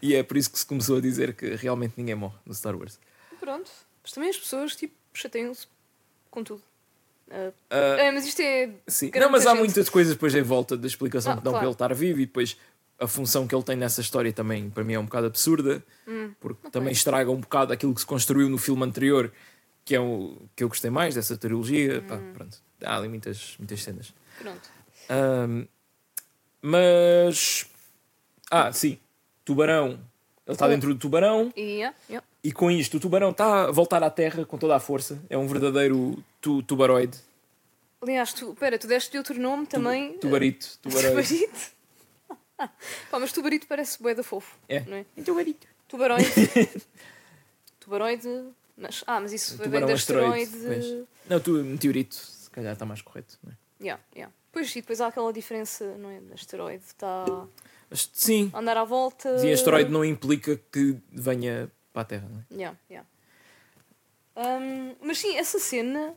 E 0.00 0.14
é 0.14 0.22
por 0.22 0.36
isso 0.36 0.50
que 0.50 0.58
se 0.58 0.64
começou 0.64 0.98
a 0.98 1.00
dizer 1.00 1.34
que 1.34 1.56
realmente 1.56 1.94
ninguém 1.96 2.14
morre 2.14 2.36
no 2.46 2.54
Star 2.54 2.76
Wars. 2.76 2.96
Pronto. 3.40 3.70
Mas 4.06 4.12
também 4.12 4.30
as 4.30 4.36
pessoas, 4.38 4.76
tipo, 4.76 4.94
chateiam-se 5.12 5.66
com 6.30 6.44
tudo. 6.44 6.62
Uh, 7.26 7.52
é, 7.70 8.12
mas 8.12 8.24
isto 8.24 8.40
é. 8.40 8.70
sim. 8.86 9.10
Não, 9.16 9.28
mas 9.28 9.44
há 9.44 9.50
gente- 9.50 9.58
muitas 9.58 9.88
coisas 9.88 10.12
depois 10.12 10.32
em 10.32 10.42
volta 10.42 10.76
da 10.76 10.86
explicação 10.86 11.32
Ah, 11.32 11.36
que 11.38 11.42
dão 11.42 11.52
claro. 11.54 11.58
para 11.58 11.66
ele 11.66 11.74
estar 11.74 11.92
vivo 11.94 12.20
e 12.20 12.26
depois 12.26 12.56
a 13.00 13.08
função 13.08 13.48
que 13.48 13.54
ele 13.54 13.64
tem 13.64 13.74
nessa 13.74 14.00
história 14.00 14.32
também 14.32 14.70
para 14.70 14.84
mim 14.84 14.92
é 14.94 14.98
um 15.00 15.06
bocado 15.06 15.26
absurda 15.26 15.84
Hum, 16.06 16.32
porque 16.38 16.70
também 16.70 16.92
estraga 16.92 17.28
um 17.32 17.40
bocado 17.40 17.72
aquilo 17.72 17.92
que 17.92 18.00
se 18.00 18.06
construiu 18.06 18.48
no 18.48 18.58
filme 18.58 18.84
anterior 18.84 19.32
que 19.84 19.96
é 19.96 20.00
o 20.00 20.36
que 20.54 20.62
eu 20.62 20.68
gostei 20.68 20.88
mais 20.88 21.16
dessa 21.16 21.36
trilogia 21.36 22.00
Pá, 22.02 22.14
Hum. 22.14 22.32
pronto. 22.32 22.58
há 22.84 22.96
ali 22.96 23.08
muitas, 23.08 23.56
muitas 23.58 23.82
cenas 23.82 24.14
Pronto. 24.38 24.70
Mas 26.62 27.66
ah 28.52 28.72
sim 28.72 28.98
tubarão 29.44 29.98
ele 30.46 30.54
está 30.54 30.68
dentro 30.68 30.94
do 30.94 30.98
tubarão 31.00 31.52
ya, 31.56 31.92
ya. 32.08 32.22
E 32.46 32.52
com 32.52 32.70
isto 32.70 32.96
o 32.96 33.00
tubarão 33.00 33.30
está 33.30 33.64
a 33.64 33.70
voltar 33.72 34.02
à 34.04 34.10
terra 34.10 34.44
com 34.44 34.56
toda 34.56 34.76
a 34.76 34.80
força 34.80 35.20
é 35.28 35.36
um 35.36 35.48
verdadeiro 35.48 36.22
tu, 36.40 36.62
tubaroide 36.62 37.18
Aliás, 38.00 38.32
tu, 38.32 38.54
pera, 38.54 38.78
tu 38.78 38.86
deste-lhe 38.86 39.18
outro 39.18 39.40
nome 39.40 39.66
também. 39.66 40.16
tubarito 40.18 40.78
tubaroide 40.80 41.38
Tubarito. 41.38 41.76
Pá, 43.10 43.18
mas 43.18 43.32
tubarito 43.32 43.66
parece 43.66 44.00
bué 44.00 44.14
da 44.14 44.22
fofo. 44.22 44.56
É. 44.68 44.80
Não 44.80 44.96
é? 44.98 45.04
Tubarito. 45.24 45.66
Tubaroide. 45.88 46.30
Tubaroide. 47.80 48.28
Mas, 48.76 49.02
ah, 49.06 49.20
mas 49.20 49.32
isso 49.32 49.56
vem 49.56 49.66
Tubarão 49.66 49.86
de 49.86 49.92
asteroide, 49.94 50.56
asteroide. 50.56 51.04
não 51.28 51.40
tu 51.40 51.52
meteorito 51.64 52.14
se 52.14 52.50
calhar 52.50 52.74
está 52.74 52.84
mais 52.84 53.00
correto 53.02 53.38
não 53.42 53.52
é? 53.52 53.56
Yeah, 53.82 54.02
yeah. 54.14 54.32
Pois, 54.52 54.70
e 54.76 54.80
depois 54.80 55.00
há 55.00 55.08
aquela 55.08 55.32
diferença, 55.32 55.96
não 55.98 56.10
é? 56.10 56.20
Asteroide 56.32 56.84
está 56.84 57.24
sim 57.92 58.50
a 58.52 58.58
andar 58.58 58.76
à 58.76 58.84
volta. 58.84 59.38
Sim, 59.38 59.52
asteroide 59.52 59.90
não 59.90 60.04
implica 60.04 60.60
que 60.70 60.96
venha 61.10 61.70
para 61.96 62.02
a 62.02 62.04
Terra, 62.04 62.28
não 62.30 62.40
é? 62.40 62.54
Yeah, 62.54 62.78
yeah. 62.90 63.08
Um, 64.36 64.94
mas 65.00 65.18
sim, 65.18 65.34
essa 65.36 65.58
cena. 65.58 66.14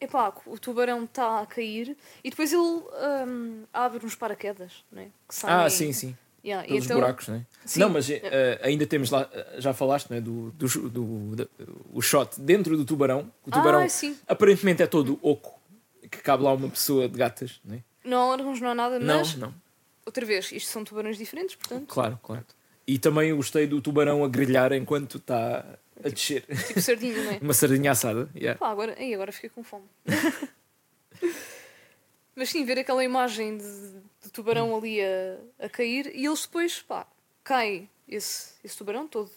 Epá, 0.00 0.34
o 0.44 0.58
tubarão 0.58 1.04
está 1.04 1.40
a 1.40 1.46
cair 1.46 1.96
e 2.22 2.28
depois 2.28 2.52
ele 2.52 2.60
um, 2.60 3.62
abre 3.72 4.04
uns 4.04 4.14
paraquedas, 4.16 4.84
não 4.92 5.00
é? 5.00 5.06
Que 5.26 5.34
saem- 5.34 5.54
Ah, 5.54 5.70
sim, 5.70 5.92
sim. 5.92 6.16
Yeah, 6.44 6.66
Pelos 6.68 6.84
então- 6.84 7.00
buracos, 7.00 7.28
não 7.28 7.36
é? 7.36 7.46
Sim. 7.64 7.80
Não, 7.80 7.88
mas 7.88 8.10
eh, 8.10 8.60
ainda 8.62 8.86
temos 8.86 9.08
lá, 9.10 9.26
eh, 9.32 9.54
já 9.60 9.72
falaste, 9.72 10.10
não 10.10 10.16
é? 10.18 10.20
Do, 10.20 10.50
do, 10.50 10.90
do, 10.90 11.36
da- 11.36 11.46
o 11.92 12.02
shot 12.02 12.38
dentro 12.38 12.76
do 12.76 12.84
tubarão. 12.84 13.32
O 13.46 13.50
tubarão 13.50 13.80
Ah, 13.80 14.32
aparentemente 14.32 14.82
é 14.82 14.86
todo 14.86 15.18
oco, 15.22 15.58
que 16.02 16.18
cabe 16.18 16.42
lá 16.42 16.52
uma 16.52 16.68
pessoa 16.68 17.08
de 17.08 17.16
gatas, 17.16 17.60
não 17.64 17.76
é? 17.76 17.78
Não 18.04 18.18
há 18.18 18.26
órgãos, 18.26 18.60
não 18.60 18.70
há 18.70 18.74
nada, 18.74 18.98
Não, 18.98 19.18
mas 19.18 19.36
não. 19.36 19.54
outra 20.04 20.26
vez, 20.26 20.52
isto 20.52 20.68
são 20.70 20.84
tubarões 20.84 21.16
diferentes, 21.16 21.54
portanto, 21.54 21.86
Claro, 21.86 22.18
claro. 22.22 22.44
E 22.86 22.98
também 22.98 23.34
gostei 23.34 23.66
do 23.66 23.80
tubarão 23.80 24.24
a 24.24 24.28
grelhar 24.28 24.72
enquanto 24.72 25.16
está 25.18 25.64
a 26.04 26.08
descer. 26.08 26.42
tipo 26.66 26.80
sardinha, 26.80 27.22
não 27.22 27.30
é? 27.32 27.38
Uma 27.42 27.54
sardinha 27.54 27.92
assada. 27.92 28.28
yeah. 28.36 28.58
Pá, 28.58 28.68
agora, 28.70 28.94
ei, 29.02 29.14
agora 29.14 29.32
fiquei 29.32 29.48
com 29.50 29.62
fome. 29.64 29.84
Mas 32.36 32.50
sim, 32.50 32.64
ver 32.64 32.78
aquela 32.80 33.04
imagem 33.04 33.56
de, 33.58 33.92
de 34.22 34.30
tubarão 34.32 34.76
ali 34.76 35.00
a, 35.00 35.38
a 35.66 35.68
cair 35.68 36.10
e 36.14 36.26
eles 36.26 36.42
depois, 36.42 36.82
pá, 36.82 37.06
cai 37.44 37.88
esse, 38.08 38.54
esse 38.64 38.76
tubarão 38.76 39.06
todo 39.06 39.30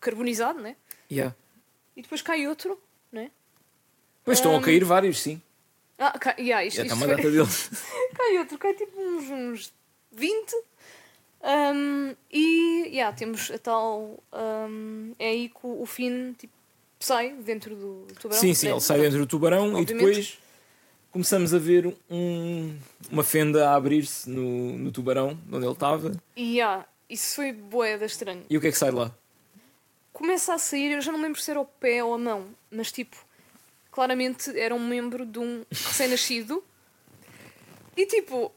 carbonizado, 0.00 0.60
né? 0.60 0.76
Yeah. 1.10 1.34
E 1.96 2.02
depois 2.02 2.20
cai 2.20 2.46
outro, 2.48 2.80
né? 3.12 3.30
Mas 4.26 4.38
estão 4.38 4.56
a 4.56 4.60
cair 4.60 4.84
vários, 4.84 5.20
sim. 5.20 5.40
Ah, 5.98 6.18
cai, 6.18 6.34
yeah, 6.38 6.64
isto, 6.64 6.76
Já 6.78 6.82
está 6.82 6.94
isto 6.94 7.04
uma 7.04 7.14
foi- 7.14 7.16
data 7.16 7.30
deles. 7.30 7.70
cai 8.16 8.38
outro, 8.38 8.58
cai 8.58 8.74
tipo 8.74 9.00
uns, 9.00 9.30
uns 9.30 9.72
20. 10.12 10.52
Um, 11.42 12.14
e 12.30 12.88
yeah, 12.88 13.16
temos 13.16 13.50
a 13.50 13.58
tal. 13.58 14.22
um, 14.32 15.14
é 15.18 15.28
aí 15.30 15.48
que 15.48 15.58
o, 15.66 15.82
o 15.82 15.86
Finn 15.86 16.34
tipo, 16.34 16.52
sai 16.98 17.32
dentro 17.32 17.74
do 17.74 18.06
tubarão. 18.20 18.40
Sim, 18.40 18.52
sim, 18.54 18.66
né? 18.66 18.72
ele 18.72 18.80
sai 18.80 19.00
dentro 19.00 19.18
do 19.20 19.26
tubarão 19.26 19.68
e 19.78 19.80
Obviamente. 19.82 19.94
depois 19.94 20.38
começamos 21.10 21.54
a 21.54 21.58
ver 21.58 21.86
um- 22.10 22.76
uma 23.10 23.24
fenda 23.24 23.70
a 23.70 23.74
abrir-se 23.74 24.28
no, 24.28 24.76
no 24.78 24.92
tubarão, 24.92 25.38
onde 25.50 25.64
ele 25.64 25.72
estava. 25.72 26.12
E 26.36 26.56
yeah, 26.58 26.86
isso 27.08 27.36
foi 27.36 27.52
boeda 27.52 28.04
estranho. 28.04 28.44
E 28.50 28.56
o 28.56 28.60
que 28.60 28.68
é 28.68 28.70
que 28.70 28.78
sai 28.78 28.90
de 28.90 28.96
lá? 28.96 29.14
Começa 30.12 30.52
a 30.54 30.58
sair, 30.58 30.92
eu 30.92 31.00
já 31.00 31.10
não 31.10 31.22
lembro 31.22 31.40
se 31.40 31.50
era 31.50 31.60
o 31.60 31.64
pé 31.64 32.04
ou 32.04 32.12
a 32.12 32.18
mão, 32.18 32.48
mas 32.70 32.92
tipo, 32.92 33.16
claramente 33.90 34.56
era 34.58 34.74
um 34.74 34.86
membro 34.86 35.24
de 35.24 35.38
um 35.38 35.64
recém-nascido. 35.70 36.62
E 37.96 38.04
tipo. 38.04 38.52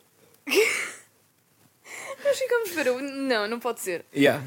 Nós 2.23 2.37
ficamos 2.37 2.71
a 2.77 2.83
ver, 2.83 3.01
não, 3.01 3.47
não 3.47 3.59
pode 3.59 3.79
ser. 3.81 4.05
Yeah. 4.15 4.43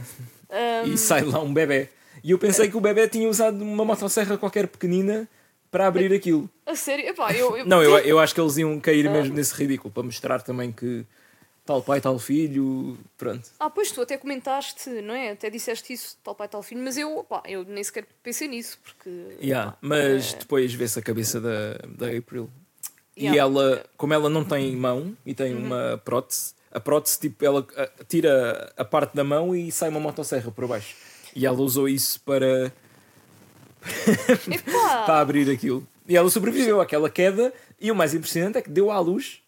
Um, 0.51 0.93
E 0.93 0.99
sai 0.99 1.23
lá 1.23 1.41
um 1.41 1.53
bebê. 1.53 1.89
E 2.25 2.31
eu 2.31 2.39
pensei 2.39 2.69
que 2.71 2.77
o 2.77 2.81
bebê 2.81 3.09
tinha 3.09 3.29
usado 3.29 3.63
uma 3.63 3.85
motosserra 3.85 4.37
qualquer 4.39 4.67
pequenina 4.67 5.29
para 5.71 5.87
abrir 5.87 6.13
aquilo. 6.15 6.49
A 6.65 6.75
sério? 6.75 7.07
Epá, 7.09 7.33
eu, 7.33 7.57
eu- 7.59 7.67
Não, 7.67 7.83
eu, 7.83 7.99
eu 7.99 8.19
acho 8.19 8.35
que 8.35 8.41
eles 8.41 8.57
iam 8.57 8.81
cair 8.81 9.09
mesmo 9.11 9.35
nesse 9.35 9.55
ridículo 9.55 9.93
para 9.93 10.03
mostrar 10.03 10.41
também 10.43 10.73
que 10.73 11.05
tal 11.65 11.83
pai, 11.83 12.01
tal 12.01 12.19
filho. 12.19 12.97
Pronto. 13.19 13.49
Ah, 13.61 13.69
pois 13.69 13.91
tu 13.93 14.01
até 14.01 14.17
comentaste, 14.17 14.89
não 15.03 15.15
é? 15.15 15.33
Até 15.33 15.51
disseste 15.51 15.93
isso, 15.93 16.17
tal 16.25 16.35
pai, 16.35 16.49
tal 16.49 16.63
filho, 16.63 16.83
mas 16.83 16.97
eu, 16.97 17.25
pá, 17.29 17.43
eu 17.47 17.65
nem 17.65 17.83
sequer 17.85 18.07
pensei 18.23 18.49
nisso, 18.49 18.79
porque. 18.83 19.11
Yeah, 19.43 19.73
pá, 19.73 19.79
mas 19.83 20.33
é- 20.35 20.39
depois 20.39 20.73
vê-se 20.73 20.99
a 20.99 21.03
cabeça 21.03 21.41
da, 21.41 21.75
da 21.89 22.17
April. 22.17 22.49
E 23.17 23.25
Yeah. 23.27 23.41
ela, 23.41 23.85
como 23.97 24.13
ela 24.13 24.29
não 24.29 24.45
tem 24.45 24.75
mão 24.77 25.17
e 25.25 25.33
tem 25.35 25.55
uma 25.55 26.01
prótese, 26.05 26.53
a 26.71 26.81
prótese, 26.81 27.21
tipo, 27.21 27.45
ela 27.45 27.67
tira 28.09 28.73
a 28.77 28.85
parte 28.85 29.15
da 29.15 29.25
mão 29.25 29.55
e 29.55 29.71
sai 29.73 29.89
uma 29.89 30.01
motosserra 30.01 30.51
por 30.51 30.67
baixo. 30.67 30.95
E 31.35 31.47
ela 31.47 31.59
usou 31.61 31.89
isso 31.89 32.21
para, 32.23 32.73
para 35.07 35.21
abrir 35.21 35.51
aquilo. 35.51 35.87
E 36.09 36.17
ela 36.17 36.31
sobreviveu 36.31 36.81
àquela 36.81 37.11
queda. 37.11 37.53
E 37.81 37.91
o 37.91 37.95
mais 37.95 38.15
impressionante 38.15 38.59
é 38.59 38.63
que 38.63 38.71
deu 38.71 38.91
à 38.91 38.99
luz 38.99 39.43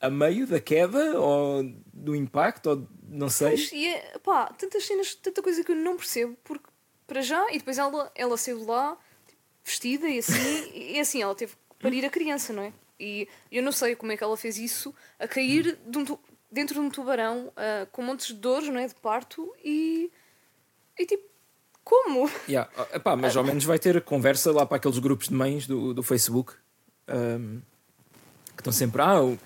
a 0.00 0.08
meio 0.08 0.46
da 0.46 0.60
queda 0.60 1.18
ou 1.20 1.64
do 1.92 2.14
impacto, 2.14 2.70
ou 2.70 2.88
não 3.08 3.28
sei. 3.28 3.50
Pois, 3.50 3.72
e 3.72 3.86
é, 3.86 4.18
pá, 4.22 4.46
tantas 4.46 4.84
cenas, 4.84 5.14
tanta 5.14 5.42
coisa 5.42 5.62
que 5.64 5.72
eu 5.72 5.76
não 5.76 5.96
percebo, 5.96 6.36
porque 6.44 6.66
para 7.06 7.20
já, 7.20 7.50
e 7.50 7.58
depois 7.58 7.78
ela, 7.78 8.10
ela 8.14 8.36
saiu 8.36 8.64
lá 8.64 8.96
tipo, 9.26 9.40
vestida 9.64 10.08
e 10.08 10.18
assim, 10.18 10.70
e 10.74 11.00
assim, 11.00 11.22
ela 11.22 11.34
teve 11.34 11.52
que 11.52 11.58
parir 11.80 12.04
a 12.04 12.10
criança, 12.10 12.52
não 12.52 12.62
é? 12.62 12.72
E 13.00 13.28
eu 13.50 13.62
não 13.62 13.72
sei 13.72 13.94
como 13.94 14.12
é 14.12 14.16
que 14.16 14.24
ela 14.24 14.36
fez 14.36 14.58
isso, 14.58 14.94
a 15.18 15.26
cair 15.26 15.78
de 15.86 15.98
um 15.98 16.04
dentro 16.50 16.74
de 16.74 16.80
um 16.80 16.90
tubarão 16.90 17.52
ah, 17.56 17.86
com 17.92 18.02
montes 18.02 18.28
de 18.28 18.34
dores, 18.34 18.68
não 18.68 18.78
é? 18.78 18.86
De 18.86 18.94
parto 18.94 19.52
e. 19.64 20.10
E 20.98 21.06
tipo, 21.06 21.24
como? 21.84 22.30
Yeah. 22.48 22.70
ah, 22.76 22.86
epá, 22.96 23.16
mas 23.16 23.36
ao 23.36 23.44
menos 23.44 23.64
vai 23.64 23.78
ter 23.78 24.00
conversa 24.02 24.52
lá 24.52 24.66
para 24.66 24.76
aqueles 24.76 24.98
grupos 24.98 25.28
de 25.28 25.34
mães 25.34 25.66
do, 25.66 25.94
do 25.94 26.02
Facebook 26.02 26.54
ahm, 27.06 27.60
que 28.54 28.60
estão 28.60 28.72
sempre. 28.72 29.00
Ah, 29.00 29.22
o 29.22 29.38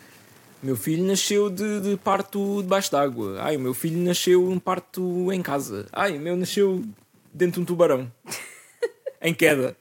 meu 0.63 0.77
filho 0.77 1.05
nasceu 1.05 1.51
de, 1.51 1.81
de 1.81 1.97
parto 1.99 2.63
debaixo 2.63 2.91
d'água. 2.91 3.41
Ai, 3.41 3.57
o 3.57 3.61
meu 3.61 3.75
filho 3.75 3.99
nasceu 3.99 4.49
um 4.49 4.59
parto 4.59 5.33
em 5.33 5.43
casa. 5.43 5.87
Ai, 5.93 6.17
o 6.17 6.21
meu 6.21 6.37
nasceu 6.37 6.83
dentro 7.33 7.57
de 7.57 7.61
um 7.61 7.65
tubarão 7.65 8.11
em 9.21 9.35
queda. 9.35 9.77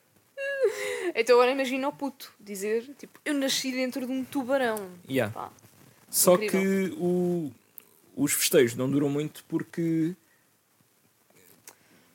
Então 1.15 1.35
agora 1.35 1.51
imagina 1.51 1.87
o 1.87 1.91
puto 1.91 2.33
dizer, 2.39 2.89
tipo, 2.97 3.19
eu 3.25 3.33
nasci 3.33 3.71
dentro 3.71 4.05
de 4.05 4.11
um 4.11 4.23
tubarão. 4.23 4.77
Yeah. 5.09 5.33
Pá, 5.33 5.51
Só 6.11 6.35
Incrível. 6.35 6.89
que 6.91 6.95
o, 6.99 7.51
os 8.15 8.33
festejos 8.33 8.75
não 8.75 8.87
duram 8.91 9.09
muito 9.09 9.43
porque 9.47 10.13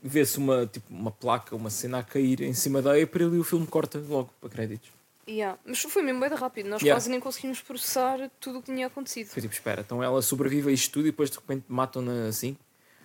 vê-se 0.02 0.39
uma, 0.39 0.66
tipo, 0.66 0.86
uma 0.93 1.10
placa, 1.10 1.56
uma 1.56 1.70
cena 1.70 1.98
a 1.98 2.02
cair 2.02 2.43
em 2.43 2.52
cima 2.55 2.81
da 2.82 3.01
April 3.01 3.35
e 3.35 3.39
o 3.39 3.44
filme 3.44 3.66
corta 3.66 3.98
logo 3.98 4.31
para 4.40 4.51
créditos. 4.51 4.90
yeah. 5.27 5.59
Mas 5.64 5.81
foi 5.81 6.02
mesmo 6.02 6.20
bem 6.20 6.28
rápido, 6.28 6.68
nós 6.68 6.81
Yeah. 6.82 6.94
quase 6.97 7.10
nem 7.10 7.18
conseguimos 7.18 7.60
processar 7.60 8.31
tudo 8.39 8.59
o 8.59 8.62
que 8.62 8.70
tinha 8.73 8.86
acontecido. 8.86 9.28
Foi 9.28 9.43
tipo, 9.43 9.55
espera, 9.55 9.81
então 9.81 10.02
ela 10.02 10.20
sobrevive 10.23 10.68
a 10.68 10.73
isto 10.73 10.93
tudo 10.93 11.09
e 11.09 11.10
depois 11.10 11.31
de 11.31 11.36
repente 11.39 11.64
matam-na 11.66 12.28
assim. 12.28 12.56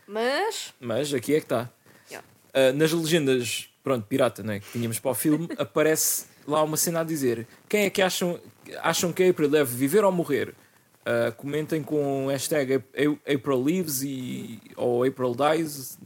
Mas, 0.06 0.74
Mas 0.80 1.14
aqui 1.14 1.34
é 1.34 1.40
que 1.40 1.46
está. 1.46 1.70
Yeah. 2.10 2.28
Ah, 2.54 2.74
nas 2.74 2.92
legendas, 2.92 3.70
pronto, 3.84 4.06
pirata, 4.06 4.44
né, 4.44 4.60
que 4.60 4.70
tínhamos 4.74 5.00
para 5.00 5.12
o 5.12 5.16
filme, 5.16 5.48
aparece 5.58 6.26
lá 6.46 6.62
uma 6.62 6.76
cena 6.78 7.00
a 7.00 7.04
dizer 7.04 7.48
quem 7.70 7.86
é 7.86 7.90
que 7.90 8.02
acham, 8.02 8.40
acham 8.82 9.12
que 9.14 9.24
a 9.24 9.30
April 9.30 9.50
deve 9.50 9.74
viver 9.76 10.04
ou 10.04 10.12
morrer? 10.12 10.54
Ah, 11.06 11.32
comentem 11.32 11.82
com 11.84 12.28
hashtag 12.28 12.76
A- 12.76 13.34
April 13.34 13.64
Lives 13.66 14.02
e, 14.04 14.60
ou 14.76 15.04
April 15.04 15.34
Dies 15.36 15.98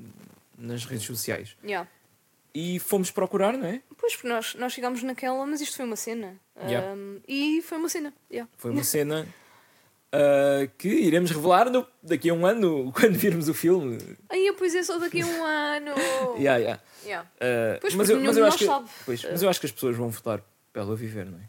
nas 0.58 0.86
redes 0.86 1.06
sociais. 1.06 1.56
yeah. 1.64 1.88
E 2.58 2.80
fomos 2.80 3.12
procurar, 3.12 3.58
não 3.58 3.68
é? 3.68 3.82
Pois, 3.98 4.16
porque 4.16 4.30
nós, 4.30 4.56
nós 4.56 4.72
chegámos 4.72 5.04
naquela, 5.04 5.46
mas 5.46 5.60
isto 5.60 5.76
foi 5.76 5.84
uma 5.86 5.98
cena. 5.98 6.38
Yeah. 6.66 6.94
Um, 6.94 7.20
e 7.28 7.62
foi 7.62 7.78
uma 7.78 7.90
cena. 7.90 8.14
Yeah. 8.32 8.50
Foi 8.56 8.72
uma 8.72 8.84
cena 8.86 9.28
ah, 10.14 10.66
que 10.78 10.88
iremos 10.88 11.32
revelar 11.32 11.70
no- 11.70 11.86
daqui 12.02 12.30
a 12.30 12.34
um 12.34 12.46
ano, 12.46 12.92
quando 12.96 13.16
virmos 13.16 13.50
o 13.50 13.54
filme. 13.54 13.98
Aí, 14.30 14.54
pois 14.58 14.74
é 14.74 14.82
só 14.84 14.98
daqui 14.98 15.22
a 15.22 15.26
um 15.26 15.44
ano. 15.44 15.92
Yeah, 16.38 16.58
yeah. 16.58 16.82
Yeah. 17.06 17.30
Uh, 17.36 17.80
Pois, 17.82 17.94
mas, 17.96 18.10
eu, 18.10 18.22
mas 18.22 18.38
eu 18.38 18.46
acho 18.46 18.58
que, 18.58 18.66
sabe. 18.66 18.90
pois, 19.06 19.24
mas 19.24 19.44
eu 19.44 19.50
acho 19.50 19.60
que 19.60 19.66
as 19.66 19.72
pessoas 19.74 19.96
vão 19.98 20.10
votar 20.10 20.42
ela 20.74 20.96
viver, 20.96 21.26
não 21.26 21.38
é? 21.38 21.42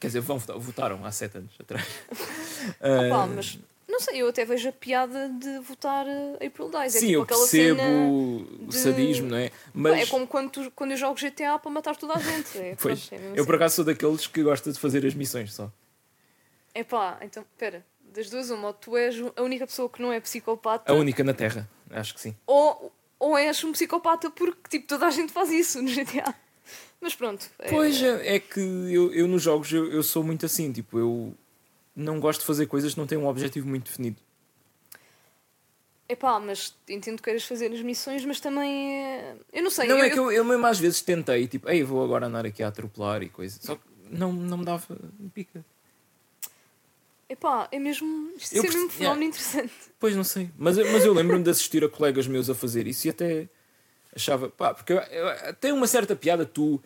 Quer 0.00 0.06
dizer, 0.08 0.20
vão 0.20 0.38
votar, 0.38 0.58
votaram 0.58 1.04
há 1.04 1.10
sete 1.12 1.38
anos 1.38 1.52
atrás. 1.60 1.84
Uh, 2.80 3.10
Pá, 3.10 3.26
mas 3.26 3.58
não 3.86 4.00
sei, 4.00 4.22
eu 4.22 4.28
até 4.28 4.42
vejo 4.46 4.66
a 4.70 4.72
piada 4.72 5.28
de 5.28 5.58
votar 5.58 6.06
uh, 6.06 6.34
April 6.36 6.70
Dies. 6.70 6.96
É 6.96 6.98
sim, 7.00 7.06
tipo 7.08 7.20
eu 7.20 7.26
percebo 7.26 7.82
o 7.82 8.66
de- 8.68 8.76
sadismo, 8.78 9.28
não 9.28 9.36
é? 9.36 9.50
Pá, 9.50 9.56
Mas 9.74 10.00
É 10.00 10.06
como 10.06 10.26
quando, 10.26 10.50
tu- 10.50 10.70
quando 10.74 10.92
eu 10.92 10.96
jogo 10.96 11.14
GTA 11.20 11.58
para 11.58 11.70
matar 11.70 11.94
toda 11.94 12.14
a 12.14 12.18
gente. 12.18 12.56
É, 12.56 12.74
pois, 12.80 13.04
pronto, 13.04 13.22
é 13.22 13.38
eu 13.38 13.44
por 13.44 13.54
assim. 13.54 13.62
acaso 13.64 13.74
sou 13.76 13.84
daqueles 13.84 14.26
que 14.26 14.42
gosta 14.42 14.72
de 14.72 14.80
fazer 14.80 15.04
as 15.04 15.12
missões 15.14 15.52
só. 15.52 15.70
É 16.74 16.82
pá, 16.82 17.18
então, 17.20 17.44
pera, 17.58 17.84
das 18.14 18.30
duas, 18.30 18.48
uma, 18.50 18.68
ou 18.68 18.72
tu 18.72 18.96
és 18.96 19.14
a 19.36 19.42
única 19.42 19.66
pessoa 19.66 19.90
que 19.90 20.00
não 20.00 20.10
é 20.10 20.18
psicopata, 20.20 20.90
A 20.90 20.94
única 20.94 21.22
na 21.22 21.34
Terra, 21.34 21.68
acho 21.90 22.14
que 22.14 22.20
sim. 22.22 22.34
ou, 22.46 22.90
ou 23.18 23.36
és 23.36 23.62
um 23.62 23.72
psicopata 23.72 24.30
porque 24.30 24.70
tipo, 24.70 24.86
toda 24.88 25.06
a 25.06 25.10
gente 25.10 25.32
faz 25.34 25.50
isso 25.50 25.82
no 25.82 25.88
GTA. 25.90 26.34
Mas 27.04 27.14
pronto. 27.14 27.50
é- 27.58 27.68
Pois 27.68 28.02
é, 28.02 28.36
é 28.36 28.40
que 28.40 28.58
eu, 28.60 29.12
eu 29.12 29.28
nos 29.28 29.42
jogos 29.42 29.70
eu, 29.70 29.92
eu 29.92 30.02
sou 30.02 30.24
muito 30.24 30.46
assim, 30.46 30.72
tipo, 30.72 30.98
eu 30.98 31.34
não 31.94 32.18
gosto 32.18 32.40
de 32.40 32.46
fazer 32.46 32.64
coisas 32.64 32.94
que 32.94 32.98
não 32.98 33.06
têm 33.06 33.18
um 33.18 33.28
objetivo 33.28 33.68
muito 33.68 33.84
definido. 33.84 34.16
Epá, 36.08 36.40
mas 36.40 36.74
entendo 36.88 37.18
que 37.18 37.24
queiras 37.24 37.44
fazer 37.44 37.70
as 37.70 37.82
missões, 37.82 38.24
mas 38.24 38.40
também 38.40 38.96
é... 39.04 39.36
Eu 39.52 39.62
não 39.62 39.70
sei. 39.70 39.86
Não 39.86 39.98
eu, 39.98 40.04
é 40.04 40.08
que 40.08 40.18
eu, 40.18 40.32
eu 40.32 40.44
mesmo 40.46 40.64
às 40.66 40.78
vezes 40.78 41.02
tentei, 41.02 41.46
tipo, 41.46 41.68
ei, 41.68 41.82
vou 41.82 42.02
agora 42.02 42.24
andar 42.24 42.46
aqui 42.46 42.62
a 42.62 42.68
atropelar 42.68 43.22
e 43.22 43.28
coisa. 43.28 43.58
Só 43.60 43.74
que 43.74 43.82
não, 44.10 44.32
não 44.32 44.56
me 44.56 44.64
dava 44.64 44.98
pica. 45.34 45.62
Epá, 47.28 47.68
é 47.70 47.78
mesmo. 47.78 48.32
Isto 48.34 48.56
é 48.56 48.62
mesmo 48.62 48.86
um 48.86 48.88
fenómeno 48.88 49.24
interessante. 49.24 49.74
Pois 50.00 50.16
não 50.16 50.24
sei. 50.24 50.50
Mas, 50.56 50.78
mas 50.78 51.04
eu 51.04 51.12
lembro-me 51.12 51.44
de 51.44 51.50
assistir 51.50 51.84
a 51.84 51.88
colegas 51.90 52.26
meus 52.26 52.48
a 52.48 52.54
fazer 52.54 52.86
isso 52.86 53.06
e 53.06 53.10
até 53.10 53.46
achava, 54.14 54.48
pá, 54.48 54.72
porque 54.74 54.92
eu- 54.92 54.98
eu- 54.98 55.54
tem 55.54 55.72
uma 55.72 55.86
certa 55.86 56.14
piada 56.16 56.44
tu, 56.46 56.82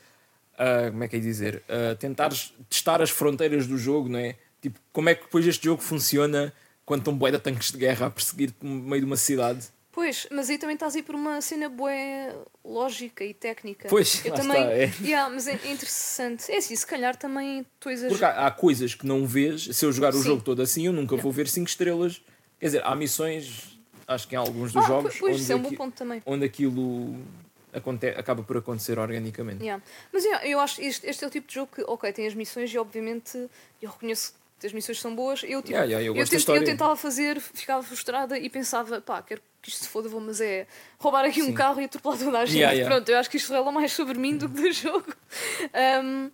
ah, 0.59 0.91
como 0.91 1.05
é 1.05 1.09
que 1.09 1.17
é 1.17 1.19
dizer, 1.19 1.63
ah, 1.69 1.95
tentares 1.97 2.53
testar 2.69 3.01
as 3.03 3.11
fronteiras 3.11 3.67
do 3.67 3.77
jogo, 3.79 4.09
não 4.09 4.19
é? 4.19 4.37
Tipo, 4.61 4.79
como 4.93 5.09
é 5.09 5.15
que 5.15 5.23
depois 5.25 5.47
este 5.47 5.65
jogo 5.67 5.83
funciona 5.83 6.53
quando 6.85 7.01
estão 7.03 7.15
bué 7.17 7.31
de 7.31 7.39
tanques 7.39 7.71
de 7.71 7.79
guerra 7.79 8.07
a 8.07 8.11
perseguir-te 8.11 8.57
no 8.65 8.75
meio 8.83 9.03
de 9.03 9.07
uma 9.07 9.17
cidade? 9.17 9.67
Pois, 9.93 10.29
mas 10.31 10.49
aí 10.49 10.59
também 10.59 10.75
estás 10.75 10.95
aí 10.95 11.03
por 11.03 11.15
uma 11.17 11.41
cena 11.41 11.69
bué 11.69 12.33
lógica 12.65 13.25
e 13.25 13.35
técnica. 13.35 13.89
Pois, 13.89 14.25
eu 14.25 14.33
também. 14.33 14.61
está, 14.63 14.73
é. 14.73 14.93
Yeah, 15.07 15.29
mas 15.33 15.49
é 15.49 15.55
interessante. 15.73 16.51
É 16.53 16.59
assim, 16.59 16.77
se 16.77 16.87
calhar 16.87 17.17
também 17.17 17.67
exageras. 17.85 18.13
Porque 18.13 18.25
há, 18.25 18.47
há 18.47 18.51
coisas 18.51 18.95
que 18.95 19.05
não 19.07 19.27
vês, 19.27 19.65
se 19.77 19.85
eu 19.85 19.91
jogar 19.93 20.15
o 20.15 20.19
Sim. 20.19 20.25
jogo 20.25 20.43
todo 20.43 20.63
assim, 20.63 20.87
eu 20.87 20.93
nunca 20.93 21.17
vou 21.17 21.33
ver 21.33 21.49
5 21.49 21.69
estrelas. 21.69 22.23
Quer 22.61 22.67
dizer, 22.67 22.83
há 22.85 22.95
missões, 22.95 23.78
acho 24.09 24.27
que 24.27 24.35
em 24.35 24.39
alguns 24.39 24.73
dos 24.73 24.83
Ah, 24.85 24.87
jogos, 24.89 25.17
pois, 25.19 25.41
onde, 25.43 25.53
é 25.53 25.57
um 25.57 25.61
aqui- 25.61 26.23
onde 26.27 26.45
aquilo 26.47 27.17
acaba 28.17 28.43
por 28.43 28.57
acontecer 28.57 28.99
organicamente. 28.99 29.63
Yeah. 29.63 29.83
Mas 30.13 30.25
yeah, 30.25 30.47
eu 30.47 30.59
acho 30.59 30.77
que 30.77 30.87
este, 30.87 31.07
este 31.07 31.23
é 31.25 31.27
o 31.27 31.31
tipo 31.31 31.47
de 31.47 31.55
jogo 31.55 31.71
que, 31.75 31.83
ok, 31.87 32.11
tem 32.13 32.27
as 32.27 32.35
missões 32.35 32.73
e 32.73 32.79
obviamente 32.79 33.37
eu 33.81 33.91
reconheço 33.91 34.35
que 34.59 34.67
as 34.67 34.73
missões 34.73 34.99
são 35.01 35.15
boas. 35.15 35.43
Eu, 35.45 35.61
tipo, 35.63 35.71
Yeah, 35.79 35.93
eu 36.03 36.17
eu, 36.17 36.25
eu 36.57 36.65
tentava 36.65 36.97
fazer, 36.97 37.41
ficava 37.41 37.83
frustrada 37.83 38.37
e 38.39 38.49
pensava, 38.51 39.01
pá, 39.01 39.23
quero 39.23 39.41
que 39.63 39.69
isto 39.69 39.85
se 39.85 39.89
foda, 39.89 40.09
vou, 40.09 40.21
mas 40.21 40.41
é 40.41 40.67
roubar 40.99 41.25
aqui 41.25 41.43
um 41.43 41.47
Sim. 41.47 41.53
carro 41.55 41.81
e 41.81 41.85
atropelar 41.85 42.19
toda 42.19 42.39
a 42.41 42.47
gente. 42.47 42.85
Pronto, 42.85 43.09
eu 43.09 43.19
acho 43.19 43.31
que 43.31 43.37
isto 43.37 43.51
revela 43.53 43.71
mais 43.71 43.93
sobre 43.93 44.19
mim 44.19 44.37
do 44.37 44.49
que 44.49 44.61
do 44.63 44.73
jogo. 44.73 45.07
Um, 46.03 46.31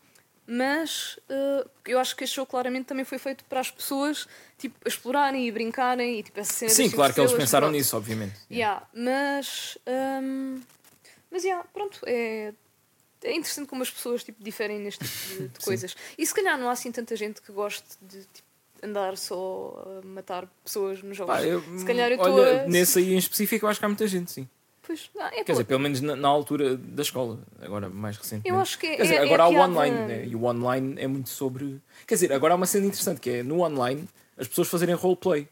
mas 0.46 1.18
uh, 1.30 1.68
eu 1.86 1.98
acho 1.98 2.14
que 2.14 2.24
este 2.24 2.36
jogo 2.36 2.50
claramente 2.50 2.86
também 2.86 3.04
foi 3.04 3.18
feito 3.18 3.44
para 3.44 3.60
as 3.60 3.70
pessoas 3.70 4.26
tipo, 4.58 4.76
explorarem 4.86 5.46
e 5.46 5.50
brincarem 5.52 6.18
e 6.18 6.22
tipo 6.22 6.38
essa 6.40 6.52
cena 6.52 6.70
Sim, 6.70 6.90
claro 6.90 7.14
que 7.14 7.20
eles 7.20 7.32
pensaram 7.32 7.68
pronto. 7.68 7.76
nisso, 7.76 7.96
obviamente. 7.96 8.34
Yeah, 8.50 8.86
mas. 8.94 9.78
hum, 10.22 10.60
mas, 11.30 11.44
yeah, 11.44 11.66
pronto, 11.72 12.00
é. 12.06 12.52
É 13.22 13.32
interessante 13.32 13.68
como 13.68 13.82
as 13.82 13.90
pessoas 13.90 14.22
tipo, 14.22 14.42
diferem 14.44 14.78
neste 14.78 15.02
tipo 15.08 15.28
de, 15.28 15.48
de 15.48 15.58
coisas. 15.64 15.96
E 16.18 16.26
se 16.26 16.34
calhar 16.34 16.58
não 16.58 16.68
há 16.68 16.72
assim 16.72 16.92
tanta 16.92 17.16
gente 17.16 17.40
que 17.40 17.50
goste 17.52 17.86
de 18.02 18.18
tipo, 18.26 18.46
andar 18.82 19.16
só 19.16 20.00
a 20.02 20.06
matar 20.06 20.46
pessoas 20.62 21.02
nos 21.02 21.16
jogos. 21.16 21.34
Pá, 21.34 21.42
eu- 21.42 21.62
se 21.78 21.86
calhar 21.86 22.10
eu 22.10 22.16
estou 22.16 22.32
olha, 22.38 22.60
a. 22.64 22.66
nesse 22.66 22.98
aí 22.98 23.14
em 23.14 23.16
específico 23.16 23.64
eu 23.64 23.70
acho 23.70 23.80
que 23.80 23.86
há 23.86 23.88
muita 23.88 24.06
gente, 24.06 24.30
sim. 24.30 24.46
Pois, 24.86 25.10
ah, 25.18 25.30
é 25.32 25.42
Quer 25.44 25.52
dizer, 25.52 25.64
pelo 25.64 25.80
menos 25.80 26.00
na, 26.00 26.14
na 26.14 26.28
altura 26.28 26.76
da 26.76 27.02
escola, 27.02 27.38
agora 27.60 27.88
mais 27.88 28.16
recentemente. 28.18 28.48
eu 28.50 28.60
acho 28.60 28.78
que 28.78 28.86
é. 28.86 28.96
Quer 28.96 29.02
dizer, 29.02 29.14
é- 29.14 29.18
é 29.18 29.22
agora 29.24 29.44
há 29.44 29.48
o 29.48 29.56
online, 29.56 29.96
né? 30.06 30.26
e 30.26 30.36
o 30.36 30.44
online 30.44 30.94
é 30.98 31.06
muito 31.06 31.28
sobre. 31.30 31.80
Quer 32.06 32.14
dizer, 32.14 32.32
agora 32.32 32.52
há 32.54 32.56
uma 32.56 32.66
cena 32.66 32.86
interessante 32.86 33.20
que 33.20 33.30
é 33.30 33.42
no 33.42 33.60
online 33.62 34.06
as 34.36 34.46
pessoas 34.48 34.68
fazerem 34.68 34.94
roleplay. 34.94 35.48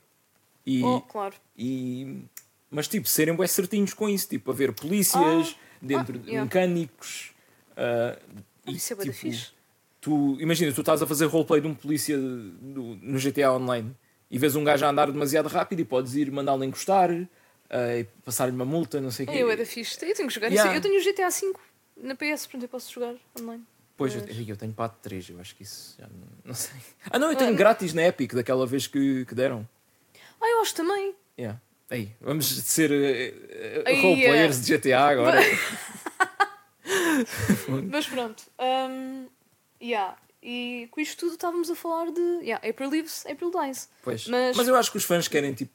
E, 0.67 0.83
Oh, 0.85 1.01
claro. 1.01 1.35
e 1.57 2.23
mas 2.71 2.89
tipo, 2.89 3.09
serem 3.09 3.35
bem 3.35 3.47
certinhos 3.47 3.93
com 3.95 4.09
isso, 4.09 4.29
tipo, 4.29 4.51
haver 4.51 4.73
polícias 4.73 5.57
dentro 5.81 6.17
ah, 6.17 6.23
de 6.23 6.29
yeah. 6.31 6.45
mecânicos. 6.45 7.33
ah, 7.77 8.19
e, 8.67 8.77
Isso 8.77 8.93
é 8.93 8.97
tipo, 8.97 9.13
fixe. 9.13 9.49
tu 10.01 10.37
imagina, 10.41 10.73
tu 10.73 10.81
estás 10.81 11.03
a 11.03 11.07
fazer 11.07 11.27
roleplay 11.27 11.61
de 11.61 11.67
um 11.67 11.75
polícia 11.75 12.17
do- 12.17 12.97
no 13.03 13.19
GTA 13.19 13.53
Online 13.53 13.95
e 14.31 14.39
vês 14.39 14.55
um 14.57 14.63
gajo 14.65 14.85
a 14.87 14.89
andar 14.91 15.11
demasiado 15.11 15.49
rápido 15.49 15.81
e 15.81 15.85
podes 15.85 16.15
ir 16.15 16.31
mandá-lo 16.31 16.63
encostar. 16.65 17.11
Ah, 17.73 17.97
e 17.99 18.05
passar-lhe 18.25 18.53
uma 18.55 18.65
multa, 18.65 19.01
não 19.01 19.11
sei 19.11 19.27
o 19.27 19.29
quê. 19.31 19.39
Eu 19.39 19.51
era 19.51 19.65
fixe. 19.67 19.95
Eu 20.05 20.15
tenho 20.15 20.29
que 20.29 20.35
jogar 20.35 20.51
Yeah. 20.53 20.77
Eu 20.77 20.81
tenho 20.81 21.01
o 21.01 21.05
GTA 21.05 21.29
V 21.31 21.53
na 21.97 22.15
PS, 22.15 22.47
portanto 22.47 22.63
eu 22.63 22.69
posso 22.69 22.93
jogar 22.93 23.15
online. 23.41 23.65
Pois, 23.97 24.15
eu, 24.15 24.23
Mas- 24.27 24.49
eu 24.49 24.57
tenho 24.57 24.73
para 24.73 24.89
3, 24.89 25.31
eu 25.31 25.41
acho 25.41 25.55
que 25.55 25.63
isso 25.63 25.95
já 25.99 26.07
não, 26.07 26.27
não 26.45 26.55
sei. 26.55 26.75
Ah, 27.11 27.19
não, 27.19 27.31
eu 27.31 27.37
tenho 27.37 27.51
Ah, 27.51 27.57
grátis 27.57 27.93
na 27.95 28.03
Epic 28.07 28.33
daquela 28.35 28.67
vez 28.67 28.87
que, 28.87 29.25
que 29.27 29.35
deram. 29.35 29.69
Ah, 30.41 30.49
eu 30.49 30.61
acho 30.63 30.75
também. 30.75 31.15
Yeah. 31.39 31.61
Aí, 31.91 32.11
vamos 32.21 32.47
ser 32.47 32.91
uh, 32.91 33.83
Aí, 33.87 34.01
roleplayers 34.01 34.65
de 34.65 34.77
GTA 34.79 35.01
agora. 35.09 35.41
Mas 37.91 38.07
pronto. 38.07 38.43
Um, 38.59 39.27
yeah. 39.81 40.17
E 40.43 40.89
com 40.91 41.01
isto 41.01 41.19
tudo 41.21 41.33
estávamos 41.35 41.71
a 41.71 41.77
falar 41.77 42.11
de 42.11 42.21
yeah, 42.43 42.67
April 42.69 42.91
Lives, 42.91 43.25
April 43.27 43.51
Dies. 43.51 43.89
Pois. 44.03 44.27
Mas... 44.27 44.57
Mas- 44.57 44.69
eu 44.69 44.77
acho 44.77 44.91
que 44.91 44.97
os 44.97 45.05
fãs 45.05 45.29
querem 45.29 45.53
tipo. 45.55 45.71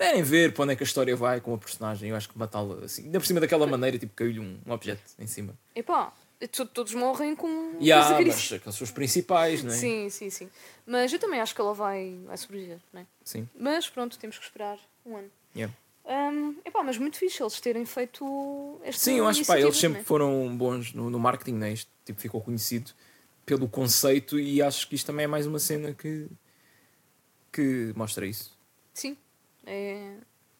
Querem 0.00 0.22
ver 0.22 0.52
para 0.54 0.62
onde 0.64 0.72
é 0.72 0.76
que 0.76 0.82
a 0.82 0.86
história 0.86 1.14
vai 1.14 1.40
com 1.40 1.52
a 1.54 1.58
personagem. 1.58 2.08
Eu 2.08 2.16
acho 2.16 2.28
que 2.28 2.38
matá-la 2.38 2.84
assim, 2.84 3.04
ainda 3.04 3.20
por 3.20 3.26
cima 3.26 3.38
daquela 3.38 3.66
maneira, 3.66 3.98
tipo, 3.98 4.14
caiu-lhe 4.14 4.40
um, 4.40 4.58
um 4.66 4.72
objeto 4.72 5.02
em 5.18 5.26
cima. 5.26 5.54
Epá, 5.74 6.12
to- 6.50 6.64
todos 6.66 6.94
morrem 6.94 7.36
com 7.36 7.46
E 7.78 7.90
com 7.90 7.96
mas 7.98 8.10
aqueles 8.12 8.34
são 8.74 8.84
os 8.84 8.90
principais, 8.90 9.62
não 9.62 9.70
é? 9.72 9.76
Sim, 9.76 10.08
sim, 10.08 10.30
sim. 10.30 10.48
Mas 10.86 11.12
eu 11.12 11.18
também 11.18 11.38
acho 11.38 11.54
que 11.54 11.60
ela 11.60 11.74
vai, 11.74 12.18
vai 12.24 12.36
sobreviver, 12.38 12.78
não 12.92 13.02
é? 13.02 13.06
Sim. 13.22 13.46
Mas 13.54 13.90
pronto, 13.90 14.18
temos 14.18 14.38
que 14.38 14.44
esperar 14.44 14.78
um 15.04 15.16
ano. 15.16 15.30
Yeah. 15.54 15.74
Um, 16.06 16.56
epá, 16.64 16.82
mas 16.82 16.96
muito 16.96 17.18
fixe 17.18 17.42
eles 17.42 17.60
terem 17.60 17.84
feito 17.84 18.80
esta 18.82 19.04
Sim, 19.04 19.18
eu 19.18 19.28
acho 19.28 19.44
que 19.44 19.52
eles 19.52 19.76
sempre 19.76 20.00
é? 20.00 20.02
foram 20.02 20.56
bons 20.56 20.94
no, 20.94 21.10
no 21.10 21.18
marketing, 21.18 21.54
né? 21.54 21.72
Isto 21.72 21.90
tipo, 22.06 22.18
ficou 22.20 22.40
conhecido 22.40 22.90
pelo 23.44 23.68
conceito 23.68 24.38
e 24.40 24.62
acho 24.62 24.88
que 24.88 24.94
isto 24.94 25.06
também 25.06 25.24
é 25.24 25.26
mais 25.26 25.46
uma 25.46 25.58
cena 25.58 25.92
que, 25.92 26.26
que 27.52 27.92
mostra 27.94 28.26
isso. 28.26 28.56
Sim. 28.94 29.16
É, 29.66 30.14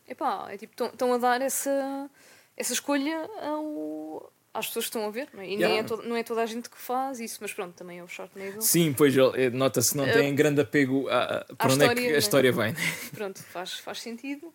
epá, 0.09 0.47
é 0.51 0.57
tipo, 0.59 0.85
estão 0.85 1.13
a 1.13 1.19
dar 1.19 1.41
essa, 1.41 2.11
essa 2.57 2.73
escolha 2.73 3.29
ao, 3.43 4.33
às 4.53 4.67
pessoas 4.67 4.85
que 4.87 4.89
estão 4.91 5.07
a 5.07 5.11
ver, 5.11 5.29
não 5.33 5.41
é? 5.43 5.47
E 5.47 5.57
nem 5.57 5.59
Yeah. 5.61 5.79
é 5.81 5.83
to- 5.85 6.03
não 6.03 6.17
é 6.17 6.23
toda 6.23 6.43
a 6.43 6.47
gente 6.47 6.69
que 6.69 6.77
faz 6.79 7.19
isso, 7.21 7.39
mas 7.41 7.53
pronto, 7.53 7.75
também 7.75 7.99
é 7.99 8.03
o 8.05 8.09
Sharknado. 8.09 8.61
Sim, 8.63 8.93
pois 8.93 9.17
eh, 9.17 9.51
nota-se 9.51 9.93
que 9.93 9.97
não 9.97 10.09
Uh, 10.09 10.13
tem 10.13 10.35
grande 10.35 10.61
apego 10.61 11.09
a, 11.09 11.23
a- 11.41 11.45
para 11.57 11.73
onde 11.73 11.83
é 11.85 11.87
história, 11.87 12.03
que 12.03 12.09
né? 12.11 12.15
a 12.15 12.19
história 12.19 12.53
vai. 12.53 12.73
né? 12.73 12.79
Pronto, 13.15 13.43
faz, 13.45 13.75
faz 13.75 14.01
sentido. 14.03 14.53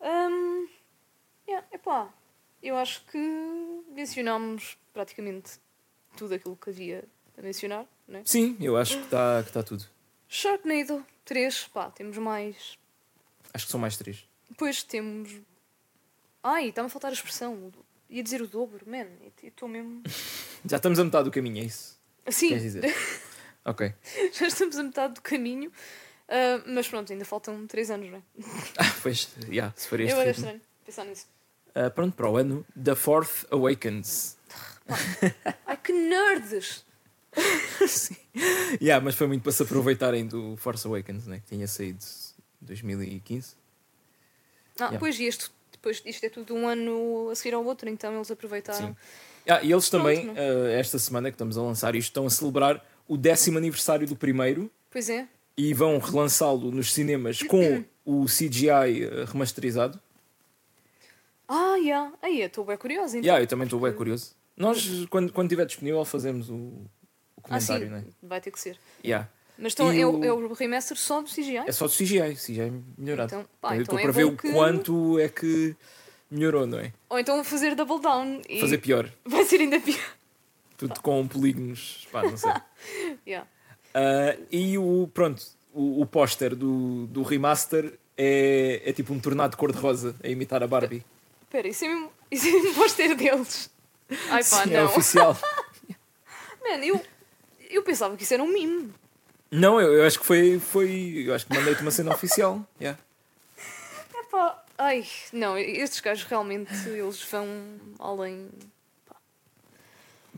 Um, 0.00 0.66
yeah, 1.48 1.66
epá, 1.72 2.12
eu 2.62 2.76
acho 2.76 3.04
que 3.06 3.18
mencionámos 3.90 4.76
praticamente 4.92 5.52
tudo 6.16 6.34
aquilo 6.34 6.56
que 6.56 6.70
havia 6.70 7.04
a 7.38 7.42
mencionar, 7.42 7.86
não 8.08 8.18
é? 8.20 8.22
Sim, 8.24 8.56
eu 8.60 8.76
acho 8.76 8.98
que 8.98 9.04
está 9.04 9.42
que 9.44 9.52
tá 9.52 9.62
tudo. 9.62 9.84
Sharknado 10.28 11.04
3, 11.24 11.68
pá, 11.68 11.90
temos 11.90 12.18
mais. 12.18 12.76
Acho 13.54 13.66
que 13.66 13.70
são 13.70 13.80
mais 13.80 13.96
três. 13.96 14.24
Depois 14.48 14.82
temos. 14.82 15.30
Ai, 16.42 16.68
está-me 16.68 16.86
a 16.86 16.90
faltar 16.90 17.10
a 17.10 17.14
expressão. 17.14 17.72
Ia 18.10 18.22
dizer 18.22 18.42
o 18.42 18.46
dobro, 18.46 18.84
man. 18.88 19.06
Estou 19.42 19.68
mesmo. 19.68 20.02
Já 20.64 20.76
estamos 20.76 20.98
a 20.98 21.04
metade 21.04 21.24
do 21.24 21.30
caminho, 21.30 21.58
é 21.62 21.66
isso? 21.66 22.00
Assim, 22.24 22.48
Queres 22.48 22.62
dizer? 22.62 22.94
ok. 23.64 23.92
já 24.32 24.46
estamos 24.46 24.76
a 24.78 24.82
metade 24.82 25.14
do 25.14 25.22
caminho. 25.22 25.72
Ah, 26.28 26.62
mas 26.66 26.86
pronto, 26.86 27.12
ainda 27.12 27.24
faltam 27.24 27.66
3 27.66 27.90
anos, 27.90 28.10
não 28.10 28.18
é? 28.18 28.22
Ah, 28.78 28.94
pois, 29.02 29.28
já, 29.50 29.72
se 29.76 29.88
for 29.88 29.98
este 30.00 30.12
Eu 30.14 30.20
era 30.20 30.30
estranho 30.30 30.60
pensar 30.86 31.04
nisso. 31.04 31.26
Ah, 31.74 31.90
pronto, 31.90 32.14
para 32.14 32.30
o 32.30 32.36
ano, 32.36 32.64
The 32.80 32.94
Fourth 32.94 33.46
Awakens. 33.50 34.36
Ai, 35.66 35.76
que 35.78 35.92
nerds! 35.92 36.84
Sim. 37.88 38.16
Yeah, 38.80 39.02
mas 39.04 39.14
foi 39.14 39.26
muito 39.26 39.42
para 39.42 39.52
se 39.52 39.62
aproveitarem 39.62 40.26
do 40.26 40.56
Force 40.56 40.86
Awakens, 40.86 41.26
né? 41.26 41.40
que 41.40 41.54
tinha 41.54 41.66
saído 41.66 42.04
2015. 42.62 43.54
Ah, 44.78 44.84
Yeah. 44.84 44.98
pois 44.98 45.20
este, 45.20 45.50
depois 45.70 46.02
isto 46.04 46.24
é 46.24 46.28
tudo 46.30 46.54
um 46.54 46.66
ano 46.66 47.28
a 47.30 47.34
seguir 47.34 47.54
ao 47.54 47.64
outro, 47.64 47.88
então 47.88 48.14
eles 48.14 48.30
aproveitaram. 48.30 48.88
Sim. 48.88 48.96
Ah, 49.48 49.62
e 49.62 49.70
eles 49.72 49.90
também, 49.90 50.24
Pronto, 50.26 50.38
ah, 50.38 50.70
esta 50.72 50.98
semana 50.98 51.30
que 51.30 51.34
estamos 51.34 51.58
a 51.58 51.62
lançar 51.62 51.94
isto, 51.94 52.08
estão 52.08 52.26
a 52.26 52.30
celebrar 52.30 52.84
o 53.06 53.16
décimo 53.16 53.58
aniversário 53.58 54.06
do 54.06 54.16
primeiro 54.16 54.70
Pois 54.90 55.10
é. 55.10 55.26
e 55.56 55.74
vão 55.74 55.98
relançá-lo 55.98 56.70
nos 56.70 56.92
cinemas 56.92 57.42
com 57.44 57.84
o 58.04 58.24
CGI 58.26 58.70
ah, 58.70 59.24
remasterizado. 59.30 60.00
Ah, 61.48 61.76
yeah. 61.76 62.12
Aí, 62.22 62.40
eu 62.40 62.46
estou 62.46 62.64
bem 62.64 62.76
curiosa. 62.78 63.18
Então. 63.18 63.26
Yeah, 63.26 63.42
eu 63.42 63.46
também 63.46 63.64
estou 63.64 63.78
bem 63.80 63.92
curioso. 63.92 64.34
Nós, 64.56 64.88
quando, 65.10 65.32
quando 65.32 65.48
estiver 65.48 65.66
disponível, 65.66 66.04
fazemos 66.04 66.48
o, 66.48 66.54
o 66.54 66.86
ah, 67.44 67.60
sim, 67.60 67.66
comentário, 67.66 67.90
né? 67.90 68.04
vai 68.22 68.40
ter 68.40 68.50
que 68.50 68.60
ser. 68.60 68.78
Yeah. 69.04 69.28
Mas 69.62 69.72
então 69.74 69.90
é, 69.92 70.04
o- 70.04 70.24
é 70.24 70.32
o 70.32 70.52
remaster 70.52 70.96
só 70.98 71.22
do 71.22 71.28
CGI? 71.30 71.58
É 71.58 71.70
só 71.72 71.86
do 71.86 71.92
CGI, 71.92 72.34
CGI 72.34 72.72
melhorado. 72.98 73.32
Então, 73.34 73.46
pá, 73.60 73.76
eu 73.76 73.82
então 73.82 73.96
estou 73.96 73.98
é 73.98 74.02
para 74.02 74.10
ver 74.12 74.24
o 74.24 74.36
que- 74.36 74.50
quanto 74.52 75.18
é 75.20 75.28
que 75.28 75.76
melhorou, 76.28 76.66
não 76.66 76.78
é? 76.80 76.92
Ou 77.08 77.18
então 77.18 77.42
fazer 77.44 77.74
double 77.76 78.00
down 78.00 78.42
e 78.48 78.60
Fazer 78.60 78.78
pior. 78.78 79.08
vai 79.24 79.44
ser 79.44 79.60
ainda 79.60 79.78
pior. 79.80 80.02
Tudo 80.76 81.00
com 81.00 81.28
polígonos, 81.28 82.08
pá, 82.10 82.22
não 82.24 82.36
sei. 82.36 82.50
Yeah. 83.26 83.48
Ah, 83.94 84.36
e 84.50 84.76
o, 84.78 85.08
pronto, 85.14 85.40
o, 85.72 86.00
o 86.02 86.06
póster 86.06 86.56
do, 86.56 87.06
do 87.06 87.22
remaster 87.22 87.96
é, 88.18 88.82
é 88.84 88.92
tipo 88.92 89.12
um 89.14 89.20
tornado 89.20 89.56
cor-de-rosa 89.56 90.16
a 90.24 90.28
imitar 90.28 90.60
a 90.62 90.66
Barbie. 90.66 91.04
Espera, 91.42 91.68
isso 91.68 91.84
é 91.84 91.88
mesmo, 91.88 92.12
isso 92.30 92.48
é 92.48 92.50
mesmo 92.50 92.74
póster 92.74 93.14
deles. 93.14 93.70
Ai 94.28 94.42
pá, 94.42 94.64
Sim, 94.64 94.74
é 94.74 94.78
não. 94.78 94.86
oficial. 94.86 95.38
Mano, 96.62 96.84
eu, 96.84 97.00
eu 97.70 97.82
pensava 97.84 98.16
que 98.16 98.24
isso 98.24 98.34
era 98.34 98.42
um 98.42 98.52
mime. 98.52 98.92
Não, 99.52 99.78
eu, 99.78 99.92
eu 99.92 100.06
acho 100.06 100.18
que 100.18 100.24
foi, 100.24 100.58
foi. 100.58 101.24
Eu 101.26 101.34
acho 101.34 101.46
que 101.46 101.54
mandei-te 101.54 101.82
uma 101.82 101.90
cena 101.90 102.10
oficial. 102.10 102.66
Yeah. 102.80 102.98
Epá, 104.18 104.64
ai, 104.78 105.06
não, 105.30 105.58
estes 105.58 106.00
gajos 106.00 106.24
realmente 106.24 106.72
eles 106.88 107.22
vão 107.24 107.46
além. 107.98 108.48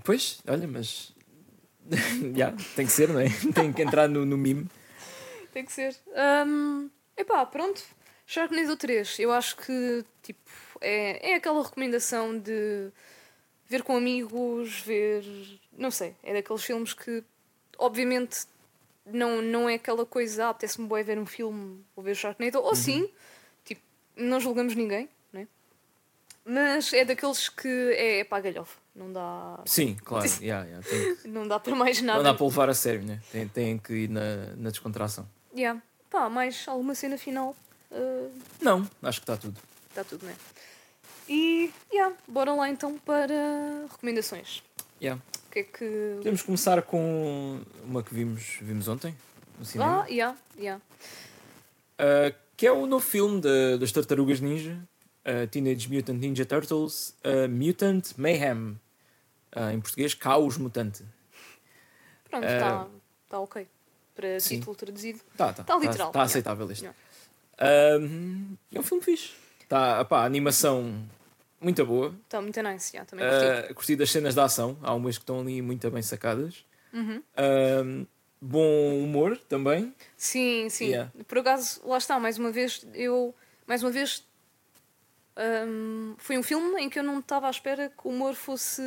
Pois, 0.03 0.41
olha, 0.49 0.67
mas. 0.67 1.13
yeah, 2.37 2.57
tem 2.75 2.87
que 2.87 2.93
ser, 2.93 3.09
não 3.09 3.21
é? 3.21 3.27
Tem 3.55 3.73
que 3.73 3.83
entrar 3.83 4.09
no, 4.09 4.27
no 4.27 4.37
mime. 4.37 4.69
Tem 5.53 5.65
que 5.65 5.73
ser. 5.73 5.95
Um, 6.45 6.91
epá, 7.17 7.47
pronto. 7.47 7.83
Sharknado 8.27 8.77
3, 8.77 9.19
eu 9.21 9.31
acho 9.31 9.57
que 9.59 10.05
tipo, 10.23 10.41
é, 10.81 11.33
é 11.33 11.35
aquela 11.37 11.63
recomendação 11.63 12.37
de 12.37 12.91
ver 13.69 13.85
com 13.85 13.97
amigos, 13.97 14.81
ver. 14.81 15.23
Não 15.77 15.91
sei, 15.91 16.17
é 16.23 16.33
daqueles 16.33 16.65
filmes 16.65 16.95
que, 16.95 17.23
obviamente, 17.79 18.47
não, 19.07 19.43
não 19.43 19.69
é 19.69 19.75
aquela 19.75 20.05
coisa, 20.07 20.47
ah, 20.47 20.49
apetece-me 20.51 20.89
bem 20.89 21.03
ver 21.05 21.19
um 21.19 21.27
filme 21.27 21.85
ou 21.95 22.03
ver 22.03 22.15
Sharknado, 22.15 22.61
ou 22.61 22.75
sim, 22.75 23.09
tipo, 23.65 23.83
não 24.17 24.41
julgamos 24.41 24.75
ninguém, 24.75 25.09
né? 25.33 25.47
Mas 26.45 26.93
é 26.93 27.05
daqueles 27.05 27.49
que 27.49 27.69
é, 27.69 28.21
é 28.21 28.25
para 28.25 28.39
a 28.39 28.41
galhofa, 28.53 28.79
não 28.95 29.13
dá, 29.13 29.61
Sim, 29.67 29.97
claro. 30.05 30.29
Yeah, 30.41 30.67
yeah, 30.67 30.87
que- 31.23 31.29
não 31.29 31.47
dá 31.49 31.59
para 31.61 31.75
mais 31.75 32.01
nada. 32.03 32.19
não 32.19 32.25
dá 32.25 32.35
para 32.35 32.47
levar 32.47 32.69
a 32.71 32.75
sério, 32.75 33.03
né? 33.03 33.21
Tem, 33.33 33.49
tem 33.49 33.79
que 33.79 33.93
ir 33.93 34.09
na, 34.09 34.55
na 34.57 34.71
descontração. 34.71 35.29
Yeah. 35.57 35.81
Pá, 36.11 36.29
mais 36.29 36.65
alguma 36.69 36.95
cena 36.95 37.17
final? 37.19 37.57
Uh, 37.91 38.31
Não, 38.61 38.89
acho 39.03 39.21
que 39.21 39.25
está 39.25 39.37
tudo. 39.37 39.59
Está 39.91 40.05
tudo, 40.05 40.25
né? 40.27 40.35
E, 41.29 41.71
yeah, 41.93 42.15
bora 42.29 42.53
lá 42.53 42.69
então 42.69 42.99
para 42.99 43.87
recomendações. 43.91 44.63
Yeah. 45.01 45.21
Que 45.55 45.61
é 45.61 45.63
que. 45.63 46.15
Podemos 46.17 46.43
começar 46.43 46.83
com 46.83 47.61
uma 47.85 48.03
que 48.03 48.13
vimos, 48.13 48.59
vimos 48.61 48.89
ontem 48.89 49.15
no 49.59 49.65
cinema. 49.65 50.03
Ah, 50.03 50.07
yeah, 50.09 50.37
yeah. 50.59 50.83
Uh, 51.99 52.35
que 52.57 52.67
é 52.67 52.73
o 52.73 52.87
novo 52.87 53.05
filme 53.05 53.41
da- 53.41 53.77
das 53.79 53.93
Tartarugas 53.93 54.41
Ninja, 54.41 54.77
uh, 55.25 55.47
Teenage 55.47 55.89
Mutant 55.89 56.19
Ninja 56.19 56.45
Turtles, 56.45 57.15
uh, 57.25 57.49
Mutant 57.49 58.13
Mayhem. 58.19 58.79
Em 59.73 59.81
português, 59.81 60.13
Caos 60.15 60.59
Mutante. 60.59 61.05
Pronto, 62.29 62.45
está 62.45 62.89
tá 63.29 63.39
ok. 63.39 63.69
Para 64.13 64.41
sim. 64.41 64.59
título 64.59 64.75
traduzido. 64.75 65.21
Tá, 65.37 65.53
tá, 65.53 65.63
Tá 65.63 65.77
literal, 65.79 66.11
Tá, 66.11 66.19
yeah. 66.19 66.23
aceitável 66.25 66.71
este. 66.73 66.83
Yeah. 66.83 66.99
É 68.73 68.79
um 68.81 68.83
filme 68.83 69.05
fixe. 69.05 69.31
Tá, 69.69 70.05
pá, 70.07 70.23
a 70.23 70.25
animação 70.25 71.09
muito 71.65 71.85
boa. 71.85 72.15
Está 72.25 72.41
muito 72.41 72.63
nice, 72.63 72.95
yeah, 72.95 73.09
também 73.09 73.27
curti. 73.27 73.73
Uh, 73.73 73.75
curti 73.75 73.97
das 73.97 74.11
cenas 74.11 74.35
de 74.35 74.41
ação. 74.41 74.79
Há 74.83 74.95
umas 74.95 75.17
que 75.17 75.23
estão 75.23 75.41
ali 75.41 75.61
muito 75.63 75.91
bem 75.91 76.03
sacadas. 76.03 76.65
Uhum. 76.93 77.23
Um, 77.37 78.07
bom 78.41 79.03
humor 79.03 79.39
também. 79.49 79.95
Sim, 80.17 80.69
sim. 80.69 80.89
yeah. 80.89 81.11
Por 81.27 81.39
acaso, 81.39 81.81
lá 81.85 81.99
está, 81.99 82.21
mais 82.21 82.39
uma 82.39 82.53
vez, 82.53 82.87
eu. 82.95 83.35
Mais 83.67 83.83
uma 83.83 83.91
vez. 83.91 84.23
hum, 85.67 86.15
foi 86.19 86.39
um 86.39 86.43
filme 86.43 86.83
em 86.83 86.91
que 86.91 86.99
eu 86.99 87.03
não 87.03 87.19
estava 87.19 87.47
à 87.47 87.51
espera 87.51 87.89
que 87.89 88.07
o 88.07 88.11
humor 88.11 88.35
fosse. 88.35 88.83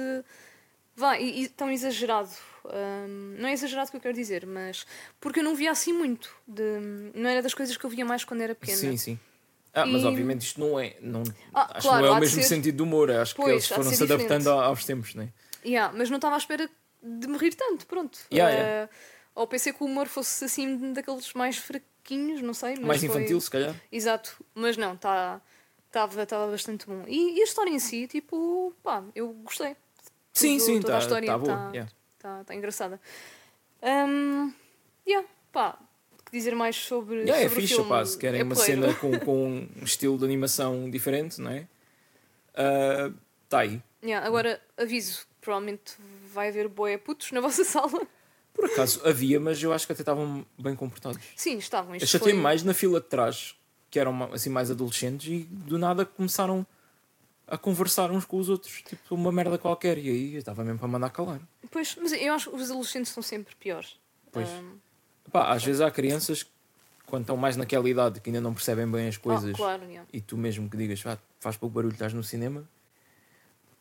Vá, 0.96 1.20
e, 1.20 1.44
e 1.44 1.50
tão 1.50 1.70
exagerado. 1.70 2.30
Hum, 2.66 3.36
não 3.40 3.50
é 3.50 3.54
exagerado 3.54 3.88
o 3.88 3.92
que 3.92 3.98
eu 3.98 4.02
quero 4.02 4.14
dizer, 4.14 4.46
mas. 4.46 4.86
Porque 5.20 5.40
eu 5.40 5.44
não 5.44 5.56
via 5.56 5.72
assim 5.72 5.92
muito. 5.92 6.34
De, 6.48 7.12
não 7.14 7.30
era 7.30 7.42
das 7.42 7.54
coisas 7.54 7.76
que 7.76 7.86
eu 7.86 7.90
via 7.90 8.06
mais 8.06 8.24
quando 8.24 8.42
era 8.42 8.54
pequena. 8.54 8.78
Sim, 8.78 8.98
sim. 8.98 9.20
Ah, 9.74 9.86
mas 9.86 10.02
E- 10.02 10.06
obviamente 10.06 10.42
isto 10.42 10.60
não 10.60 10.80
é. 10.80 10.96
Não, 11.02 11.24
Ah, 11.54 11.78
acho 11.78 11.88
claro, 11.88 12.04
que 12.04 12.08
não 12.08 12.16
é 12.16 12.18
o 12.18 12.20
mesmo 12.20 12.42
ser- 12.42 12.48
sentido 12.48 12.78
do 12.78 12.84
humor. 12.84 13.12
Acho 13.12 13.36
que 13.36 13.42
Pois, 13.42 13.52
eles 13.52 13.66
há 13.66 13.68
de 13.68 13.76
foram 13.84 13.90
se 13.96 14.04
adaptando 14.04 14.38
diferente. 14.40 14.48
a- 14.50 14.66
aos 14.66 14.86
tempos, 14.86 15.16
né? 15.16 15.30
Yeah, 15.66 15.94
mas 15.96 16.10
não 16.10 16.18
estava 16.18 16.36
à 16.36 16.38
espera 16.38 16.70
de 17.04 17.28
me 17.28 17.38
rir 17.38 17.54
tanto, 17.54 17.86
pronto. 17.86 18.18
Yeah, 18.34 18.54
Eh, 18.54 18.58
yeah. 18.60 18.90
Ou 19.36 19.46
pensei 19.46 19.72
que 19.72 19.84
o 19.84 19.86
humor 19.86 20.08
fosse 20.08 20.46
assim 20.46 20.94
daqueles 20.94 21.32
mais 21.34 21.58
fraquinhos, 21.58 22.42
não 22.42 22.54
sei. 22.56 22.72
Mas 22.78 22.86
Mais 22.86 23.00
foi- 23.02 23.10
infantil, 23.10 23.40
se 23.40 23.52
calhar. 23.52 23.76
Exato, 23.92 24.44
mas 24.56 24.78
não, 24.78 24.94
está 24.96 25.40
estava 25.88 26.24
estava 26.24 26.52
bastante 26.52 26.86
bom. 26.88 27.04
E, 27.08 27.38
e 27.38 27.42
a 27.42 27.44
história 27.44 27.70
em 27.70 27.80
si, 27.80 28.08
tipo, 28.08 28.74
pá, 28.84 29.04
eu 29.16 29.30
gostei. 29.44 29.76
Sim, 30.34 30.58
Todo- 30.58 30.66
sim, 30.66 30.82
toda 30.82 30.94
a 30.94 30.98
tá- 30.98 31.04
história 31.04 31.28
tá 31.28 31.38
boa, 31.38 31.72
tá- 31.72 31.88
tá- 32.20 32.44
tá 32.46 32.56
engraçada. 32.56 33.00
Um, 33.82 34.52
yeah, 35.08 35.28
pá, 35.52 35.74
que 35.74 35.87
dizer 36.32 36.56
mais 36.56 36.76
sobre, 36.76 37.22
Yeah, 37.22 37.38
é 37.38 37.50
sobre 37.50 37.64
o 37.64 37.68
fixe, 37.68 37.84
pá, 37.84 38.06
se 38.06 38.18
querem 38.18 38.42
É 38.42 38.44
uma 38.44 38.56
cena 38.56 38.94
com, 38.96 39.18
com 39.20 39.68
um 39.80 39.84
estilo 39.84 40.18
de 40.18 40.26
animação 40.26 40.90
diferente, 40.90 41.40
não 41.40 41.52
é? 41.52 41.68
Está 43.44 43.60
aí. 43.60 43.82
Yeah, 44.04 44.26
agora, 44.26 44.62
aviso, 44.78 45.26
provavelmente 45.42 45.94
vai 46.34 46.50
haver 46.50 46.68
boé 46.68 46.98
putos 46.98 47.32
na 47.32 47.40
vossa 47.42 47.64
sala. 47.64 48.08
Por 48.54 48.66
acaso 48.66 49.02
havia, 49.06 49.40
mas 49.40 49.62
eu 49.62 49.72
acho 49.72 49.86
que 49.86 49.94
até 49.94 50.02
estavam 50.02 50.46
bem 50.58 50.76
comportados. 50.76 51.22
Sim, 51.36 51.58
estavam. 51.58 51.96
Eu 51.96 52.08
chatei 52.08 52.34
foi... 52.34 52.42
mais 52.42 52.64
na 52.64 52.74
fila 52.74 53.00
de 53.00 53.06
trás, 53.06 53.56
que 53.90 54.00
eram 54.00 54.32
assim 54.34 54.50
mais 54.50 54.72
adolescentes, 54.72 55.28
e 55.28 55.40
do 55.44 55.78
nada 55.78 56.06
começaram 56.06 56.66
a 57.48 57.58
conversar 57.58 58.12
uns 58.12 58.26
com 58.26 58.38
os 58.38 58.50
outros, 58.50 58.82
tipo 58.82 59.16
uma 59.16 59.32
merda 59.32 59.58
qualquer, 59.58 59.98
e 59.98 60.10
aí 60.10 60.34
eu 60.34 60.40
estava 60.40 60.64
mesmo 60.64 60.80
para 60.80 60.88
mandar 60.88 61.10
calar. 61.12 61.40
Pois, 61.72 61.96
mas 62.02 62.12
eu 62.12 62.34
acho 62.34 62.50
que 62.50 62.56
os 62.56 62.70
adolescentes 62.70 63.12
são 63.12 63.24
sempre 63.24 63.56
piores. 63.56 63.98
Pois. 64.32 64.50
Um, 64.50 64.78
Pá, 65.32 65.52
às 65.54 65.64
vezes 65.64 65.82
há 65.82 65.92
crianças 65.92 66.44
que, 66.44 66.50
quando 67.06 67.24
estão 67.24 67.38
mais 67.38 67.56
naquela 67.56 67.88
idade 67.90 68.20
que 68.20 68.30
ainda 68.30 68.42
não 68.42 68.54
percebem 68.54 68.90
bem 68.90 69.08
as 69.08 69.18
coisas, 69.18 69.52
ah, 69.54 69.58
claro, 69.58 69.84
yeah. 69.84 70.08
e 70.12 70.22
tu 70.22 70.38
mesmo 70.38 70.70
que 70.70 70.78
digas, 70.78 71.02
"Ah, 71.06 71.18
faz 71.40 71.58
pouco 71.58 71.76
barulho, 71.76 71.94
estás 71.94 72.14
no 72.14 72.24
cinema, 72.24 72.68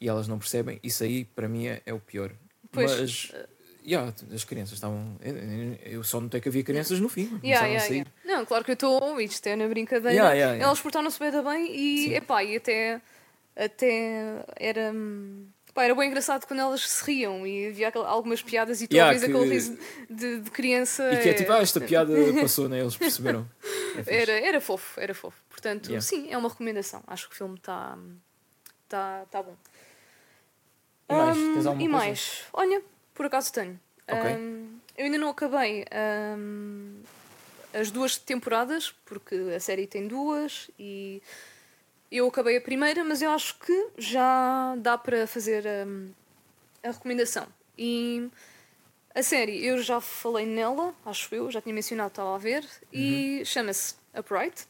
e 0.00 0.08
elas 0.08 0.28
não 0.28 0.38
percebem, 0.38 0.78
isso 0.82 1.02
aí 1.04 1.24
para 1.24 1.48
mim 1.48 1.66
é, 1.66 1.82
é 1.86 1.92
o 1.92 2.00
pior. 2.00 2.30
Pois, 2.70 2.90
Mas, 3.00 3.32
yeah, 3.84 4.12
as 4.34 4.44
crianças 4.44 4.74
estavam. 4.74 5.16
Eu, 5.84 6.02
só 6.04 6.20
notei 6.20 6.40
que 6.40 6.48
havia 6.48 6.62
crianças 6.62 7.00
no 7.00 7.08
fim, 7.08 7.40
Yeah, 7.42 7.66
yeah, 7.66 7.80
sair. 7.86 7.94
yeah. 7.94 8.10
Não, 8.24 8.44
claro 8.44 8.64
que 8.64 8.72
eu 8.72 8.74
estou. 8.74 9.20
Isto 9.20 9.46
é 9.46 9.56
na 9.56 9.68
brincadeira. 9.68 10.12
Yeah, 10.12 10.34
yeah, 10.34 10.52
yeah. 10.54 10.64
Elas 10.64 10.80
portaram-se 10.80 11.18
bem, 11.18 11.30
bem 11.30 11.74
e, 11.74 11.98
Sim. 12.04 12.14
epá, 12.14 12.44
e 12.44 12.56
até, 12.56 13.00
até 13.56 14.44
era. 14.56 14.92
hum, 14.92 15.46
Pá, 15.76 15.84
era 15.84 15.94
bem 15.94 16.08
engraçado 16.08 16.46
quando 16.46 16.60
elas 16.60 16.88
se 16.88 17.04
riam 17.04 17.46
e 17.46 17.66
havia 17.66 17.92
algumas 17.94 18.40
piadas 18.40 18.80
e 18.80 18.88
tu 18.88 18.94
Yeah, 18.94 19.14
aquele 19.14 19.46
riso 19.46 19.78
de, 20.08 20.40
de 20.40 20.50
criança. 20.50 21.12
E 21.12 21.18
que 21.18 21.28
é 21.28 21.34
tipo, 21.34 21.52
ah, 21.52 21.60
esta 21.60 21.82
piada 21.82 22.14
passou, 22.40 22.66
né? 22.66 22.80
Eles 22.80 22.96
perceberam. 22.96 23.46
É. 24.06 24.22
Era, 24.22 24.32
era 24.32 24.58
fofo, 24.58 24.98
era 24.98 25.14
fofo. 25.14 25.38
Portanto, 25.50 25.88
Yeah. 25.88 26.00
sim, 26.00 26.32
é 26.32 26.38
uma 26.38 26.48
recomendação. 26.48 27.04
Acho 27.06 27.28
que 27.28 27.34
o 27.34 27.36
filme 27.36 27.56
está 27.56 27.98
tá, 28.88 29.26
tá 29.30 29.42
bom. 29.42 29.54
E 31.10 31.14
mais? 31.14 31.66
Alguma 31.66 31.82
e 31.82 31.88
mais? 31.88 32.44
Olha, 32.54 32.82
por 33.12 33.26
acaso 33.26 33.52
tenho. 33.52 33.78
Ok. 34.10 34.30
Hum, 34.34 34.78
eu 34.96 35.04
ainda 35.04 35.18
não 35.18 35.28
acabei 35.28 35.84
hum, 36.38 37.02
as 37.74 37.90
duas 37.90 38.16
temporadas, 38.16 38.94
porque 39.04 39.34
a 39.54 39.60
série 39.60 39.86
tem 39.86 40.08
duas 40.08 40.70
e 40.78 41.22
eu 42.10 42.26
acabei 42.28 42.56
a 42.56 42.60
primeira, 42.60 43.04
mas 43.04 43.22
eu 43.22 43.30
acho 43.30 43.58
que 43.58 43.88
já 43.98 44.74
dá 44.78 44.96
para 44.96 45.26
fazer 45.26 45.64
hum, 45.86 46.10
a 46.82 46.90
recomendação. 46.90 47.46
E 47.76 48.28
a 49.14 49.22
série, 49.22 49.64
eu 49.64 49.82
já 49.82 50.00
falei 50.00 50.46
nela, 50.46 50.94
acho 51.04 51.34
eu, 51.34 51.50
já 51.50 51.60
tinha 51.60 51.74
mencionado, 51.74 52.08
estava 52.08 52.34
a 52.34 52.38
ver, 52.38 52.64
e 52.92 53.38
Uhum. 53.38 53.44
chama-se 53.44 53.94
Upright. 54.18 54.66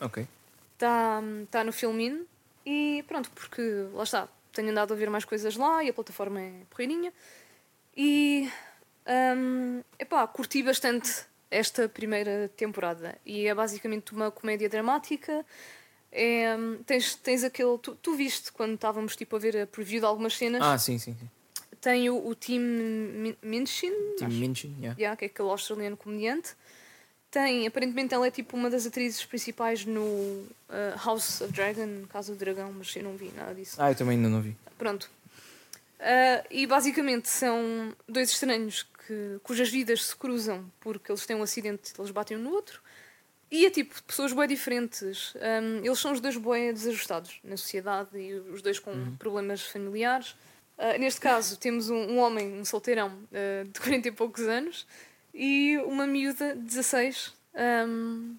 Ok. 0.00 0.26
Está 0.74 1.22
tá 1.50 1.64
no 1.64 1.72
Filmin 1.72 2.26
e 2.64 3.04
pronto, 3.08 3.30
porque 3.30 3.62
lá 3.92 4.02
está, 4.02 4.28
tenho 4.52 4.70
andado 4.70 4.92
a 4.92 4.96
ver 4.96 5.08
mais 5.08 5.24
coisas 5.24 5.56
lá 5.56 5.82
e 5.82 5.88
a 5.88 5.92
plataforma 5.92 6.40
é 6.40 6.52
porreirinha. 6.68 7.12
E 7.96 8.50
hum, 9.36 9.82
epá, 9.98 10.26
curti 10.26 10.62
bastante 10.62 11.24
esta 11.50 11.88
primeira 11.88 12.50
temporada 12.56 13.16
e 13.24 13.46
é 13.46 13.54
basicamente 13.54 14.12
uma 14.12 14.30
comédia 14.30 14.68
dramática. 14.68 15.46
É, 16.12 16.56
tens, 16.86 17.14
tens 17.16 17.44
aquele. 17.44 17.76
Tu, 17.78 17.94
tu 17.96 18.14
viste 18.14 18.52
quando 18.52 18.74
estávamos 18.74 19.16
tipo, 19.16 19.36
a 19.36 19.38
ver 19.38 19.56
a 19.58 19.66
preview 19.66 20.00
de 20.00 20.06
algumas 20.06 20.36
cenas? 20.36 20.62
Ah, 20.62 20.78
sim, 20.78 20.98
sim. 20.98 21.14
sim. 21.18 21.30
Tem 21.80 22.08
o, 22.10 22.26
o 22.26 22.34
Tim 22.34 22.58
Min- 22.58 23.36
Minchin, 23.42 23.92
Tim 24.16 24.24
acho- 24.24 24.36
Minchin, 24.36 24.74
yeah. 24.80 24.98
Yeah, 24.98 25.16
que 25.16 25.24
é 25.26 25.28
aquele 25.28 25.48
australiano 25.50 25.96
comediante. 25.96 26.54
Tem, 27.30 27.66
aparentemente 27.66 28.14
ela 28.14 28.26
é 28.26 28.30
tipo 28.30 28.56
uma 28.56 28.70
das 28.70 28.86
atrizes 28.86 29.24
principais 29.24 29.84
no 29.84 30.00
uh, 30.00 30.46
House 31.04 31.42
of 31.42 31.52
Dragon, 31.52 32.04
Casa 32.08 32.32
do 32.32 32.38
Dragão, 32.38 32.72
mas 32.72 32.94
eu 32.96 33.02
não 33.02 33.16
vi 33.16 33.30
nada 33.36 33.54
disso. 33.54 33.76
Ah, 33.78 33.90
eu 33.90 33.94
também 33.94 34.16
ainda 34.16 34.28
não 34.28 34.40
vi. 34.40 34.56
Pronto. 34.78 35.10
Uh, 36.00 36.46
e 36.50 36.66
basicamente 36.66 37.28
são 37.28 37.94
dois 38.08 38.30
estranhos 38.30 38.86
que, 39.06 39.38
cujas 39.42 39.68
vidas 39.68 40.06
se 40.06 40.16
cruzam 40.16 40.64
porque 40.80 41.10
eles 41.10 41.24
têm 41.26 41.36
um 41.36 41.42
acidente, 41.42 41.92
eles 41.98 42.10
batem 42.10 42.36
um 42.36 42.40
no 42.40 42.50
outro. 42.52 42.80
E 43.50 43.64
é 43.66 43.70
tipo 43.70 44.02
pessoas 44.02 44.32
bem 44.32 44.48
diferentes. 44.48 45.34
Um, 45.36 45.84
eles 45.84 45.98
são 45.98 46.12
os 46.12 46.20
dois 46.20 46.36
bem 46.36 46.72
desajustados 46.72 47.38
na 47.44 47.56
sociedade 47.56 48.08
e 48.18 48.34
os 48.34 48.60
dois 48.60 48.78
com 48.78 49.14
problemas 49.16 49.62
familiares. 49.62 50.30
Uh, 50.76 50.98
neste 50.98 51.20
caso, 51.20 51.56
temos 51.58 51.88
um, 51.88 51.96
um 51.96 52.18
homem, 52.18 52.52
um 52.52 52.64
solteirão 52.64 53.08
uh, 53.08 53.64
de 53.68 53.78
40 53.80 54.08
e 54.08 54.12
poucos 54.12 54.42
anos 54.42 54.86
e 55.32 55.78
uma 55.86 56.06
miúda 56.06 56.54
de 56.54 56.62
16 56.62 57.34
um, 57.88 58.36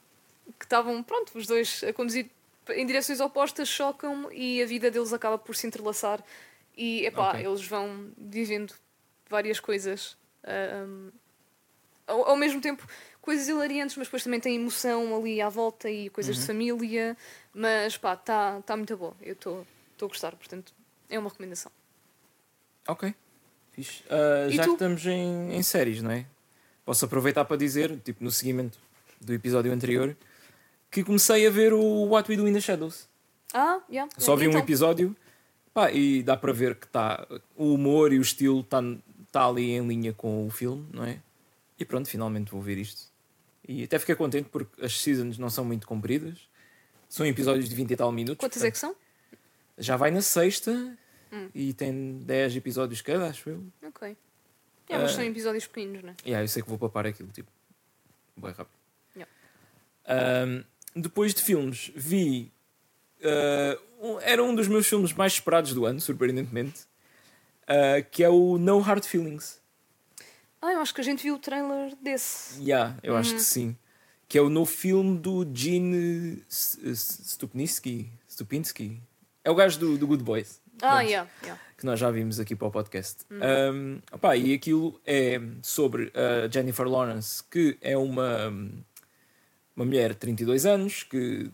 que 0.60 0.66
estavam, 0.66 1.02
pronto, 1.04 1.38
os 1.38 1.48
dois 1.48 1.84
a 1.84 1.94
conduzir 1.94 2.30
em 2.70 2.86
direções 2.86 3.20
opostas, 3.20 3.68
chocam 3.68 4.30
e 4.32 4.62
a 4.62 4.66
vida 4.66 4.92
deles 4.92 5.14
acaba 5.14 5.38
por 5.38 5.56
se 5.56 5.66
entrelaçar 5.66 6.24
e 6.76 7.06
epá, 7.06 7.30
Ok. 7.30 7.46
eles 7.46 7.66
vão 7.66 8.12
vivendo 8.18 8.74
várias 9.30 9.60
coisas 9.60 10.18
um, 10.88 11.12
ao, 12.06 12.30
ao 12.30 12.36
mesmo 12.36 12.62
tempo 12.62 12.88
coisas 13.28 13.46
hilariantes, 13.50 13.98
mas 13.98 14.08
depois 14.08 14.24
também 14.24 14.40
tem 14.40 14.56
emoção 14.56 15.14
ali 15.18 15.42
à 15.42 15.50
volta 15.50 15.90
e 15.90 16.10
coisas 16.10 16.34
Uhum. 16.38 16.42
de 16.42 16.48
família, 16.48 17.18
mas 17.54 17.98
pá, 17.98 18.14
está 18.14 18.62
tá 18.62 18.78
muito 18.78 18.96
boa, 18.96 19.14
eu 19.22 19.34
estou 19.34 19.66
a 20.02 20.06
gostar, 20.06 20.32
portanto 20.38 20.74
é 21.10 21.20
uma 21.20 21.28
recomendação. 21.30 21.70
Ok. 22.88 23.14
Fixe. 23.74 24.02
E 24.50 24.56
já 24.56 24.64
tu? 24.64 24.70
que 24.70 24.76
estamos 24.76 25.06
em, 25.06 25.54
em 25.54 25.62
séries, 25.62 26.02
não 26.02 26.12
é? 26.12 26.26
Posso 26.86 27.04
aproveitar 27.04 27.44
para 27.44 27.58
dizer, 27.58 28.00
tipo, 28.00 28.24
no 28.24 28.32
seguimento 28.32 28.78
do 29.20 29.34
episódio 29.34 29.74
anterior, 29.74 30.16
que 30.90 31.04
comecei 31.04 31.46
a 31.46 31.50
ver 31.50 31.74
o 31.74 32.06
What 32.06 32.32
We 32.32 32.38
Do 32.38 32.48
in 32.48 32.54
the 32.54 32.62
Shadows. 32.62 33.10
Ah, 33.54 33.82
yeah. 33.90 34.10
Só 34.18 34.38
vi 34.38 34.48
um 34.48 34.52
então, 34.52 34.62
episódio 34.62 35.14
pá, 35.74 35.92
e 35.92 36.24
dá 36.24 36.38
para 36.38 36.54
ver 36.54 36.76
que 36.76 36.88
tá, 36.88 37.28
o 37.58 37.74
humor 37.74 38.14
e 38.14 38.20
o 38.20 38.22
estilo 38.22 38.62
está 38.62 38.82
tá 39.34 39.46
ali 39.46 39.72
em 39.72 39.86
linha 39.86 40.14
com 40.14 40.48
o 40.48 40.50
filme, 40.50 40.88
não 40.94 41.04
é? 41.04 41.20
E 41.78 41.84
pronto, 41.84 42.08
finalmente 42.08 42.52
vou 42.52 42.62
ver 42.62 42.78
isto. 42.78 43.17
E 43.68 43.84
até 43.84 44.00
fiquei 44.00 44.16
contente 44.16 44.50
porque 44.50 44.84
as 44.84 45.00
seasons 45.02 45.38
não 45.38 45.50
são 45.50 45.66
muito 45.66 45.86
compridas. 45.88 46.38
São 47.10 47.26
episódios 47.26 47.68
de 47.70 47.76
20 47.76 47.92
e 47.92 47.96
tal 47.96 48.12
minutos. 48.12 48.40
Quantas 48.40 48.64
é 48.64 48.72
portanto, 48.72 48.74
que 48.74 48.80
são? 48.80 48.96
Já 49.78 49.96
vai 49.98 50.10
na 50.12 50.22
sexta 50.22 50.72
Hum. 51.32 51.50
e 51.54 51.74
tem 51.74 52.20
10 52.20 52.56
episódios 52.56 53.02
cada, 53.02 53.28
acho 53.28 53.50
eu. 53.50 53.64
Ok. 53.86 54.16
Yeah, 54.90 55.04
mas 55.04 55.12
Ah. 55.12 55.16
são 55.16 55.24
episódios 55.26 55.68
pequenos, 55.68 56.02
não 56.02 56.12
é? 56.12 56.16
Yeah, 56.26 56.44
eu 56.44 56.48
sei 56.48 56.64
que 56.64 56.70
vou 56.70 56.78
papar 56.78 57.06
aquilo, 57.06 57.30
tipo, 57.30 57.52
bem 58.38 58.52
rápido. 58.52 58.70
Yeah. 59.16 59.32
Ahm, 60.06 60.64
depois 60.96 61.34
de 61.34 61.42
filmes, 61.42 61.92
vi. 61.96 62.52
ah, 63.24 63.78
um- 64.00 64.20
era 64.22 64.44
um 64.44 64.54
dos 64.56 64.68
meus 64.68 64.88
filmes 64.88 65.12
mais 65.12 65.34
esperados 65.34 65.74
do 65.74 65.86
ano, 65.86 66.00
surpreendentemente, 66.00 66.82
ah, 67.68 68.02
que 68.10 68.24
é 68.24 68.30
o 68.30 68.58
No 68.58 68.80
Hard 68.80 69.04
Feelings. 69.04 69.60
Ah, 70.62 70.72
eu 70.74 70.80
acho 70.82 70.94
que 70.94 71.02
a 71.02 71.04
gente 71.04 71.22
viu 71.24 71.36
o 71.36 71.40
trailer 71.40 71.96
desse. 72.02 72.62
Yeah, 72.64 72.96
eu 73.04 73.16
acho 73.16 73.32
Uhum. 73.32 73.38
que 73.38 73.44
sim. 73.44 73.78
Que 74.28 74.38
é 74.38 74.42
o 74.42 74.50
novo 74.50 74.70
filme 74.70 75.18
do 75.18 75.48
Gene 75.54 76.44
Stupinski. 76.50 78.12
Stupinski. 78.30 79.02
É 79.44 79.50
o 79.52 79.56
gajo 79.56 79.80
do, 79.80 79.98
do 79.98 80.08
Good 80.08 80.24
Boys. 80.24 80.60
Ah, 80.82 80.98
Pronto. 80.98 81.02
yeah, 81.10 81.30
yeah. 81.44 81.62
que 81.78 81.86
nós 81.86 82.00
já 82.00 82.12
vimos 82.12 82.40
aqui 82.40 82.56
para 82.56 82.68
o 82.68 82.72
podcast. 82.72 83.24
Uhum. 83.32 83.40
Um, 83.74 84.02
opá, 84.12 84.36
e 84.36 84.54
aquilo 84.54 85.00
é 85.06 85.40
sobre 85.62 86.12
a 86.14 86.48
Jennifer 86.52 86.88
Lawrence, 86.88 87.44
que 87.50 87.78
é 87.82 87.98
uma, 87.98 88.48
uma 89.76 89.86
mulher 89.86 90.10
de 90.12 90.18
32 90.18 90.66
anos 90.66 91.04
que 91.04 91.50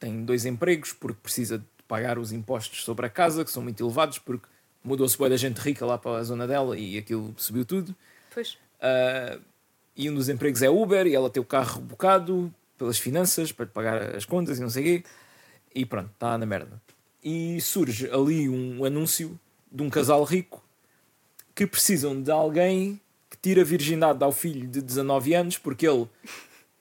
tem 0.00 0.24
dois 0.24 0.44
empregos 0.46 0.92
porque 0.92 1.18
precisa 1.22 1.58
de 1.58 1.64
pagar 1.86 2.18
os 2.18 2.32
impostos 2.32 2.82
sobre 2.84 3.06
a 3.06 3.10
casa, 3.10 3.44
que 3.44 3.50
são 3.50 3.62
muito 3.62 3.82
elevados, 3.84 4.18
porque 4.18 4.46
mudou-se 4.82 5.16
boa 5.16 5.28
da 5.30 5.36
gente 5.36 5.58
rica 5.58 5.84
lá 5.86 5.98
para 5.98 6.18
a 6.18 6.22
zona 6.24 6.46
dela 6.46 6.76
e 6.78 6.96
aquilo 6.98 7.34
subiu 7.36 7.64
tudo. 7.64 7.94
Pois. 8.38 8.56
Uh, 8.78 9.42
e 9.96 10.08
um 10.08 10.14
dos 10.14 10.28
empregos 10.28 10.62
é 10.62 10.70
Uber 10.70 11.08
e 11.08 11.14
ela 11.14 11.28
tem 11.28 11.42
o 11.42 11.44
carro 11.44 11.80
rebocado 11.80 12.54
pelas 12.78 12.96
finanças 12.96 13.50
para 13.50 13.66
pagar 13.66 14.14
as 14.14 14.24
contas 14.24 14.58
e 14.58 14.60
não 14.60 14.70
sei 14.70 14.82
o 14.82 14.86
quê. 14.86 15.04
E 15.74 15.84
pronto, 15.84 16.08
está 16.14 16.38
na 16.38 16.46
merda. 16.46 16.80
E 17.22 17.60
surge 17.60 18.08
ali 18.12 18.48
um 18.48 18.84
anúncio 18.84 19.36
de 19.72 19.82
um 19.82 19.90
casal 19.90 20.22
rico 20.22 20.64
que 21.52 21.66
precisam 21.66 22.22
de 22.22 22.30
alguém 22.30 23.00
que 23.28 23.36
tire 23.38 23.60
a 23.60 23.64
virgindade 23.64 24.22
ao 24.22 24.30
filho 24.30 24.68
de 24.68 24.80
19 24.80 25.34
anos 25.34 25.58
porque 25.58 25.88
ele 25.88 26.06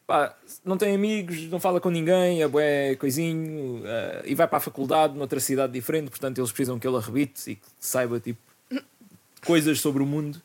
pá, 0.05 0.37
não 0.63 0.77
tem 0.77 0.93
amigos, 0.93 1.47
não 1.47 1.59
fala 1.59 1.81
com 1.81 1.89
ninguém, 1.89 2.43
é 2.43 2.47
bué 2.47 2.95
coisinho 2.97 3.79
uh, 3.79 4.21
e 4.25 4.35
vai 4.35 4.47
para 4.47 4.59
a 4.59 4.61
faculdade 4.61 5.17
noutra 5.17 5.39
cidade 5.39 5.73
diferente, 5.73 6.11
portanto 6.11 6.37
eles 6.37 6.51
precisam 6.51 6.77
que 6.77 6.87
ele 6.87 6.97
arrebite 6.97 7.49
e 7.49 7.55
que 7.55 7.67
saiba 7.79 8.19
tipo 8.19 8.39
coisas 9.43 9.79
sobre 9.79 10.03
o 10.03 10.05
mundo 10.05 10.39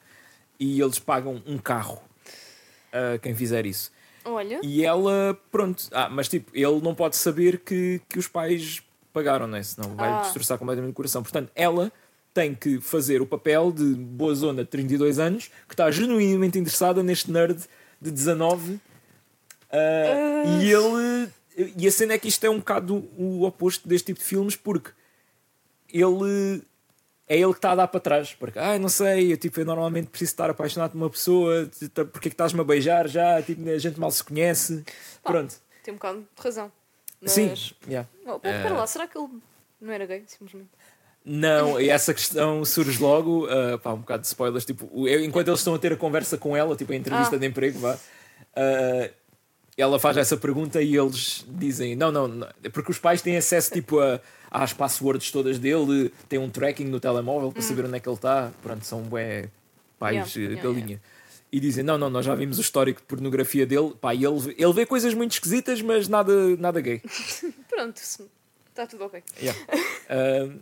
e 0.63 0.81
eles 0.81 0.99
pagam 0.99 1.43
um 1.47 1.59
carro 1.59 2.01
a 2.93 3.19
quem 3.19 3.35
fizer 3.35 3.67
isso. 3.67 3.91
Olha. 4.25 4.61
E 4.63 4.85
ela, 4.85 5.37
pronto, 5.51 5.89
ah, 5.93 6.09
mas 6.09 6.29
tipo, 6.29 6.51
ele 6.55 6.81
não 6.81 6.95
pode 6.95 7.17
saber 7.17 7.59
que, 7.59 8.01
que 8.09 8.19
os 8.19 8.29
pais 8.29 8.83
pagaram, 9.13 9.47
né? 9.49 9.63
Senão 9.63 9.97
vai 9.97 10.09
Ah. 10.11 10.21
destroçar 10.21 10.57
completamente 10.59 10.93
o 10.93 10.95
coração. 10.95 11.23
Portanto, 11.23 11.51
ela 11.57 11.91
tem 12.33 12.55
que 12.55 12.81
fazer 12.81 13.21
o 13.21 13.27
papel 13.27 13.73
de 13.73 13.85
boa 13.95 14.35
zona 14.35 14.63
de 14.63 14.71
32 14.71 15.19
anos 15.19 15.51
que 15.69 15.75
está 15.75 15.91
genuinamente 15.91 16.59
interessada 16.59 17.03
neste 17.03 17.31
nerd 17.31 17.59
de 18.01 18.11
19. 18.11 18.81
ah, 19.71 20.61
E 20.63 20.71
ele. 20.71 21.29
E 21.77 21.87
a 21.87 21.91
cena 21.93 22.15
é 22.15 22.19
que 22.19 22.29
isto 22.29 22.45
é 22.45 22.51
um 22.51 22.59
bocado 22.59 23.07
o 23.19 23.43
oposto 23.45 23.87
deste 23.89 24.07
tipo 24.07 24.21
de 24.21 24.25
filmes 24.25 24.57
porque 24.57 24.91
ele 25.93 26.63
é 27.29 27.37
ele 27.39 27.53
que 27.53 27.59
está 27.59 27.73
a 27.73 27.75
dar 27.77 27.89
para 27.89 28.01
trás. 28.01 28.35
Porque, 28.35 28.59
ah, 28.59 28.79
não 28.79 28.89
sei, 28.89 29.33
eu, 29.33 29.37
tipo, 29.37 29.61
eu 29.61 29.65
normalmente 29.65 30.09
preciso 30.09 30.33
estar 30.33 30.51
apaixonado 30.51 30.91
por 30.93 30.99
uma 30.99 31.11
pessoa, 31.11 31.69
porque 32.13 32.29
é 32.29 32.31
que 32.31 32.35
estás-me 32.35 32.61
a 32.61 32.65
beijar 32.65 33.09
já? 33.09 33.41
Tipo, 33.43 33.69
a 33.69 33.79
gente 33.79 33.99
mal 33.99 34.11
se 34.11 34.23
conhece. 34.25 34.85
Pronto. 35.23 35.55
Tem 35.83 35.93
um 35.93 35.97
bocado 35.97 36.19
de 36.21 36.43
razão. 36.43 36.71
Mas... 37.21 37.33
Sim, 37.33 37.55
yeah. 37.89 38.09
Oh, 38.27 38.39
pera 38.39 38.75
lá, 38.75 38.87
será 38.87 39.07
que 39.07 39.17
ele 39.17 39.29
não 39.81 39.93
era 39.93 40.05
gay, 40.07 40.25
simplesmente? 40.27 40.71
Não, 41.25 41.81
e 41.81 41.89
essa 41.89 42.13
questão 42.13 42.65
surge 42.65 43.01
logo, 43.01 43.47
ah, 43.49 43.79
pá, 43.79 43.93
um 43.93 43.99
bocado 43.99 44.23
de 44.23 44.27
spoilers, 44.27 44.65
tipo, 44.65 44.91
eu- 45.07 45.25
enquanto 45.25 45.47
eles 45.49 45.61
estão 45.61 45.73
a 45.75 45.79
ter 45.79 45.93
a 45.93 45.97
conversa 45.97 46.37
com 46.37 46.57
ela, 46.57 46.75
tipo 46.75 46.93
a 46.93 46.97
entrevista 46.97 47.37
Ah. 47.37 47.39
de 47.39 47.47
emprego, 47.47 47.79
vá, 47.79 47.97
ah, 48.57 49.11
ela 49.77 50.01
faz 50.01 50.17
essa 50.17 50.37
pergunta 50.37 50.83
e 50.83 50.97
eles 50.97 51.45
dizem, 51.49 51.95
não, 51.95 52.11
não, 52.11 52.27
não, 52.27 52.49
porque 52.73 52.91
os 52.91 52.99
pais 52.99 53.23
têm 53.23 53.37
acesso 53.37 53.73
tipo 53.73 54.01
a, 54.01 54.21
às 54.55 54.73
passwords 54.75 55.31
todas 55.31 55.59
dele, 55.59 56.13
têm 56.29 56.39
um 56.39 56.51
tracking 56.51 56.85
no 56.85 57.01
telemóvel 57.01 57.51
para 57.51 57.63
saber 57.63 57.87
onde 57.87 57.97
é 57.97 58.01
que 58.01 58.07
ele 58.09 58.17
está, 58.17 58.53
pronto, 58.63 58.85
são 58.85 59.01
bué 59.03 59.49
pais 59.99 60.37
Hum. 60.37 60.41
Yeah, 60.41 60.53
eh, 60.55 60.61
yeah, 60.61 60.63
galinha. 60.81 61.03
E 61.51 61.59
dizem, 61.61 61.83
não, 61.83 61.97
não, 61.99 62.11
nós 62.11 62.25
já 62.27 62.35
vimos 62.35 62.59
o 62.59 62.61
histórico 62.61 63.01
de 63.01 63.07
pornografia 63.07 63.65
dele, 63.67 63.95
pá, 64.01 64.15
ele, 64.15 64.27
ele 64.59 64.73
vê 64.73 64.85
coisas 64.87 65.15
muito 65.15 65.33
esquisitas, 65.33 65.81
mas 65.83 66.07
nada, 66.09 66.57
nada 66.59 66.81
gay. 66.81 67.01
Pronto, 67.69 67.97
está 67.99 68.87
tudo 68.87 69.05
ok. 69.05 69.23
Yeah. 69.41 69.59
Um, 70.13 70.59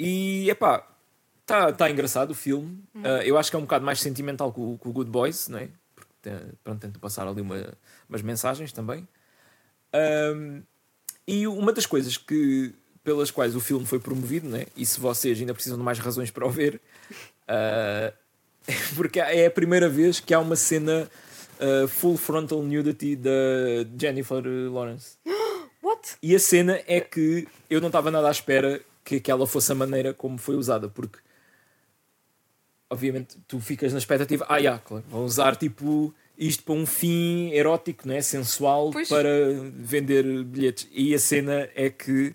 e 0.00 0.48
epá, 0.48 0.86
está 1.42 1.70
tá 1.72 1.90
engraçado 1.90 2.30
o 2.30 2.34
filme. 2.34 2.82
Uh, 2.94 3.20
eu 3.24 3.36
acho 3.36 3.50
que 3.50 3.56
é 3.56 3.58
um 3.58 3.62
bocado 3.62 3.84
mais 3.84 4.00
sentimental 4.00 4.50
que 4.52 4.60
o, 4.60 4.78
que 4.80 4.88
o 4.88 4.92
Good 4.92 5.10
Boys, 5.10 5.48
não 5.48 5.58
é? 5.58 5.68
Porque 5.94 6.10
tem- 6.22 6.52
pronto, 6.64 6.80
tento 6.80 6.98
passar 6.98 7.26
ali 7.28 7.42
uma- 7.42 7.74
umas 8.08 8.22
mensagens 8.22 8.72
também. 8.72 9.06
Um, 9.94 10.62
e 11.26 11.46
uma 11.46 11.72
das 11.72 11.84
coisas 11.86 12.16
que, 12.16 12.72
pelas 13.06 13.30
quais 13.30 13.54
o 13.54 13.60
filme 13.60 13.86
foi 13.86 14.00
promovido, 14.00 14.48
né? 14.48 14.66
e 14.76 14.84
se 14.84 14.98
vocês 14.98 15.38
ainda 15.38 15.54
precisam 15.54 15.78
de 15.78 15.84
mais 15.84 15.96
razões 16.00 16.28
para 16.28 16.44
o 16.44 16.50
ver, 16.50 16.80
uh, 17.48 18.12
porque 18.96 19.20
é 19.20 19.46
a 19.46 19.50
primeira 19.50 19.88
vez 19.88 20.18
que 20.18 20.34
há 20.34 20.40
uma 20.40 20.56
cena 20.56 21.08
uh, 21.60 21.86
full 21.86 22.16
frontal 22.16 22.60
nudity 22.62 23.14
da 23.14 23.30
Jennifer 23.96 24.42
Lawrence. 24.44 25.18
What? 25.80 26.16
E 26.20 26.34
a 26.34 26.40
cena 26.40 26.80
é 26.84 27.00
que 27.00 27.46
eu 27.70 27.80
não 27.80 27.86
estava 27.86 28.10
nada 28.10 28.26
à 28.26 28.30
espera 28.32 28.80
que 29.04 29.14
aquela 29.14 29.46
fosse 29.46 29.70
a 29.70 29.76
maneira 29.76 30.12
como 30.12 30.36
foi 30.36 30.56
usada, 30.56 30.88
porque 30.88 31.20
obviamente 32.90 33.36
tu 33.46 33.60
ficas 33.60 33.92
na 33.92 34.00
expectativa, 34.00 34.44
ah, 34.48 34.56
yeah, 34.56 34.82
claro, 34.84 35.04
vão 35.08 35.24
usar 35.24 35.54
tipo 35.54 36.12
isto 36.36 36.64
para 36.64 36.74
um 36.74 36.84
fim 36.84 37.52
erótico, 37.52 38.08
né? 38.08 38.20
sensual, 38.20 38.90
Pois. 38.90 39.08
para 39.08 39.30
vender 39.76 40.42
bilhetes. 40.42 40.88
E 40.90 41.14
a 41.14 41.20
cena 41.20 41.68
é 41.72 41.88
que 41.88 42.34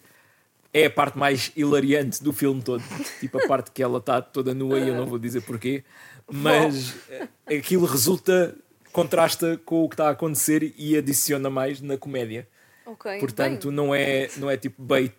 é 0.73 0.85
a 0.85 0.89
parte 0.89 1.18
mais 1.18 1.52
hilariante 1.56 2.23
do 2.23 2.31
filme 2.31 2.61
todo. 2.61 2.84
tipo 3.19 3.43
a 3.43 3.48
parte 3.48 3.72
que 3.72 3.84
ela 3.84 3.99
está 3.99 4.22
toda 4.22 4.53
nua 4.53 4.80
e 4.80 4.88
eu 4.88 4.95
não 4.95 5.06
vou 5.06 5.19
dizer 5.19 5.41
porquê, 5.41 5.84
mas 6.31 6.95
eh, 7.10 7.27
aquilo 7.57 7.85
resulta, 7.85 8.56
contrasta 8.91 9.60
com 9.65 9.84
o 9.84 9.89
que 9.89 9.95
está 9.95 10.07
a 10.07 10.11
acontecer 10.11 10.73
e 10.77 10.98
adiciona 10.98 11.49
mais 11.49 11.81
na 11.81 11.98
comédia. 11.98 12.48
Ok. 12.85 13.19
Portanto, 13.19 13.68
bem. 13.68 13.76
não 13.76 13.93
é, 13.93 14.30
não 14.38 14.49
é 14.49 14.57
tipo 14.57 14.81
bait 14.81 15.15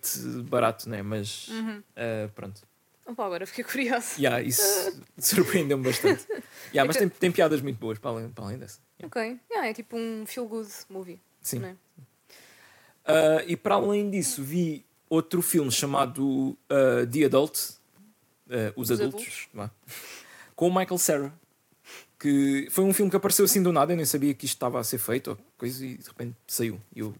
barato, 0.49 0.89
né? 0.89 1.01
Mas 1.01 1.49
ah, 1.95 2.29
pronto. 2.35 2.61
Opa, 3.05 3.25
agora 3.25 3.45
fiquei 3.45 3.63
curiosa. 3.63 4.15
Yeah, 4.17 4.41
isso 4.41 5.01
surpreendeu-me 5.17 5.83
bastante. 5.83 6.25
Yeah, 6.73 6.85
mas 6.85 6.95
tem, 6.95 7.09
tem 7.09 7.31
piadas 7.31 7.61
muito 7.61 7.77
boas 7.77 7.99
para 7.99 8.11
além, 8.11 8.29
para 8.29 8.45
além 8.45 8.57
dessa. 8.57 8.79
Ok. 9.03 9.39
Yeah, 9.51 9.69
é 9.69 9.73
tipo 9.73 9.97
um 9.97 10.25
feel 10.25 10.47
good 10.47 10.69
movie. 10.89 11.19
Sim. 11.41 11.65
é? 11.65 11.75
Ah, 13.05 13.43
e 13.45 13.57
para 13.57 13.75
além 13.75 14.09
disso, 14.09 14.41
vi 14.41 14.85
outro 15.13 15.41
filme 15.41 15.71
chamado 15.71 16.57
ah, 16.69 17.05
The 17.09 17.25
Adult 17.25 17.57
ah, 18.49 18.73
Os, 18.75 18.89
Os 18.89 18.99
Adultos, 18.99 19.47
Adultos. 19.53 19.71
com 20.55 20.67
o 20.67 20.75
Michael 20.75 20.97
Cera. 20.97 21.33
Que 22.19 22.67
foi 22.71 22.85
um 22.85 22.93
filme 22.93 23.11
que 23.11 23.17
apareceu 23.17 23.43
assim 23.43 23.61
do 23.61 23.73
nada, 23.73 23.91
eu 23.91 23.97
nem 23.97 24.05
sabia 24.05 24.33
que 24.33 24.45
isto 24.45 24.55
estava 24.55 24.79
a 24.79 24.83
ser 24.83 24.97
feito, 24.97 25.31
ou 25.31 25.37
coisa, 25.57 25.85
e 25.85 25.97
de 25.97 26.07
repente 26.07 26.35
saiu. 26.47 26.79
E 26.95 26.99
eu, 26.99 27.13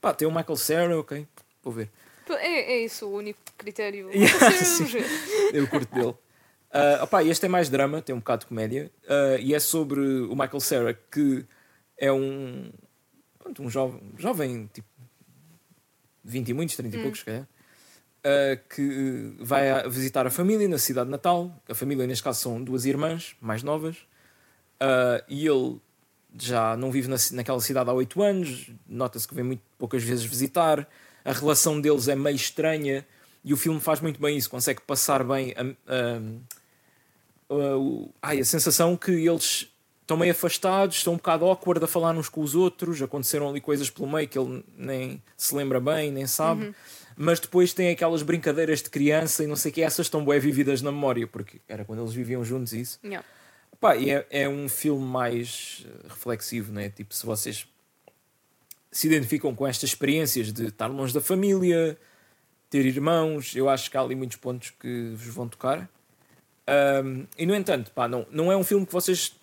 pá, 0.00 0.14
tem 0.14 0.28
o 0.28 0.30
Michael 0.30 0.56
Cera, 0.56 0.98
ok, 1.00 1.26
vou 1.62 1.72
ver. 1.72 1.90
É, 2.28 2.74
é 2.74 2.84
isso 2.84 3.06
o 3.06 3.16
único 3.16 3.40
critério. 3.58 4.08
Yeah. 4.14 5.08
Eu 5.52 5.66
curto 5.66 5.92
dele. 5.92 6.14
Ah, 6.70 7.02
opá, 7.02 7.24
este 7.24 7.46
é 7.46 7.48
mais 7.48 7.68
drama, 7.68 8.00
tem 8.00 8.14
um 8.14 8.18
bocado 8.18 8.40
de 8.40 8.46
comédia. 8.46 8.90
ah, 9.08 9.36
e 9.40 9.54
é 9.54 9.58
sobre 9.58 10.00
o 10.00 10.36
Michael 10.36 10.60
Cera, 10.60 10.94
que 10.94 11.44
é 11.98 12.12
um, 12.12 12.70
um 13.58 13.68
jovem, 13.68 14.00
jovem, 14.18 14.70
tipo 14.72 14.88
20 16.24 16.48
e 16.48 16.54
muitos, 16.54 16.76
30 16.76 16.96
e 16.96 17.00
poucos, 17.02 17.18
se 17.20 17.24
calhar, 17.26 17.46
ah, 18.24 18.56
que 18.74 19.34
vai 19.40 19.70
a 19.70 19.86
visitar 19.88 20.26
a 20.26 20.30
família 20.30 20.66
na 20.68 20.78
cidade 20.78 21.10
natal. 21.10 21.54
A 21.68 21.74
família, 21.74 22.06
neste 22.06 22.24
caso, 22.24 22.40
são 22.40 22.62
duas 22.62 22.84
irmãs 22.84 23.36
mais 23.40 23.62
novas. 23.62 23.96
Ah, 24.80 25.22
e 25.28 25.46
ele 25.46 25.80
já 26.38 26.76
não 26.76 26.90
vive 26.90 27.08
na, 27.08 27.16
naquela 27.32 27.60
cidade 27.60 27.88
há 27.90 27.92
8 27.92 28.20
anos, 28.22 28.70
nota-se 28.88 29.28
que 29.28 29.34
vem 29.34 29.44
muito 29.44 29.62
poucas 29.78 30.02
vezes 30.02 30.24
visitar. 30.24 30.88
A 31.24 31.32
relação 31.32 31.80
deles 31.80 32.08
é 32.08 32.16
meio 32.16 32.34
estranha 32.36 33.06
e 33.44 33.52
o 33.52 33.56
filme 33.56 33.78
faz 33.80 34.00
muito 34.00 34.20
bem 34.20 34.36
isso, 34.36 34.50
consegue 34.50 34.80
passar 34.80 35.22
bem 35.22 35.54
a, 35.56 35.62
a, 35.92 36.20
a- 38.22 38.30
a 38.40 38.44
sensação 38.44 38.96
que 38.96 39.10
eles 39.12 39.68
estão 40.04 40.18
meio 40.18 40.32
afastados, 40.32 40.98
estão 40.98 41.14
um 41.14 41.16
bocado 41.16 41.46
awkward 41.46 41.82
a 41.82 41.88
falar 41.88 42.14
uns 42.14 42.28
com 42.28 42.42
os 42.42 42.54
outros, 42.54 43.00
aconteceram 43.00 43.48
ali 43.48 43.60
coisas 43.60 43.88
pelo 43.88 44.06
meio 44.06 44.28
que 44.28 44.38
ele 44.38 44.62
nem 44.76 45.22
se 45.36 45.54
lembra 45.54 45.80
bem, 45.80 46.12
nem 46.12 46.26
sabe. 46.26 46.74
Mas 47.16 47.40
depois 47.40 47.72
tem 47.72 47.90
aquelas 47.90 48.22
brincadeiras 48.22 48.82
de 48.82 48.90
criança 48.90 49.42
e 49.42 49.46
não 49.46 49.56
sei 49.56 49.70
o 49.70 49.74
que, 49.74 49.82
essas 49.82 50.06
estão 50.06 50.24
bem 50.24 50.38
vividas 50.38 50.82
na 50.82 50.92
memória, 50.92 51.26
porque 51.26 51.60
era 51.66 51.84
quando 51.84 52.02
eles 52.02 52.12
viviam 52.12 52.44
juntos 52.44 52.72
isso. 52.72 53.00
Yeah. 53.02 53.26
Pá, 53.80 53.96
e 53.96 54.10
é, 54.10 54.26
é 54.30 54.48
um 54.48 54.68
filme 54.68 55.04
mais 55.04 55.84
eh, 55.86 56.08
reflexivo, 56.08 56.72
né? 56.72 56.90
Tipo, 56.90 57.14
se 57.14 57.24
vocês 57.24 57.66
se 58.90 59.06
identificam 59.06 59.54
com 59.54 59.66
estas 59.66 59.90
experiências 59.90 60.52
de 60.52 60.66
estar 60.66 60.86
longe 60.86 61.14
da 61.14 61.20
família, 61.20 61.96
ter 62.68 62.84
irmãos, 62.86 63.54
eu 63.56 63.68
acho 63.68 63.90
que 63.90 63.96
há 63.96 64.00
ali 64.00 64.14
muitos 64.14 64.36
pontos 64.36 64.70
que 64.70 65.12
vos 65.14 65.34
vão 65.34 65.48
tocar. 65.48 65.88
Ahm, 66.66 67.26
e 67.36 67.46
no 67.46 67.54
entanto, 67.54 67.90
pá, 67.90 68.08
não, 68.08 68.26
não 68.30 68.50
é 68.50 68.56
um 68.56 68.64
filme 68.64 68.86
que 68.86 68.92
vocês 68.92 69.34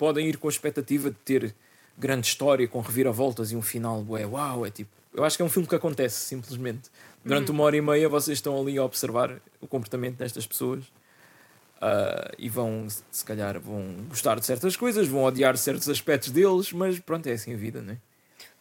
podem 0.00 0.26
ir 0.26 0.38
com 0.38 0.48
a 0.48 0.50
expectativa 0.50 1.10
de 1.10 1.16
ter 1.16 1.54
grande 1.98 2.26
história 2.26 2.66
com 2.66 2.80
reviravoltas 2.80 3.52
e 3.52 3.56
um 3.56 3.60
final, 3.60 4.02
ué, 4.08 4.24
uau, 4.24 4.64
é 4.64 4.70
tipo. 4.70 4.90
Eu 5.12 5.24
acho 5.24 5.36
que 5.36 5.42
é 5.42 5.44
um 5.44 5.50
filme 5.50 5.68
que 5.68 5.74
acontece 5.74 6.24
simplesmente. 6.24 6.88
Durante 7.22 7.50
uma 7.50 7.64
hora 7.64 7.76
e 7.76 7.82
meia 7.82 8.08
vocês 8.08 8.38
estão 8.38 8.58
ali 8.58 8.78
a 8.78 8.82
observar 8.84 9.38
o 9.60 9.66
comportamento 9.66 10.16
destas 10.16 10.46
pessoas 10.46 10.84
ah, 11.82 12.32
e 12.38 12.48
vão, 12.48 12.86
se 13.10 13.24
calhar, 13.26 13.60
vão 13.60 13.82
gostar 14.08 14.40
de 14.40 14.46
certas 14.46 14.74
coisas, 14.74 15.06
vão 15.06 15.22
odiar 15.24 15.54
certos 15.58 15.86
aspectos 15.86 16.30
deles, 16.30 16.72
mas 16.72 16.98
pronto, 16.98 17.26
é 17.26 17.32
assim 17.32 17.52
a 17.52 17.56
vida, 17.56 17.82
não 17.82 17.92
é? 17.92 17.96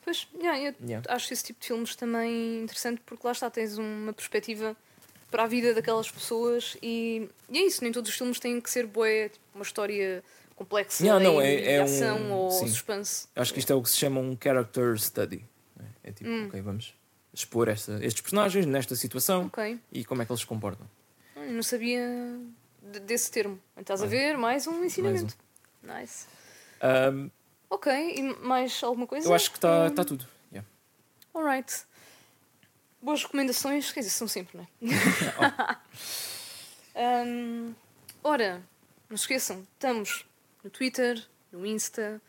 Pois, 0.04 0.28
yeah, 0.36 0.60
eu 0.60 0.76
Yeah. 0.86 1.06
acho 1.14 1.32
esse 1.32 1.44
tipo 1.46 1.62
de 1.62 1.68
filmes 1.68 1.96
também 1.96 2.64
interessante 2.64 3.02
porque 3.06 3.26
lá 3.26 3.32
está, 3.32 3.50
tens 3.50 3.78
uma 3.78 4.12
perspectiva 4.12 4.76
para 5.32 5.44
a 5.44 5.48
vida 5.48 5.74
daquelas 5.74 6.12
pessoas 6.12 6.76
e, 6.82 7.30
e 7.50 7.58
é 7.60 7.66
isso, 7.66 7.82
nem 7.82 7.94
todos 7.94 8.10
os 8.10 8.18
filmes 8.18 8.40
têm 8.40 8.60
que 8.60 8.70
ser 8.70 8.86
bué, 8.88 9.30
tipo, 9.30 9.46
uma 9.56 9.64
história 9.64 10.22
complexa 10.60 11.02
Yeah, 11.04 11.24
não, 11.24 11.42
em 11.42 11.46
é- 11.46 11.74
é 11.76 11.82
um- 11.82 11.84
ação 11.86 12.32
ou 12.34 12.52
sim. 12.52 12.68
suspense. 12.68 13.28
Acho 13.36 13.54
que 13.54 13.60
isto 13.60 13.72
é 13.72 13.76
o 13.76 13.82
que 13.82 13.90
se 13.90 13.98
chama 13.98 14.20
um 14.20 14.38
character 14.42 14.98
study. 15.00 15.44
não 15.78 15.86
É, 16.04 16.12
tipo, 16.12 16.30
ok, 16.48 16.62
vamos 16.62 16.94
expor 17.34 17.70
esta, 17.70 17.94
estes 18.04 18.22
personagens 18.22 18.66
nesta 18.66 18.96
situação 18.96 19.46
Ok, 19.46 19.80
e 19.92 20.04
como 20.04 20.22
é 20.22 20.26
que 20.26 20.32
eles 20.32 20.42
se 20.42 20.46
comportam. 20.48 20.86
eu 21.36 21.52
não 21.54 21.64
sabia 21.64 22.06
de- 22.92 23.00
desse 23.00 23.32
termo. 23.32 23.60
Estás 23.78 24.02
a 24.04 24.06
ver? 24.06 24.38
Mais 24.38 24.68
um 24.68 24.84
ensinamento. 24.84 25.36
Nice. 25.82 26.26
Ahm, 26.82 27.30
Ok, 27.70 27.92
e 28.18 28.22
mais 28.44 28.82
alguma 28.84 29.06
coisa? 29.08 29.28
eu 29.28 29.34
acho 29.34 29.52
que 29.52 29.58
está 29.58 29.86
Hum, 29.88 29.90
tá 29.96 30.04
tudo. 30.04 30.28
Yeah. 30.52 30.68
Alright. 31.34 31.84
Boas 33.02 33.24
recomendações, 33.24 33.92
quer 33.94 34.02
dizer, 34.02 34.12
são 34.12 34.28
sempre, 34.28 34.58
não 34.58 34.68
é? 34.92 35.78
Hum, 37.26 37.74
ora, 38.24 38.62
não 39.10 39.16
se 39.16 39.24
esqueçam, 39.24 39.66
estamos 39.74 40.26
no 40.64 40.70
Twitter, 40.70 41.22
no 41.52 41.66
Insta, 41.66 42.22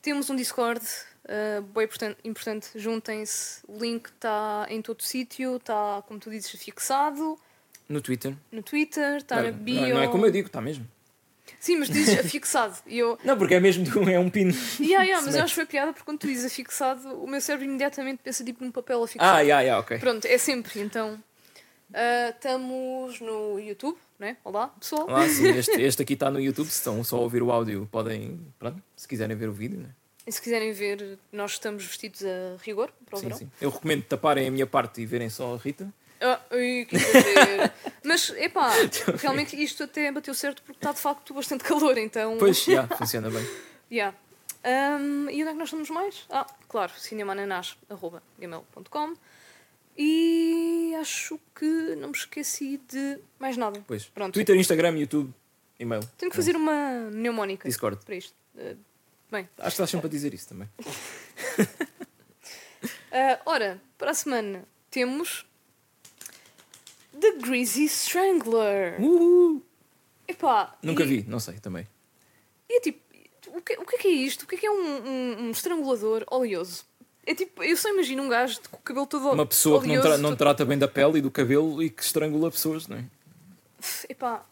temos 0.00 0.28
um 0.30 0.36
Discord, 0.36 0.84
uh, 1.24 1.62
bem 1.62 1.88
importante, 2.24 2.68
juntem-se, 2.74 3.60
o 3.68 3.78
link 3.78 4.06
está 4.08 4.66
em 4.68 4.82
todo 4.82 5.02
sítio, 5.02 5.56
está, 5.56 6.02
como 6.06 6.18
tu 6.18 6.30
dizes, 6.30 6.50
fixado 6.52 7.38
No 7.88 8.00
Twitter. 8.00 8.34
no 8.50 8.62
Twitter, 8.62 9.16
está 9.18 9.36
não, 9.36 9.42
na 9.44 9.50
não- 9.52 9.58
bio. 9.58 9.94
não 9.94 10.02
é 10.02 10.08
como 10.08 10.26
eu 10.26 10.30
digo, 10.30 10.46
está 10.48 10.60
mesmo. 10.60 10.86
Sim, 11.60 11.76
mas 11.78 11.88
dizes 11.88 12.18
afixado. 12.18 12.76
E 12.86 12.98
eu. 12.98 13.16
Não, 13.24 13.38
porque 13.38 13.54
é 13.54 13.60
mesmo 13.60 13.84
é 14.10 14.18
um 14.18 14.28
pino. 14.30 14.52
Yeah, 14.80 15.04
yeah, 15.04 15.24
mas 15.24 15.36
eu 15.36 15.42
acho 15.44 15.52
que 15.54 15.60
foi 15.60 15.66
piada 15.66 15.92
porque 15.92 16.04
quando 16.04 16.18
tu 16.18 16.26
dizes 16.26 16.50
afixado, 16.50 17.22
o 17.22 17.26
meu 17.28 17.40
cérebro 17.40 17.66
imediatamente 17.66 18.20
pensa 18.22 18.44
tipo 18.44 18.64
num 18.64 18.72
papel 18.72 19.02
afixado. 19.02 19.36
Ah, 19.36 19.40
yeah, 19.40 19.60
yeah, 19.62 19.80
ok. 19.80 19.98
Pronto, 19.98 20.24
é 20.26 20.38
sempre. 20.38 20.80
Então. 20.80 21.22
Ah, 21.94 22.30
estamos 22.30 23.20
no 23.20 23.58
YouTube, 23.58 23.98
né? 24.18 24.36
Olá, 24.44 24.68
pessoal. 24.68 25.06
Lá, 25.06 25.28
sim, 25.28 25.48
este, 25.56 25.80
este 25.80 26.02
aqui 26.02 26.14
está 26.14 26.30
no 26.30 26.40
YouTube. 26.40 26.68
Se 26.68 26.78
estão 26.78 27.02
só 27.04 27.16
a 27.16 27.20
ouvir 27.20 27.42
o 27.42 27.50
áudio, 27.50 27.88
podem, 27.90 28.40
pronto, 28.58 28.82
se 28.96 29.06
quiserem 29.06 29.36
ver 29.36 29.48
o 29.48 29.52
vídeo, 29.52 29.80
né? 29.80 29.90
E 30.26 30.30
se 30.30 30.40
quiserem 30.40 30.72
ver, 30.72 31.18
nós 31.32 31.52
estamos 31.52 31.84
vestidos 31.84 32.24
a 32.24 32.56
rigor 32.62 32.92
para 33.04 33.16
o 33.16 33.18
Sim, 33.18 33.26
verão. 33.26 33.38
sim. 33.38 33.50
Eu 33.60 33.70
recomendo 33.70 34.04
taparem 34.04 34.46
a 34.46 34.50
minha 34.50 34.66
parte 34.66 35.00
e 35.00 35.06
verem 35.06 35.28
só 35.28 35.54
a 35.54 35.58
Rita. 35.58 35.92
Ah, 36.20 36.40
que 36.48 36.88
exagero. 36.92 37.72
Mas, 38.04 38.30
epá, 38.30 38.70
realmente 39.18 39.60
isto 39.60 39.82
até 39.82 40.12
bateu 40.12 40.32
certo 40.32 40.62
porque 40.62 40.78
está 40.78 40.92
de 40.92 41.00
facto 41.00 41.34
bastante 41.34 41.64
calor, 41.64 41.98
então. 41.98 42.36
Pois, 42.38 42.62
já, 42.64 42.86
funciona 42.86 43.30
bem. 43.30 43.44
Yeah. 43.92 44.16
Um, 44.64 45.28
e 45.28 45.42
onde 45.42 45.48
é 45.48 45.52
que 45.52 45.58
nós 45.58 45.68
estamos 45.68 45.90
mais? 45.90 46.24
Ah, 46.30 46.46
claro, 46.66 46.92
cinemananás.gmail.com 46.96 49.14
E 49.96 50.94
acho 51.00 51.38
que 51.54 51.94
não 51.96 52.08
me 52.08 52.16
esqueci 52.16 52.78
de 52.88 53.18
mais 53.38 53.56
nada. 53.56 53.82
Pois. 53.86 54.06
Pronto. 54.06 54.32
Twitter, 54.34 54.56
Instagram, 54.56 54.96
YouTube, 54.98 55.32
e-mail. 55.78 56.02
Tenho 56.16 56.30
que 56.30 56.36
fazer 56.36 56.56
uma 56.56 57.10
mnemónica 57.10 57.68
Discord. 57.68 58.04
para 58.04 58.14
isto. 58.16 58.34
Uh, 58.54 58.76
bem, 59.30 59.48
Acho 59.58 59.62
que 59.62 59.68
estás 59.68 59.90
sempre 59.90 60.06
a 60.06 60.10
dizer 60.10 60.32
isso 60.34 60.48
também. 60.48 60.68
uh, 63.12 63.38
ora, 63.46 63.80
para 63.98 64.10
a 64.10 64.14
semana 64.14 64.64
temos 64.90 65.46
The 67.18 67.32
Greasy 67.38 67.84
Strangler. 67.84 69.00
Uhul. 69.00 69.62
Epá, 70.26 70.76
Nunca 70.82 71.02
e- 71.02 71.06
vi, 71.06 71.24
não 71.28 71.40
sei 71.40 71.58
também. 71.58 71.86
E 72.68 72.78
é 72.78 72.80
tipo, 72.80 73.00
o 73.48 73.60
que, 73.60 73.74
o 73.74 73.84
que 73.84 73.96
é 73.96 73.98
que 73.98 74.08
é 74.08 74.12
isto? 74.12 74.42
O 74.42 74.46
que 74.46 74.54
é 74.54 74.58
que 74.58 74.66
é 74.66 74.70
um, 74.70 75.06
um- 75.06 75.42
um 75.46 75.50
estrangulador 75.50 76.24
oleoso? 76.30 76.84
É 77.24 77.34
tipo, 77.34 77.62
eu 77.62 77.76
só 77.76 77.88
imagino 77.88 78.22
um 78.22 78.28
gajo 78.28 78.60
com 78.70 78.76
o 78.76 78.80
cabelo 78.80 79.06
todo 79.06 79.30
Uma 79.30 79.46
pessoa 79.46 79.80
que 79.80 79.86
não, 79.86 79.94
oleoso, 79.94 80.08
tra- 80.08 80.18
não 80.18 80.30
todo- 80.30 80.38
trata 80.38 80.64
bem 80.64 80.76
da 80.78 80.88
pele 80.88 81.18
e 81.18 81.22
do 81.22 81.30
cabelo 81.30 81.82
e 81.82 81.88
que 81.88 82.02
estrangula 82.02 82.50
pessoas, 82.50 82.88
não 82.88 82.96
é? 82.96 83.04
Epá, 84.08 84.44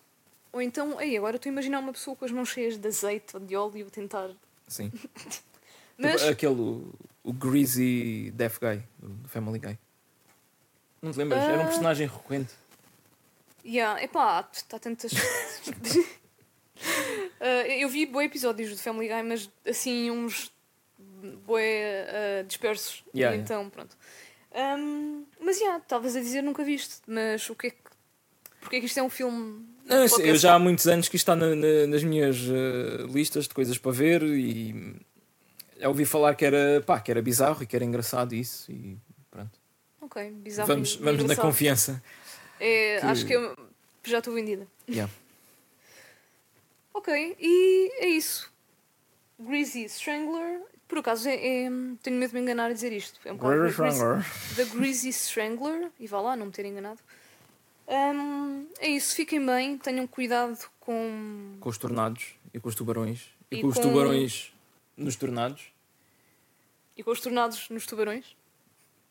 ou 0.53 0.63
então, 0.63 1.01
ei, 1.01 1.17
agora 1.17 1.37
estou 1.37 1.51
a 1.51 1.53
imaginar 1.53 1.81
uma 1.81 1.93
pessoa 1.93 2.15
com 2.17 2.25
as 2.25 2.31
mãos 2.31 2.49
cheias 2.49 2.77
de 2.77 2.87
azeite 2.89 3.35
ou 3.37 3.41
de 3.41 3.57
óleo 3.57 3.87
a 3.87 3.91
tentar. 3.91 4.31
Sim. 4.69 4.93
Mas, 5.99 6.21
Tipo, 6.21 6.33
aquele, 6.33 6.55
o, 6.61 6.93
o 7.25 7.33
Greasy 7.33 8.31
Deaf 8.35 8.59
Guy, 8.61 8.83
do 8.99 9.29
Family 9.29 9.59
Guy. 9.59 9.79
Não 11.03 11.13
te 11.13 11.19
lembras? 11.19 11.43
Era 11.43 11.59
um 11.59 11.63
Ah. 11.63 11.67
personagem 11.67 12.07
recorrente. 12.07 12.53
yeah, 13.65 14.01
epá, 14.03 14.49
está 14.53 14.79
tantas. 14.79 15.11
Ah, 17.43 17.67
eu 17.69 17.89
vi 17.89 18.07
boi 18.07 18.25
episódios 18.27 18.71
do 18.71 18.77
Family 18.79 19.09
Guy, 19.09 19.23
mas 19.23 19.51
assim, 19.67 20.11
uns 20.11 20.51
boi 21.47 21.63
dispersos. 22.47 23.05
Yeah, 23.15 23.35
e 23.37 23.39
yeah. 23.41 23.43
então, 23.43 23.71
pronto. 23.71 23.97
Ahm, 24.55 25.25
mas, 25.41 25.59
já, 25.59 25.65
yeah, 25.65 25.83
estavas 25.83 26.17
a 26.17 26.21
dizer 26.21 26.43
nunca 26.43 26.65
viste. 26.65 26.97
Mas 27.07 27.49
o 27.51 27.55
que 27.55 27.69
é 27.69 27.71
que. 27.71 27.77
Porque 28.61 28.77
é 28.77 28.81
que 28.81 28.87
isto 28.87 28.99
é 28.99 29.03
um 29.03 29.11
filme. 29.11 29.65
Não, 29.87 30.05
eu, 30.05 30.21
eu 30.21 30.37
já 30.37 30.55
há 30.55 30.59
muitos 30.59 30.87
anos 30.87 31.09
que 31.09 31.17
isto 31.17 31.31
está 31.31 31.35
na- 31.37 31.55
na- 31.55 31.87
nas 31.89 32.03
minhas 32.05 32.37
eh, 32.37 33.03
listas 33.13 33.49
de 33.49 33.55
coisas 33.55 33.77
para 33.79 33.91
ver 33.93 34.23
e 34.23 34.95
eu 35.79 35.89
ouvi 35.89 36.05
falar 36.05 36.35
que 36.35 36.45
era, 36.45 36.83
pá, 36.87 37.01
que 37.01 37.11
era 37.11 37.21
bizarro 37.23 37.63
e 37.63 37.67
que 37.67 37.75
era 37.75 37.85
engraçado 37.85 38.35
isso 38.35 38.71
e 38.71 38.99
pronto. 39.31 39.59
Ok, 40.01 40.31
bizarro. 40.33 40.69
vamos 40.69 40.97
vamos 40.97 41.25
na 41.25 41.35
confiança. 41.35 42.03
É, 42.61 43.01
que- 43.01 43.07
Acho 43.07 43.27
que 43.27 43.33
eu 43.33 43.57
já 44.05 44.19
estou 44.19 44.35
vendida. 44.35 44.67
Yeah. 44.89 45.11
Ok, 46.93 47.37
e 47.41 47.91
é 48.01 48.09
isso. 48.09 48.53
Greasy 49.39 49.85
Strangler. 49.87 50.61
Por 50.91 50.99
acaso, 50.99 51.29
é, 51.29 51.35
é- 51.37 51.71
tenho 52.03 52.17
medo 52.19 52.31
de 52.31 52.35
me 52.35 52.41
enganar 52.43 52.67
a 52.67 52.73
dizer 52.73 52.93
isto. 52.93 53.19
É 53.25 53.33
um 53.33 53.37
bocado 53.37 53.55
Greasy 53.61 53.71
Strangler. 53.71 54.25
The 54.57 54.65
Greasy 54.67 55.09
Strangler. 55.11 55.91
E 56.01 56.07
vá 56.09 56.21
lá, 56.21 56.37
não 56.37 56.47
me 56.47 56.53
ter 56.53 56.67
enganado. 56.67 56.99
Hum, 57.87 58.67
é 58.81 58.89
isso, 58.89 59.15
fiquem 59.15 59.45
bem, 59.45 59.79
tenham 59.79 60.07
cuidado 60.07 60.59
com. 60.81 61.57
Com 61.61 61.69
os 61.69 61.79
tornados 61.79 62.35
e 62.53 62.59
com 62.61 62.69
os 62.69 62.75
tubarões 62.75 63.29
e, 63.51 63.57
E 63.59 63.61
com 63.62 63.69
os 63.69 63.75
com- 63.77 63.83
tubarões 63.83 64.53
nos 64.97 65.15
tornados. 65.17 65.73
e 66.97 67.03
com 67.05 67.11
os 67.12 67.21
tornados 67.21 67.69
nos 67.71 67.87
tubarões. 67.87 68.37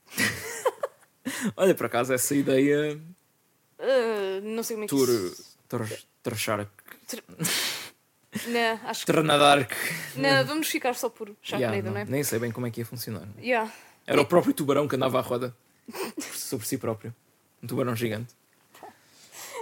Olha, 1.56 1.74
por 1.76 1.86
acaso, 1.86 2.14
essa 2.14 2.36
ideia. 2.36 3.00
Ah, 3.80 4.42
não 4.44 4.64
sei 4.64 4.76
como 4.76 4.84
é 4.86 4.88
que 4.88 4.96
Tur. 4.96 5.10
isso. 5.10 5.58
Tor- 5.68 5.90
Trachark. 6.24 6.70
Não, 8.48 8.80
acho 8.90 9.02
que. 9.02 9.12
Tranadark. 9.12 9.74
Não, 10.16 10.46
vamos 10.46 10.68
ficar 10.68 10.94
só 10.96 11.10
por 11.10 11.30
Sharknado, 11.42 11.74
Yeah, 11.74 11.82
não, 11.82 11.94
não, 11.94 12.02
é? 12.02 12.06
Nem 12.06 12.24
sei 12.24 12.40
bem 12.40 12.52
como 12.52 12.68
é 12.68 12.72
que 12.72 12.82
ia 12.82 12.86
funcionar. 12.86 13.28
Yeah. 13.40 13.72
Era 14.06 14.22
o 14.22 14.26
próprio 14.26 14.54
tubarão 14.54 14.88
que 14.88 14.96
andava 14.96 15.20
à 15.20 15.22
roda 15.22 15.56
sobre 16.34 16.66
si 16.66 16.78
próprio. 16.78 17.14
Um 17.62 17.68
tubarão 17.68 17.96
gigante. 17.96 18.34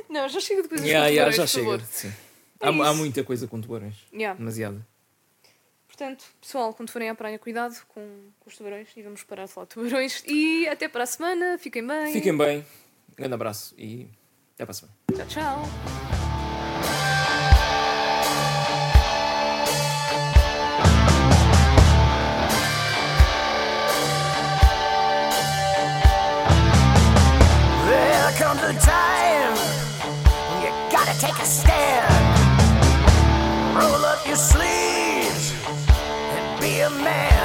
Não, 0.10 0.28
já 0.30 0.40
chega 0.40 0.62
de 0.62 0.70
coisas 0.70 0.86
Yeah, 0.86 1.08
com 1.08 1.14
yeah, 1.14 1.32
tubarões, 1.32 1.52
já 1.52 1.62
chega. 1.62 1.86
Sim. 1.86 2.14
É 2.60 2.68
há, 2.68 2.90
há 2.90 2.94
muita 2.94 3.24
coisa 3.24 3.48
com 3.48 3.60
tubarões. 3.60 3.96
Yeah. 4.14 4.38
Demasiado. 4.38 4.86
Portanto, 5.88 6.26
pessoal, 6.40 6.74
quando 6.76 6.92
forem 6.92 7.10
à 7.10 7.16
praia, 7.16 7.40
cuidado 7.40 7.76
com, 7.88 8.02
com 8.40 8.50
os 8.50 8.56
tubarões 8.56 8.88
e 8.96 9.02
vamos 9.02 9.24
parar 9.24 9.46
de 9.46 9.52
falar 9.52 9.66
de 9.66 9.74
tubarões. 9.74 10.24
E 10.28 10.68
até 10.68 10.88
para 10.88 11.04
a 11.04 11.08
semana, 11.08 11.58
fiquem 11.58 11.86
bem. 11.86 12.14
Fiquem 12.14 12.38
bem. 12.38 12.60
Um 13.12 13.16
grande 13.16 13.34
abraço 13.34 13.74
e 13.78 14.08
até 14.54 14.64
para 14.64 14.72
a 14.72 14.74
semana. 14.76 14.96
Tchau, 15.16 15.26
tchau. 15.28 16.17
Time 28.80 29.56
you 30.62 30.70
gotta 30.92 31.18
take 31.20 31.38
a 31.40 31.46
stand. 31.46 32.06
Roll 33.76 34.06
up 34.06 34.26
your 34.28 34.36
sleeves 34.36 35.54
and 35.66 36.62
be 36.62 36.80
a 36.82 36.90
man. 36.90 37.37